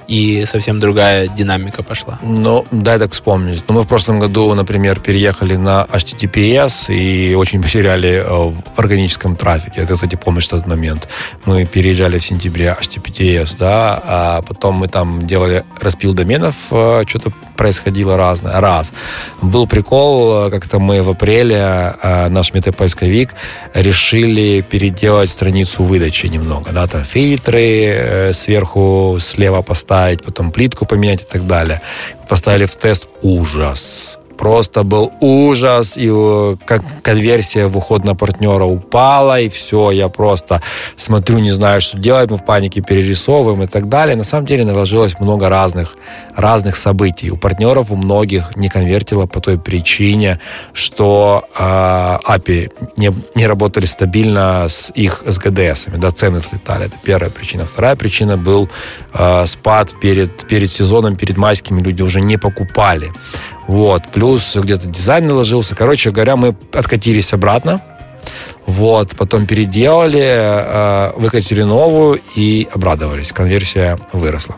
и 0.08 0.44
совсем 0.46 0.80
другая 0.80 1.28
динамика 1.28 1.82
пошла. 1.82 2.18
Ну, 2.22 2.66
дай 2.70 2.98
так 2.98 3.12
вспомнить. 3.12 3.62
Ну, 3.68 3.74
мы 3.74 3.82
в 3.82 3.86
прошлом 3.86 4.18
году, 4.18 4.52
например, 4.54 5.00
переехали 5.00 5.56
на 5.56 5.86
HTTPS 5.92 6.94
и 6.94 7.34
очень 7.34 7.62
потеряли 7.62 8.24
э, 8.24 8.24
в 8.26 8.62
органическом 8.76 9.36
трафике. 9.36 9.86
Ты, 9.86 9.94
кстати, 9.94 10.16
помнишь 10.16 10.48
тот 10.48 10.66
момент. 10.66 11.08
Мы 11.44 11.64
переезжали 11.64 12.18
в 12.18 12.24
сентябре 12.24 12.76
HTTPS, 12.80 13.56
да, 13.58 14.02
а 14.04 14.42
потом 14.42 14.76
мы 14.76 14.88
там 14.88 15.26
делали 15.26 15.64
распил 15.80 16.14
доменов, 16.14 16.54
э, 16.70 17.04
что-то 17.06 17.32
происходило 17.56 18.16
разное. 18.16 18.60
Раз. 18.60 18.92
Был 19.40 19.66
прикол, 19.66 20.46
э, 20.46 20.50
как-то 20.50 20.78
мы 20.78 21.02
в 21.02 21.10
апреле, 21.10 21.96
наш 22.28 22.54
метапоисковик, 22.54 23.34
решили 23.74 24.62
переделать 24.62 25.30
страницу 25.30 25.84
выдачи 25.84 26.26
немного, 26.26 26.72
да, 26.72 26.86
там 26.86 27.04
фильтры 27.04 28.30
сверху, 28.32 29.18
слева 29.20 29.62
поставить 29.62 29.91
поставить, 29.92 30.22
потом 30.22 30.50
плитку 30.52 30.86
поменять 30.86 31.22
и 31.22 31.24
так 31.24 31.46
далее. 31.46 31.82
Поставили 32.28 32.64
в 32.64 32.76
тест 32.76 33.08
ужас 33.20 34.18
просто 34.42 34.82
был 34.82 35.12
ужас, 35.20 35.96
и 35.96 36.10
э, 36.12 36.56
конверсия 37.02 37.68
в 37.68 37.76
уход 37.76 38.04
на 38.04 38.16
партнера 38.16 38.64
упала, 38.64 39.40
и 39.40 39.48
все, 39.48 39.92
я 39.92 40.08
просто 40.08 40.60
смотрю, 40.96 41.38
не 41.38 41.52
знаю, 41.52 41.80
что 41.80 41.96
делать, 41.96 42.28
мы 42.28 42.38
в 42.38 42.44
панике 42.44 42.80
перерисовываем 42.80 43.62
и 43.62 43.66
так 43.68 43.88
далее. 43.88 44.16
На 44.16 44.24
самом 44.24 44.46
деле 44.46 44.64
наложилось 44.64 45.20
много 45.20 45.48
разных, 45.48 45.94
разных 46.34 46.74
событий. 46.74 47.30
У 47.30 47.36
партнеров, 47.36 47.92
у 47.92 47.96
многих 47.96 48.56
не 48.56 48.68
конвертило 48.68 49.26
по 49.26 49.40
той 49.40 49.58
причине, 49.58 50.40
что 50.72 51.44
э, 51.56 51.62
API 51.62 52.72
не, 52.96 53.12
не 53.36 53.46
работали 53.46 53.86
стабильно 53.86 54.66
с 54.68 54.90
их 54.96 55.22
SGDS, 55.24 55.96
да, 55.98 56.10
цены 56.10 56.40
слетали. 56.40 56.86
Это 56.86 56.96
первая 57.04 57.30
причина. 57.30 57.64
Вторая 57.64 57.94
причина 57.94 58.36
был 58.36 58.68
э, 59.14 59.46
спад 59.46 59.94
перед, 60.00 60.48
перед 60.48 60.68
сезоном, 60.68 61.14
перед 61.14 61.36
майскими 61.36 61.80
люди 61.80 62.02
уже 62.02 62.20
не 62.20 62.38
покупали. 62.38 63.12
Вот. 63.72 64.02
Плюс 64.12 64.54
где-то 64.54 64.86
дизайн 64.86 65.26
наложился. 65.26 65.74
Короче 65.74 66.10
говоря, 66.10 66.36
мы 66.36 66.54
откатились 66.74 67.32
обратно. 67.32 67.80
Вот, 68.66 69.16
потом 69.16 69.46
переделали, 69.46 70.22
э, 70.22 71.12
выкатили 71.16 71.62
новую 71.62 72.20
и 72.36 72.68
обрадовались. 72.70 73.32
Конверсия 73.32 73.98
выросла. 74.12 74.56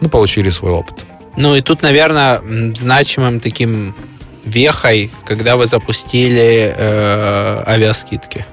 Ну, 0.00 0.08
получили 0.08 0.48
свой 0.50 0.70
опыт. 0.70 0.94
Ну 1.36 1.56
и 1.56 1.60
тут, 1.60 1.82
наверное, 1.82 2.40
значимым 2.76 3.40
таким 3.40 3.96
вехой, 4.44 5.10
когда 5.26 5.56
вы 5.56 5.66
запустили 5.66 6.72
э, 6.76 7.64
авиаскидки. 7.66 8.46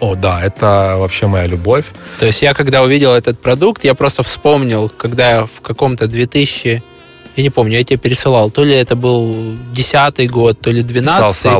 О, 0.00 0.14
да, 0.14 0.42
это 0.42 0.94
вообще 0.96 1.26
моя 1.26 1.46
любовь. 1.46 1.84
То 2.18 2.24
есть 2.24 2.40
я, 2.40 2.54
когда 2.54 2.82
увидел 2.82 3.12
этот 3.12 3.38
продукт, 3.42 3.84
я 3.84 3.94
просто 3.94 4.22
вспомнил, 4.22 4.88
когда 4.88 5.30
я 5.30 5.44
в 5.44 5.60
каком-то 5.60 6.06
2000 6.06 6.82
я 7.36 7.42
не 7.42 7.50
помню, 7.50 7.78
я 7.78 7.84
тебе 7.84 7.98
пересылал, 7.98 8.50
то 8.50 8.64
ли 8.64 8.74
это 8.74 8.94
был 8.96 9.56
десятый 9.72 10.26
год, 10.28 10.60
то 10.60 10.70
ли 10.70 10.82
двенадцатый. 10.82 11.50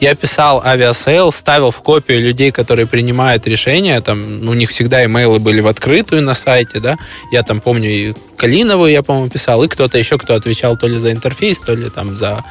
Я 0.00 0.14
писал 0.14 0.62
Aviasales, 0.64 1.32
ставил 1.32 1.70
в 1.70 1.80
копию 1.82 2.20
людей, 2.20 2.50
которые 2.50 2.86
принимают 2.86 3.46
решения, 3.46 4.00
там, 4.00 4.48
у 4.48 4.54
них 4.54 4.70
всегда 4.70 5.04
имейлы 5.04 5.38
были 5.38 5.60
в 5.60 5.66
открытую 5.66 6.22
на 6.22 6.34
сайте, 6.34 6.80
да, 6.80 6.98
я 7.30 7.42
там 7.42 7.60
помню 7.60 7.90
и 7.90 8.14
Калинову 8.36 8.88
я, 8.88 9.04
по-моему, 9.04 9.30
писал, 9.30 9.62
и 9.62 9.68
кто-то 9.68 9.98
еще, 9.98 10.18
кто 10.18 10.34
отвечал 10.34 10.76
то 10.76 10.88
ли 10.88 10.98
за 10.98 11.12
интерфейс, 11.12 11.60
то 11.60 11.76
ли 11.76 11.88
там 11.90 12.16
за 12.16 12.44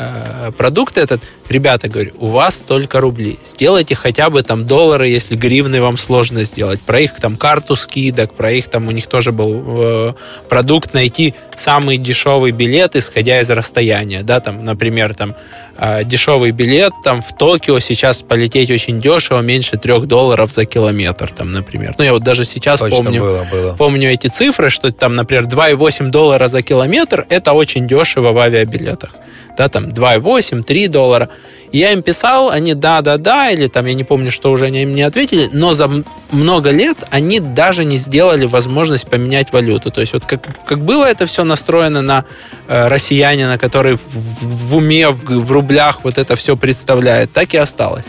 Э, 0.00 0.52
продукт 0.56 0.96
этот, 0.96 1.24
ребята, 1.48 1.88
говорю, 1.88 2.12
у 2.18 2.28
вас 2.28 2.58
только 2.58 3.00
рубли. 3.00 3.36
Сделайте 3.44 3.96
хотя 3.96 4.30
бы 4.30 4.42
там 4.44 4.64
доллары, 4.64 5.08
если 5.08 5.34
гривны 5.34 5.80
вам 5.80 5.98
сложно 5.98 6.44
сделать. 6.44 6.80
Про 6.80 7.00
их 7.00 7.14
там 7.14 7.36
карту 7.36 7.74
скидок, 7.74 8.32
про 8.34 8.52
их 8.52 8.68
там, 8.68 8.86
у 8.86 8.92
них 8.92 9.08
тоже 9.08 9.32
был 9.32 9.64
э, 9.66 10.12
продукт 10.48 10.94
найти 10.94 11.34
самый 11.56 11.96
дешевый 11.96 12.52
билет, 12.52 12.94
исходя 12.94 13.40
из 13.40 13.50
расстояния, 13.50 14.22
да, 14.22 14.38
там, 14.38 14.64
например, 14.64 15.14
там 15.14 15.34
э, 15.76 16.04
дешевый 16.04 16.52
билет 16.52 16.92
там 17.02 17.20
в 17.20 17.36
Токио 17.36 17.80
сейчас 17.80 18.22
полететь 18.22 18.70
очень 18.70 19.00
дешево, 19.00 19.40
меньше 19.40 19.78
трех 19.78 20.06
долларов 20.06 20.52
за 20.52 20.64
километр, 20.64 21.32
там, 21.32 21.50
например. 21.50 21.96
Ну, 21.98 22.04
я 22.04 22.12
вот 22.12 22.22
даже 22.22 22.44
сейчас 22.44 22.78
Точно 22.78 23.02
помню, 23.02 23.20
было, 23.20 23.46
было. 23.50 23.74
помню 23.74 24.12
эти 24.12 24.28
цифры, 24.28 24.70
что 24.70 24.92
там, 24.92 25.16
например, 25.16 25.46
2,8 25.46 26.10
доллара 26.10 26.46
за 26.46 26.62
километр, 26.62 27.26
это 27.30 27.52
очень 27.52 27.88
дешево 27.88 28.30
в 28.30 28.38
авиабилетах 28.38 29.10
да, 29.58 29.68
там 29.68 29.87
2,8, 29.88 30.62
3 30.62 30.88
доллара. 30.88 31.28
Я 31.70 31.92
им 31.92 32.02
писал, 32.02 32.50
они 32.50 32.74
да-да-да, 32.74 33.50
или 33.50 33.66
там, 33.66 33.86
я 33.86 33.94
не 33.94 34.04
помню, 34.04 34.30
что 34.30 34.50
уже 34.50 34.66
они 34.66 34.86
мне 34.86 35.06
ответили, 35.06 35.48
но 35.52 35.74
за 35.74 35.90
много 36.30 36.70
лет 36.70 37.04
они 37.10 37.40
даже 37.40 37.84
не 37.84 37.98
сделали 37.98 38.46
возможность 38.46 39.06
поменять 39.06 39.52
валюту. 39.52 39.90
То 39.90 40.00
есть 40.00 40.14
вот 40.14 40.24
как, 40.24 40.64
как 40.66 40.78
было 40.80 41.04
это 41.04 41.26
все 41.26 41.44
настроено 41.44 42.00
на 42.00 42.24
э, 42.68 42.88
россиянина, 42.88 43.58
который 43.58 43.96
в, 43.96 44.00
в 44.42 44.76
уме, 44.76 45.10
в, 45.10 45.24
в 45.24 45.52
рублях 45.52 46.04
вот 46.04 46.16
это 46.16 46.36
все 46.36 46.56
представляет, 46.56 47.32
так 47.32 47.52
и 47.52 47.58
осталось. 47.58 48.06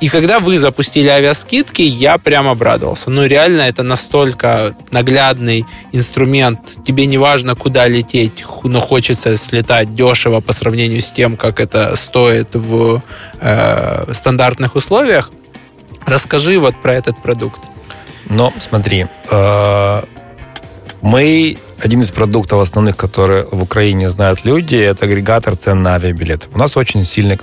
И 0.00 0.08
когда 0.08 0.40
вы 0.40 0.58
запустили 0.58 1.08
авиаскидки, 1.08 1.82
я 1.82 2.18
прям 2.18 2.48
обрадовался. 2.48 3.10
Ну, 3.10 3.24
реально, 3.24 3.62
это 3.62 3.82
настолько 3.82 4.74
наглядный 4.90 5.64
инструмент. 5.92 6.58
Тебе 6.84 7.06
не 7.06 7.18
важно, 7.18 7.54
куда 7.54 7.88
лететь, 7.88 8.44
но 8.64 8.80
хочется 8.80 9.36
слетать 9.36 9.94
дешево 9.94 10.40
по 10.40 10.52
сравнению 10.52 11.00
с 11.00 11.10
тем, 11.10 11.36
как 11.36 11.60
это 11.60 11.96
стоит 11.96 12.54
в 12.54 13.02
э, 13.40 14.12
стандартных 14.12 14.76
условиях. 14.76 15.30
Расскажи 16.06 16.58
вот 16.58 16.80
про 16.82 16.94
этот 16.94 17.22
продукт. 17.22 17.60
Ну, 18.28 18.52
смотри, 18.58 19.06
э, 19.30 20.02
Мы 21.02 21.58
один 21.78 22.00
из 22.00 22.10
продуктов 22.12 22.60
основных, 22.60 22.96
которые 22.96 23.46
в 23.50 23.62
Украине 23.62 24.08
знают 24.08 24.44
люди, 24.44 24.76
это 24.76 25.04
агрегатор 25.04 25.54
цен 25.54 25.82
на 25.82 25.94
авиабилеты. 25.96 26.48
У 26.54 26.58
нас 26.58 26.76
очень 26.76 27.04
сильные 27.04 27.36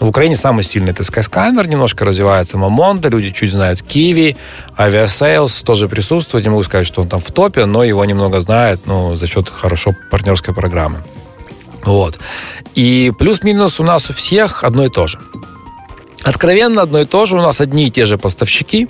В 0.00 0.08
Украине 0.08 0.34
самый 0.34 0.64
сильный 0.64 0.92
это 0.92 1.02
Skyscanner, 1.02 1.68
немножко 1.68 2.06
развивается 2.06 2.56
Мамонда, 2.56 3.10
люди 3.10 3.30
чуть 3.30 3.52
знают 3.52 3.82
Киви, 3.82 4.34
Aviasales 4.78 5.62
тоже 5.62 5.88
присутствует. 5.88 6.44
Не 6.44 6.50
могу 6.50 6.62
сказать, 6.64 6.86
что 6.86 7.02
он 7.02 7.08
там 7.08 7.20
в 7.20 7.30
топе, 7.30 7.66
но 7.66 7.84
его 7.84 8.02
немного 8.06 8.40
знают 8.40 8.80
ну, 8.86 9.14
за 9.14 9.26
счет 9.26 9.50
хорошо 9.50 9.94
партнерской 10.10 10.54
программы. 10.54 11.02
Вот. 11.84 12.18
И 12.74 13.12
плюс-минус 13.18 13.78
у 13.78 13.84
нас 13.84 14.08
у 14.08 14.14
всех 14.14 14.64
одно 14.64 14.86
и 14.86 14.88
то 14.88 15.06
же. 15.06 15.18
Откровенно 16.22 16.82
одно 16.82 17.00
и 17.00 17.04
то 17.04 17.26
же. 17.26 17.36
У 17.36 17.42
нас 17.42 17.60
одни 17.60 17.86
и 17.86 17.90
те 17.90 18.06
же 18.06 18.16
поставщики, 18.16 18.88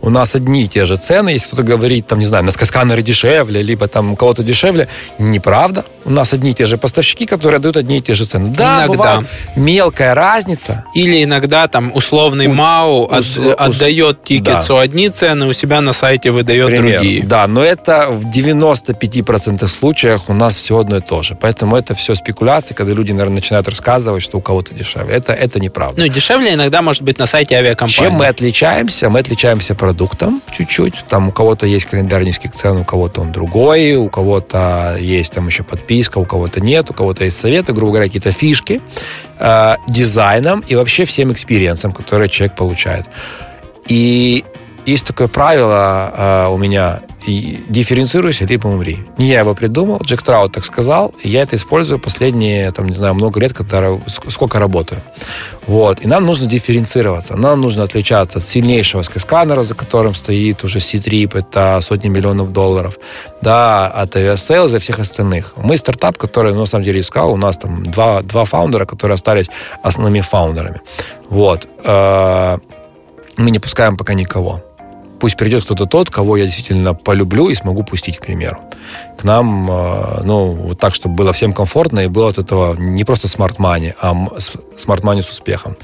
у 0.00 0.10
нас 0.10 0.34
одни 0.34 0.62
и 0.62 0.68
те 0.68 0.84
же 0.84 0.96
цены. 0.96 1.30
Если 1.30 1.48
кто-то 1.48 1.62
говорит, 1.62 2.06
там, 2.06 2.18
не 2.18 2.26
знаю, 2.26 2.44
на 2.44 2.52
сканеры 2.52 3.02
дешевле, 3.02 3.62
либо 3.62 3.88
там 3.88 4.12
у 4.12 4.16
кого-то 4.16 4.42
дешевле, 4.42 4.88
неправда. 5.18 5.84
У 6.04 6.10
нас 6.10 6.32
одни 6.32 6.50
и 6.50 6.54
те 6.54 6.66
же 6.66 6.78
поставщики, 6.78 7.26
которые 7.26 7.60
дают 7.60 7.76
одни 7.76 7.98
и 7.98 8.00
те 8.00 8.14
же 8.14 8.24
цены. 8.24 8.54
Да, 8.56 8.86
иногда. 8.86 9.22
мелкая 9.56 10.14
разница. 10.14 10.84
Или 10.94 11.24
иногда 11.24 11.68
там 11.68 11.92
условный 11.94 12.46
у, 12.46 12.54
МАУ 12.54 13.06
ус, 13.06 13.38
от, 13.38 13.60
отдает 13.60 14.22
тикетсу 14.22 14.74
да. 14.74 14.80
одни 14.80 15.08
цены, 15.10 15.46
у 15.46 15.52
себя 15.52 15.80
на 15.80 15.92
сайте 15.92 16.30
выдает 16.30 16.66
Пример. 16.68 17.00
другие. 17.00 17.22
Да, 17.24 17.46
но 17.46 17.62
это 17.62 18.08
в 18.10 18.24
95% 18.26 19.66
случаях 19.66 20.28
у 20.28 20.32
нас 20.32 20.58
все 20.58 20.78
одно 20.78 20.96
и 20.96 21.00
то 21.00 21.22
же. 21.22 21.36
Поэтому 21.38 21.76
это 21.76 21.94
все 21.94 22.14
спекуляции, 22.14 22.74
когда 22.74 22.92
люди, 22.92 23.12
наверное, 23.12 23.36
начинают 23.36 23.68
рассказывать, 23.68 24.22
что 24.22 24.38
у 24.38 24.40
кого-то 24.40 24.74
дешевле. 24.74 25.14
Это, 25.14 25.32
это 25.32 25.60
неправда. 25.60 26.00
Ну, 26.00 26.08
дешевле 26.08 26.54
иногда 26.54 26.82
может 26.82 27.02
быть 27.02 27.18
на 27.18 27.26
сайте 27.26 27.56
авиакомпании. 27.56 28.10
Чем 28.10 28.12
мы 28.14 28.26
отличаемся? 28.26 29.10
Мы 29.10 29.18
отличаемся 29.18 29.74
продуктом 29.88 30.42
чуть-чуть. 30.50 31.04
Там 31.08 31.28
у 31.28 31.32
кого-то 31.32 31.64
есть 31.66 31.86
календарь 31.86 32.24
низких 32.24 32.52
цен, 32.52 32.76
у 32.76 32.84
кого-то 32.84 33.22
он 33.22 33.32
другой, 33.32 33.96
у 33.96 34.10
кого-то 34.10 34.98
есть 35.00 35.32
там 35.32 35.46
еще 35.46 35.62
подписка, 35.62 36.18
у 36.18 36.26
кого-то 36.26 36.60
нет, 36.60 36.90
у 36.90 36.92
кого-то 36.92 37.24
есть 37.24 37.40
советы, 37.40 37.72
грубо 37.72 37.92
говоря, 37.92 38.06
какие-то 38.06 38.30
фишки, 38.30 38.82
э, 39.38 39.76
дизайном 39.88 40.60
и 40.60 40.74
вообще 40.74 41.06
всем 41.06 41.32
experience 41.32 41.78
ом, 41.78 41.92
который 41.92 42.28
человек 42.28 42.54
получает. 42.54 43.06
И 43.86 44.44
есть 44.88 45.06
такое 45.06 45.28
правило 45.28 46.12
э, 46.16 46.48
у 46.48 46.56
меня 46.56 47.00
дифференцируйся, 47.26 48.44
либо 48.44 48.68
умри. 48.68 48.98
Не 49.18 49.26
я 49.26 49.40
его 49.40 49.54
придумал, 49.54 50.00
Джек 50.02 50.22
Траут 50.22 50.52
так 50.52 50.64
сказал, 50.64 51.14
и 51.22 51.28
я 51.28 51.42
это 51.42 51.56
использую 51.56 51.98
последние, 51.98 52.70
там, 52.72 52.86
не 52.88 52.94
знаю, 52.94 53.14
много 53.14 53.40
лет, 53.40 53.52
когда, 53.52 53.98
сколько 54.06 54.58
работаю. 54.58 55.00
Вот. 55.66 56.00
И 56.00 56.06
нам 56.06 56.24
нужно 56.24 56.46
дифференцироваться. 56.46 57.36
Нам 57.36 57.60
нужно 57.60 57.82
отличаться 57.82 58.38
от 58.38 58.48
сильнейшего 58.48 59.02
Skyscanner 59.02 59.52
а, 59.52 59.62
за 59.62 59.74
которым 59.74 60.14
стоит 60.14 60.64
уже 60.64 60.80
Ctrip, 60.80 61.36
это 61.36 61.80
сотни 61.82 62.08
миллионов 62.08 62.52
долларов, 62.52 62.98
да, 63.42 63.88
от 63.88 64.16
Aviasales 64.16 64.76
и 64.76 64.78
всех 64.78 64.98
остальных. 64.98 65.52
Мы 65.56 65.76
стартап, 65.76 66.16
который, 66.16 66.52
ну, 66.52 66.60
на 66.60 66.66
самом 66.66 66.84
деле, 66.84 67.00
искал, 67.00 67.32
у 67.32 67.36
нас 67.36 67.58
там 67.58 67.84
два, 67.84 68.22
два 68.22 68.44
founder 68.44 68.77
а, 68.77 68.86
которые 68.86 69.16
остались 69.16 69.46
основными 69.82 70.20
founder 70.20 70.58
ами. 70.58 70.80
Вот. 71.28 71.68
Э, 71.84 72.58
мы 73.36 73.50
не 73.50 73.58
пускаем 73.58 73.96
пока 73.96 74.14
никого 74.14 74.62
пусть 75.20 75.36
придет 75.36 75.64
кто-то 75.64 75.86
тот, 75.86 76.10
кого 76.10 76.36
я 76.36 76.44
действительно 76.44 76.94
полюблю 76.94 77.48
и 77.48 77.54
смогу 77.54 77.82
пустить, 77.82 78.18
к 78.18 78.22
примеру. 78.22 78.58
К 79.18 79.24
нам, 79.24 79.70
э, 79.70 80.22
ну, 80.24 80.50
вот 80.50 80.78
так, 80.78 80.94
чтобы 80.94 81.14
было 81.14 81.32
всем 81.32 81.52
комфортно, 81.52 82.00
и 82.00 82.06
было 82.06 82.28
от 82.28 82.38
этого 82.38 82.76
не 82.76 83.04
просто 83.04 83.28
smart 83.28 83.58
money, 83.58 83.94
а 84.00 84.14
smart 84.76 84.99
money 84.99 85.22
с 85.22 85.30
успехом. 85.30 85.76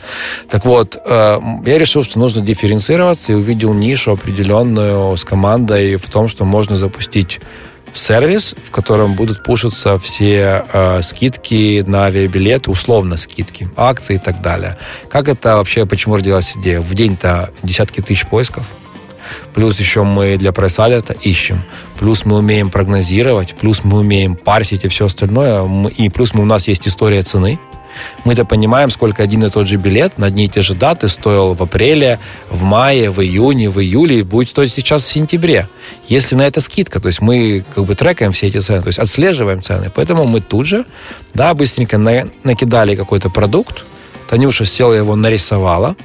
Так 0.49 0.65
вот, 0.65 0.97
э, 1.05 1.39
я 1.67 1.79
решил, 1.79 2.03
что 2.03 2.19
нужно 2.19 2.41
дифференцироваться 2.41 3.33
и 3.33 3.35
увидел 3.35 3.75
нишу 3.75 4.13
определенную 4.13 5.17
с 5.17 5.25
командой 5.25 5.97
в 5.97 6.09
том, 6.09 6.29
что 6.29 6.45
можно 6.45 6.77
запустить 6.77 7.41
сервис, 7.95 8.55
в 8.63 8.71
котором 8.71 9.15
будут 9.15 9.43
пушиться 9.43 9.99
все 9.99 10.65
э, 10.73 11.03
скидки 11.03 11.85
на 11.87 12.07
авиабилеты, 12.07 12.71
условно 12.71 13.17
скидки, 13.17 13.69
акции 13.77 14.17
и 14.17 14.19
так 14.19 14.41
далее. 14.41 14.77
Как 15.09 15.29
это 15.29 15.57
вообще, 15.57 15.87
почему 15.87 16.17
родилась 16.17 16.57
идея? 16.57 16.81
В 16.81 16.93
день-то 16.95 17.51
десятки 17.63 18.01
тысяч 18.01 18.27
поисков, 18.27 18.67
Плюс 19.55 19.79
еще 19.79 20.03
мы 20.03 20.37
для 20.37 20.53
прайс-алерта 20.53 21.15
ищем. 21.15 21.63
Плюс 21.99 22.25
мы 22.25 22.39
умеем 22.39 22.71
прогнозировать. 22.71 23.55
Плюс 23.55 23.85
мы 23.85 23.99
умеем 23.99 24.37
парсить 24.37 24.85
и 24.85 24.89
все 24.89 25.07
остальное. 25.07 25.67
И 25.97 26.09
плюс 26.09 26.35
мы, 26.35 26.43
у 26.43 26.47
нас 26.47 26.69
есть 26.69 26.87
история 26.89 27.23
цены. 27.23 27.59
Мы-то 28.25 28.45
понимаем, 28.45 28.91
сколько 28.91 29.23
один 29.23 29.45
и 29.45 29.51
тот 29.51 29.69
же 29.69 29.77
билет 29.77 30.19
на 30.19 30.27
одни 30.27 30.47
и 30.47 30.49
те 30.49 30.63
же 30.63 30.75
даты 30.75 31.09
стоил 31.09 31.55
в 31.55 31.63
апреле, 31.63 32.19
в 32.51 32.63
мае, 32.63 33.11
в 33.11 33.21
июне, 33.21 33.71
в 33.71 33.81
июле, 33.81 34.25
будет 34.25 34.49
стоить 34.49 34.73
сейчас 34.73 35.03
в 35.03 35.07
сентябре. 35.07 35.69
Если 36.07 36.35
на 36.35 36.43
это 36.43 36.61
скидка, 36.61 37.01
то 37.01 37.09
есть 37.09 37.21
мы 37.21 37.65
как 37.75 37.85
бы 37.85 37.95
трекаем 37.95 38.33
все 38.33 38.49
эти 38.49 38.59
цены, 38.59 38.83
то 38.83 38.89
есть 38.89 38.99
отслеживаем 38.99 39.63
цены. 39.63 39.93
Поэтому 39.95 40.25
мы 40.25 40.41
тут 40.41 40.67
же, 40.67 40.85
да, 41.35 41.55
быстренько 41.55 41.99
на, 41.99 42.29
накидали 42.43 42.97
какой-то 42.97 43.31
продукт, 43.31 43.85
Танюша 44.29 44.65
села 44.65 44.95
его 44.95 45.17
нарисовала, 45.17 45.97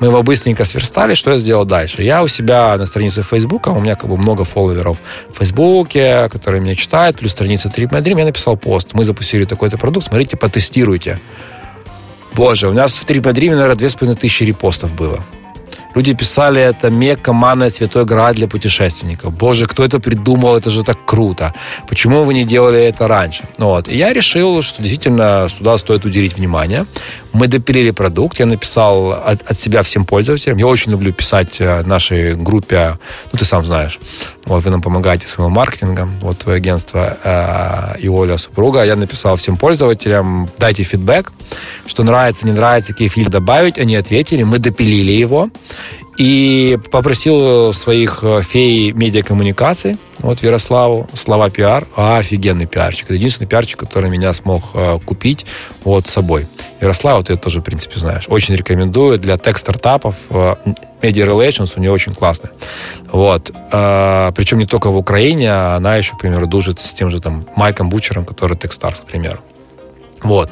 мы 0.00 0.08
его 0.08 0.22
быстренько 0.22 0.64
сверстали. 0.64 1.14
Что 1.14 1.32
я 1.32 1.38
сделал 1.38 1.64
дальше? 1.64 2.02
Я 2.02 2.22
у 2.22 2.28
себя 2.28 2.76
на 2.76 2.86
странице 2.86 3.22
Фейсбука, 3.22 3.68
у 3.68 3.80
меня 3.80 3.96
как 3.96 4.10
бы 4.10 4.16
много 4.16 4.44
фолловеров 4.44 4.98
в 5.30 5.38
Фейсбуке, 5.38 6.28
которые 6.28 6.60
меня 6.60 6.74
читают, 6.74 7.18
плюс 7.18 7.32
страница 7.32 7.68
TripMadrim, 7.68 8.18
я 8.18 8.24
написал 8.24 8.56
пост. 8.56 8.88
Мы 8.92 9.04
запустили 9.04 9.44
такой-то 9.44 9.78
продукт, 9.78 10.06
смотрите, 10.06 10.36
потестируйте. 10.36 11.20
Боже, 12.34 12.68
у 12.68 12.72
нас 12.72 12.94
в 12.94 13.06
TripMadrim, 13.06 13.50
наверное, 13.50 13.76
2500 13.76 14.48
репостов 14.48 14.94
было. 14.94 15.20
Люди 15.94 16.12
писали, 16.14 16.60
это 16.60 16.90
мекка, 16.90 17.32
манная, 17.32 17.68
святой 17.68 18.04
град 18.04 18.36
для 18.36 18.48
путешественников. 18.48 19.32
Боже, 19.32 19.66
кто 19.66 19.84
это 19.84 20.00
придумал, 20.00 20.56
это 20.56 20.70
же 20.70 20.82
так 20.82 20.98
круто. 21.04 21.54
Почему 21.88 22.24
вы 22.24 22.34
не 22.34 22.44
делали 22.44 22.80
это 22.80 23.06
раньше? 23.06 23.44
Ну, 23.58 23.66
вот. 23.66 23.88
И 23.88 23.96
я 23.96 24.12
решил, 24.12 24.62
что 24.62 24.82
действительно 24.82 25.48
сюда 25.56 25.78
стоит 25.78 26.04
уделить 26.04 26.36
внимание. 26.36 26.86
Мы 27.32 27.48
допилили 27.48 27.90
продукт, 27.90 28.38
я 28.38 28.46
написал 28.46 29.12
от, 29.12 29.42
от 29.50 29.58
себя 29.58 29.82
всем 29.82 30.04
пользователям. 30.04 30.56
Я 30.58 30.66
очень 30.66 30.92
люблю 30.92 31.12
писать 31.12 31.60
э, 31.60 31.82
нашей 31.82 32.34
группе, 32.34 32.96
ну, 33.32 33.38
ты 33.38 33.44
сам 33.44 33.64
знаешь, 33.64 33.98
вот 34.44 34.64
вы 34.64 34.70
нам 34.70 34.80
помогаете 34.80 35.26
своим 35.26 35.50
маркетингом, 35.50 36.16
вот 36.20 36.38
твое 36.38 36.58
агентство 36.58 37.16
э, 37.24 37.98
и 38.00 38.08
Оля, 38.08 38.38
супруга. 38.38 38.84
Я 38.84 38.94
написал 38.94 39.34
всем 39.34 39.56
пользователям, 39.56 40.48
дайте 40.58 40.84
фидбэк, 40.84 41.32
что 41.86 42.04
нравится, 42.04 42.46
не 42.46 42.52
нравится, 42.52 42.92
какие 42.92 43.08
фильтры 43.08 43.32
добавить. 43.32 43.78
Они 43.78 43.96
ответили, 43.96 44.44
мы 44.44 44.58
допилили 44.58 45.12
его. 45.12 45.50
И 46.16 46.78
попросил 46.92 47.72
своих 47.72 48.20
э, 48.22 48.42
фей 48.42 48.92
медиакоммуникаций, 48.92 49.96
вот 50.20 50.42
Ярославу, 50.42 51.08
слова 51.12 51.50
пиар, 51.50 51.86
офигенный 51.96 52.66
пиарчик. 52.66 53.06
Это 53.06 53.14
единственный 53.14 53.48
пиарчик, 53.48 53.80
который 53.80 54.10
меня 54.10 54.32
смог 54.32 54.62
э, 54.74 54.98
купить 55.04 55.44
вот 55.82 56.06
с 56.06 56.12
собой. 56.12 56.46
Ярослав, 56.80 57.24
ты 57.24 57.32
это 57.32 57.42
тоже, 57.42 57.60
в 57.60 57.64
принципе, 57.64 57.98
знаешь. 57.98 58.24
Очень 58.28 58.54
рекомендую 58.54 59.18
для 59.18 59.36
тех-стартапов. 59.36 60.14
Э, 60.30 60.54
Media 61.02 61.26
Relations 61.26 61.72
у 61.76 61.80
нее 61.80 61.90
очень 61.90 62.14
классная. 62.14 62.52
Вот. 63.10 63.50
Э, 63.72 64.30
причем 64.36 64.58
не 64.58 64.66
только 64.66 64.90
в 64.90 64.96
Украине, 64.96 65.50
а 65.50 65.76
она 65.76 65.96
еще, 65.96 66.14
к 66.14 66.18
примеру, 66.18 66.46
дружит 66.46 66.78
с 66.78 66.94
тем 66.94 67.10
же 67.10 67.20
там 67.20 67.46
Майком 67.56 67.88
Бучером, 67.88 68.24
который 68.24 68.56
Techstars, 68.56 69.02
к 69.02 69.06
примеру. 69.06 69.40
Вот. 70.22 70.50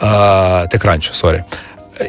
Э, 0.00 0.66
Techcrunch, 0.72 1.12
сори. 1.12 1.44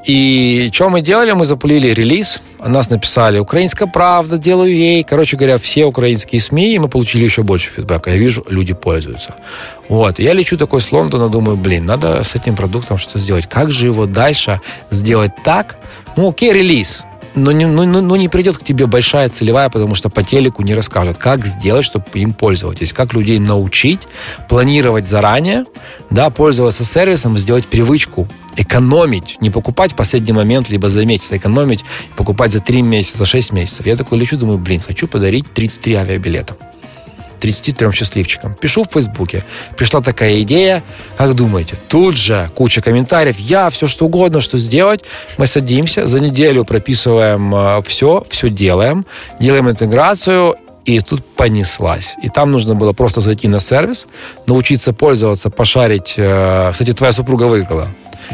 И 0.06 0.70
что 0.74 0.90
мы 0.90 1.02
делали? 1.02 1.32
Мы 1.32 1.46
запулили 1.46 1.90
релиз, 1.90 2.42
нас 2.60 2.90
написали 2.90 3.40
«Украинская 3.40 3.88
правда», 3.88 4.38
«Делаю 4.38 4.74
ей». 4.74 5.04
Короче 5.04 5.38
говоря, 5.38 5.58
все 5.58 5.86
украинские 5.86 6.40
СМИ, 6.40 6.76
и 6.76 6.80
мы 6.80 6.88
получили 6.88 7.24
еще 7.24 7.44
больше 7.44 7.70
фидбэка. 7.70 8.12
Я 8.12 8.18
вижу, 8.18 8.46
люди 8.50 8.74
пользуются. 8.74 9.36
Вот. 9.90 10.20
Я 10.20 10.34
лечу 10.34 10.58
такой 10.58 10.82
с 10.82 10.92
Лондона, 10.92 11.30
думаю, 11.30 11.58
блин, 11.58 11.86
надо 11.86 12.24
с 12.24 12.36
этим 12.36 12.56
продуктом 12.56 12.98
что-то 12.98 13.20
сделать. 13.20 13.48
Как 13.48 13.72
же 13.72 13.88
его 13.88 14.06
дальше 14.06 14.62
сделать 14.90 15.32
так? 15.44 15.78
Ну, 16.16 16.30
окей, 16.30 16.54
релиз 16.54 17.04
но 17.36 17.52
не, 17.52 17.66
ну, 17.66 17.86
ну, 17.86 18.16
не 18.16 18.28
придет 18.28 18.58
к 18.58 18.64
тебе 18.64 18.88
большая 18.88 19.30
целевая, 19.30 19.70
потому 19.70 19.96
что 19.96 20.10
по 20.10 20.24
телеку 20.24 20.64
не 20.64 20.74
расскажут, 20.74 21.18
как 21.18 21.46
сделать, 21.46 21.86
чтобы 21.86 22.06
им 22.16 22.34
пользоваться, 22.34 22.94
как 22.94 23.14
людей 23.14 23.40
научить 23.40 24.08
планировать 24.50 25.08
заранее, 25.08 25.66
да, 26.10 26.30
пользоваться 26.30 26.84
сервисом, 26.84 27.38
сделать 27.38 27.68
привычку 27.68 28.28
экономить, 28.58 29.38
не 29.42 29.50
покупать 29.50 29.94
в 29.94 29.96
последний 29.96 30.34
момент, 30.34 30.70
либо 30.70 30.90
за 30.90 31.06
месяц, 31.06 31.32
а 31.32 31.38
экономить, 31.38 31.86
покупать 32.16 32.52
за 32.52 32.60
3 32.60 32.82
месяца, 32.82 33.20
за 33.20 33.26
6 33.26 33.54
месяцев. 33.54 33.86
Я 33.86 33.96
такой 33.96 34.18
лечу, 34.18 34.38
думаю, 34.38 34.58
блин, 34.58 34.82
хочу 34.86 35.08
подарить 35.08 35.52
33 35.54 35.96
авиабилета. 35.96 36.58
33 37.42 37.92
счастливчикам. 37.92 38.54
Пишу 38.54 38.84
в 38.84 38.94
Фейсбуке. 38.94 39.44
Пришла 39.76 40.00
такая 40.02 40.42
идея. 40.44 40.84
Как 41.18 41.34
думаете? 41.34 41.76
Тут 41.90 42.16
же 42.16 42.50
куча 42.56 42.82
комментариев. 42.82 43.38
Я 43.40 43.70
все 43.70 43.88
что 43.88 44.06
угодно, 44.06 44.40
что 44.40 44.58
сделать. 44.58 45.04
Мы 45.38 45.48
садимся, 45.48 46.06
за 46.06 46.20
неделю 46.20 46.64
прописываем 46.64 47.54
э, 47.54 47.82
все, 47.84 48.24
все 48.30 48.50
делаем, 48.50 49.06
делаем 49.40 49.70
интеграцию, 49.70 50.56
и 50.86 51.00
тут 51.00 51.26
понеслась. 51.36 52.16
И 52.24 52.30
там 52.30 52.52
нужно 52.52 52.76
было 52.76 52.94
просто 52.94 53.22
зайти 53.22 53.48
на 53.48 53.60
сервис, 53.60 54.06
научиться 54.48 54.94
пользоваться, 54.94 55.50
пошарить. 55.50 56.14
Э, 56.18 56.70
кстати, 56.72 56.94
твоя 56.94 57.12
супруга 57.12 57.44
выиграла. 57.44 57.88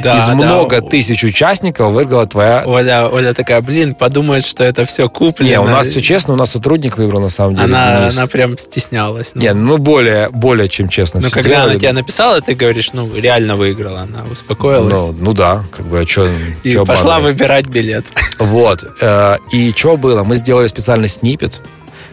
Да, 0.03 0.17
Из 0.19 0.25
да. 0.27 0.35
много 0.35 0.81
тысяч 0.81 1.23
участников 1.23 1.91
выиграла 1.93 2.25
твоя... 2.27 2.63
Оля, 2.65 3.07
Оля 3.09 3.33
такая, 3.33 3.61
блин, 3.61 3.95
подумает, 3.95 4.45
что 4.45 4.63
это 4.63 4.85
все 4.85 5.09
куплено. 5.09 5.49
Не, 5.49 5.59
у 5.59 5.65
нас 5.67 5.87
все 5.87 6.01
честно, 6.01 6.33
у 6.33 6.37
нас 6.37 6.51
сотрудник 6.51 6.97
выбрал 6.97 7.21
на 7.21 7.29
самом 7.29 7.55
деле. 7.55 7.65
Она, 7.65 8.01
Денис. 8.01 8.17
она 8.17 8.27
прям 8.27 8.57
стеснялась. 8.57 9.31
Ну, 9.33 9.41
Не, 9.41 9.53
ну 9.53 9.77
более, 9.77 10.29
более 10.29 10.67
чем 10.69 10.87
честно. 10.89 11.19
ну 11.21 11.27
все 11.27 11.33
когда 11.35 11.49
делали. 11.49 11.69
она 11.71 11.79
тебе 11.79 11.91
написала, 11.93 12.41
ты 12.41 12.53
говоришь, 12.55 12.91
ну, 12.93 13.09
реально 13.15 13.55
выиграла. 13.55 14.01
Она 14.01 14.23
успокоилась 14.31 14.93
Ну, 15.11 15.15
ну 15.19 15.33
да, 15.33 15.63
как 15.75 15.85
бы, 15.87 15.99
а 16.01 16.05
что 16.07 16.29
и 16.63 16.75
пошла 16.85 17.19
выбирать 17.19 17.65
билет. 17.67 18.05
Вот. 18.39 18.85
э, 19.01 19.37
И 19.51 19.71
что 19.75 19.97
было? 19.97 20.23
Мы 20.23 20.35
сделали 20.35 20.67
специальный 20.67 21.07
снипет, 21.09 21.61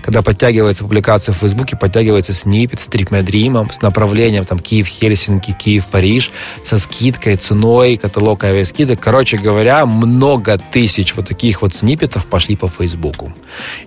когда 0.04 0.20
подтягивается 0.20 0.84
публикация 0.84 1.32
в 1.32 1.38
Фейсбуке, 1.38 1.78
подтягивается 1.78 2.34
снипет 2.34 2.78
с 2.78 2.88
трипмедримом, 2.88 3.70
с 3.70 3.80
направлением 3.80 4.44
там 4.44 4.58
Киев, 4.58 4.86
Хельсинки, 4.86 5.56
Киев, 5.58 5.86
Париж, 5.86 6.30
со 6.62 6.78
скидкой, 6.78 7.36
ценой, 7.36 7.96
каталог 7.96 8.44
авиаскидок. 8.44 9.00
Короче 9.00 9.38
говоря, 9.38 9.86
много 9.86 10.58
тысяч 10.58 11.14
вот 11.14 11.28
таких 11.28 11.62
вот 11.62 11.74
снипетов 11.74 12.26
пошли 12.26 12.54
по 12.54 12.68
Фейсбуку. 12.68 13.32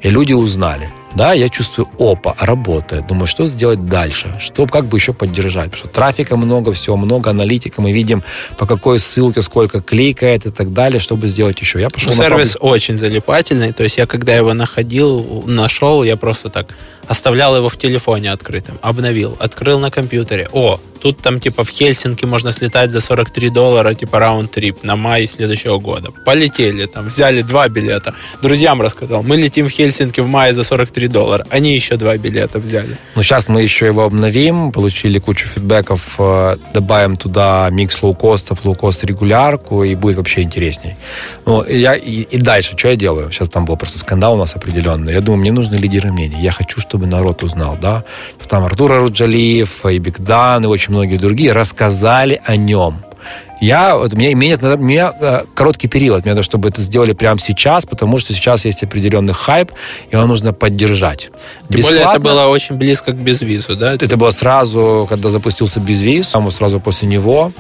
И 0.02 0.10
люди 0.10 0.34
узнали. 0.34 0.90
Да, 1.18 1.34
я 1.34 1.50
чувствую, 1.50 1.88
опа, 1.98 2.36
работает. 2.40 3.08
Думаю, 3.08 3.26
что 3.26 3.48
сделать 3.48 3.88
дальше? 3.88 4.36
Что, 4.40 4.68
как 4.68 4.86
бы 4.86 4.98
еще 4.98 5.14
поддержать? 5.14 5.72
Потому 5.72 5.78
что 5.78 5.88
трафика 5.88 6.38
много, 6.38 6.74
всего 6.74 6.96
много, 6.96 7.32
аналитика. 7.32 7.82
Мы 7.82 7.92
видим, 7.92 8.24
по 8.60 8.68
какой 8.68 9.00
ссылке 9.00 9.42
сколько 9.42 9.82
кликает 9.82 10.46
и 10.46 10.52
так 10.52 10.74
далее, 10.74 11.00
чтобы 11.00 11.28
сделать 11.28 11.60
еще. 11.60 11.82
Я 11.82 11.90
пошел 11.90 12.12
Ну, 12.12 12.18
на 12.20 12.24
сервис 12.24 12.56
очень 12.60 12.98
залипательный. 12.98 13.74
То 13.74 13.82
есть 13.82 13.98
я, 13.98 14.06
когда 14.06 14.36
его 14.36 14.54
находил, 14.54 15.44
нашел, 15.48 16.04
я 16.04 16.18
просто 16.18 16.50
так 16.50 16.68
оставлял 17.08 17.58
его 17.58 17.70
в 17.70 17.78
телефоне 17.78 18.32
открытым, 18.32 18.78
обновил, 18.84 19.36
открыл 19.40 19.80
на 19.80 19.90
компьютере. 19.90 20.48
О, 20.52 20.80
тут 21.08 21.22
там 21.22 21.40
типа 21.40 21.64
в 21.64 21.70
Хельсинки 21.70 22.26
можно 22.26 22.52
слетать 22.52 22.92
за 22.92 23.00
43 23.00 23.50
доллара, 23.50 23.94
типа 23.94 24.20
round 24.20 24.55
trip 24.55 24.84
на 24.84 24.96
май 24.96 25.26
следующего 25.26 25.80
года. 25.80 26.12
Полетели 26.26 26.86
там, 26.86 27.08
взяли 27.08 27.44
два 27.44 27.70
билета. 27.70 28.14
Друзьям 28.42 28.82
рассказал, 28.82 29.24
мы 29.24 29.38
летим 29.38 29.68
в 29.68 29.70
Хельсинки 29.70 30.20
в 30.20 30.28
мае 30.28 30.54
за 30.54 30.64
43 30.64 31.08
доллара. 31.08 31.46
Они 31.50 31.76
еще 31.76 31.96
два 31.96 32.18
билета 32.18 32.60
взяли. 32.60 32.98
Ну, 33.16 33.24
сейчас 33.24 33.48
мы 33.48 33.62
еще 33.62 33.86
его 33.86 34.04
обновим, 34.04 34.72
получили 34.72 35.20
кучу 35.20 35.48
фидбэков, 35.48 36.16
э, 36.20 36.58
добавим 36.74 37.16
туда 37.16 37.70
микс 37.72 38.04
лоукостов, 38.04 38.66
лоукост 38.66 39.06
регулярку, 39.06 39.86
и 39.86 39.96
будет 39.96 40.18
вообще 40.18 40.42
интересней. 40.42 40.96
Ну, 41.46 41.64
я, 41.66 41.96
и, 41.96 42.24
и 42.24 42.38
дальше, 42.38 42.78
что 42.78 42.90
я 42.90 42.96
делаю? 42.98 43.32
Сейчас 43.32 43.48
там 43.48 43.64
был 43.64 43.78
просто 43.78 44.00
скандал 44.00 44.34
у 44.34 44.38
нас 44.38 44.56
определенный. 44.58 45.14
Я 45.14 45.22
думаю, 45.22 45.40
мне 45.40 45.52
нужны 45.54 45.76
лидеры 45.76 46.12
мнений. 46.12 46.42
Я 46.42 46.52
хочу, 46.52 46.82
чтобы 46.82 47.08
народ 47.08 47.44
узнал, 47.44 47.78
да. 47.82 48.04
Там 48.50 48.64
Артур 48.64 48.92
Аруджалиев, 48.92 49.86
и 49.86 50.00
Бигдан, 50.00 50.64
и 50.64 50.68
очень 50.68 50.97
многие 50.98 51.18
другие 51.18 51.52
рассказали 51.54 52.42
о 52.44 52.56
нем. 52.56 52.96
Я, 53.60 53.96
вот, 53.98 54.14
мне, 54.14 54.36
мне, 54.36 54.56
надо- 54.56 54.78
мне 54.78 55.12
э, 55.20 55.44
короткий 55.56 55.88
период, 55.88 56.24
мне 56.24 56.34
надо, 56.34 56.44
чтобы 56.44 56.70
это 56.70 56.80
сделали 56.84 57.14
прямо 57.14 57.40
сейчас, 57.40 57.88
потому 57.88 58.20
что 58.20 58.32
сейчас 58.34 58.66
есть 58.66 58.84
определенный 58.84 59.34
хайп, 59.34 59.72
и 60.12 60.16
его 60.16 60.26
нужно 60.28 60.54
поддержать. 60.54 61.32
Тем 61.70 61.82
более 61.82 62.02
это 62.02 62.20
Бесплатно? 62.20 62.20
было 62.20 62.46
очень 62.48 62.76
близко 62.76 63.12
к 63.14 63.16
безвизу, 63.16 63.76
да? 63.76 63.94
Это 63.96 64.16
было 64.16 64.30
сразу, 64.30 65.08
когда 65.10 65.30
запустился 65.32 65.80
безвиз, 65.80 66.34
сразу 66.52 66.80
после 66.80 67.08
него. 67.08 67.52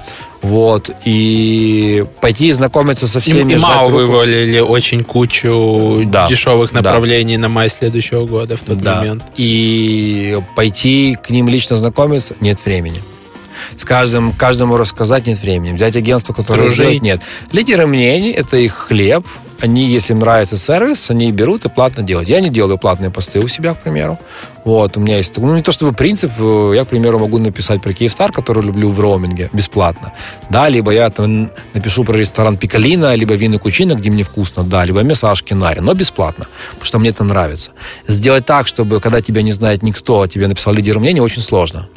Вот. 0.43 0.91
И 1.03 2.05
пойти 2.22 2.51
знакомиться 2.51 3.07
со 3.07 3.18
И, 3.18 3.22
всеми. 3.22 3.53
и 3.53 3.57
МАУ 3.57 3.85
руку. 3.89 3.95
вывалили 3.97 4.59
очень 4.59 5.03
кучу 5.03 6.03
Да, 6.05 6.27
дешевых 6.27 6.72
да. 6.73 6.81
направлений 6.81 7.38
на 7.38 7.49
май 7.49 7.69
следующего 7.69 8.27
года 8.27 8.55
в 8.55 8.61
тот 8.61 8.77
Да. 8.77 8.97
момент. 8.97 9.23
И 9.35 10.39
пойти 10.55 11.18
к 11.22 11.31
ним 11.31 11.49
лично 11.49 11.76
знакомиться 11.76 12.35
нет 12.39 12.64
времени. 12.64 13.01
С 13.76 13.84
каждым, 13.84 14.31
каждому 14.34 14.77
рассказать 14.77 15.27
нет 15.27 15.39
времени. 15.39 15.73
Взять 15.73 15.95
агентство, 15.95 16.34
которое 16.34 16.64
Дружить. 16.64 16.77
сделает, 16.77 17.02
нет. 17.02 17.22
Лидеры 17.52 17.88
мнений– 17.88 18.31
это 18.38 18.57
их 18.57 18.73
хлеб. 18.73 19.26
Они, 19.60 19.85
если 19.85 20.14
им 20.14 20.19
нравится 20.19 20.56
сервис, 20.56 21.10
они 21.10 21.31
берут 21.31 21.65
и 21.65 21.69
платно 21.69 22.03
делают. 22.03 22.30
Я 22.30 22.41
не 22.41 22.49
делаю 22.49 22.77
платные 22.77 23.10
посты 23.10 23.39
у 23.39 23.48
себя, 23.48 23.73
к 23.73 23.81
примеру. 23.81 24.19
Вот, 24.65 24.98
у 24.98 24.99
меня 24.99 25.18
есть, 25.18 25.35
ну, 25.38 25.56
не 25.56 25.64
то 25.64 25.72
чтобы 25.72 25.94
принцип, 25.94 26.31
э, 26.38 26.73
я, 26.76 26.85
к 26.85 26.89
примеру, 26.89 27.18
могу 27.18 27.39
написать 27.39 27.81
про 27.81 27.91
Киевстар, 27.91 28.31
который 28.31 28.64
люблю 28.64 28.91
в 28.91 28.99
роуминге, 28.99 29.49
бесплатно. 29.53 30.14
Да, 30.49 30.69
либо 30.69 30.91
я 30.91 31.10
там 31.10 31.49
напишу 31.73 32.03
про 32.03 32.18
ресторан 32.18 32.57
Пикалина, 32.57 33.15
либо 33.15 33.34
Винный 33.34 33.57
Кучина, 33.57 33.94
где 33.95 34.11
мне 34.11 34.23
вкусно, 34.23 34.64
да, 34.64 34.85
либо 34.85 35.02
мясо 35.02 35.31
Ашкинари, 35.31 35.80
но 35.80 35.94
бесплатно, 35.94 36.45
потому 36.72 36.85
что 36.85 36.99
мне 36.99 37.10
это 37.10 37.23
нравится. 37.23 37.72
Сделать 38.07 38.45
так, 38.45 38.68
чтобы, 38.68 38.99
когда 38.99 39.22
тебя 39.22 39.41
не 39.41 39.53
знает 39.53 39.81
никто, 39.81 40.22
а 40.22 40.27
тебе 40.27 40.48
написал 40.48 40.73
лидер 40.73 40.99
мнения, 40.99 41.22
очень 41.22 41.41
сложно. 41.41 41.88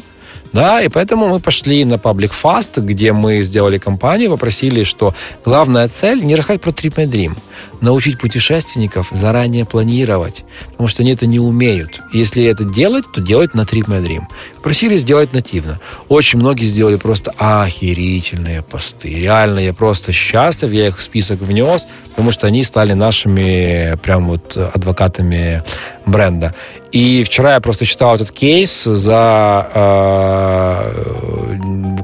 Да, 0.53 0.83
и 0.83 0.89
поэтому 0.89 1.29
мы 1.29 1.41
пошли 1.41 1.85
на 1.85 1.95
Public 1.95 2.33
Fast, 2.43 2.81
где 2.81 3.13
мы 3.13 3.43
сделали 3.43 3.79
кампанию, 3.79 4.31
попросили, 4.31 4.83
что 4.83 5.15
главная 5.45 5.89
цель 5.89 6.25
не 6.25 6.35
рассказать 6.35 6.61
про 6.61 6.71
Trip 6.71 6.95
My 6.97 7.07
Dream, 7.07 7.37
научить 7.81 8.19
путешественников 8.19 9.09
заранее 9.11 9.65
планировать, 9.65 10.45
потому 10.71 10.89
что 10.89 11.03
они 11.03 11.13
это 11.13 11.27
не 11.27 11.39
умеют. 11.39 12.01
Если 12.13 12.45
это 12.45 12.65
делать, 12.65 13.05
то 13.13 13.21
делать 13.21 13.55
на 13.55 13.63
Trip 13.63 13.87
My 13.87 14.05
Dream. 14.05 14.23
Просили 14.63 14.97
сделать 14.97 15.33
нативно. 15.33 15.81
Очень 16.09 16.39
многие 16.39 16.67
сделали 16.67 16.97
просто 16.97 17.33
охерительные 17.39 18.63
посты. 18.63 19.09
Реально, 19.09 19.61
я 19.61 19.73
просто 19.73 20.13
счастлив, 20.13 20.73
я 20.73 20.89
их 20.89 20.99
в 20.99 21.01
список 21.01 21.41
внес, 21.41 21.87
потому 22.11 22.31
что 22.31 22.47
они 22.47 22.65
стали 22.65 22.93
нашими 22.93 23.97
прям 24.03 24.29
вот 24.29 24.57
адвокатами 24.57 25.63
бренда. 26.07 26.55
И 26.93 27.23
вчера 27.25 27.55
я 27.55 27.61
просто 27.61 27.87
читал 27.87 28.17
этот 28.17 28.33
кейс 28.33 28.83
за 28.85 29.69
э, 29.73 31.57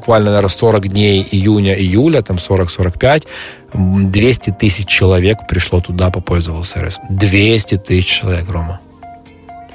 буквально, 0.07 0.31
наверное, 0.31 0.49
40 0.49 0.89
дней 0.89 1.27
июня-июля, 1.29 2.23
там 2.23 2.37
40-45, 2.37 3.27
м, 3.66 3.66
200 3.75 4.51
тысяч 4.51 4.87
человек 4.87 5.47
пришло 5.49 5.81
туда, 5.81 6.11
попользовался 6.11 6.75
сервисом. 6.75 7.05
200 7.11 7.77
тысяч 7.79 8.07
человек, 8.07 8.49
Рома. 8.49 8.81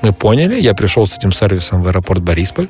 Мы 0.02 0.14
поняли, 0.14 0.60
я 0.60 0.74
пришел 0.74 1.06
с 1.06 1.18
этим 1.18 1.32
сервисом 1.32 1.84
в 1.84 1.88
аэропорт 1.88 2.22
Борисполь, 2.22 2.70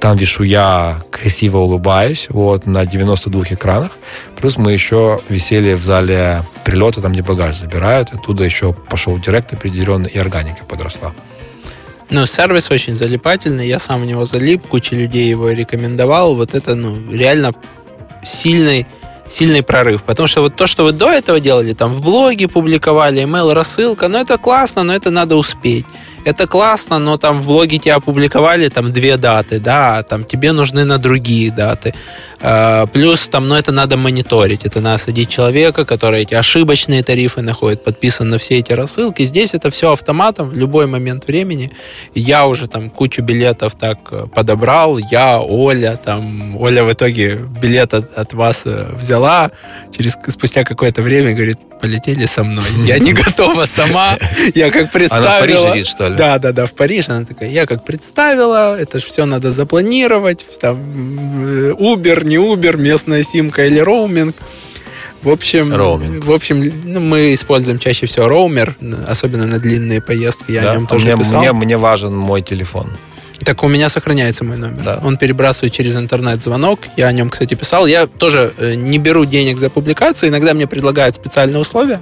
там 0.00 0.16
вешу 0.16 0.44
я, 0.44 1.00
красиво 1.10 1.58
улыбаюсь, 1.58 2.28
вот, 2.30 2.66
на 2.66 2.86
92 2.86 3.42
экранах. 3.50 3.92
Плюс 4.36 4.56
мы 4.56 4.72
еще 4.72 5.20
висели 5.28 5.74
в 5.74 5.82
зале 5.82 6.44
прилета, 6.64 7.02
там, 7.02 7.12
где 7.12 7.22
багаж 7.22 7.56
забирают. 7.56 8.12
Оттуда 8.12 8.44
еще 8.44 8.72
пошел 8.72 9.18
директ 9.18 9.52
определенный, 9.52 10.08
и 10.08 10.18
органика 10.18 10.64
подросла. 10.64 11.12
Ну, 12.10 12.26
сервис 12.26 12.70
очень 12.70 12.94
залипательный, 12.94 13.66
я 13.66 13.80
сам 13.80 14.02
в 14.02 14.06
него 14.06 14.24
залип, 14.24 14.66
куча 14.68 14.94
людей 14.94 15.28
его 15.28 15.50
рекомендовал. 15.50 16.36
Вот 16.36 16.54
это, 16.54 16.74
ну, 16.76 16.96
реально 17.10 17.52
сильный 18.22 18.86
сильный 19.28 19.62
прорыв. 19.62 20.02
Потому 20.02 20.26
что 20.26 20.42
вот 20.42 20.56
то, 20.56 20.66
что 20.66 20.84
вы 20.84 20.92
до 20.92 21.10
этого 21.10 21.40
делали, 21.40 21.72
там 21.72 21.92
в 21.92 22.00
блоге 22.00 22.48
публиковали, 22.48 23.22
email 23.22 23.52
рассылка, 23.52 24.08
ну 24.08 24.18
это 24.18 24.38
классно, 24.38 24.82
но 24.82 24.94
это 24.94 25.10
надо 25.10 25.36
успеть. 25.36 25.86
Это 26.28 26.46
классно, 26.46 26.98
но 26.98 27.16
там 27.16 27.40
в 27.40 27.46
блоге 27.46 27.78
тебя 27.78 27.96
опубликовали 27.96 28.68
там 28.68 28.92
две 28.92 29.16
даты, 29.16 29.58
да, 29.58 29.96
а 29.96 30.02
там 30.02 30.24
тебе 30.24 30.52
нужны 30.52 30.84
на 30.84 30.98
другие 30.98 31.50
даты. 31.50 31.94
А, 32.42 32.86
Плюс 32.86 33.28
там, 33.28 33.48
ну 33.48 33.54
это 33.54 33.72
надо 33.72 33.96
мониторить, 33.96 34.66
это 34.66 34.82
надо 34.82 34.98
садить 34.98 35.30
человека, 35.30 35.86
который 35.86 36.20
эти 36.20 36.34
ошибочные 36.34 37.02
тарифы 37.02 37.40
находит, 37.40 37.82
подписан 37.82 38.28
на 38.28 38.36
все 38.36 38.58
эти 38.58 38.74
рассылки. 38.74 39.22
Здесь 39.22 39.54
это 39.54 39.70
все 39.70 39.92
автоматом 39.92 40.50
в 40.50 40.54
любой 40.54 40.86
момент 40.86 41.26
времени. 41.26 41.70
Я 42.14 42.46
уже 42.46 42.66
там 42.66 42.90
кучу 42.90 43.22
билетов 43.22 43.74
так 43.76 43.98
э, 44.10 44.26
подобрал, 44.26 44.98
я, 44.98 45.40
Оля, 45.40 45.98
там, 46.04 46.58
Оля 46.58 46.84
в 46.84 46.92
итоге 46.92 47.36
билет 47.36 47.94
от, 47.94 48.18
от 48.18 48.34
вас 48.34 48.66
э, 48.66 48.94
взяла, 48.94 49.50
через, 49.96 50.18
спустя 50.28 50.64
какое-то 50.64 51.00
время 51.00 51.32
говорит, 51.32 51.56
полетели 51.78 52.26
со 52.26 52.44
мной. 52.44 52.64
Я 52.84 52.98
не 52.98 53.12
готова 53.24 53.66
сама, 53.66 54.18
я 54.54 54.70
как 54.70 54.90
представила. 54.90 55.26
Она 55.28 55.36
в 55.38 55.40
Париже 55.40 55.72
сидит, 55.72 55.86
что 55.86 56.08
ли? 56.08 56.16
Да, 56.16 56.38
да, 56.38 56.52
да, 56.52 56.66
в 56.66 56.72
Париж. 56.72 57.08
Она 57.08 57.24
такая, 57.24 57.50
я 57.50 57.66
как 57.66 57.84
представила, 57.84 58.78
это 58.78 58.98
же 58.98 59.06
все 59.06 59.24
надо 59.24 59.50
запланировать, 59.50 60.44
там, 60.60 60.76
э, 60.78 61.72
Uber, 61.72 62.24
не 62.24 62.36
Uber, 62.36 62.76
местная 62.76 63.22
симка 63.22 63.64
или 63.66 63.78
роуминг. 63.78 64.34
В 65.22 65.30
общем, 65.30 65.74
Роуминг. 65.74 66.24
в 66.24 66.32
общем, 66.32 66.72
ну, 66.84 67.00
мы 67.00 67.34
используем 67.34 67.80
чаще 67.80 68.06
всего 68.06 68.28
роумер, 68.28 68.76
особенно 69.08 69.46
на 69.46 69.58
длинные 69.58 70.00
поездки. 70.00 70.52
Я 70.52 70.62
Да? 70.62 70.70
о 70.70 70.74
нем 70.74 70.84
А 70.84 70.88
тоже 70.88 71.06
мне, 71.06 71.16
писал. 71.16 71.40
мне, 71.40 71.52
мне 71.52 71.76
важен 71.76 72.16
мой 72.16 72.40
телефон. 72.40 72.92
Так 73.44 73.62
у 73.62 73.68
меня 73.68 73.88
сохраняется 73.88 74.44
мой 74.44 74.56
номер. 74.56 74.82
Да. 74.82 75.00
Он 75.02 75.16
перебрасывает 75.16 75.72
через 75.72 75.94
интернет 75.94 76.42
звонок. 76.42 76.80
Я 76.96 77.06
о 77.06 77.12
нем, 77.12 77.28
кстати, 77.28 77.54
писал. 77.54 77.86
Я 77.86 78.06
тоже 78.06 78.52
э, 78.58 78.74
не 78.74 78.98
беру 78.98 79.24
денег 79.24 79.58
за 79.58 79.70
публикации. 79.70 80.28
Иногда 80.28 80.54
мне 80.54 80.66
предлагают 80.66 81.14
специальные 81.14 81.60
условия. 81.60 82.00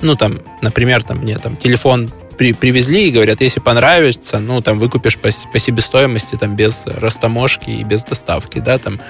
Ну, 0.00 0.16
там, 0.16 0.40
например, 0.62 1.02
там 1.02 1.18
мне 1.18 1.38
там 1.38 1.56
телефон 1.56 2.10
при, 2.36 2.52
привезли 2.52 3.08
и 3.08 3.10
говорят, 3.10 3.40
если 3.40 3.60
понравится, 3.60 4.38
ну, 4.38 4.60
там, 4.60 4.78
выкупишь 4.78 5.16
по, 5.16 5.28
по 5.52 5.58
себестоимости, 5.58 6.36
там, 6.36 6.56
без 6.56 6.82
растаможки 6.86 7.70
и 7.70 7.84
без 7.84 8.02
доставки, 8.04 8.58
да, 8.58 8.78
там, 8.78 9.00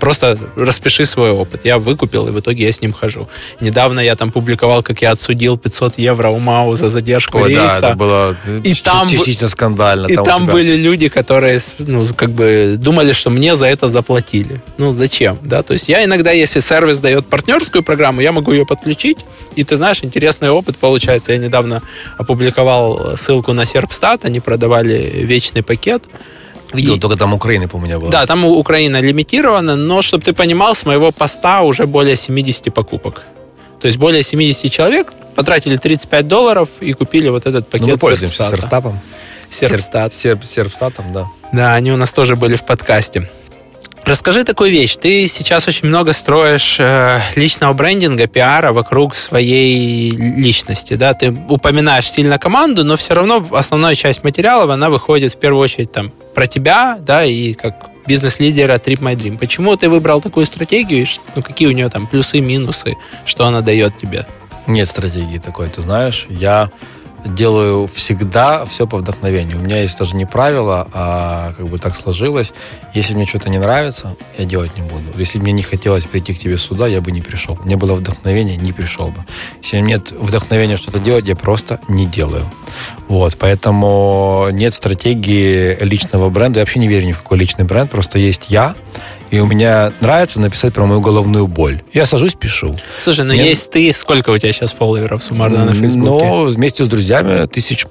просто 0.00 0.38
распиши 0.56 1.04
свой 1.04 1.30
опыт. 1.30 1.64
Я 1.64 1.78
выкупил, 1.78 2.28
и 2.28 2.30
в 2.30 2.40
итоге 2.40 2.64
я 2.64 2.72
с 2.72 2.80
ним 2.80 2.92
хожу. 2.92 3.28
Недавно 3.60 4.00
я 4.00 4.16
там 4.16 4.30
публиковал, 4.30 4.82
как 4.82 5.02
я 5.02 5.10
отсудил 5.10 5.56
500 5.56 5.98
евро 5.98 6.28
у 6.28 6.38
МАУ 6.38 6.76
за 6.76 6.88
задержку 6.88 7.38
Ой, 7.38 7.48
рейса. 7.48 7.80
Да, 7.80 7.88
это 7.88 7.96
было 7.96 8.36
и 8.64 8.74
там, 8.74 9.08
частично 9.08 9.48
скандально. 9.48 10.06
И 10.06 10.14
там, 10.14 10.24
там 10.24 10.42
тебя... 10.44 10.52
были 10.52 10.76
люди, 10.76 11.08
которые, 11.08 11.60
ну, 11.78 12.06
как 12.16 12.30
бы 12.30 12.76
думали, 12.78 13.12
что 13.12 13.30
мне 13.30 13.56
за 13.56 13.66
это 13.66 13.88
заплатили. 13.88 14.62
Ну, 14.78 14.92
зачем, 14.92 15.38
да? 15.42 15.62
То 15.62 15.74
есть 15.74 15.88
я 15.88 16.04
иногда, 16.04 16.30
если 16.30 16.60
сервис 16.60 16.98
дает 16.98 17.26
партнерскую 17.26 17.82
программу, 17.82 18.20
я 18.20 18.32
могу 18.32 18.52
ее 18.52 18.64
подключить, 18.64 19.18
и 19.56 19.64
ты 19.64 19.76
знаешь, 19.76 20.04
интересный 20.04 20.50
опыт 20.50 20.76
получается. 20.76 21.32
Я 21.32 21.38
недавно 21.38 21.82
опубликовал 22.16 22.67
ссылку 23.16 23.52
на 23.52 23.64
Серпстат, 23.64 24.24
они 24.24 24.40
продавали 24.40 25.24
вечный 25.24 25.62
пакет. 25.62 26.04
Видел, 26.72 26.96
и... 26.96 27.00
только 27.00 27.16
там 27.16 27.34
Украины, 27.34 27.66
по-моему, 27.68 28.00
было. 28.00 28.10
Да, 28.10 28.26
там 28.26 28.44
Украина 28.44 29.00
лимитирована, 29.00 29.76
но, 29.76 30.02
чтобы 30.02 30.24
ты 30.24 30.32
понимал, 30.32 30.74
с 30.74 30.84
моего 30.84 31.12
поста 31.12 31.62
уже 31.62 31.86
более 31.86 32.16
70 32.16 32.74
покупок. 32.74 33.22
То 33.80 33.86
есть 33.86 33.98
более 33.98 34.22
70 34.22 34.70
человек 34.70 35.12
потратили 35.34 35.76
35 35.76 36.26
долларов 36.26 36.68
и 36.80 36.92
купили 36.92 37.28
вот 37.28 37.46
этот 37.46 37.68
пакет. 37.68 37.86
Ну, 37.86 37.92
мы 37.92 37.98
пользуемся 37.98 38.48
Серстапом. 38.50 39.00
Серпстат. 39.50 40.12
Серп, 40.12 40.44
Серпстатом, 40.44 41.12
да. 41.12 41.26
Да, 41.52 41.74
они 41.74 41.92
у 41.92 41.96
нас 41.96 42.12
тоже 42.12 42.36
были 42.36 42.56
в 42.56 42.64
подкасте. 42.64 43.28
Расскажи 44.08 44.42
такую 44.42 44.70
вещь. 44.70 44.96
Ты 44.96 45.28
сейчас 45.28 45.68
очень 45.68 45.86
много 45.86 46.14
строишь 46.14 46.80
э, 46.80 47.20
личного 47.36 47.74
брендинга, 47.74 48.26
пиара 48.26 48.72
вокруг 48.72 49.14
своей 49.14 50.10
личности. 50.10 50.94
Да? 50.94 51.12
Ты 51.12 51.30
упоминаешь 51.30 52.10
сильно 52.10 52.38
команду, 52.38 52.84
но 52.84 52.96
все 52.96 53.12
равно 53.12 53.46
основная 53.52 53.94
часть 53.94 54.24
материалов, 54.24 54.70
она 54.70 54.88
выходит 54.88 55.34
в 55.34 55.38
первую 55.38 55.62
очередь 55.62 55.92
там, 55.92 56.10
про 56.34 56.46
тебя, 56.46 56.96
да, 57.02 57.22
и 57.26 57.52
как 57.52 57.90
бизнес-лидера 58.06 58.76
Trip 58.76 59.00
My 59.00 59.14
Dream. 59.14 59.36
Почему 59.36 59.76
ты 59.76 59.90
выбрал 59.90 60.22
такую 60.22 60.46
стратегию? 60.46 61.06
Ну, 61.36 61.42
какие 61.42 61.68
у 61.68 61.72
нее 61.72 61.90
там 61.90 62.06
плюсы, 62.06 62.40
минусы, 62.40 62.96
что 63.26 63.44
она 63.44 63.60
дает 63.60 63.98
тебе? 63.98 64.24
Нет 64.66 64.88
стратегии 64.88 65.38
такой, 65.38 65.68
ты 65.68 65.82
знаешь. 65.82 66.24
Я 66.30 66.70
делаю 67.24 67.86
всегда 67.86 68.64
все 68.64 68.86
по 68.86 68.98
вдохновению. 68.98 69.58
У 69.58 69.60
меня 69.60 69.80
есть 69.80 69.98
даже 69.98 70.16
не 70.16 70.24
правило, 70.24 70.88
а 70.92 71.52
как 71.56 71.68
бы 71.68 71.78
так 71.78 71.96
сложилось. 71.96 72.52
Если 72.94 73.14
мне 73.14 73.26
что-то 73.26 73.50
не 73.50 73.58
нравится, 73.58 74.16
я 74.36 74.44
делать 74.44 74.76
не 74.76 74.82
буду. 74.82 75.04
Если 75.16 75.38
бы 75.38 75.44
мне 75.44 75.52
не 75.52 75.62
хотелось 75.62 76.04
прийти 76.04 76.34
к 76.34 76.38
тебе 76.38 76.58
сюда, 76.58 76.86
я 76.86 77.00
бы 77.00 77.10
не 77.10 77.20
пришел. 77.20 77.58
Не 77.64 77.76
было 77.76 77.94
вдохновения, 77.94 78.56
не 78.56 78.72
пришел 78.72 79.08
бы. 79.08 79.24
Если 79.62 79.78
нет 79.78 80.12
вдохновения 80.12 80.76
что-то 80.76 80.98
делать, 80.98 81.28
я 81.28 81.36
просто 81.36 81.80
не 81.88 82.06
делаю. 82.06 82.44
Вот, 83.08 83.36
поэтому 83.38 84.48
нет 84.52 84.74
стратегии 84.74 85.76
личного 85.82 86.28
бренда. 86.30 86.60
Я 86.60 86.62
вообще 86.64 86.78
не 86.78 86.88
верю 86.88 87.06
ни 87.06 87.12
в 87.12 87.18
какой 87.18 87.38
личный 87.38 87.64
бренд. 87.64 87.90
Просто 87.90 88.18
есть 88.18 88.50
я, 88.50 88.74
и 89.30 89.40
у 89.40 89.46
меня 89.46 89.92
нравится 90.00 90.40
написать 90.40 90.74
про 90.74 90.86
мою 90.86 91.00
головную 91.00 91.46
боль. 91.46 91.82
Я 91.92 92.06
сажусь, 92.06 92.34
пишу. 92.34 92.76
Слушай, 93.00 93.24
ну 93.24 93.34
Мне... 93.34 93.48
есть 93.48 93.70
ты, 93.70 93.92
сколько 93.92 94.30
у 94.30 94.38
тебя 94.38 94.52
сейчас 94.52 94.72
фолловеров 94.72 95.22
суммарно 95.22 95.64
на 95.64 95.74
Фейсбуке? 95.74 96.08
Ну, 96.08 96.44
вместе 96.44 96.84
с 96.84 96.88
друзьями 96.88 97.46
тысяч 97.46 97.86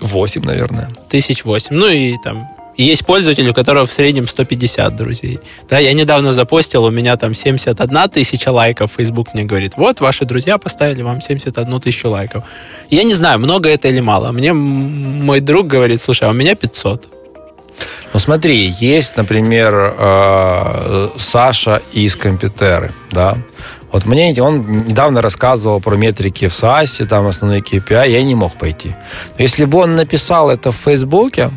восемь, 0.00 0.42
наверное. 0.42 0.90
Тысяч 1.08 1.44
восемь. 1.44 1.76
Ну 1.76 1.88
и 1.88 2.16
там 2.22 2.48
есть 2.76 3.06
пользователь, 3.06 3.48
у 3.48 3.54
которого 3.54 3.86
в 3.86 3.92
среднем 3.92 4.28
150 4.28 4.94
друзей. 4.96 5.40
Да, 5.68 5.78
я 5.78 5.94
недавно 5.94 6.32
запостил, 6.32 6.84
у 6.84 6.90
меня 6.90 7.16
там 7.16 7.34
71 7.34 8.10
тысяча 8.10 8.50
лайков. 8.50 8.92
Facebook 8.96 9.32
мне 9.32 9.44
говорит, 9.44 9.74
вот, 9.76 10.00
ваши 10.00 10.26
друзья 10.26 10.58
поставили 10.58 11.02
вам 11.02 11.22
71 11.22 11.80
тысячу 11.80 12.10
лайков. 12.10 12.44
Я 12.90 13.04
не 13.04 13.14
знаю, 13.14 13.38
много 13.38 13.70
это 13.70 13.88
или 13.88 14.00
мало. 14.00 14.30
Мне 14.32 14.52
мой 14.52 15.40
друг 15.40 15.68
говорит, 15.68 16.02
слушай, 16.02 16.24
а 16.24 16.30
у 16.30 16.34
меня 16.34 16.54
500. 16.54 17.15
Ну 18.12 18.18
смотри, 18.18 18.68
есть, 18.68 19.16
например, 19.16 19.94
э, 19.98 21.08
Саша 21.16 21.82
из 21.92 22.16
Компьютеры, 22.16 22.92
да. 23.10 23.36
Вот 23.92 24.04
мне 24.04 24.34
он 24.42 24.86
недавно 24.88 25.22
рассказывал 25.22 25.80
про 25.80 25.96
метрики 25.96 26.48
в 26.48 26.54
САСе, 26.54 27.06
там 27.06 27.26
основные 27.26 27.60
KPI, 27.60 28.10
я 28.10 28.22
не 28.22 28.34
мог 28.34 28.54
пойти. 28.54 28.94
Но 29.38 29.42
если 29.42 29.64
бы 29.64 29.78
он 29.78 29.96
написал 29.96 30.50
это 30.50 30.72
в 30.72 30.76
Фейсбуке, 30.76 31.50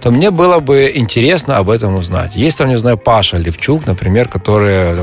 то 0.00 0.10
мне 0.10 0.30
было 0.30 0.60
бы 0.60 0.92
интересно 0.94 1.56
об 1.56 1.70
этом 1.70 1.94
узнать. 1.94 2.36
Есть 2.36 2.58
там, 2.58 2.68
не 2.68 2.76
знаю, 2.76 2.98
Паша 2.98 3.38
Левчук, 3.38 3.86
например, 3.86 4.28
который 4.28 4.94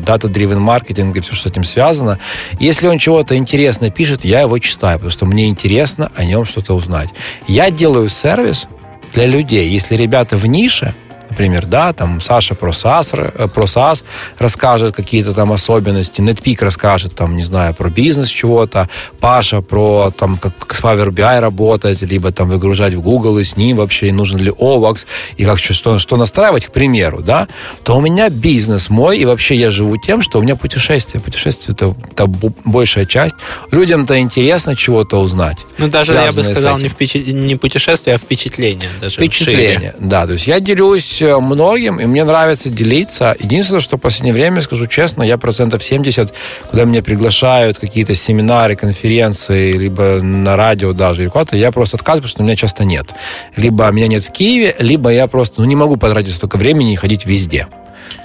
дата-дривен 0.00 0.60
маркетинг 0.60 1.16
и 1.16 1.20
все, 1.20 1.32
что 1.32 1.48
с 1.48 1.52
этим 1.52 1.64
связано. 1.64 2.18
Если 2.58 2.88
он 2.88 2.98
чего-то 2.98 3.36
интересно 3.36 3.90
пишет, 3.90 4.24
я 4.24 4.40
его 4.40 4.58
читаю, 4.58 4.98
потому 4.98 5.10
что 5.10 5.26
мне 5.26 5.48
интересно 5.48 6.10
о 6.16 6.24
нем 6.24 6.44
что-то 6.44 6.74
узнать. 6.74 7.10
Я 7.46 7.70
делаю 7.70 8.08
сервис, 8.08 8.66
для 9.12 9.26
людей. 9.26 9.68
Если 9.68 9.96
ребята 9.96 10.36
в 10.36 10.46
нише, 10.46 10.94
например, 11.30 11.66
да, 11.66 11.92
там 11.92 12.20
Саша 12.20 12.54
про 12.54 12.70
SaaS, 12.70 13.32
э, 13.34 13.48
про 13.48 13.64
SaaS 13.64 14.02
расскажет 14.38 14.94
какие-то 14.94 15.32
там 15.32 15.52
особенности, 15.52 16.20
NetPeak 16.20 16.64
расскажет 16.64 17.14
там, 17.14 17.36
не 17.36 17.44
знаю, 17.44 17.74
про 17.74 17.88
бизнес 17.88 18.28
чего-то, 18.28 18.88
Паша 19.20 19.60
про 19.60 20.10
там, 20.10 20.36
как, 20.36 20.56
как 20.58 20.74
с 20.74 20.82
Power 20.82 21.08
BI 21.08 21.40
работать, 21.40 22.02
либо 22.02 22.30
там 22.32 22.50
выгружать 22.50 22.94
в 22.94 23.00
Google 23.00 23.38
и 23.38 23.44
с 23.44 23.56
ним 23.56 23.78
вообще, 23.78 24.08
и 24.08 24.12
нужен 24.12 24.38
ли 24.38 24.50
OVAX, 24.50 25.06
и 25.36 25.44
как 25.44 25.58
что, 25.58 25.98
что 25.98 26.16
настраивать, 26.16 26.66
к 26.66 26.72
примеру, 26.72 27.22
да, 27.22 27.48
то 27.82 27.96
у 27.96 28.00
меня 28.00 28.28
бизнес 28.28 28.90
мой, 28.90 29.18
и 29.18 29.24
вообще 29.24 29.54
я 29.54 29.70
живу 29.70 29.96
тем, 29.96 30.22
что 30.22 30.38
у 30.38 30.42
меня 30.42 30.56
путешествие. 30.56 31.22
Путешествие 31.22 31.74
это, 31.74 31.94
это 32.10 32.26
большая 32.64 33.06
часть. 33.06 33.34
Людям-то 33.70 34.18
интересно 34.18 34.76
чего-то 34.76 35.18
узнать. 35.20 35.58
Ну, 35.78 35.88
даже 35.88 36.14
я 36.14 36.32
бы 36.32 36.42
сказал, 36.42 36.78
не, 36.78 36.88
впечат... 36.88 37.26
не 37.26 37.56
путешествие, 37.56 38.16
а 38.16 38.18
впечатление. 38.18 38.88
Даже 39.00 39.16
впечатление, 39.16 39.94
да. 39.98 40.26
То 40.26 40.32
есть 40.32 40.46
я 40.46 40.60
делюсь 40.60 41.19
многим, 41.22 42.00
и 42.00 42.06
мне 42.06 42.24
нравится 42.24 42.68
делиться. 42.68 43.36
Единственное, 43.38 43.80
что 43.80 43.96
в 43.96 44.00
последнее 44.00 44.34
время, 44.34 44.60
скажу 44.60 44.86
честно, 44.86 45.22
я 45.22 45.38
процентов 45.38 45.82
70, 45.82 46.34
куда 46.70 46.84
меня 46.84 47.02
приглашают 47.02 47.78
какие-то 47.78 48.14
семинары, 48.14 48.76
конференции, 48.76 49.72
либо 49.72 50.20
на 50.22 50.56
радио 50.56 50.92
даже, 50.92 51.22
или 51.22 51.28
куда-то, 51.28 51.56
я 51.56 51.72
просто 51.72 51.96
отказываю, 51.96 52.22
потому 52.22 52.30
что 52.30 52.42
у 52.42 52.46
меня 52.46 52.56
часто 52.56 52.84
нет. 52.84 53.14
Либо 53.56 53.90
меня 53.90 54.08
нет 54.08 54.24
в 54.24 54.32
Киеве, 54.32 54.74
либо 54.78 55.10
я 55.10 55.26
просто 55.26 55.60
ну, 55.60 55.66
не 55.66 55.76
могу 55.76 55.96
потратить 55.96 56.34
столько 56.34 56.56
времени 56.56 56.92
и 56.92 56.96
ходить 56.96 57.26
везде. 57.26 57.66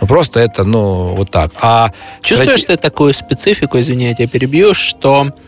Ну, 0.02 0.08
просто 0.08 0.40
это, 0.40 0.64
ну, 0.64 1.16
вот 1.16 1.32
так. 1.32 1.52
А 1.62 1.92
Чувствуешь 2.22 2.62
страти... 2.62 2.78
ты 2.78 2.82
такую 2.82 3.14
специфику, 3.14 3.80
извини, 3.80 4.06
я 4.06 4.14
тебя 4.14 4.28
перебью, 4.28 4.74
что 4.74 5.28
э, 5.28 5.45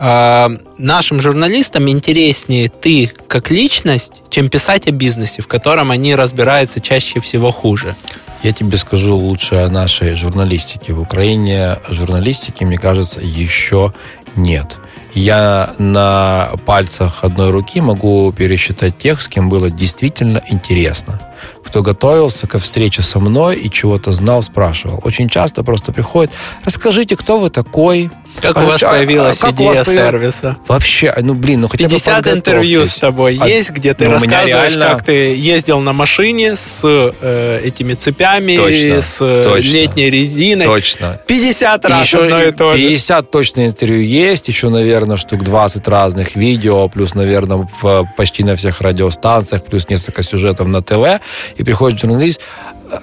нашим 0.00 1.20
журналистам 1.20 1.88
интереснее 1.88 2.68
ты 2.68 3.12
как 3.26 3.50
личность, 3.50 4.22
чем 4.30 4.48
писать 4.48 4.86
о 4.86 4.92
бизнесе, 4.92 5.42
в 5.42 5.48
котором 5.48 5.90
они 5.90 6.14
разбираются 6.14 6.80
чаще 6.80 7.20
всего 7.20 7.50
хуже. 7.50 7.96
Я 8.42 8.52
тебе 8.52 8.78
скажу 8.78 9.16
лучше 9.16 9.56
о 9.56 9.68
нашей 9.68 10.14
журналистике. 10.14 10.92
В 10.92 11.00
Украине 11.00 11.78
журналистики, 11.88 12.62
мне 12.62 12.76
кажется, 12.76 13.20
еще 13.20 13.92
нет. 14.36 14.78
Я 15.14 15.74
на 15.78 16.52
пальцах 16.64 17.24
одной 17.24 17.50
руки 17.50 17.80
могу 17.80 18.32
пересчитать 18.32 18.96
тех, 18.96 19.20
с 19.20 19.26
кем 19.26 19.48
было 19.48 19.70
действительно 19.70 20.40
интересно 20.48 21.20
кто 21.68 21.82
готовился 21.82 22.46
ко 22.46 22.58
встрече 22.58 23.02
со 23.02 23.20
мной 23.20 23.56
и 23.56 23.70
чего-то 23.70 24.12
знал, 24.12 24.42
спрашивал. 24.42 25.00
Очень 25.04 25.28
часто 25.28 25.62
просто 25.62 25.92
приходит, 25.92 26.32
расскажите, 26.64 27.14
кто 27.14 27.38
вы 27.38 27.50
такой, 27.50 28.10
как 28.40 28.56
а, 28.56 28.62
у 28.62 28.66
вас 28.66 28.82
а, 28.82 28.90
появилась 28.90 29.42
а, 29.42 29.50
идея 29.50 29.74
вас 29.74 29.88
сервиса? 29.88 30.56
Вообще, 30.66 31.14
ну 31.20 31.34
блин, 31.34 31.62
ну 31.62 31.68
хотя 31.68 31.84
50 31.84 32.24
бы 32.24 32.30
интервью 32.30 32.86
с 32.86 32.96
тобой 32.96 33.38
а, 33.40 33.46
есть, 33.46 33.70
где 33.70 33.94
ты 33.94 34.06
ну, 34.06 34.12
рассказываешь, 34.12 34.74
реально... 34.74 34.94
как 34.94 35.04
ты 35.04 35.34
ездил 35.34 35.80
на 35.80 35.92
машине 35.92 36.56
с 36.56 36.80
э, 36.84 37.60
этими 37.64 37.94
цепями, 37.94 38.56
точно, 38.56 39.00
с 39.00 39.18
э, 39.20 39.42
точно, 39.44 39.72
летней 39.72 40.10
резиной. 40.10 40.66
Точно. 40.66 41.20
50 41.26 41.84
раз 41.84 42.06
еще 42.06 42.24
одно 42.24 42.42
и 42.42 42.50
то 42.50 42.76
же. 42.76 42.82
50 42.82 43.30
точно 43.30 43.66
интервью 43.66 44.02
есть, 44.02 44.48
еще, 44.48 44.68
наверное, 44.68 45.16
штук 45.16 45.42
20 45.42 45.86
разных 45.88 46.36
видео, 46.36 46.88
плюс, 46.88 47.14
наверное, 47.14 47.68
в, 47.80 48.08
почти 48.16 48.44
на 48.44 48.56
всех 48.56 48.80
радиостанциях, 48.80 49.64
плюс 49.64 49.88
несколько 49.88 50.22
сюжетов 50.22 50.66
на 50.68 50.82
ТВ. 50.82 51.20
И 51.56 51.64
приходит 51.64 51.98
журналист, 51.98 52.40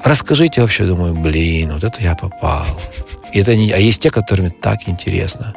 расскажите 0.03 0.61
вообще, 0.61 0.83
думаю, 0.83 1.13
блин, 1.13 1.71
вот 1.73 1.83
это 1.83 2.01
я 2.01 2.15
попал. 2.15 2.65
И 3.35 3.39
это 3.39 3.55
не... 3.55 3.71
А 3.71 3.77
есть 3.77 4.01
те, 4.01 4.09
которым 4.09 4.49
так 4.49 4.87
интересно. 4.87 5.53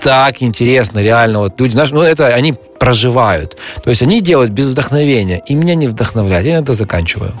Так 0.00 0.42
интересно, 0.42 1.00
реально. 1.00 1.40
Вот 1.40 1.60
люди, 1.60 1.76
ну 1.76 2.02
это 2.02 2.28
они 2.28 2.54
проживают. 2.78 3.58
То 3.82 3.90
есть 3.90 4.02
они 4.02 4.20
делают 4.20 4.52
без 4.52 4.68
вдохновения. 4.68 5.42
И 5.46 5.54
меня 5.54 5.74
не 5.74 5.88
вдохновляет. 5.88 6.46
Я 6.46 6.54
иногда 6.54 6.72
заканчиваю. 6.72 7.32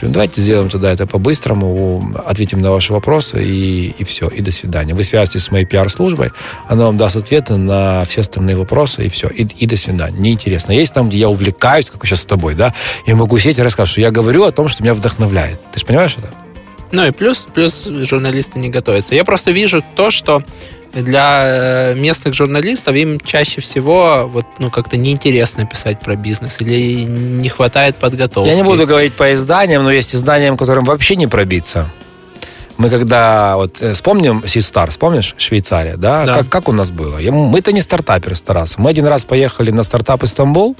Говорю, 0.00 0.14
давайте 0.14 0.40
сделаем 0.40 0.70
тогда 0.70 0.90
это 0.90 1.06
по-быстрому, 1.06 2.14
ответим 2.24 2.62
на 2.62 2.70
ваши 2.70 2.94
вопросы 2.94 3.44
и, 3.44 3.90
и 3.98 4.04
все, 4.04 4.28
и 4.28 4.40
до 4.40 4.50
свидания. 4.50 4.94
Вы 4.94 5.04
связываетесь 5.04 5.44
с 5.44 5.50
моей 5.50 5.66
пиар-службой, 5.66 6.30
она 6.68 6.86
вам 6.86 6.96
даст 6.96 7.16
ответы 7.16 7.56
на 7.56 8.04
все 8.04 8.22
остальные 8.22 8.56
вопросы, 8.56 9.04
и 9.04 9.08
все, 9.10 9.28
и, 9.28 9.42
и 9.42 9.66
до 9.66 9.76
свидания. 9.76 10.18
Неинтересно. 10.18 10.72
Есть 10.72 10.94
там, 10.94 11.10
где 11.10 11.18
я 11.18 11.28
увлекаюсь, 11.28 11.90
как 11.90 12.06
сейчас 12.06 12.22
с 12.22 12.24
тобой, 12.24 12.54
да, 12.54 12.72
я 13.06 13.14
могу 13.14 13.38
сидеть 13.38 13.58
и 13.58 13.62
рассказывать, 13.62 13.90
что 13.90 14.00
я 14.00 14.10
говорю 14.10 14.44
о 14.44 14.52
том, 14.52 14.68
что 14.68 14.82
меня 14.82 14.94
вдохновляет. 14.94 15.60
Ты 15.70 15.80
же 15.80 15.84
понимаешь 15.84 16.16
это? 16.16 16.28
Ну 16.92 17.06
и 17.06 17.10
плюс, 17.10 17.46
плюс 17.52 17.84
журналисты 17.86 18.58
не 18.58 18.68
готовятся. 18.68 19.14
Я 19.14 19.24
просто 19.24 19.50
вижу 19.52 19.82
то, 19.94 20.10
что 20.10 20.42
для 20.92 21.92
э, 21.92 21.94
местных 21.94 22.34
журналистов 22.34 22.96
им 22.96 23.20
чаще 23.20 23.60
всего 23.60 24.28
вот, 24.30 24.44
ну, 24.58 24.70
как-то 24.70 24.96
неинтересно 24.96 25.66
писать 25.66 26.00
про 26.00 26.16
бизнес 26.16 26.60
или 26.60 27.04
не 27.04 27.48
хватает 27.48 27.96
подготовки. 27.96 28.48
Я 28.48 28.56
не 28.56 28.64
буду 28.64 28.86
говорить 28.86 29.12
по 29.12 29.32
изданиям, 29.32 29.84
но 29.84 29.92
есть 29.92 30.14
изданиям, 30.14 30.56
которым 30.56 30.84
вообще 30.84 31.16
не 31.16 31.28
пробиться. 31.28 31.90
Мы 32.80 32.88
когда, 32.88 33.56
вот 33.56 33.82
э, 33.82 33.92
вспомним 33.92 34.42
Систар, 34.46 34.90
вспомнишь, 34.90 35.34
Швейцария, 35.36 35.98
да? 35.98 36.24
Да. 36.24 36.34
Как, 36.36 36.48
как 36.48 36.68
у 36.70 36.72
нас 36.72 36.90
было? 36.90 37.18
Мы-то 37.18 37.72
не 37.72 37.82
стартаперы 37.82 38.34
с 38.34 38.40
Тарасом. 38.40 38.84
Мы 38.84 38.88
один 38.88 39.06
раз 39.06 39.26
поехали 39.26 39.70
на 39.70 39.82
стартап 39.82 40.26
Стамбул, 40.26 40.76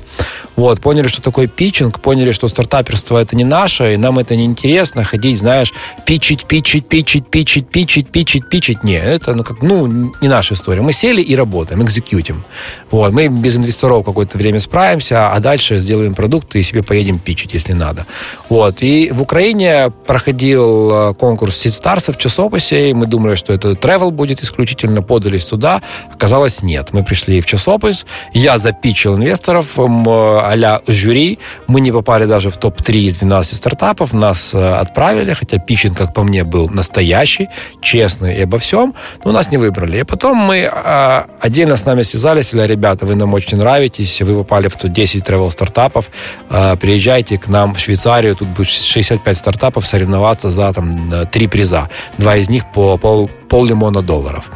вот, 0.57 0.81
поняли, 0.81 1.09
что 1.09 1.21
такое 1.21 1.47
питчинг, 1.47 2.01
поняли, 2.01 2.33
что 2.33 2.49
стартаперство 2.49 3.19
это 3.19 3.37
не 3.37 3.45
наше, 3.45 3.93
и 3.93 3.97
нам 3.99 4.19
это 4.19 4.35
не 4.35 4.47
интересно, 4.47 5.05
ходить, 5.05 5.39
знаешь, 5.39 5.75
питчить, 6.07 6.47
питчить, 6.47 6.87
питчить, 6.87 7.27
питчить, 7.27 7.69
питчить, 7.69 8.09
питчить, 8.09 8.49
питчить. 8.49 8.83
Не, 8.83 8.99
это, 8.99 9.35
ну, 9.35 9.45
как, 9.45 9.61
ну, 9.61 9.87
не 10.23 10.29
наша 10.29 10.55
история. 10.55 10.81
Мы 10.81 10.93
сели 10.93 11.21
и 11.21 11.37
работаем, 11.37 11.83
экзекьютим. 11.83 12.45
Вот, 12.91 13.13
мы 13.13 13.29
без 13.29 13.59
инвесторов 13.59 14.07
какое-то 14.07 14.39
время 14.39 14.59
справимся, 14.61 15.33
а 15.33 15.41
дальше 15.41 15.79
сделаем 15.81 16.15
продукт 16.15 16.57
и 16.57 16.63
себе 16.63 16.83
поедем 16.83 17.19
питчить, 17.19 17.53
если 17.53 17.75
надо. 17.75 18.07
Вот, 18.49 18.81
и 18.81 19.11
в 19.13 19.21
Украине 19.21 19.93
проходил 20.07 21.11
э, 21.11 21.15
конкурс 21.15 21.59
Сидстарса 21.91 22.13
в 22.13 22.19
часописе, 22.19 22.91
и 22.91 22.95
мы 22.95 23.07
думали, 23.07 23.35
что 23.35 23.53
это 23.53 23.71
travel 23.71 24.11
будет 24.13 24.43
исключительно, 24.45 25.03
подались 25.03 25.45
туда. 25.45 25.83
Оказалось, 26.13 26.63
нет. 26.63 26.93
Мы 26.93 27.03
пришли 27.03 27.41
в 27.41 27.47
часопис, 27.47 28.07
я 28.33 28.59
запичил 28.59 29.17
инвесторов, 29.17 29.77
а-ля 29.77 30.81
жюри, 30.87 31.39
мы 31.67 31.81
не 31.81 31.91
попали 31.91 32.27
даже 32.27 32.51
в 32.51 32.57
топ-3 32.57 32.93
из 32.93 33.17
12 33.17 33.57
стартапов, 33.57 34.13
нас 34.13 34.55
э, 34.55 34.75
отправили, 34.75 35.33
хотя 35.33 35.59
питчинг, 35.59 35.97
как 35.97 36.15
по 36.15 36.23
мне, 36.23 36.45
был 36.45 36.69
настоящий, 36.69 37.49
честный 37.83 38.37
и 38.37 38.43
обо 38.43 38.59
всем, 38.59 38.95
но 39.25 39.33
нас 39.33 39.51
не 39.51 39.59
выбрали. 39.59 39.99
И 40.01 40.05
потом 40.05 40.37
мы 40.37 40.71
э, 40.73 41.23
отдельно 41.41 41.77
с 41.77 41.87
нами 41.87 42.03
связались, 42.03 42.49
сказали, 42.49 42.73
ребята, 42.73 43.05
вы 43.05 43.17
нам 43.17 43.35
очень 43.35 43.59
нравитесь, 43.59 44.23
вы 44.23 44.37
попали 44.37 44.69
в 44.69 44.77
топ-10 44.77 45.27
travel 45.27 45.51
стартапов, 45.51 46.11
э, 46.51 46.77
приезжайте 46.77 47.37
к 47.37 47.49
нам 47.49 47.75
в 47.75 47.81
Швейцарию, 47.81 48.37
тут 48.37 48.49
будет 48.49 48.69
65 48.69 49.37
стартапов 49.37 49.85
соревноваться 49.85 50.51
за 50.51 50.73
там 50.73 51.13
э, 51.13 51.25
три 51.27 51.49
приза. 51.49 51.80
Два 52.19 52.37
из 52.37 52.49
них 52.51 52.65
по 52.73 52.97
пол, 52.99 53.31
полмиллиона 53.49 54.03
долларов. 54.03 54.51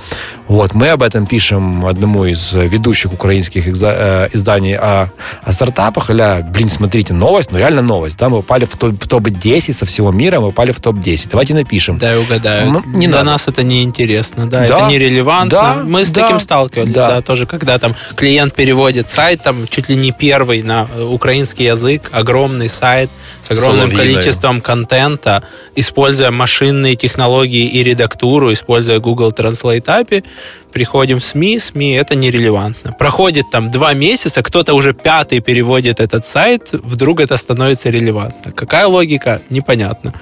Вот, 0.47 0.75
мы 0.75 0.91
об 0.91 1.03
этом 1.03 1.27
пишем 1.27 1.87
одному 1.87 2.27
из 2.27 2.53
ведущих 2.53 3.13
украинских 3.15 3.67
экза- 3.67 3.95
э, 3.97 4.29
изданий 4.35 4.77
о, 4.77 5.11
о 5.43 5.53
стартапах. 5.53 6.11
Или, 6.11 6.43
блин, 6.51 6.69
смотрите, 6.69 7.15
новость, 7.15 7.51
ну 7.51 7.59
реально 7.59 7.81
новость. 7.83 8.19
Да, 8.19 8.29
мы 8.29 8.43
попали 8.43 8.67
в, 8.67 8.77
топ- 8.77 9.03
в 9.03 9.09
топ-10 9.09 9.73
со 9.73 9.87
всего 9.87 10.13
мира, 10.13 10.41
мы 10.41 10.49
попали 10.49 10.73
в 10.73 10.81
топ-10. 10.81 11.29
Давайте 11.31 11.55
напишем. 11.55 11.97
Да, 11.99 12.13
я 12.13 12.21
угадаю. 12.21 12.69
М, 12.69 12.83
не 12.87 13.07
Для 13.09 13.19
надо. 13.19 13.31
нас 13.31 13.49
это 13.49 13.63
неинтересно, 13.63 14.47
да, 14.47 14.69
Да, 14.69 14.81
это 14.81 14.89
нерелевантно. 14.89 15.51
да, 15.51 15.75
Мы 15.83 16.05
с 16.05 16.11
да, 16.11 16.21
таким 16.23 16.39
сталкивались, 16.41 16.93
да. 16.93 17.09
да. 17.09 17.23
тоже, 17.23 17.47
когда 17.47 17.79
там 17.79 17.95
клиент 18.15 18.55
переводит 18.55 19.09
сайт, 19.09 19.41
там 19.41 19.67
чуть 19.69 19.89
ли 19.89 19.97
не 19.97 20.13
первый 20.13 20.63
на 20.63 20.87
э, 20.95 21.03
украинский 21.03 21.65
язык, 21.65 22.11
огромный 22.13 22.69
сайт 22.69 23.11
с 23.41 23.51
огромным 23.51 23.91
Соловьиной. 23.91 24.15
количеством 24.15 24.61
контента, 24.61 25.43
используя 25.75 26.31
машинные 26.31 26.97
технологии 26.97 27.14
и 27.19 27.83
редактуру, 27.83 28.53
используя 28.53 28.99
Google 28.99 29.31
Translate 29.31 29.85
API, 29.85 30.25
приходим 30.73 31.19
в 31.21 31.25
СМИ, 31.25 31.59
СМИ 31.61 31.93
это 31.95 32.17
нерелевантно. 32.17 32.93
Проходит 32.99 33.45
там 33.53 33.71
два 33.71 33.95
месяца, 33.95 34.43
кто-то 34.43 34.75
уже 34.75 34.93
пятый 34.93 35.39
переводит 35.41 36.01
этот 36.01 36.27
сайт, 36.27 36.71
вдруг 36.73 37.21
это 37.21 37.37
становится 37.37 37.91
релевантно. 37.91 38.51
Какая 38.53 38.87
логика? 38.87 39.41
Непонятно. 39.51 40.13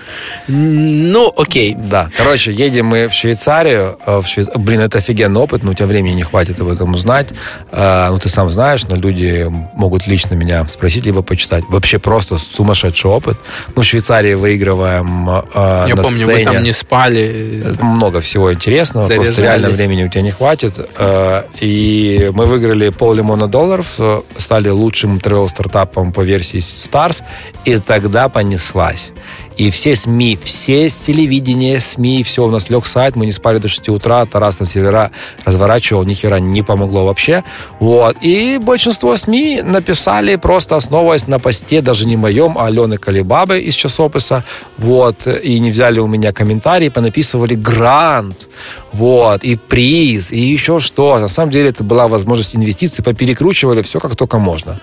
Ну, 0.49 1.33
окей. 1.37 1.75
Да, 1.75 2.09
короче, 2.17 2.53
едем 2.53 2.87
мы 2.87 3.09
в 3.09 3.15
Швейцарию. 3.15 3.99
э, 4.07 4.19
В 4.21 4.27
Швейц- 4.27 4.51
Блин, 4.59 4.81
это 4.81 4.99
офигенный 4.99 5.41
опыт, 5.41 5.63
но 5.63 5.71
у 5.71 5.75
тебя 5.75 5.87
времени 5.87 6.15
не 6.17 6.23
хватит 6.23 6.61
об 6.61 6.69
этом 6.69 6.93
узнать. 6.95 7.31
Э, 7.71 8.09
Ну, 8.11 8.19
ты 8.19 8.29
сам 8.29 8.51
знаешь, 8.51 8.85
но 8.89 8.97
люди 8.97 9.47
могут 9.75 10.07
лично 10.07 10.35
меня 10.35 10.67
спросить, 10.69 11.07
либо 11.07 11.23
почитать. 11.23 11.65
Вообще 11.69 11.99
просто 11.99 12.37
сумасшедший 12.39 13.11
опыт. 13.11 13.37
Мы 13.75 13.83
в 13.83 13.87
Швейцарии 13.87 14.35
выигрываем 14.35 15.29
э, 15.31 15.85
Я 15.89 15.95
на 15.95 16.03
помню, 16.03 16.19
сцене. 16.19 16.35
вы 16.35 16.45
там 16.45 16.63
не 16.63 16.72
спали. 16.73 17.65
Много 17.81 18.21
всего 18.21 18.53
интересного, 18.53 19.07
просто 19.17 19.43
реально 19.43 19.69
времени 19.77 20.05
у 20.05 20.09
тебя 20.09 20.23
не 20.23 20.31
хватит. 20.31 20.75
Э, 20.99 21.43
И 21.61 22.31
мы 22.35 22.47
выиграли 22.47 22.91
полмиллиона 22.91 23.47
долларов, 23.49 23.95
э, 23.99 24.21
стали 24.37 24.69
лучшим 24.71 25.21
тревел-стартапом 25.21 26.13
по 26.13 26.21
версии 26.23 26.59
Stars, 26.59 27.23
и 27.65 27.79
тогда 27.79 28.29
понеслась. 28.29 29.13
И 29.57 29.71
все 29.71 29.95
СМИ, 29.95 30.39
все 30.43 30.89
с 30.89 31.01
телевидения, 31.01 31.81
СМИ, 31.81 32.23
все, 32.23 32.45
у 32.45 32.51
нас 32.51 32.71
лег 32.71 32.87
сайт, 32.87 33.17
мы 33.17 33.27
не 33.27 33.33
спали 33.33 33.59
до 33.59 33.69
6 33.69 33.89
утра, 33.91 34.25
Тарас 34.27 34.57
там 34.57 34.67
сервера 34.67 35.11
разворачивал, 35.45 36.05
ни 36.05 36.15
хера 36.15 36.39
не 36.39 36.63
помогло 36.63 37.05
вообще. 37.07 37.45
Вот. 37.79 38.17
И 38.23 38.59
большинство 38.59 39.17
СМИ 39.17 39.63
написали, 39.63 40.37
просто 40.37 40.77
основываясь 40.77 41.27
на 41.27 41.39
посте, 41.39 41.81
даже 41.81 42.07
не 42.07 42.17
моем, 42.17 42.57
а 42.59 42.67
Алены 42.67 42.97
Калибабы 42.97 43.61
из 43.61 43.75
часописа, 43.75 44.45
вот, 44.79 45.27
и 45.27 45.59
не 45.59 45.71
взяли 45.71 46.01
у 46.01 46.07
меня 46.07 46.33
комментарии, 46.33 46.89
понаписывали 46.89 47.55
грант, 47.55 48.49
вот, 48.93 49.45
и 49.45 49.57
приз, 49.57 50.33
и 50.33 50.41
еще 50.41 50.81
что. 50.81 51.19
На 51.19 51.29
самом 51.29 51.51
деле 51.51 51.69
это 51.69 51.85
была 51.85 52.09
возможность 52.09 52.57
инвестиций, 52.57 53.05
поперекручивали 53.05 53.83
все 53.83 54.01
как 54.01 54.17
только 54.17 54.39
можно. 54.39 54.81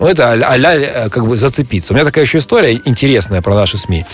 Ну, 0.00 0.06
это 0.06 0.34
э, 0.34 1.08
как 1.10 1.26
бы 1.26 1.36
зацепиться. 1.36 1.92
У 1.92 1.96
меня 1.96 2.04
такая 2.04 2.24
еще 2.24 2.38
история 2.38 2.80
интересная 2.84 3.42
про 3.42 3.54
наши 3.54 3.78
СМИ. 3.78 4.04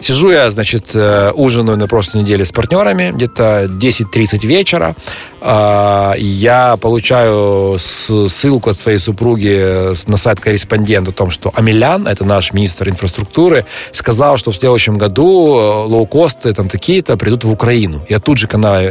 Сижу 0.00 0.30
я, 0.30 0.50
значит, 0.50 0.90
э, 0.94 1.30
ужинаю 1.34 1.78
на 1.78 1.88
прошлой 1.88 2.20
неделе 2.22 2.44
с 2.44 2.52
партнерами, 2.52 3.10
где-то 3.14 3.68
10.30 3.70 4.44
вечера. 4.46 4.94
А, 5.40 6.14
Я 6.18 6.76
получаю 6.76 7.78
ссылку 7.78 8.70
от 8.70 8.76
своей 8.76 8.98
супруги 8.98 9.94
с- 9.94 10.06
на 10.08 10.16
сайт 10.18 10.40
корреспондент 10.40 11.08
о 11.08 11.12
том, 11.12 11.30
что 11.30 11.50
Амелян, 11.54 12.06
это 12.06 12.24
наш 12.26 12.52
министр 12.52 12.90
инфраструктуры, 12.90 13.64
сказал, 13.92 14.36
что 14.36 14.50
в 14.50 14.56
следующем 14.56 14.98
году 14.98 15.56
э, 15.58 15.86
лоукосты 15.88 16.52
там 16.52 16.68
такие-то 16.68 17.16
придут 17.16 17.44
в 17.44 17.50
Украину. 17.50 18.02
Я 18.08 18.18
тут 18.18 18.36
же 18.38 18.46
канал 18.46 18.82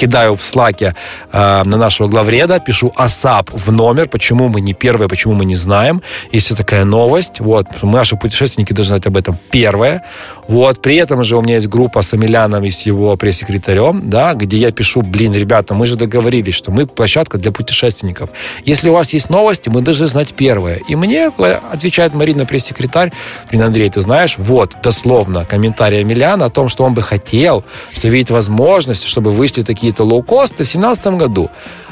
кидаю 0.00 0.34
в 0.34 0.42
слаке 0.42 0.94
э, 1.32 1.62
на 1.64 1.76
нашего 1.76 2.08
главреда, 2.08 2.58
пишу 2.58 2.92
АСАП 2.96 3.50
в 3.52 3.70
номер, 3.70 4.08
почему 4.08 4.48
мы 4.48 4.62
не 4.62 4.72
первые, 4.72 5.08
почему 5.08 5.34
мы 5.34 5.44
не 5.44 5.56
знаем. 5.56 6.00
Есть 6.32 6.56
такая 6.56 6.84
новость, 6.84 7.40
вот, 7.40 7.66
наши 7.82 8.16
путешественники 8.16 8.72
должны 8.72 8.90
знать 8.90 9.06
об 9.06 9.16
этом 9.16 9.38
первое. 9.50 10.02
Вот, 10.48 10.80
при 10.80 10.96
этом 10.96 11.22
же 11.22 11.36
у 11.36 11.42
меня 11.42 11.56
есть 11.56 11.68
группа 11.68 12.02
с 12.02 12.14
Амеляном 12.14 12.64
и 12.64 12.70
с 12.70 12.86
его 12.86 13.14
пресс-секретарем, 13.16 14.08
да, 14.10 14.32
где 14.34 14.56
я 14.56 14.72
пишу, 14.72 15.02
блин, 15.02 15.34
ребята, 15.34 15.74
мы 15.74 15.86
же 15.86 15.96
договорились, 15.96 16.54
что 16.54 16.72
мы 16.72 16.86
площадка 16.86 17.38
для 17.38 17.52
путешественников. 17.52 18.30
Если 18.64 18.88
у 18.88 18.94
вас 18.94 19.12
есть 19.12 19.30
новости, 19.30 19.68
мы 19.68 19.82
должны 19.82 20.06
знать 20.06 20.34
первое. 20.34 20.80
И 20.88 20.96
мне 20.96 21.30
э, 21.38 21.58
отвечает 21.72 22.14
Марина, 22.14 22.46
пресс-секретарь, 22.46 23.12
блин, 23.50 23.62
Андрей, 23.62 23.90
ты 23.90 24.00
знаешь, 24.00 24.36
вот, 24.38 24.76
дословно, 24.82 25.44
комментарий 25.44 26.00
Амеляна 26.00 26.46
о 26.46 26.50
том, 26.50 26.68
что 26.68 26.84
он 26.84 26.94
бы 26.94 27.02
хотел, 27.02 27.64
что 27.92 28.08
видит 28.08 28.30
возможность, 28.30 29.04
чтобы 29.04 29.30
вышли 29.30 29.62
такие-то 29.90 30.04
лоукосты 30.04 30.64
в 30.64 30.72
2017 30.72 31.06
году. 31.18 31.50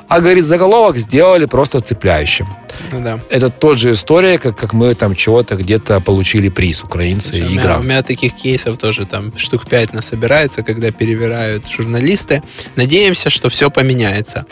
А, 0.09 0.21
говорит, 0.21 0.45
заголовок 0.45 0.97
сделали 0.97 1.45
просто 1.45 1.81
цепляющим. 1.81 2.47
Ну 2.93 3.03
да. 3.03 3.21
Это 3.29 3.51
тот 3.51 3.79
же 3.79 3.93
история, 3.93 4.39
как, 4.39 4.57
как 4.57 4.73
мы 4.73 4.95
там 4.95 5.15
чего-то 5.15 5.55
где-то 5.57 6.01
получили 6.01 6.49
приз, 6.49 6.83
украинцы, 6.83 7.35
У 7.35 7.37
и 7.37 7.41
меня, 7.43 7.63
грант. 7.63 7.81
у 7.81 7.83
меня 7.87 8.03
таких 8.03 8.35
кейсов 8.35 8.79
тоже 8.79 9.05
там 9.05 9.37
штук 9.37 9.69
пять 9.69 9.93
насобирается, 9.93 10.63
когда 10.63 10.91
перевирают 10.91 11.69
журналисты. 11.69 12.43
Надеемся, 12.77 13.31
что 13.31 13.49
все 13.49 13.71
поменяется. 13.71 14.47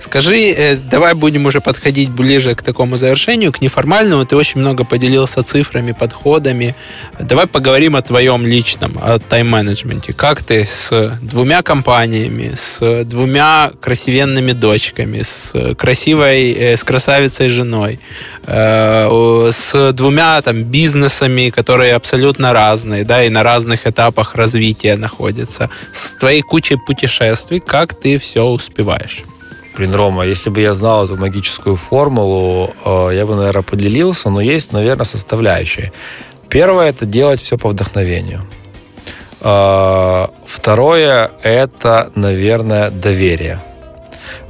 Скажи, 0.00 0.50
э, 0.50 0.76
давай 0.76 1.14
будем 1.14 1.46
уже 1.46 1.60
подходить 1.60 2.10
ближе 2.10 2.54
к 2.54 2.62
такому 2.62 2.98
завершению, 2.98 3.52
к 3.52 3.60
неформальному. 3.62 4.26
Ты 4.26 4.36
очень 4.36 4.60
много 4.60 4.84
поделился 4.84 5.42
цифрами, 5.42 5.92
подходами. 5.92 6.74
Давай 7.18 7.46
поговорим 7.46 7.96
о 7.96 8.02
твоем 8.02 8.46
личном, 8.46 8.98
о 9.00 9.18
тайм-менеджменте. 9.18 10.12
Как 10.12 10.42
ты 10.42 10.66
с 10.70 11.16
двумя 11.22 11.62
компаниями, 11.62 12.52
с 12.54 13.04
двумя 13.04 13.72
красивенными 13.80 14.52
дочками, 14.52 14.83
с 14.92 15.74
красивой, 15.74 16.52
э, 16.52 16.76
с 16.76 16.84
красавицей 16.84 17.48
женой, 17.48 17.98
э, 18.46 19.50
с 19.52 19.92
двумя 19.92 20.42
там 20.42 20.64
бизнесами, 20.64 21.50
которые 21.50 21.94
абсолютно 21.94 22.52
разные, 22.52 23.04
да, 23.04 23.24
и 23.24 23.30
на 23.30 23.42
разных 23.42 23.86
этапах 23.86 24.34
развития 24.34 24.96
находятся, 24.96 25.70
с 25.92 26.14
твоей 26.14 26.42
кучей 26.42 26.76
путешествий, 26.76 27.60
как 27.60 27.94
ты 27.94 28.18
все 28.18 28.44
успеваешь? 28.44 29.24
Блин, 29.76 29.92
Рома, 29.94 30.24
если 30.24 30.50
бы 30.50 30.60
я 30.60 30.72
знал 30.74 31.04
эту 31.04 31.16
магическую 31.16 31.76
формулу, 31.76 32.74
э, 32.84 33.10
я 33.14 33.26
бы, 33.26 33.34
наверное, 33.34 33.62
поделился, 33.62 34.30
но 34.30 34.40
есть, 34.40 34.72
наверное, 34.72 35.04
составляющие. 35.04 35.92
Первое– 36.48 36.90
это 36.90 37.06
делать 37.06 37.40
все 37.40 37.58
по 37.58 37.68
вдохновению. 37.68 38.42
Э, 39.40 40.26
Второе– 40.46 41.32
это, 41.42 42.12
наверное, 42.14 42.90
доверие. 42.90 43.60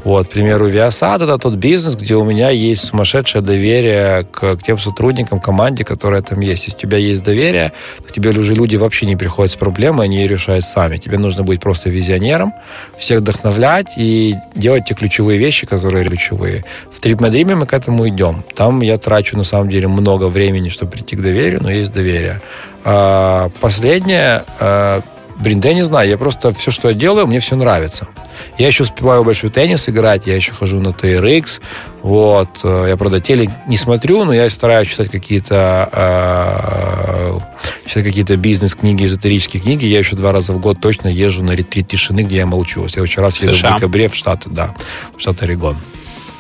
Вот, 0.05 0.29
к 0.29 0.31
примеру, 0.31 0.69
Viasat 0.69 1.25
это 1.25 1.39
тот 1.39 1.55
бизнес, 1.55 1.95
где 1.97 2.15
у 2.15 2.25
меня 2.25 2.51
есть 2.51 2.85
сумасшедшее 2.85 3.43
доверие 3.43 4.25
к, 4.25 4.57
к 4.57 4.63
тем 4.63 4.79
сотрудникам, 4.79 5.41
команде, 5.41 5.85
которая 5.85 6.23
там 6.23 6.41
есть. 6.41 6.65
Если 6.65 6.77
у 6.77 6.81
тебя 6.81 6.99
есть 6.99 7.23
доверие, 7.23 7.73
то 8.07 8.13
тебе 8.13 8.31
уже 8.31 8.55
люди 8.55 8.77
вообще 8.77 9.07
не 9.07 9.17
приходят 9.17 9.53
с 9.53 9.57
проблемой, 9.57 10.07
они 10.07 10.19
ее 10.19 10.29
решают 10.29 10.65
сами. 10.65 10.97
Тебе 10.97 11.19
нужно 11.19 11.43
быть 11.43 11.61
просто 11.61 11.91
визионером, 11.91 12.53
всех 12.99 13.21
вдохновлять 13.21 13.95
и 13.97 14.35
делать 14.55 14.85
те 14.87 14.95
ключевые 14.95 15.39
вещи, 15.39 15.67
которые 15.67 16.05
ключевые. 16.05 16.65
В 16.93 17.01
TripMadrim 17.01 17.55
мы 17.55 17.67
к 17.67 17.73
этому 17.73 18.09
идем. 18.09 18.45
Там 18.55 18.81
я 18.83 18.99
трачу, 18.99 19.37
на 19.37 19.45
самом 19.45 19.69
деле, 19.69 19.89
много 19.89 20.25
времени, 20.25 20.69
чтобы 20.69 20.93
прийти 20.93 21.17
к 21.17 21.23
доверию, 21.23 21.63
но 21.63 21.71
есть 21.71 21.93
доверие. 21.93 22.41
А, 22.85 23.51
последнее, 23.61 24.45
а, 24.61 25.01
блин, 25.37 25.61
да 25.61 25.69
я 25.69 25.75
не 25.75 25.83
знаю, 25.83 26.09
я 26.09 26.19
просто 26.19 26.53
все, 26.53 26.71
что 26.71 26.89
я 26.89 26.95
делаю, 26.95 27.27
мне 27.27 27.41
все 27.41 27.57
нравится. 27.57 28.07
Я 28.59 28.67
еще 28.67 28.83
успеваю 28.83 29.23
в 29.23 29.27
большой 29.27 29.51
теннис 29.51 29.89
играть, 29.89 30.27
я 30.27 30.37
еще 30.37 30.53
хожу 30.53 30.81
на 30.81 30.89
TRX, 30.89 31.61
вот, 32.03 32.61
э, 32.65 32.87
я, 32.89 32.97
правда, 32.97 33.21
телек 33.21 33.51
не 33.67 33.77
смотрю, 33.77 34.25
но 34.25 34.33
я 34.33 34.49
стараюсь 34.51 34.89
читать 34.89 35.11
какие-то 35.11 35.89
э, 35.93 37.39
читать 37.87 38.05
какие-то 38.05 38.37
бизнес-книги, 38.37 39.05
эзотерические 39.05 39.63
книги. 39.63 39.87
Я 39.87 39.99
еще 39.99 40.17
два 40.17 40.33
раза 40.33 40.53
в 40.53 40.61
год 40.61 40.81
точно 40.81 41.09
езжу 41.09 41.43
на 41.45 41.53
ретрит 41.53 41.89
тишины, 41.89 42.21
где 42.21 42.37
я 42.37 42.47
молчу. 42.47 42.87
Я 42.95 43.03
очень 43.03 43.23
раз 43.23 43.39
еду 43.39 43.53
в 43.55 43.61
декабре 43.61 44.09
в 44.09 44.15
Штаты, 44.15 44.51
да, 44.51 44.75
в 45.17 45.21
штат 45.21 45.43
Орегон. 45.43 45.77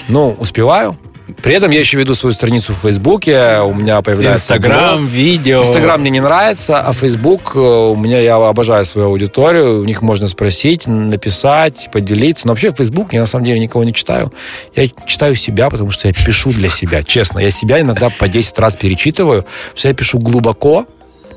Ну, 0.08 0.36
успеваю, 0.38 0.98
при 1.42 1.54
этом 1.54 1.70
я 1.70 1.80
еще 1.80 1.96
веду 1.96 2.14
свою 2.14 2.34
страницу 2.34 2.74
в 2.74 2.78
Фейсбуке, 2.78 3.60
у 3.60 3.72
меня 3.72 4.02
появляется... 4.02 4.54
Инстаграм, 4.54 5.06
видео. 5.06 5.60
Инстаграм 5.62 5.98
мне 6.00 6.10
не 6.10 6.20
нравится, 6.20 6.80
а 6.80 6.92
Фейсбук, 6.92 7.52
э, 7.54 7.58
у 7.58 7.96
меня, 7.96 8.20
я 8.20 8.36
обожаю 8.36 8.84
свою 8.84 9.08
аудиторию, 9.08 9.80
у 9.80 9.84
них 9.84 10.02
можно 10.02 10.28
спросить, 10.28 10.86
написать, 10.86 11.88
поделиться. 11.90 12.46
Но 12.46 12.52
вообще 12.52 12.72
Фейсбук 12.72 13.14
я 13.14 13.20
на 13.20 13.26
самом 13.26 13.46
деле 13.46 13.58
никого 13.58 13.84
не 13.84 13.94
читаю. 13.94 14.32
Я 14.76 14.86
читаю 15.06 15.34
себя, 15.34 15.70
потому 15.70 15.90
что 15.92 16.08
я 16.08 16.14
пишу 16.14 16.52
для 16.52 16.68
себя, 16.68 17.02
честно. 17.02 17.38
Я 17.38 17.50
себя 17.50 17.80
иногда 17.80 18.10
по 18.10 18.28
10 18.28 18.58
раз 18.58 18.76
перечитываю, 18.76 19.46
что 19.74 19.88
я 19.88 19.94
пишу 19.94 20.18
глубоко, 20.18 20.86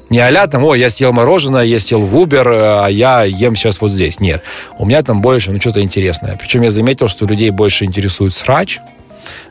не 0.09 0.19
а 0.19 0.47
там, 0.47 0.63
ой, 0.63 0.79
я 0.79 0.89
съел 0.89 1.11
мороженое, 1.11 1.63
я 1.63 1.79
съел 1.79 1.99
в 2.01 2.15
Uber, 2.15 2.83
а 2.85 2.87
я 2.87 3.23
ем 3.23 3.55
сейчас 3.55 3.81
вот 3.81 3.91
здесь. 3.91 4.19
Нет. 4.19 4.41
У 4.77 4.85
меня 4.85 5.01
там 5.01 5.21
больше, 5.21 5.51
ну, 5.51 5.59
что-то 5.59 5.81
интересное. 5.81 6.37
Причем 6.39 6.61
я 6.61 6.71
заметил, 6.71 7.07
что 7.09 7.25
людей 7.25 7.49
больше 7.49 7.83
интересует 7.83 8.33
срач, 8.33 8.79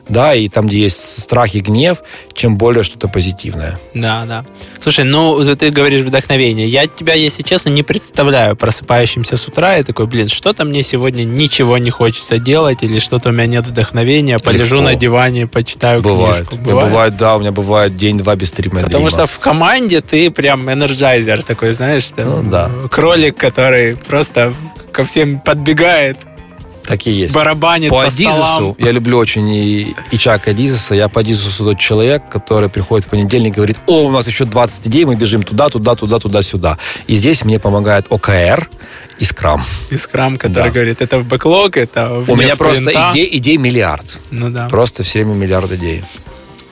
да, 0.09 0.33
и 0.33 0.49
там, 0.49 0.67
где 0.67 0.81
есть 0.81 1.21
страх 1.21 1.55
и 1.55 1.59
гнев, 1.59 1.99
чем 2.33 2.57
более 2.57 2.83
что-то 2.83 3.07
позитивное. 3.07 3.79
Да, 3.93 4.25
да. 4.25 4.45
Слушай, 4.81 5.05
ну, 5.05 5.43
ты 5.55 5.69
говоришь 5.69 6.01
вдохновение. 6.05 6.67
Я 6.67 6.87
тебя, 6.87 7.13
если 7.13 7.43
честно, 7.43 7.69
не 7.69 7.83
представляю 7.83 8.55
просыпающимся 8.55 9.37
с 9.37 9.47
утра 9.47 9.77
и 9.77 9.83
такой, 9.83 10.07
блин, 10.07 10.29
что-то 10.29 10.65
мне 10.65 10.83
сегодня 10.83 11.23
ничего 11.23 11.77
не 11.77 11.89
хочется 11.89 12.37
делать, 12.37 12.83
или 12.83 12.99
что-то 12.99 13.29
у 13.29 13.31
меня 13.31 13.45
нет 13.45 13.65
вдохновения, 13.65 14.37
полежу 14.39 14.77
Легко. 14.77 14.89
на 14.89 14.95
диване, 14.95 15.47
почитаю 15.47 16.01
бывает. 16.01 16.47
книжку. 16.47 16.57
Бывает? 16.57 16.89
бывает, 16.89 17.17
да, 17.17 17.35
у 17.35 17.39
меня 17.39 17.51
бывает 17.51 17.95
день-два 17.95 18.35
без 18.35 18.49
стрима. 18.49 18.81
Потому 18.81 19.09
что 19.09 19.25
в 19.25 19.39
команде 19.39 20.01
ты 20.01 20.31
прям 20.31 20.71
энерджайзер 20.71 21.43
такой, 21.43 21.71
знаешь, 21.71 22.05
там, 22.15 22.43
ну, 22.43 22.49
да. 22.49 22.69
кролик, 22.89 23.37
который 23.37 23.95
просто 23.95 24.53
ко 24.91 25.03
всем 25.03 25.39
подбегает, 25.39 26.17
так 26.87 27.05
и 27.05 27.11
есть. 27.11 27.33
Барабанит 27.33 27.89
по, 27.89 27.97
по 27.97 28.03
Адизесу, 28.03 28.75
я 28.79 28.91
люблю 28.91 29.17
очень 29.17 29.49
и, 29.49 29.95
и 30.11 30.17
Чака 30.17 30.51
Адизеса. 30.51 30.95
Я 30.95 31.09
по 31.09 31.19
Адизесу 31.19 31.65
тот 31.65 31.77
человек, 31.77 32.23
который 32.29 32.69
приходит 32.69 33.05
в 33.05 33.09
понедельник 33.09 33.53
и 33.53 33.55
говорит, 33.57 33.77
о, 33.87 34.05
у 34.05 34.11
нас 34.11 34.25
еще 34.27 34.45
20 34.45 34.87
идей, 34.87 35.05
мы 35.05 35.15
бежим 35.15 35.43
туда, 35.43 35.69
туда, 35.69 35.95
туда, 35.95 36.19
туда, 36.19 36.41
сюда. 36.41 36.77
И 37.07 37.15
здесь 37.15 37.43
мне 37.43 37.59
помогает 37.59 38.07
ОКР 38.09 38.69
и 39.19 39.25
Скрам. 39.25 39.61
И 39.89 39.97
Скрам, 39.97 40.37
который 40.37 40.65
да. 40.65 40.69
говорит, 40.69 41.01
это 41.01 41.19
в 41.19 41.25
бэклог, 41.25 41.77
это 41.77 42.21
в 42.21 42.31
У 42.31 42.35
меня 42.35 42.55
просто 42.55 42.91
идей, 42.91 43.29
идей 43.37 43.57
миллиард. 43.57 44.19
Ну 44.31 44.49
да. 44.49 44.67
Просто 44.69 45.03
все 45.03 45.23
время 45.23 45.33
миллиард 45.35 45.71
идей. 45.73 46.03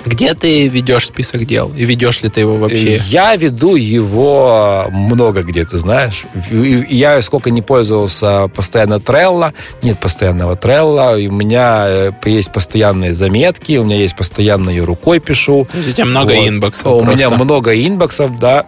Где 0.05 0.33
ты 0.33 0.67
ведешь 0.67 1.07
список 1.07 1.45
дел? 1.45 1.71
И 1.75 1.83
ведешь 1.83 2.21
ли 2.21 2.29
ты 2.29 2.41
его 2.41 2.55
вообще? 2.55 3.01
Я 3.07 3.35
веду 3.35 3.75
его 3.75 4.85
много 4.91 5.43
где, 5.43 5.65
ты 5.65 5.77
знаешь. 5.77 6.25
Я 6.51 7.21
сколько 7.21 7.49
не 7.49 7.61
пользовался 7.61 8.47
постоянно 8.49 8.95
Trello, 8.95 9.53
нет 9.81 9.99
постоянного 9.99 10.55
Trello, 10.55 11.25
у 11.27 11.31
меня 11.31 11.85
э, 11.87 12.11
есть 12.25 12.51
постоянные 12.51 13.13
заметки, 13.13 13.77
у 13.77 13.85
меня 13.85 13.97
есть 13.97 14.15
постоянно 14.15 14.69
ее 14.69 14.83
рукой 14.83 15.19
пишу. 15.19 15.67
То 15.71 15.77
есть 15.77 15.89
у 15.89 15.91
тебя 15.93 16.05
много 16.05 16.33
вот. 16.33 16.47
инбоксов 16.47 16.85
У 16.85 16.99
просто. 16.99 17.15
меня 17.15 17.29
много 17.29 17.73
инбоксов, 17.73 18.35
да. 18.37 18.65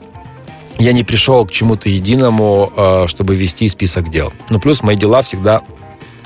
Я 0.80 0.92
не 0.92 1.04
пришел 1.04 1.46
к 1.46 1.52
чему-то 1.52 1.90
единому, 1.90 2.72
э, 2.76 3.06
чтобы 3.08 3.36
вести 3.36 3.68
список 3.68 4.10
дел. 4.12 4.34
Ну, 4.50 4.60
плюс 4.60 4.82
мои 4.84 4.96
дела 4.96 5.22
всегда 5.22 5.62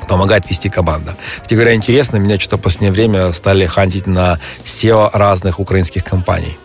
помогает 0.08 0.50
вести 0.50 0.70
команда. 0.70 1.16
Кстати 1.36 1.54
говоря, 1.54 1.74
интересно, 1.74 2.18
меня 2.18 2.40
что-то 2.40 2.58
в 2.58 2.62
последнее 2.62 2.92
время 2.92 3.32
стали 3.34 3.66
хантить 3.66 4.08
на 4.08 4.40
SEO 4.66 5.10
разных 5.14 5.60
украинских 5.60 6.04
компаний. 6.04 6.58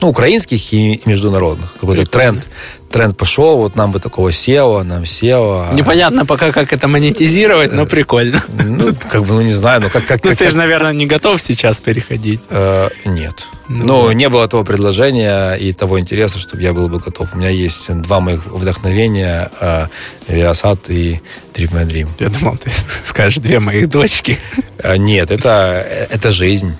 Ну, 0.00 0.08
украинских 0.08 0.72
и 0.72 1.02
международных. 1.06 1.72
Какой-то 1.74 2.06
тренд 2.06 2.48
тренд 2.90 3.16
пошел, 3.16 3.58
вот 3.58 3.76
нам 3.76 3.92
бы 3.92 4.00
такого 4.00 4.30
SEO, 4.30 4.82
нам 4.82 5.02
SEO. 5.02 5.74
Непонятно 5.74 6.26
пока, 6.26 6.52
как 6.52 6.72
это 6.72 6.88
монетизировать, 6.88 7.72
но 7.72 7.86
прикольно. 7.86 8.42
Ну, 8.48 8.94
как 9.10 9.22
бы, 9.24 9.34
ну, 9.34 9.42
не 9.42 9.52
знаю, 9.52 9.82
ну, 9.82 9.90
как... 9.90 10.06
как 10.06 10.24
ну, 10.24 10.30
ты 10.30 10.36
как... 10.36 10.50
же, 10.50 10.56
наверное, 10.56 10.92
не 10.92 11.06
готов 11.06 11.40
сейчас 11.40 11.80
переходить. 11.80 12.40
Э, 12.50 12.88
нет. 13.04 13.46
Ну, 13.68 13.84
ну 13.84 14.12
не 14.12 14.28
было 14.28 14.48
того 14.48 14.64
предложения 14.64 15.52
и 15.52 15.72
того 15.72 16.00
интереса, 16.00 16.38
чтобы 16.38 16.62
я 16.62 16.72
был 16.72 16.88
бы 16.88 16.98
готов. 16.98 17.34
У 17.34 17.38
меня 17.38 17.50
есть 17.50 17.92
два 18.02 18.20
моих 18.20 18.46
вдохновения, 18.46 19.50
э, 19.60 19.86
Viasat 20.28 20.80
и 20.88 21.20
Trip 21.54 21.70
My 21.72 21.86
Dream. 21.86 22.08
Я 22.18 22.28
думал, 22.28 22.56
ты 22.56 22.70
скажешь 23.04 23.40
две 23.40 23.60
моих 23.60 23.88
дочки. 23.88 24.38
Э, 24.78 24.96
нет, 24.96 25.30
это, 25.30 25.86
это 26.10 26.30
жизнь. 26.30 26.74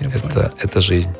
это, 0.00 0.52
это 0.58 0.80
жизнь. 0.80 1.10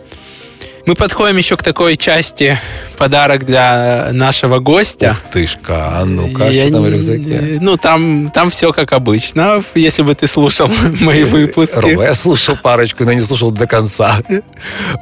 Мы 0.86 0.94
подходим 0.94 1.36
еще 1.36 1.56
к 1.56 1.62
такой 1.62 1.96
части 1.96 2.58
подарок 2.96 3.44
для 3.44 4.08
нашего 4.12 4.58
гостя. 4.58 5.12
Ух 5.12 5.30
тышка, 5.30 5.98
а 5.98 6.04
ну-ка, 6.04 6.48
Я 6.48 6.64
что 6.64 6.74
там 6.74 6.82
в 6.84 6.88
рюкзаке? 6.90 7.58
Ну, 7.60 7.76
там, 7.76 8.30
там 8.30 8.50
все 8.50 8.72
как 8.72 8.92
обычно, 8.92 9.62
если 9.74 10.02
бы 10.02 10.14
ты 10.14 10.26
слушал 10.26 10.70
мои 11.00 11.24
выпуски. 11.24 11.78
Рома, 11.78 12.04
я 12.04 12.14
слушал 12.14 12.56
парочку, 12.62 13.04
но 13.04 13.12
не 13.12 13.20
слушал 13.20 13.50
до 13.50 13.66
конца. 13.66 14.18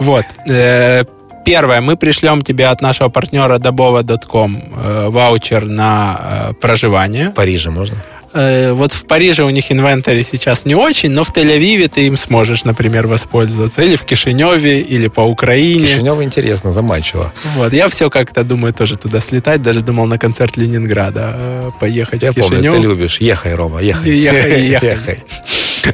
Вот. 0.01 0.25
Э, 0.49 1.05
первое, 1.45 1.81
мы 1.81 1.97
пришлем 1.97 2.43
тебе 2.43 2.67
от 2.67 2.81
нашего 2.81 3.09
партнера 3.09 3.59
добова.com 3.59 4.59
э, 4.77 5.09
ваучер 5.09 5.65
на 5.65 6.51
э, 6.51 6.53
проживание. 6.55 7.31
В 7.31 7.35
Париже 7.35 7.71
можно? 7.71 7.97
Э, 8.33 8.73
вот 8.73 8.93
в 8.93 9.05
Париже 9.07 9.45
у 9.45 9.51
них 9.51 9.73
инвентарь 9.73 10.23
сейчас 10.23 10.65
не 10.67 10.75
очень, 10.75 11.11
но 11.11 11.25
в 11.25 11.33
Тель-Авиве 11.33 11.89
ты 11.89 12.07
им 12.07 12.17
сможешь, 12.17 12.65
например, 12.65 13.07
воспользоваться. 13.07 13.83
Или 13.83 13.97
в 13.97 14.05
Кишиневе, 14.05 14.81
или 14.81 15.09
по 15.09 15.23
Украине. 15.23 15.87
Кишинев 15.87 16.21
интересно, 16.23 16.73
заманчиво. 16.73 17.33
Вот, 17.57 17.73
я 17.73 17.89
все 17.89 18.11
как-то 18.11 18.45
думаю 18.45 18.73
тоже 18.75 18.97
туда 18.97 19.21
слетать. 19.21 19.63
Даже 19.63 19.81
думал 19.81 20.07
на 20.07 20.19
концерт 20.19 20.57
Ленинграда 20.57 21.35
э, 21.37 21.71
поехать 21.81 22.23
я 22.23 22.33
в 22.33 22.35
Кишинев. 22.35 22.65
Я 22.65 22.71
помню, 22.71 22.83
ты 22.83 22.89
любишь. 22.89 23.21
Ехай, 23.21 23.55
Рома, 23.55 23.81
ехай. 23.81 24.11
Ехай, 24.11 24.63
ехай. 24.69 24.91
ехай. 24.91 25.25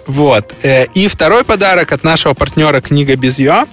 Вот. 0.06 0.52
Э, 0.62 0.86
и 0.94 1.06
второй 1.08 1.44
подарок 1.44 1.92
от 1.92 2.02
нашего 2.02 2.34
партнера 2.34 2.80
«Книга 2.80 3.16
без 3.16 3.38
ё». 3.38 3.64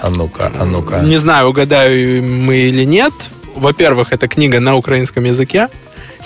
А 0.00 0.10
ну-ка, 0.10 0.52
а 0.58 0.64
ну-ка. 0.64 1.00
Не 1.00 1.16
знаю, 1.16 1.48
угадаю 1.48 2.22
мы 2.22 2.56
или 2.56 2.84
нет. 2.84 3.12
Во-первых, 3.54 4.12
это 4.12 4.28
книга 4.28 4.60
на 4.60 4.76
украинском 4.76 5.24
языке. 5.24 5.68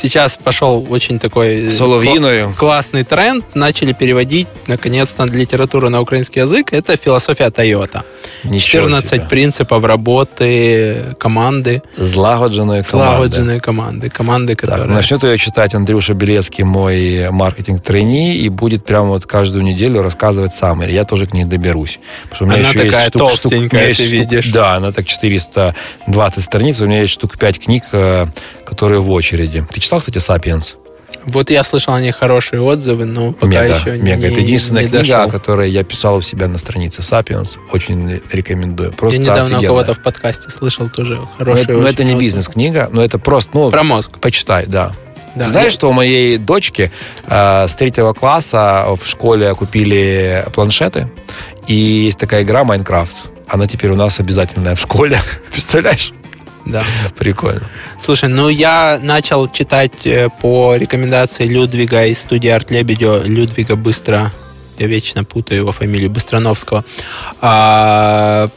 Сейчас 0.01 0.39
пошел 0.43 0.87
очень 0.89 1.19
такой 1.19 1.67
э, 1.67 1.71
Соловьиною. 1.71 2.55
классный 2.57 3.05
тренд. 3.05 3.45
Начали 3.55 3.93
переводить, 3.93 4.49
наконец-то, 4.67 5.25
литературу 5.27 5.91
на 5.91 6.01
украинский 6.01 6.41
язык. 6.41 6.73
Это 6.73 6.97
философия 6.97 7.51
Тойота. 7.51 8.03
14 8.43 9.09
себе. 9.09 9.21
принципов 9.29 9.85
работы 9.85 11.15
команды. 11.19 11.83
Злагодженной 11.97 12.83
команды. 12.83 13.13
Злагодженной 13.13 13.61
команды. 13.61 14.11
Команды, 14.11 14.55
которые... 14.57 14.87
Так, 14.87 14.95
начнет 14.95 15.23
ее 15.25 15.39
читать 15.39 15.75
Андрюша 15.75 16.15
Белецкий, 16.15 16.65
мой 16.65 17.31
маркетинг-трейни, 17.31 18.37
и 18.37 18.49
будет 18.49 18.85
прямо 18.85 19.09
вот 19.09 19.27
каждую 19.27 19.65
неделю 19.65 20.03
рассказывать 20.03 20.55
сам. 20.55 20.83
Или 20.83 20.93
я 20.93 21.05
тоже 21.05 21.27
к 21.27 21.35
ней 21.35 21.45
доберусь. 21.45 22.01
Потому 22.29 22.37
что 22.37 22.45
у 22.45 22.49
меня 22.49 22.59
она 22.59 22.69
еще 22.69 22.79
такая 22.79 23.01
есть 23.01 23.09
штук, 23.09 23.21
толстенькая, 23.21 23.93
штук, 23.93 24.07
ты 24.07 24.17
штук, 24.17 24.31
видишь. 24.31 24.53
Да, 24.53 24.75
она 24.75 24.93
так 24.93 25.07
420 25.07 26.45
страниц. 26.45 26.81
У 26.81 26.87
меня 26.87 27.01
есть 27.01 27.13
штук 27.13 27.39
5 27.39 27.61
книг, 27.61 27.85
э, 27.93 28.27
которые 28.65 29.01
в 29.01 29.11
очереди. 29.11 29.65
Ты 29.73 29.81
читал, 29.81 30.01
кстати, 30.01 30.19
«Сапиенс»? 30.19 30.77
Вот 31.25 31.51
я 31.51 31.63
слышал 31.65 31.95
о 31.95 32.01
ней 32.01 32.13
хорошие 32.13 32.63
отзывы, 32.63 33.05
но 33.05 33.33
пока 33.33 33.47
мега, 33.47 33.77
еще 33.77 33.91
мега. 33.99 34.17
не 34.17 34.27
Это 34.27 34.41
единственная 34.41 34.85
не 34.85 34.89
книга, 34.89 35.07
дошел. 35.07 35.31
которую 35.31 35.71
я 35.71 35.85
писал 35.85 36.17
у 36.17 36.23
себя 36.23 36.49
на 36.49 36.59
странице 36.59 37.03
Sapiens. 37.03 37.59
Очень 37.73 38.23
рекомендую. 38.33 38.93
Просто 38.93 39.19
я 39.19 39.23
недавно 39.23 39.59
у 39.59 39.63
кого-то 39.63 39.95
в 39.95 40.03
подкасте 40.03 40.49
слышал 40.51 40.89
тоже 40.89 41.21
хорошие 41.37 41.67
Но, 41.67 41.73
это, 41.73 41.83
но 41.83 41.89
это 41.89 42.05
не 42.05 42.15
бизнес-книга, 42.15 42.89
но 42.93 43.03
это 43.03 43.19
просто... 43.19 43.51
Ну, 43.55 43.71
Про 43.71 43.83
мозг. 43.83 44.19
Почитай, 44.19 44.67
да. 44.67 44.93
Да. 45.35 45.45
Ты 45.45 45.51
знаешь, 45.51 45.67
я... 45.67 45.73
что 45.73 45.89
у 45.91 45.93
моей 45.93 46.39
дочки 46.39 46.91
э, 47.27 47.69
с 47.69 47.75
третьего 47.77 48.13
класса 48.13 48.87
в 49.01 49.07
школе 49.07 49.55
купили 49.55 50.45
планшеты, 50.53 51.09
и 51.69 51.75
есть 51.75 52.19
такая 52.19 52.43
игра 52.43 52.65
Майнкрафт. 52.65 53.27
Она 53.47 53.67
теперь 53.67 53.91
у 53.91 53.97
нас 53.97 54.19
обязательная 54.21 54.75
в 54.75 54.81
школе. 54.81 55.19
Представляешь? 55.53 56.13
Да. 56.67 56.85
Прикольно. 57.17 57.63
Слушай, 57.99 58.29
ну 58.29 58.49
я 58.49 58.99
начал 59.03 59.49
читать 59.49 60.07
э, 60.07 60.29
по 60.41 60.77
рекомендации 60.77 61.47
Людвига 61.47 62.05
из 62.07 62.21
студии 62.21 62.49
Арт 62.49 62.71
Лебедю. 62.71 63.23
Людвига 63.25 63.77
быстро, 63.77 64.33
я 64.79 64.87
вечно 64.87 65.25
путаю 65.25 65.61
его 65.61 65.73
фамилию, 65.73 66.11
Быстрановского. 66.11 66.85
А, 67.41 68.49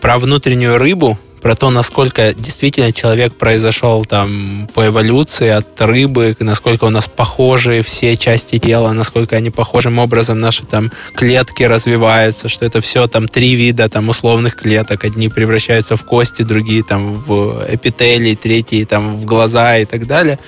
про 0.00 0.18
внутреннюю 0.18 0.78
рыбу, 0.78 1.18
про 1.40 1.54
то, 1.54 1.70
насколько 1.70 2.34
действительно 2.34 2.92
человек 2.92 3.34
произошел 3.34 4.04
там 4.04 4.68
по 4.74 4.86
эволюции 4.86 5.48
от 5.48 5.80
рыбы, 5.80 6.36
насколько 6.40 6.84
у 6.84 6.90
нас 6.90 7.08
похожи 7.08 7.82
все 7.82 8.16
части 8.16 8.58
тела, 8.58 8.92
насколько 8.92 9.36
они 9.36 9.50
похожим 9.50 9.98
образом 9.98 10.40
наши 10.40 10.64
там 10.64 10.90
клетки 11.14 11.62
развиваются, 11.62 12.48
что 12.48 12.66
это 12.66 12.80
все 12.80 13.06
там 13.06 13.28
три 13.28 13.54
вида 13.54 13.88
там 13.88 14.08
условных 14.08 14.56
клеток, 14.56 15.04
одни 15.04 15.28
превращаются 15.28 15.96
в 15.96 16.04
кости, 16.04 16.42
другие 16.42 16.82
там 16.82 17.14
в 17.14 17.64
эпителий, 17.68 18.36
третьи 18.36 18.84
там 18.84 19.16
в 19.16 19.24
глаза 19.24 19.78
и 19.78 19.84
так 19.84 20.06
далее. 20.06 20.38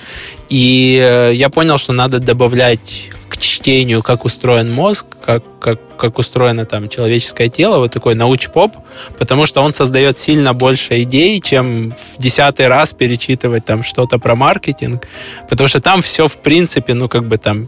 И 0.51 0.99
э, 1.01 1.33
я 1.33 1.49
понял, 1.49 1.79
что 1.79 1.93
надо 1.93 2.19
добавлять 2.19 3.09
чтению, 3.41 4.03
как 4.03 4.23
устроен 4.23 4.71
мозг, 4.71 5.05
как, 5.23 5.43
как, 5.59 5.97
как 5.97 6.19
устроено 6.19 6.65
там 6.65 6.87
человеческое 6.87 7.49
тело, 7.49 7.79
вот 7.79 7.91
такой 7.91 8.15
науч-поп, 8.15 8.75
потому 9.17 9.45
что 9.45 9.61
он 9.61 9.73
создает 9.73 10.17
сильно 10.17 10.53
больше 10.53 11.01
идей, 11.01 11.41
чем 11.41 11.91
в 11.91 12.21
десятый 12.21 12.67
раз 12.67 12.93
перечитывать 12.93 13.65
там 13.65 13.83
что-то 13.83 14.19
про 14.19 14.35
маркетинг, 14.35 15.07
потому 15.49 15.67
что 15.67 15.81
там 15.81 16.01
все 16.01 16.27
в 16.27 16.37
принципе, 16.37 16.93
ну 16.93 17.09
как 17.09 17.27
бы 17.27 17.37
там 17.37 17.67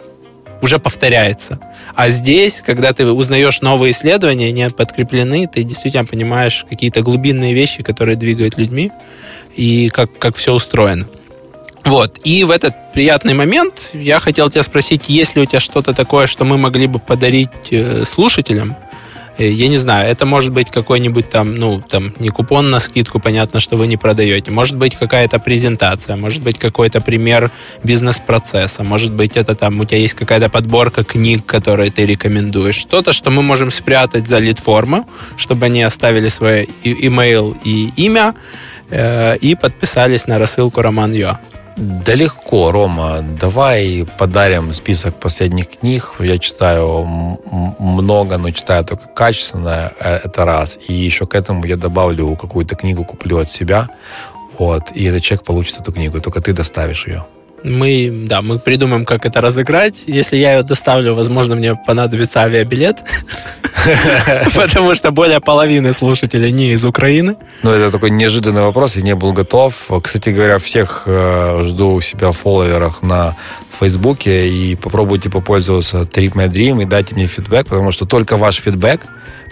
уже 0.61 0.79
повторяется. 0.79 1.59
А 1.95 2.09
здесь, 2.09 2.61
когда 2.65 2.93
ты 2.93 3.05
узнаешь 3.05 3.61
новые 3.61 3.91
исследования, 3.91 4.51
не 4.51 4.69
подкреплены, 4.69 5.47
ты 5.47 5.63
действительно 5.63 6.05
понимаешь 6.05 6.65
какие-то 6.69 7.01
глубинные 7.01 7.53
вещи, 7.53 7.83
которые 7.83 8.15
двигают 8.15 8.57
людьми, 8.57 8.91
и 9.55 9.89
как, 9.89 10.17
как 10.17 10.37
все 10.37 10.53
устроено. 10.53 11.07
Вот. 11.85 12.19
И 12.23 12.43
в 12.43 12.51
этот 12.51 12.73
приятный 12.93 13.33
момент 13.33 13.89
я 13.93 14.19
хотел 14.19 14.49
тебя 14.49 14.63
спросить, 14.63 15.09
есть 15.09 15.35
ли 15.35 15.41
у 15.41 15.45
тебя 15.45 15.59
что-то 15.59 15.93
такое, 15.93 16.27
что 16.27 16.45
мы 16.45 16.57
могли 16.57 16.87
бы 16.87 16.99
подарить 16.99 17.49
э, 17.71 18.05
слушателям? 18.05 18.77
Э, 19.37 19.49
я 19.49 19.67
не 19.67 19.77
знаю, 19.77 20.09
это 20.09 20.25
может 20.25 20.51
быть 20.51 20.69
какой-нибудь 20.69 21.29
там, 21.29 21.55
ну, 21.55 21.81
там, 21.81 22.13
не 22.19 22.29
купон 22.29 22.69
на 22.69 22.79
скидку, 22.79 23.19
понятно, 23.19 23.59
что 23.59 23.77
вы 23.77 23.87
не 23.87 23.97
продаете. 23.97 24.51
Может 24.51 24.77
быть, 24.77 24.95
какая-то 24.95 25.39
презентация, 25.39 26.15
может 26.15 26.41
быть, 26.41 26.59
какой-то 26.59 27.01
пример 27.01 27.51
бизнес-процесса, 27.83 28.83
может 28.83 29.11
быть, 29.11 29.35
это 29.35 29.55
там, 29.55 29.79
у 29.79 29.85
тебя 29.85 29.97
есть 29.97 30.13
какая-то 30.13 30.49
подборка 30.49 31.03
книг, 31.03 31.45
которые 31.45 31.91
ты 31.91 32.05
рекомендуешь. 32.05 32.75
Что-то, 32.75 33.13
что 33.13 33.31
мы 33.31 33.41
можем 33.41 33.71
спрятать 33.71 34.27
за 34.27 34.39
лид-форму, 34.39 35.07
чтобы 35.37 35.65
они 35.65 35.81
оставили 35.83 36.29
свой 36.29 36.69
имейл 36.83 37.57
и 37.63 37.89
имя, 37.97 38.35
э, 38.89 39.37
и 39.37 39.55
подписались 39.55 40.27
на 40.27 40.37
рассылку 40.37 40.81
Роман 40.81 41.13
Йо. 41.13 41.39
Да 41.75 42.13
легко, 42.13 42.71
Рома. 42.71 43.21
Давай 43.39 44.05
подарим 44.17 44.73
список 44.73 45.19
последних 45.19 45.67
книг. 45.69 46.15
Я 46.19 46.37
читаю 46.37 47.39
много, 47.79 48.37
но 48.37 48.51
читаю 48.51 48.83
только 48.83 49.07
качественно. 49.07 49.91
Э, 49.99 50.19
это 50.23 50.45
раз. 50.45 50.79
И 50.87 50.93
еще 50.93 51.25
к 51.25 51.35
этому 51.35 51.65
я 51.65 51.77
добавлю 51.77 52.35
какую-то 52.35 52.75
книгу, 52.75 53.05
куплю 53.05 53.39
от 53.39 53.49
себя. 53.49 53.89
Вот. 54.59 54.91
И 54.91 55.03
этот 55.05 55.23
человек 55.23 55.45
получит 55.45 55.79
эту 55.81 55.91
книгу. 55.91 56.21
Только 56.21 56.41
ты 56.41 56.53
доставишь 56.53 57.07
ее. 57.07 57.25
Мы, 57.63 58.25
да, 58.27 58.41
мы 58.41 58.59
придумаем, 58.59 59.05
как 59.05 59.25
это 59.25 59.41
разыграть. 59.41 60.03
Если 60.05 60.37
я 60.37 60.57
ее 60.57 60.63
доставлю, 60.63 61.15
возможно, 61.15 61.55
мне 61.55 61.75
понадобится 61.75 62.41
авиабилет. 62.41 63.03
Потому 64.55 64.95
что 64.95 65.11
более 65.11 65.39
половины 65.39 65.93
слушателей 65.93 66.51
не 66.51 66.73
из 66.73 66.85
Украины. 66.85 67.35
Ну, 67.63 67.71
это 67.71 67.91
такой 67.91 68.11
неожиданный 68.11 68.61
вопрос, 68.61 68.95
я 68.95 69.01
не 69.01 69.15
был 69.15 69.33
готов. 69.33 69.89
Кстати 70.01 70.29
говоря, 70.29 70.57
всех 70.57 71.03
э, 71.05 71.63
жду 71.63 71.93
у 71.93 72.01
себя 72.01 72.31
в 72.31 72.37
фолловерах 72.37 73.01
на 73.01 73.35
Фейсбуке 73.79 74.49
и 74.49 74.75
попробуйте 74.75 75.29
попользоваться 75.29 76.01
Trip 76.01 76.33
My 76.33 76.47
Dream 76.49 76.81
и 76.81 76.85
дайте 76.85 77.15
мне 77.15 77.27
фидбэк, 77.27 77.67
потому 77.67 77.91
что 77.91 78.05
только 78.05 78.37
ваш 78.37 78.55
фидбэк 78.57 79.01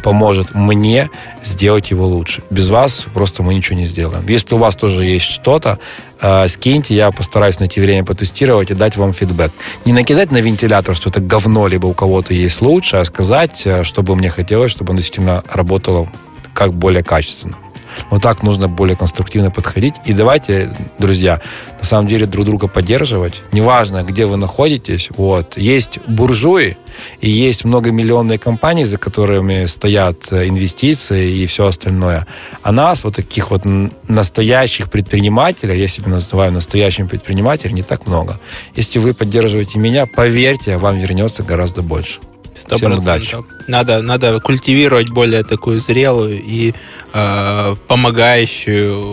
поможет 0.01 0.53
мне 0.53 1.09
сделать 1.43 1.91
его 1.91 2.05
лучше. 2.07 2.43
Без 2.49 2.67
вас 2.69 3.07
просто 3.13 3.43
мы 3.43 3.53
ничего 3.53 3.77
не 3.77 3.85
сделаем. 3.85 4.27
Если 4.27 4.55
у 4.55 4.57
вас 4.57 4.75
тоже 4.75 5.05
есть 5.05 5.25
что-то, 5.25 5.79
э, 6.21 6.47
скиньте, 6.47 6.95
я 6.95 7.11
постараюсь 7.11 7.59
найти 7.59 7.79
время 7.79 8.03
потестировать 8.03 8.71
и 8.71 8.73
дать 8.73 8.97
вам 8.97 9.13
фидбэк. 9.13 9.51
Не 9.85 9.93
накидать 9.93 10.31
на 10.31 10.37
вентилятор, 10.37 10.95
что 10.95 11.09
это 11.09 11.19
говно, 11.19 11.67
либо 11.67 11.87
у 11.87 11.93
кого-то 11.93 12.33
есть 12.33 12.61
лучше, 12.61 12.97
а 12.97 13.05
сказать, 13.05 13.61
э, 13.65 13.83
что 13.83 14.01
бы 14.01 14.15
мне 14.15 14.29
хотелось, 14.29 14.71
чтобы 14.71 14.91
оно 14.91 14.99
действительно 14.99 15.43
работало 15.51 16.09
как 16.53 16.73
более 16.73 17.03
качественно. 17.03 17.55
Вот 18.09 18.21
так 18.21 18.43
нужно 18.43 18.67
более 18.67 18.95
конструктивно 18.95 19.51
подходить. 19.51 19.95
И 20.05 20.13
давайте, 20.13 20.75
друзья, 20.99 21.41
на 21.79 21.85
самом 21.85 22.07
деле 22.07 22.25
друг 22.25 22.45
друга 22.45 22.67
поддерживать. 22.67 23.43
Неважно, 23.51 24.03
где 24.03 24.25
вы 24.25 24.37
находитесь. 24.37 25.09
Вот. 25.15 25.57
Есть 25.57 25.99
буржуи, 26.07 26.77
и 27.19 27.29
есть 27.29 27.65
многомиллионные 27.65 28.37
компании, 28.37 28.83
за 28.83 28.97
которыми 28.97 29.65
стоят 29.65 30.31
э, 30.31 30.47
инвестиции 30.47 31.31
и 31.31 31.45
все 31.45 31.67
остальное. 31.67 32.27
А 32.63 32.71
нас, 32.71 33.03
вот 33.03 33.15
таких 33.15 33.51
вот 33.51 33.63
настоящих 34.07 34.89
предпринимателей, 34.89 35.79
я 35.79 35.87
себя 35.87 36.09
называю 36.09 36.51
настоящим 36.51 37.07
предпринимателем, 37.07 37.75
не 37.75 37.83
так 37.83 38.07
много. 38.07 38.39
Если 38.75 38.99
вы 38.99 39.13
поддерживаете 39.13 39.79
меня, 39.79 40.05
поверьте, 40.05 40.77
вам 40.77 40.97
вернется 40.97 41.43
гораздо 41.43 41.81
больше. 41.81 42.19
100%. 42.53 42.75
Всем 42.75 42.93
удачи. 42.93 43.37
Надо, 43.67 44.01
надо 44.01 44.39
культивировать 44.39 45.09
более 45.09 45.43
такую 45.43 45.79
зрелую 45.79 46.41
и 46.41 46.73
э, 47.13 47.75
помогающую 47.87 49.07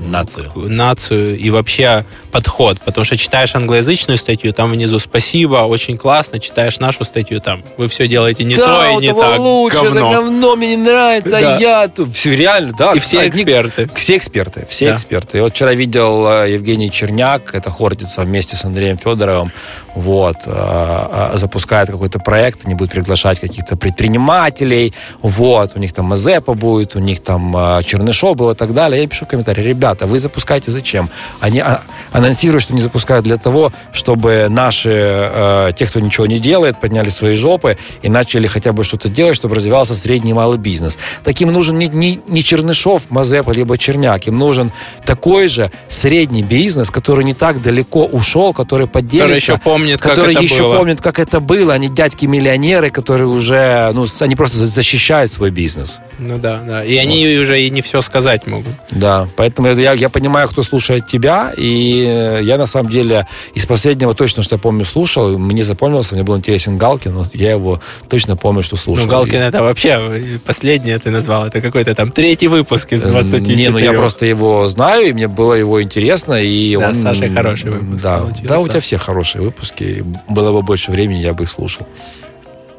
нацию. 0.00 0.50
нацию 0.54 1.38
и 1.38 1.50
вообще 1.50 2.04
подход. 2.30 2.80
Потому 2.80 3.04
что 3.04 3.16
читаешь 3.16 3.54
англоязычную 3.54 4.18
статью, 4.18 4.52
там 4.52 4.70
внизу 4.70 4.98
спасибо, 4.98 5.56
очень 5.56 5.96
классно. 5.96 6.38
Читаешь 6.38 6.78
нашу 6.78 7.04
статью, 7.04 7.40
там 7.40 7.62
вы 7.76 7.88
все 7.88 8.08
делаете 8.08 8.44
не 8.44 8.56
да, 8.56 8.64
то 8.64 8.98
и 8.98 9.06
не 9.06 9.14
так. 9.14 9.38
лучше, 9.38 9.82
говно. 9.82 9.90
это 9.90 10.20
говно, 10.20 10.56
мне 10.56 10.76
не 10.76 10.76
нравится, 10.76 11.30
да. 11.30 11.56
а 11.56 11.60
я 11.60 11.88
тут. 11.88 12.14
Все 12.14 12.34
реально, 12.34 12.72
да. 12.78 12.92
И 12.92 12.98
все 12.98 13.28
эксперты. 13.28 13.90
Все 13.94 14.16
эксперты, 14.16 14.66
все 14.68 14.88
да. 14.88 14.94
эксперты. 14.94 15.38
И 15.38 15.40
вот 15.40 15.52
вчера 15.52 15.74
видел 15.74 16.26
э, 16.26 16.52
Евгений 16.52 16.90
Черняк, 16.90 17.54
это 17.54 17.70
Хортица 17.70 18.22
вместе 18.22 18.56
с 18.56 18.64
Андреем 18.64 18.96
Федоровым, 18.96 19.52
вот, 19.94 20.36
э, 20.46 20.50
э, 20.52 21.30
запускает 21.36 21.90
какой-то 21.90 22.18
проект, 22.18 22.60
они 22.64 22.74
будут 22.74 22.92
приглашать 22.92 23.40
каких-то 23.40 23.76
предпринимателей, 23.76 24.94
вот, 25.22 25.72
у 25.74 25.78
них 25.78 25.92
там 25.92 26.06
Мазепа 26.06 26.54
будет, 26.54 26.96
у 26.96 27.00
них 27.00 27.22
там 27.22 27.52
Чернышов 27.84 28.36
был 28.36 28.50
и 28.50 28.54
так 28.54 28.74
далее. 28.74 29.02
Я 29.02 29.08
пишу 29.08 29.26
комментарий, 29.26 29.64
ребята, 29.64 30.06
вы 30.06 30.18
запускаете 30.18 30.70
зачем? 30.70 31.08
Они 31.40 31.60
а, 31.60 31.82
анонсируют, 32.20 32.62
что 32.62 32.74
не 32.74 32.80
запускают 32.80 33.24
для 33.24 33.36
того, 33.36 33.72
чтобы 33.92 34.46
наши, 34.48 34.90
э, 34.92 35.72
те, 35.76 35.86
кто 35.86 36.00
ничего 36.00 36.26
не 36.26 36.38
делает, 36.38 36.80
подняли 36.80 37.10
свои 37.10 37.34
жопы 37.34 37.76
и 38.02 38.08
начали 38.08 38.46
хотя 38.46 38.72
бы 38.72 38.84
что-то 38.84 39.08
делать, 39.08 39.36
чтобы 39.36 39.54
развивался 39.56 39.94
средний 39.94 40.30
и 40.30 40.34
малый 40.34 40.58
бизнес. 40.58 40.98
Таким 41.24 41.52
нужен 41.52 41.78
не, 41.78 41.88
не, 41.88 42.20
не 42.28 42.42
Чернышов, 42.42 43.10
Мазепа, 43.10 43.50
либо 43.50 43.76
Черняк. 43.78 44.26
Им 44.26 44.38
нужен 44.38 44.72
такой 45.04 45.48
же 45.48 45.70
средний 45.88 46.42
бизнес, 46.42 46.90
который 46.90 47.24
не 47.24 47.34
так 47.34 47.62
далеко 47.62 48.04
ушел, 48.04 48.52
который 48.52 48.86
поделится. 48.86 49.18
Который 49.18 49.36
еще 49.36 49.58
помнит, 49.58 50.00
как 50.00 50.12
который 50.12 50.34
это 50.34 50.42
еще 50.42 50.62
было. 50.62 50.76
помнит, 50.76 51.00
как 51.00 51.18
это 51.18 51.40
было. 51.40 51.74
Они 51.74 51.88
дядьки-миллионеры, 51.88 52.90
которые 52.90 53.28
уже, 53.28 53.90
ну, 53.94 54.06
они 54.20 54.36
просто 54.36 54.58
защищают 54.58 55.32
свой 55.32 55.50
бизнес. 55.50 56.00
Ну 56.18 56.38
да, 56.38 56.60
да. 56.66 56.84
И 56.84 56.96
они 56.96 57.36
вот. 57.36 57.42
уже 57.42 57.62
и 57.62 57.70
не 57.70 57.80
все 57.80 58.02
сказать 58.02 58.46
могут. 58.46 58.72
Да, 58.90 59.26
поэтому 59.36 59.68
я, 59.68 59.92
я 59.92 60.08
понимаю, 60.08 60.48
кто 60.48 60.62
слушает 60.62 61.06
тебя, 61.06 61.52
и 61.56 62.09
я 62.42 62.58
на 62.58 62.66
самом 62.66 62.90
деле 62.90 63.26
из 63.54 63.66
последнего 63.66 64.12
точно, 64.14 64.42
что 64.42 64.56
я 64.56 64.58
помню, 64.58 64.84
слушал, 64.84 65.38
мне 65.38 65.64
запомнился, 65.64 66.14
мне 66.14 66.24
был 66.24 66.36
интересен 66.36 66.78
Галкин, 66.78 67.14
но 67.14 67.24
я 67.34 67.50
его 67.50 67.80
точно 68.08 68.36
помню, 68.36 68.62
что 68.62 68.76
слушал. 68.76 69.06
Ну, 69.06 69.10
Галкин 69.10 69.40
это 69.40 69.62
вообще 69.62 70.40
последнее 70.44 70.98
ты 70.98 71.10
назвал, 71.10 71.46
это 71.46 71.60
какой-то 71.60 71.94
там 71.94 72.10
третий 72.10 72.48
выпуск 72.48 72.92
из 72.92 73.02
24. 73.02 73.56
Не, 73.56 73.68
ну 73.68 73.78
я 73.78 73.92
просто 73.92 74.26
его 74.26 74.68
знаю, 74.68 75.08
и 75.08 75.12
мне 75.12 75.28
было 75.28 75.54
его 75.54 75.82
интересно, 75.82 76.40
и 76.40 76.76
да, 76.76 76.88
он... 76.88 76.94
Саша 76.94 77.28
хороший 77.28 77.70
выпуск 77.70 78.02
Да, 78.02 78.26
да, 78.42 78.58
у 78.58 78.68
тебя 78.68 78.80
все 78.80 78.98
хорошие 78.98 79.42
выпуски, 79.42 80.04
было 80.28 80.52
бы 80.52 80.62
больше 80.62 80.90
времени, 80.90 81.20
я 81.20 81.34
бы 81.34 81.44
их 81.44 81.50
слушал. 81.50 81.86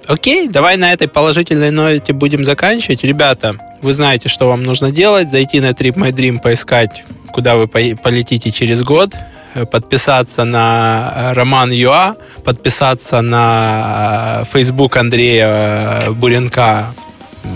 Окей, 0.07 0.47
давай 0.47 0.77
на 0.77 0.91
этой 0.91 1.07
положительной 1.07 1.71
ноте 1.71 2.13
будем 2.13 2.43
заканчивать. 2.43 3.03
Ребята, 3.03 3.55
вы 3.81 3.93
знаете, 3.93 4.29
что 4.29 4.47
вам 4.47 4.63
нужно 4.63 4.91
делать. 4.91 5.29
Зайти 5.31 5.59
на 5.59 5.71
Trip 5.71 5.95
My 5.95 6.11
Dream, 6.11 6.41
поискать, 6.41 7.03
куда 7.31 7.55
вы 7.55 7.67
полетите 7.67 8.51
через 8.51 8.83
год 8.83 9.15
подписаться 9.71 10.45
на 10.45 11.31
Роман 11.33 11.71
Юа, 11.71 12.15
подписаться 12.45 13.21
на 13.21 14.43
Facebook 14.51 14.95
Андрея 14.95 16.11
Буренка, 16.11 16.93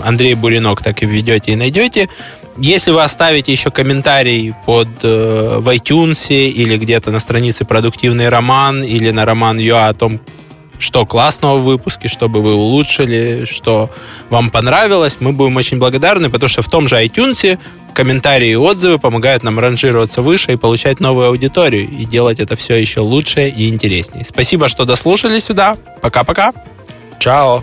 Андрей 0.04 0.34
Буренок, 0.34 0.82
так 0.82 1.02
и 1.02 1.06
введете 1.06 1.52
и 1.52 1.56
найдете. 1.56 2.08
Если 2.58 2.90
вы 2.90 3.02
оставите 3.02 3.52
еще 3.52 3.70
комментарий 3.70 4.54
под 4.64 4.88
э, 5.02 5.58
в 5.58 5.68
iTunes 5.68 6.34
или 6.34 6.78
где-то 6.78 7.10
на 7.10 7.20
странице 7.20 7.66
«Продуктивный 7.66 8.30
роман» 8.30 8.82
или 8.82 9.10
на 9.10 9.26
роман 9.26 9.58
Юа 9.58 9.88
о 9.88 9.94
том, 9.94 10.20
что 10.78 11.06
классного 11.06 11.58
в 11.58 11.64
выпуске, 11.64 12.08
чтобы 12.08 12.42
вы 12.42 12.54
улучшили, 12.54 13.44
что 13.44 13.90
вам 14.30 14.50
понравилось. 14.50 15.16
Мы 15.20 15.32
будем 15.32 15.56
очень 15.56 15.78
благодарны, 15.78 16.30
потому 16.30 16.48
что 16.48 16.62
в 16.62 16.68
том 16.68 16.86
же 16.88 16.96
iTunes 16.96 17.58
комментарии 17.94 18.50
и 18.50 18.56
отзывы 18.56 18.98
помогают 18.98 19.42
нам 19.42 19.58
ранжироваться 19.58 20.20
выше 20.20 20.52
и 20.52 20.56
получать 20.56 21.00
новую 21.00 21.28
аудиторию 21.28 21.88
и 21.88 22.04
делать 22.04 22.40
это 22.40 22.54
все 22.54 22.74
еще 22.76 23.00
лучше 23.00 23.48
и 23.48 23.70
интереснее. 23.70 24.26
Спасибо, 24.28 24.68
что 24.68 24.84
дослушали 24.84 25.38
сюда. 25.38 25.78
Пока-пока. 26.02 26.52
Чао. 27.18 27.62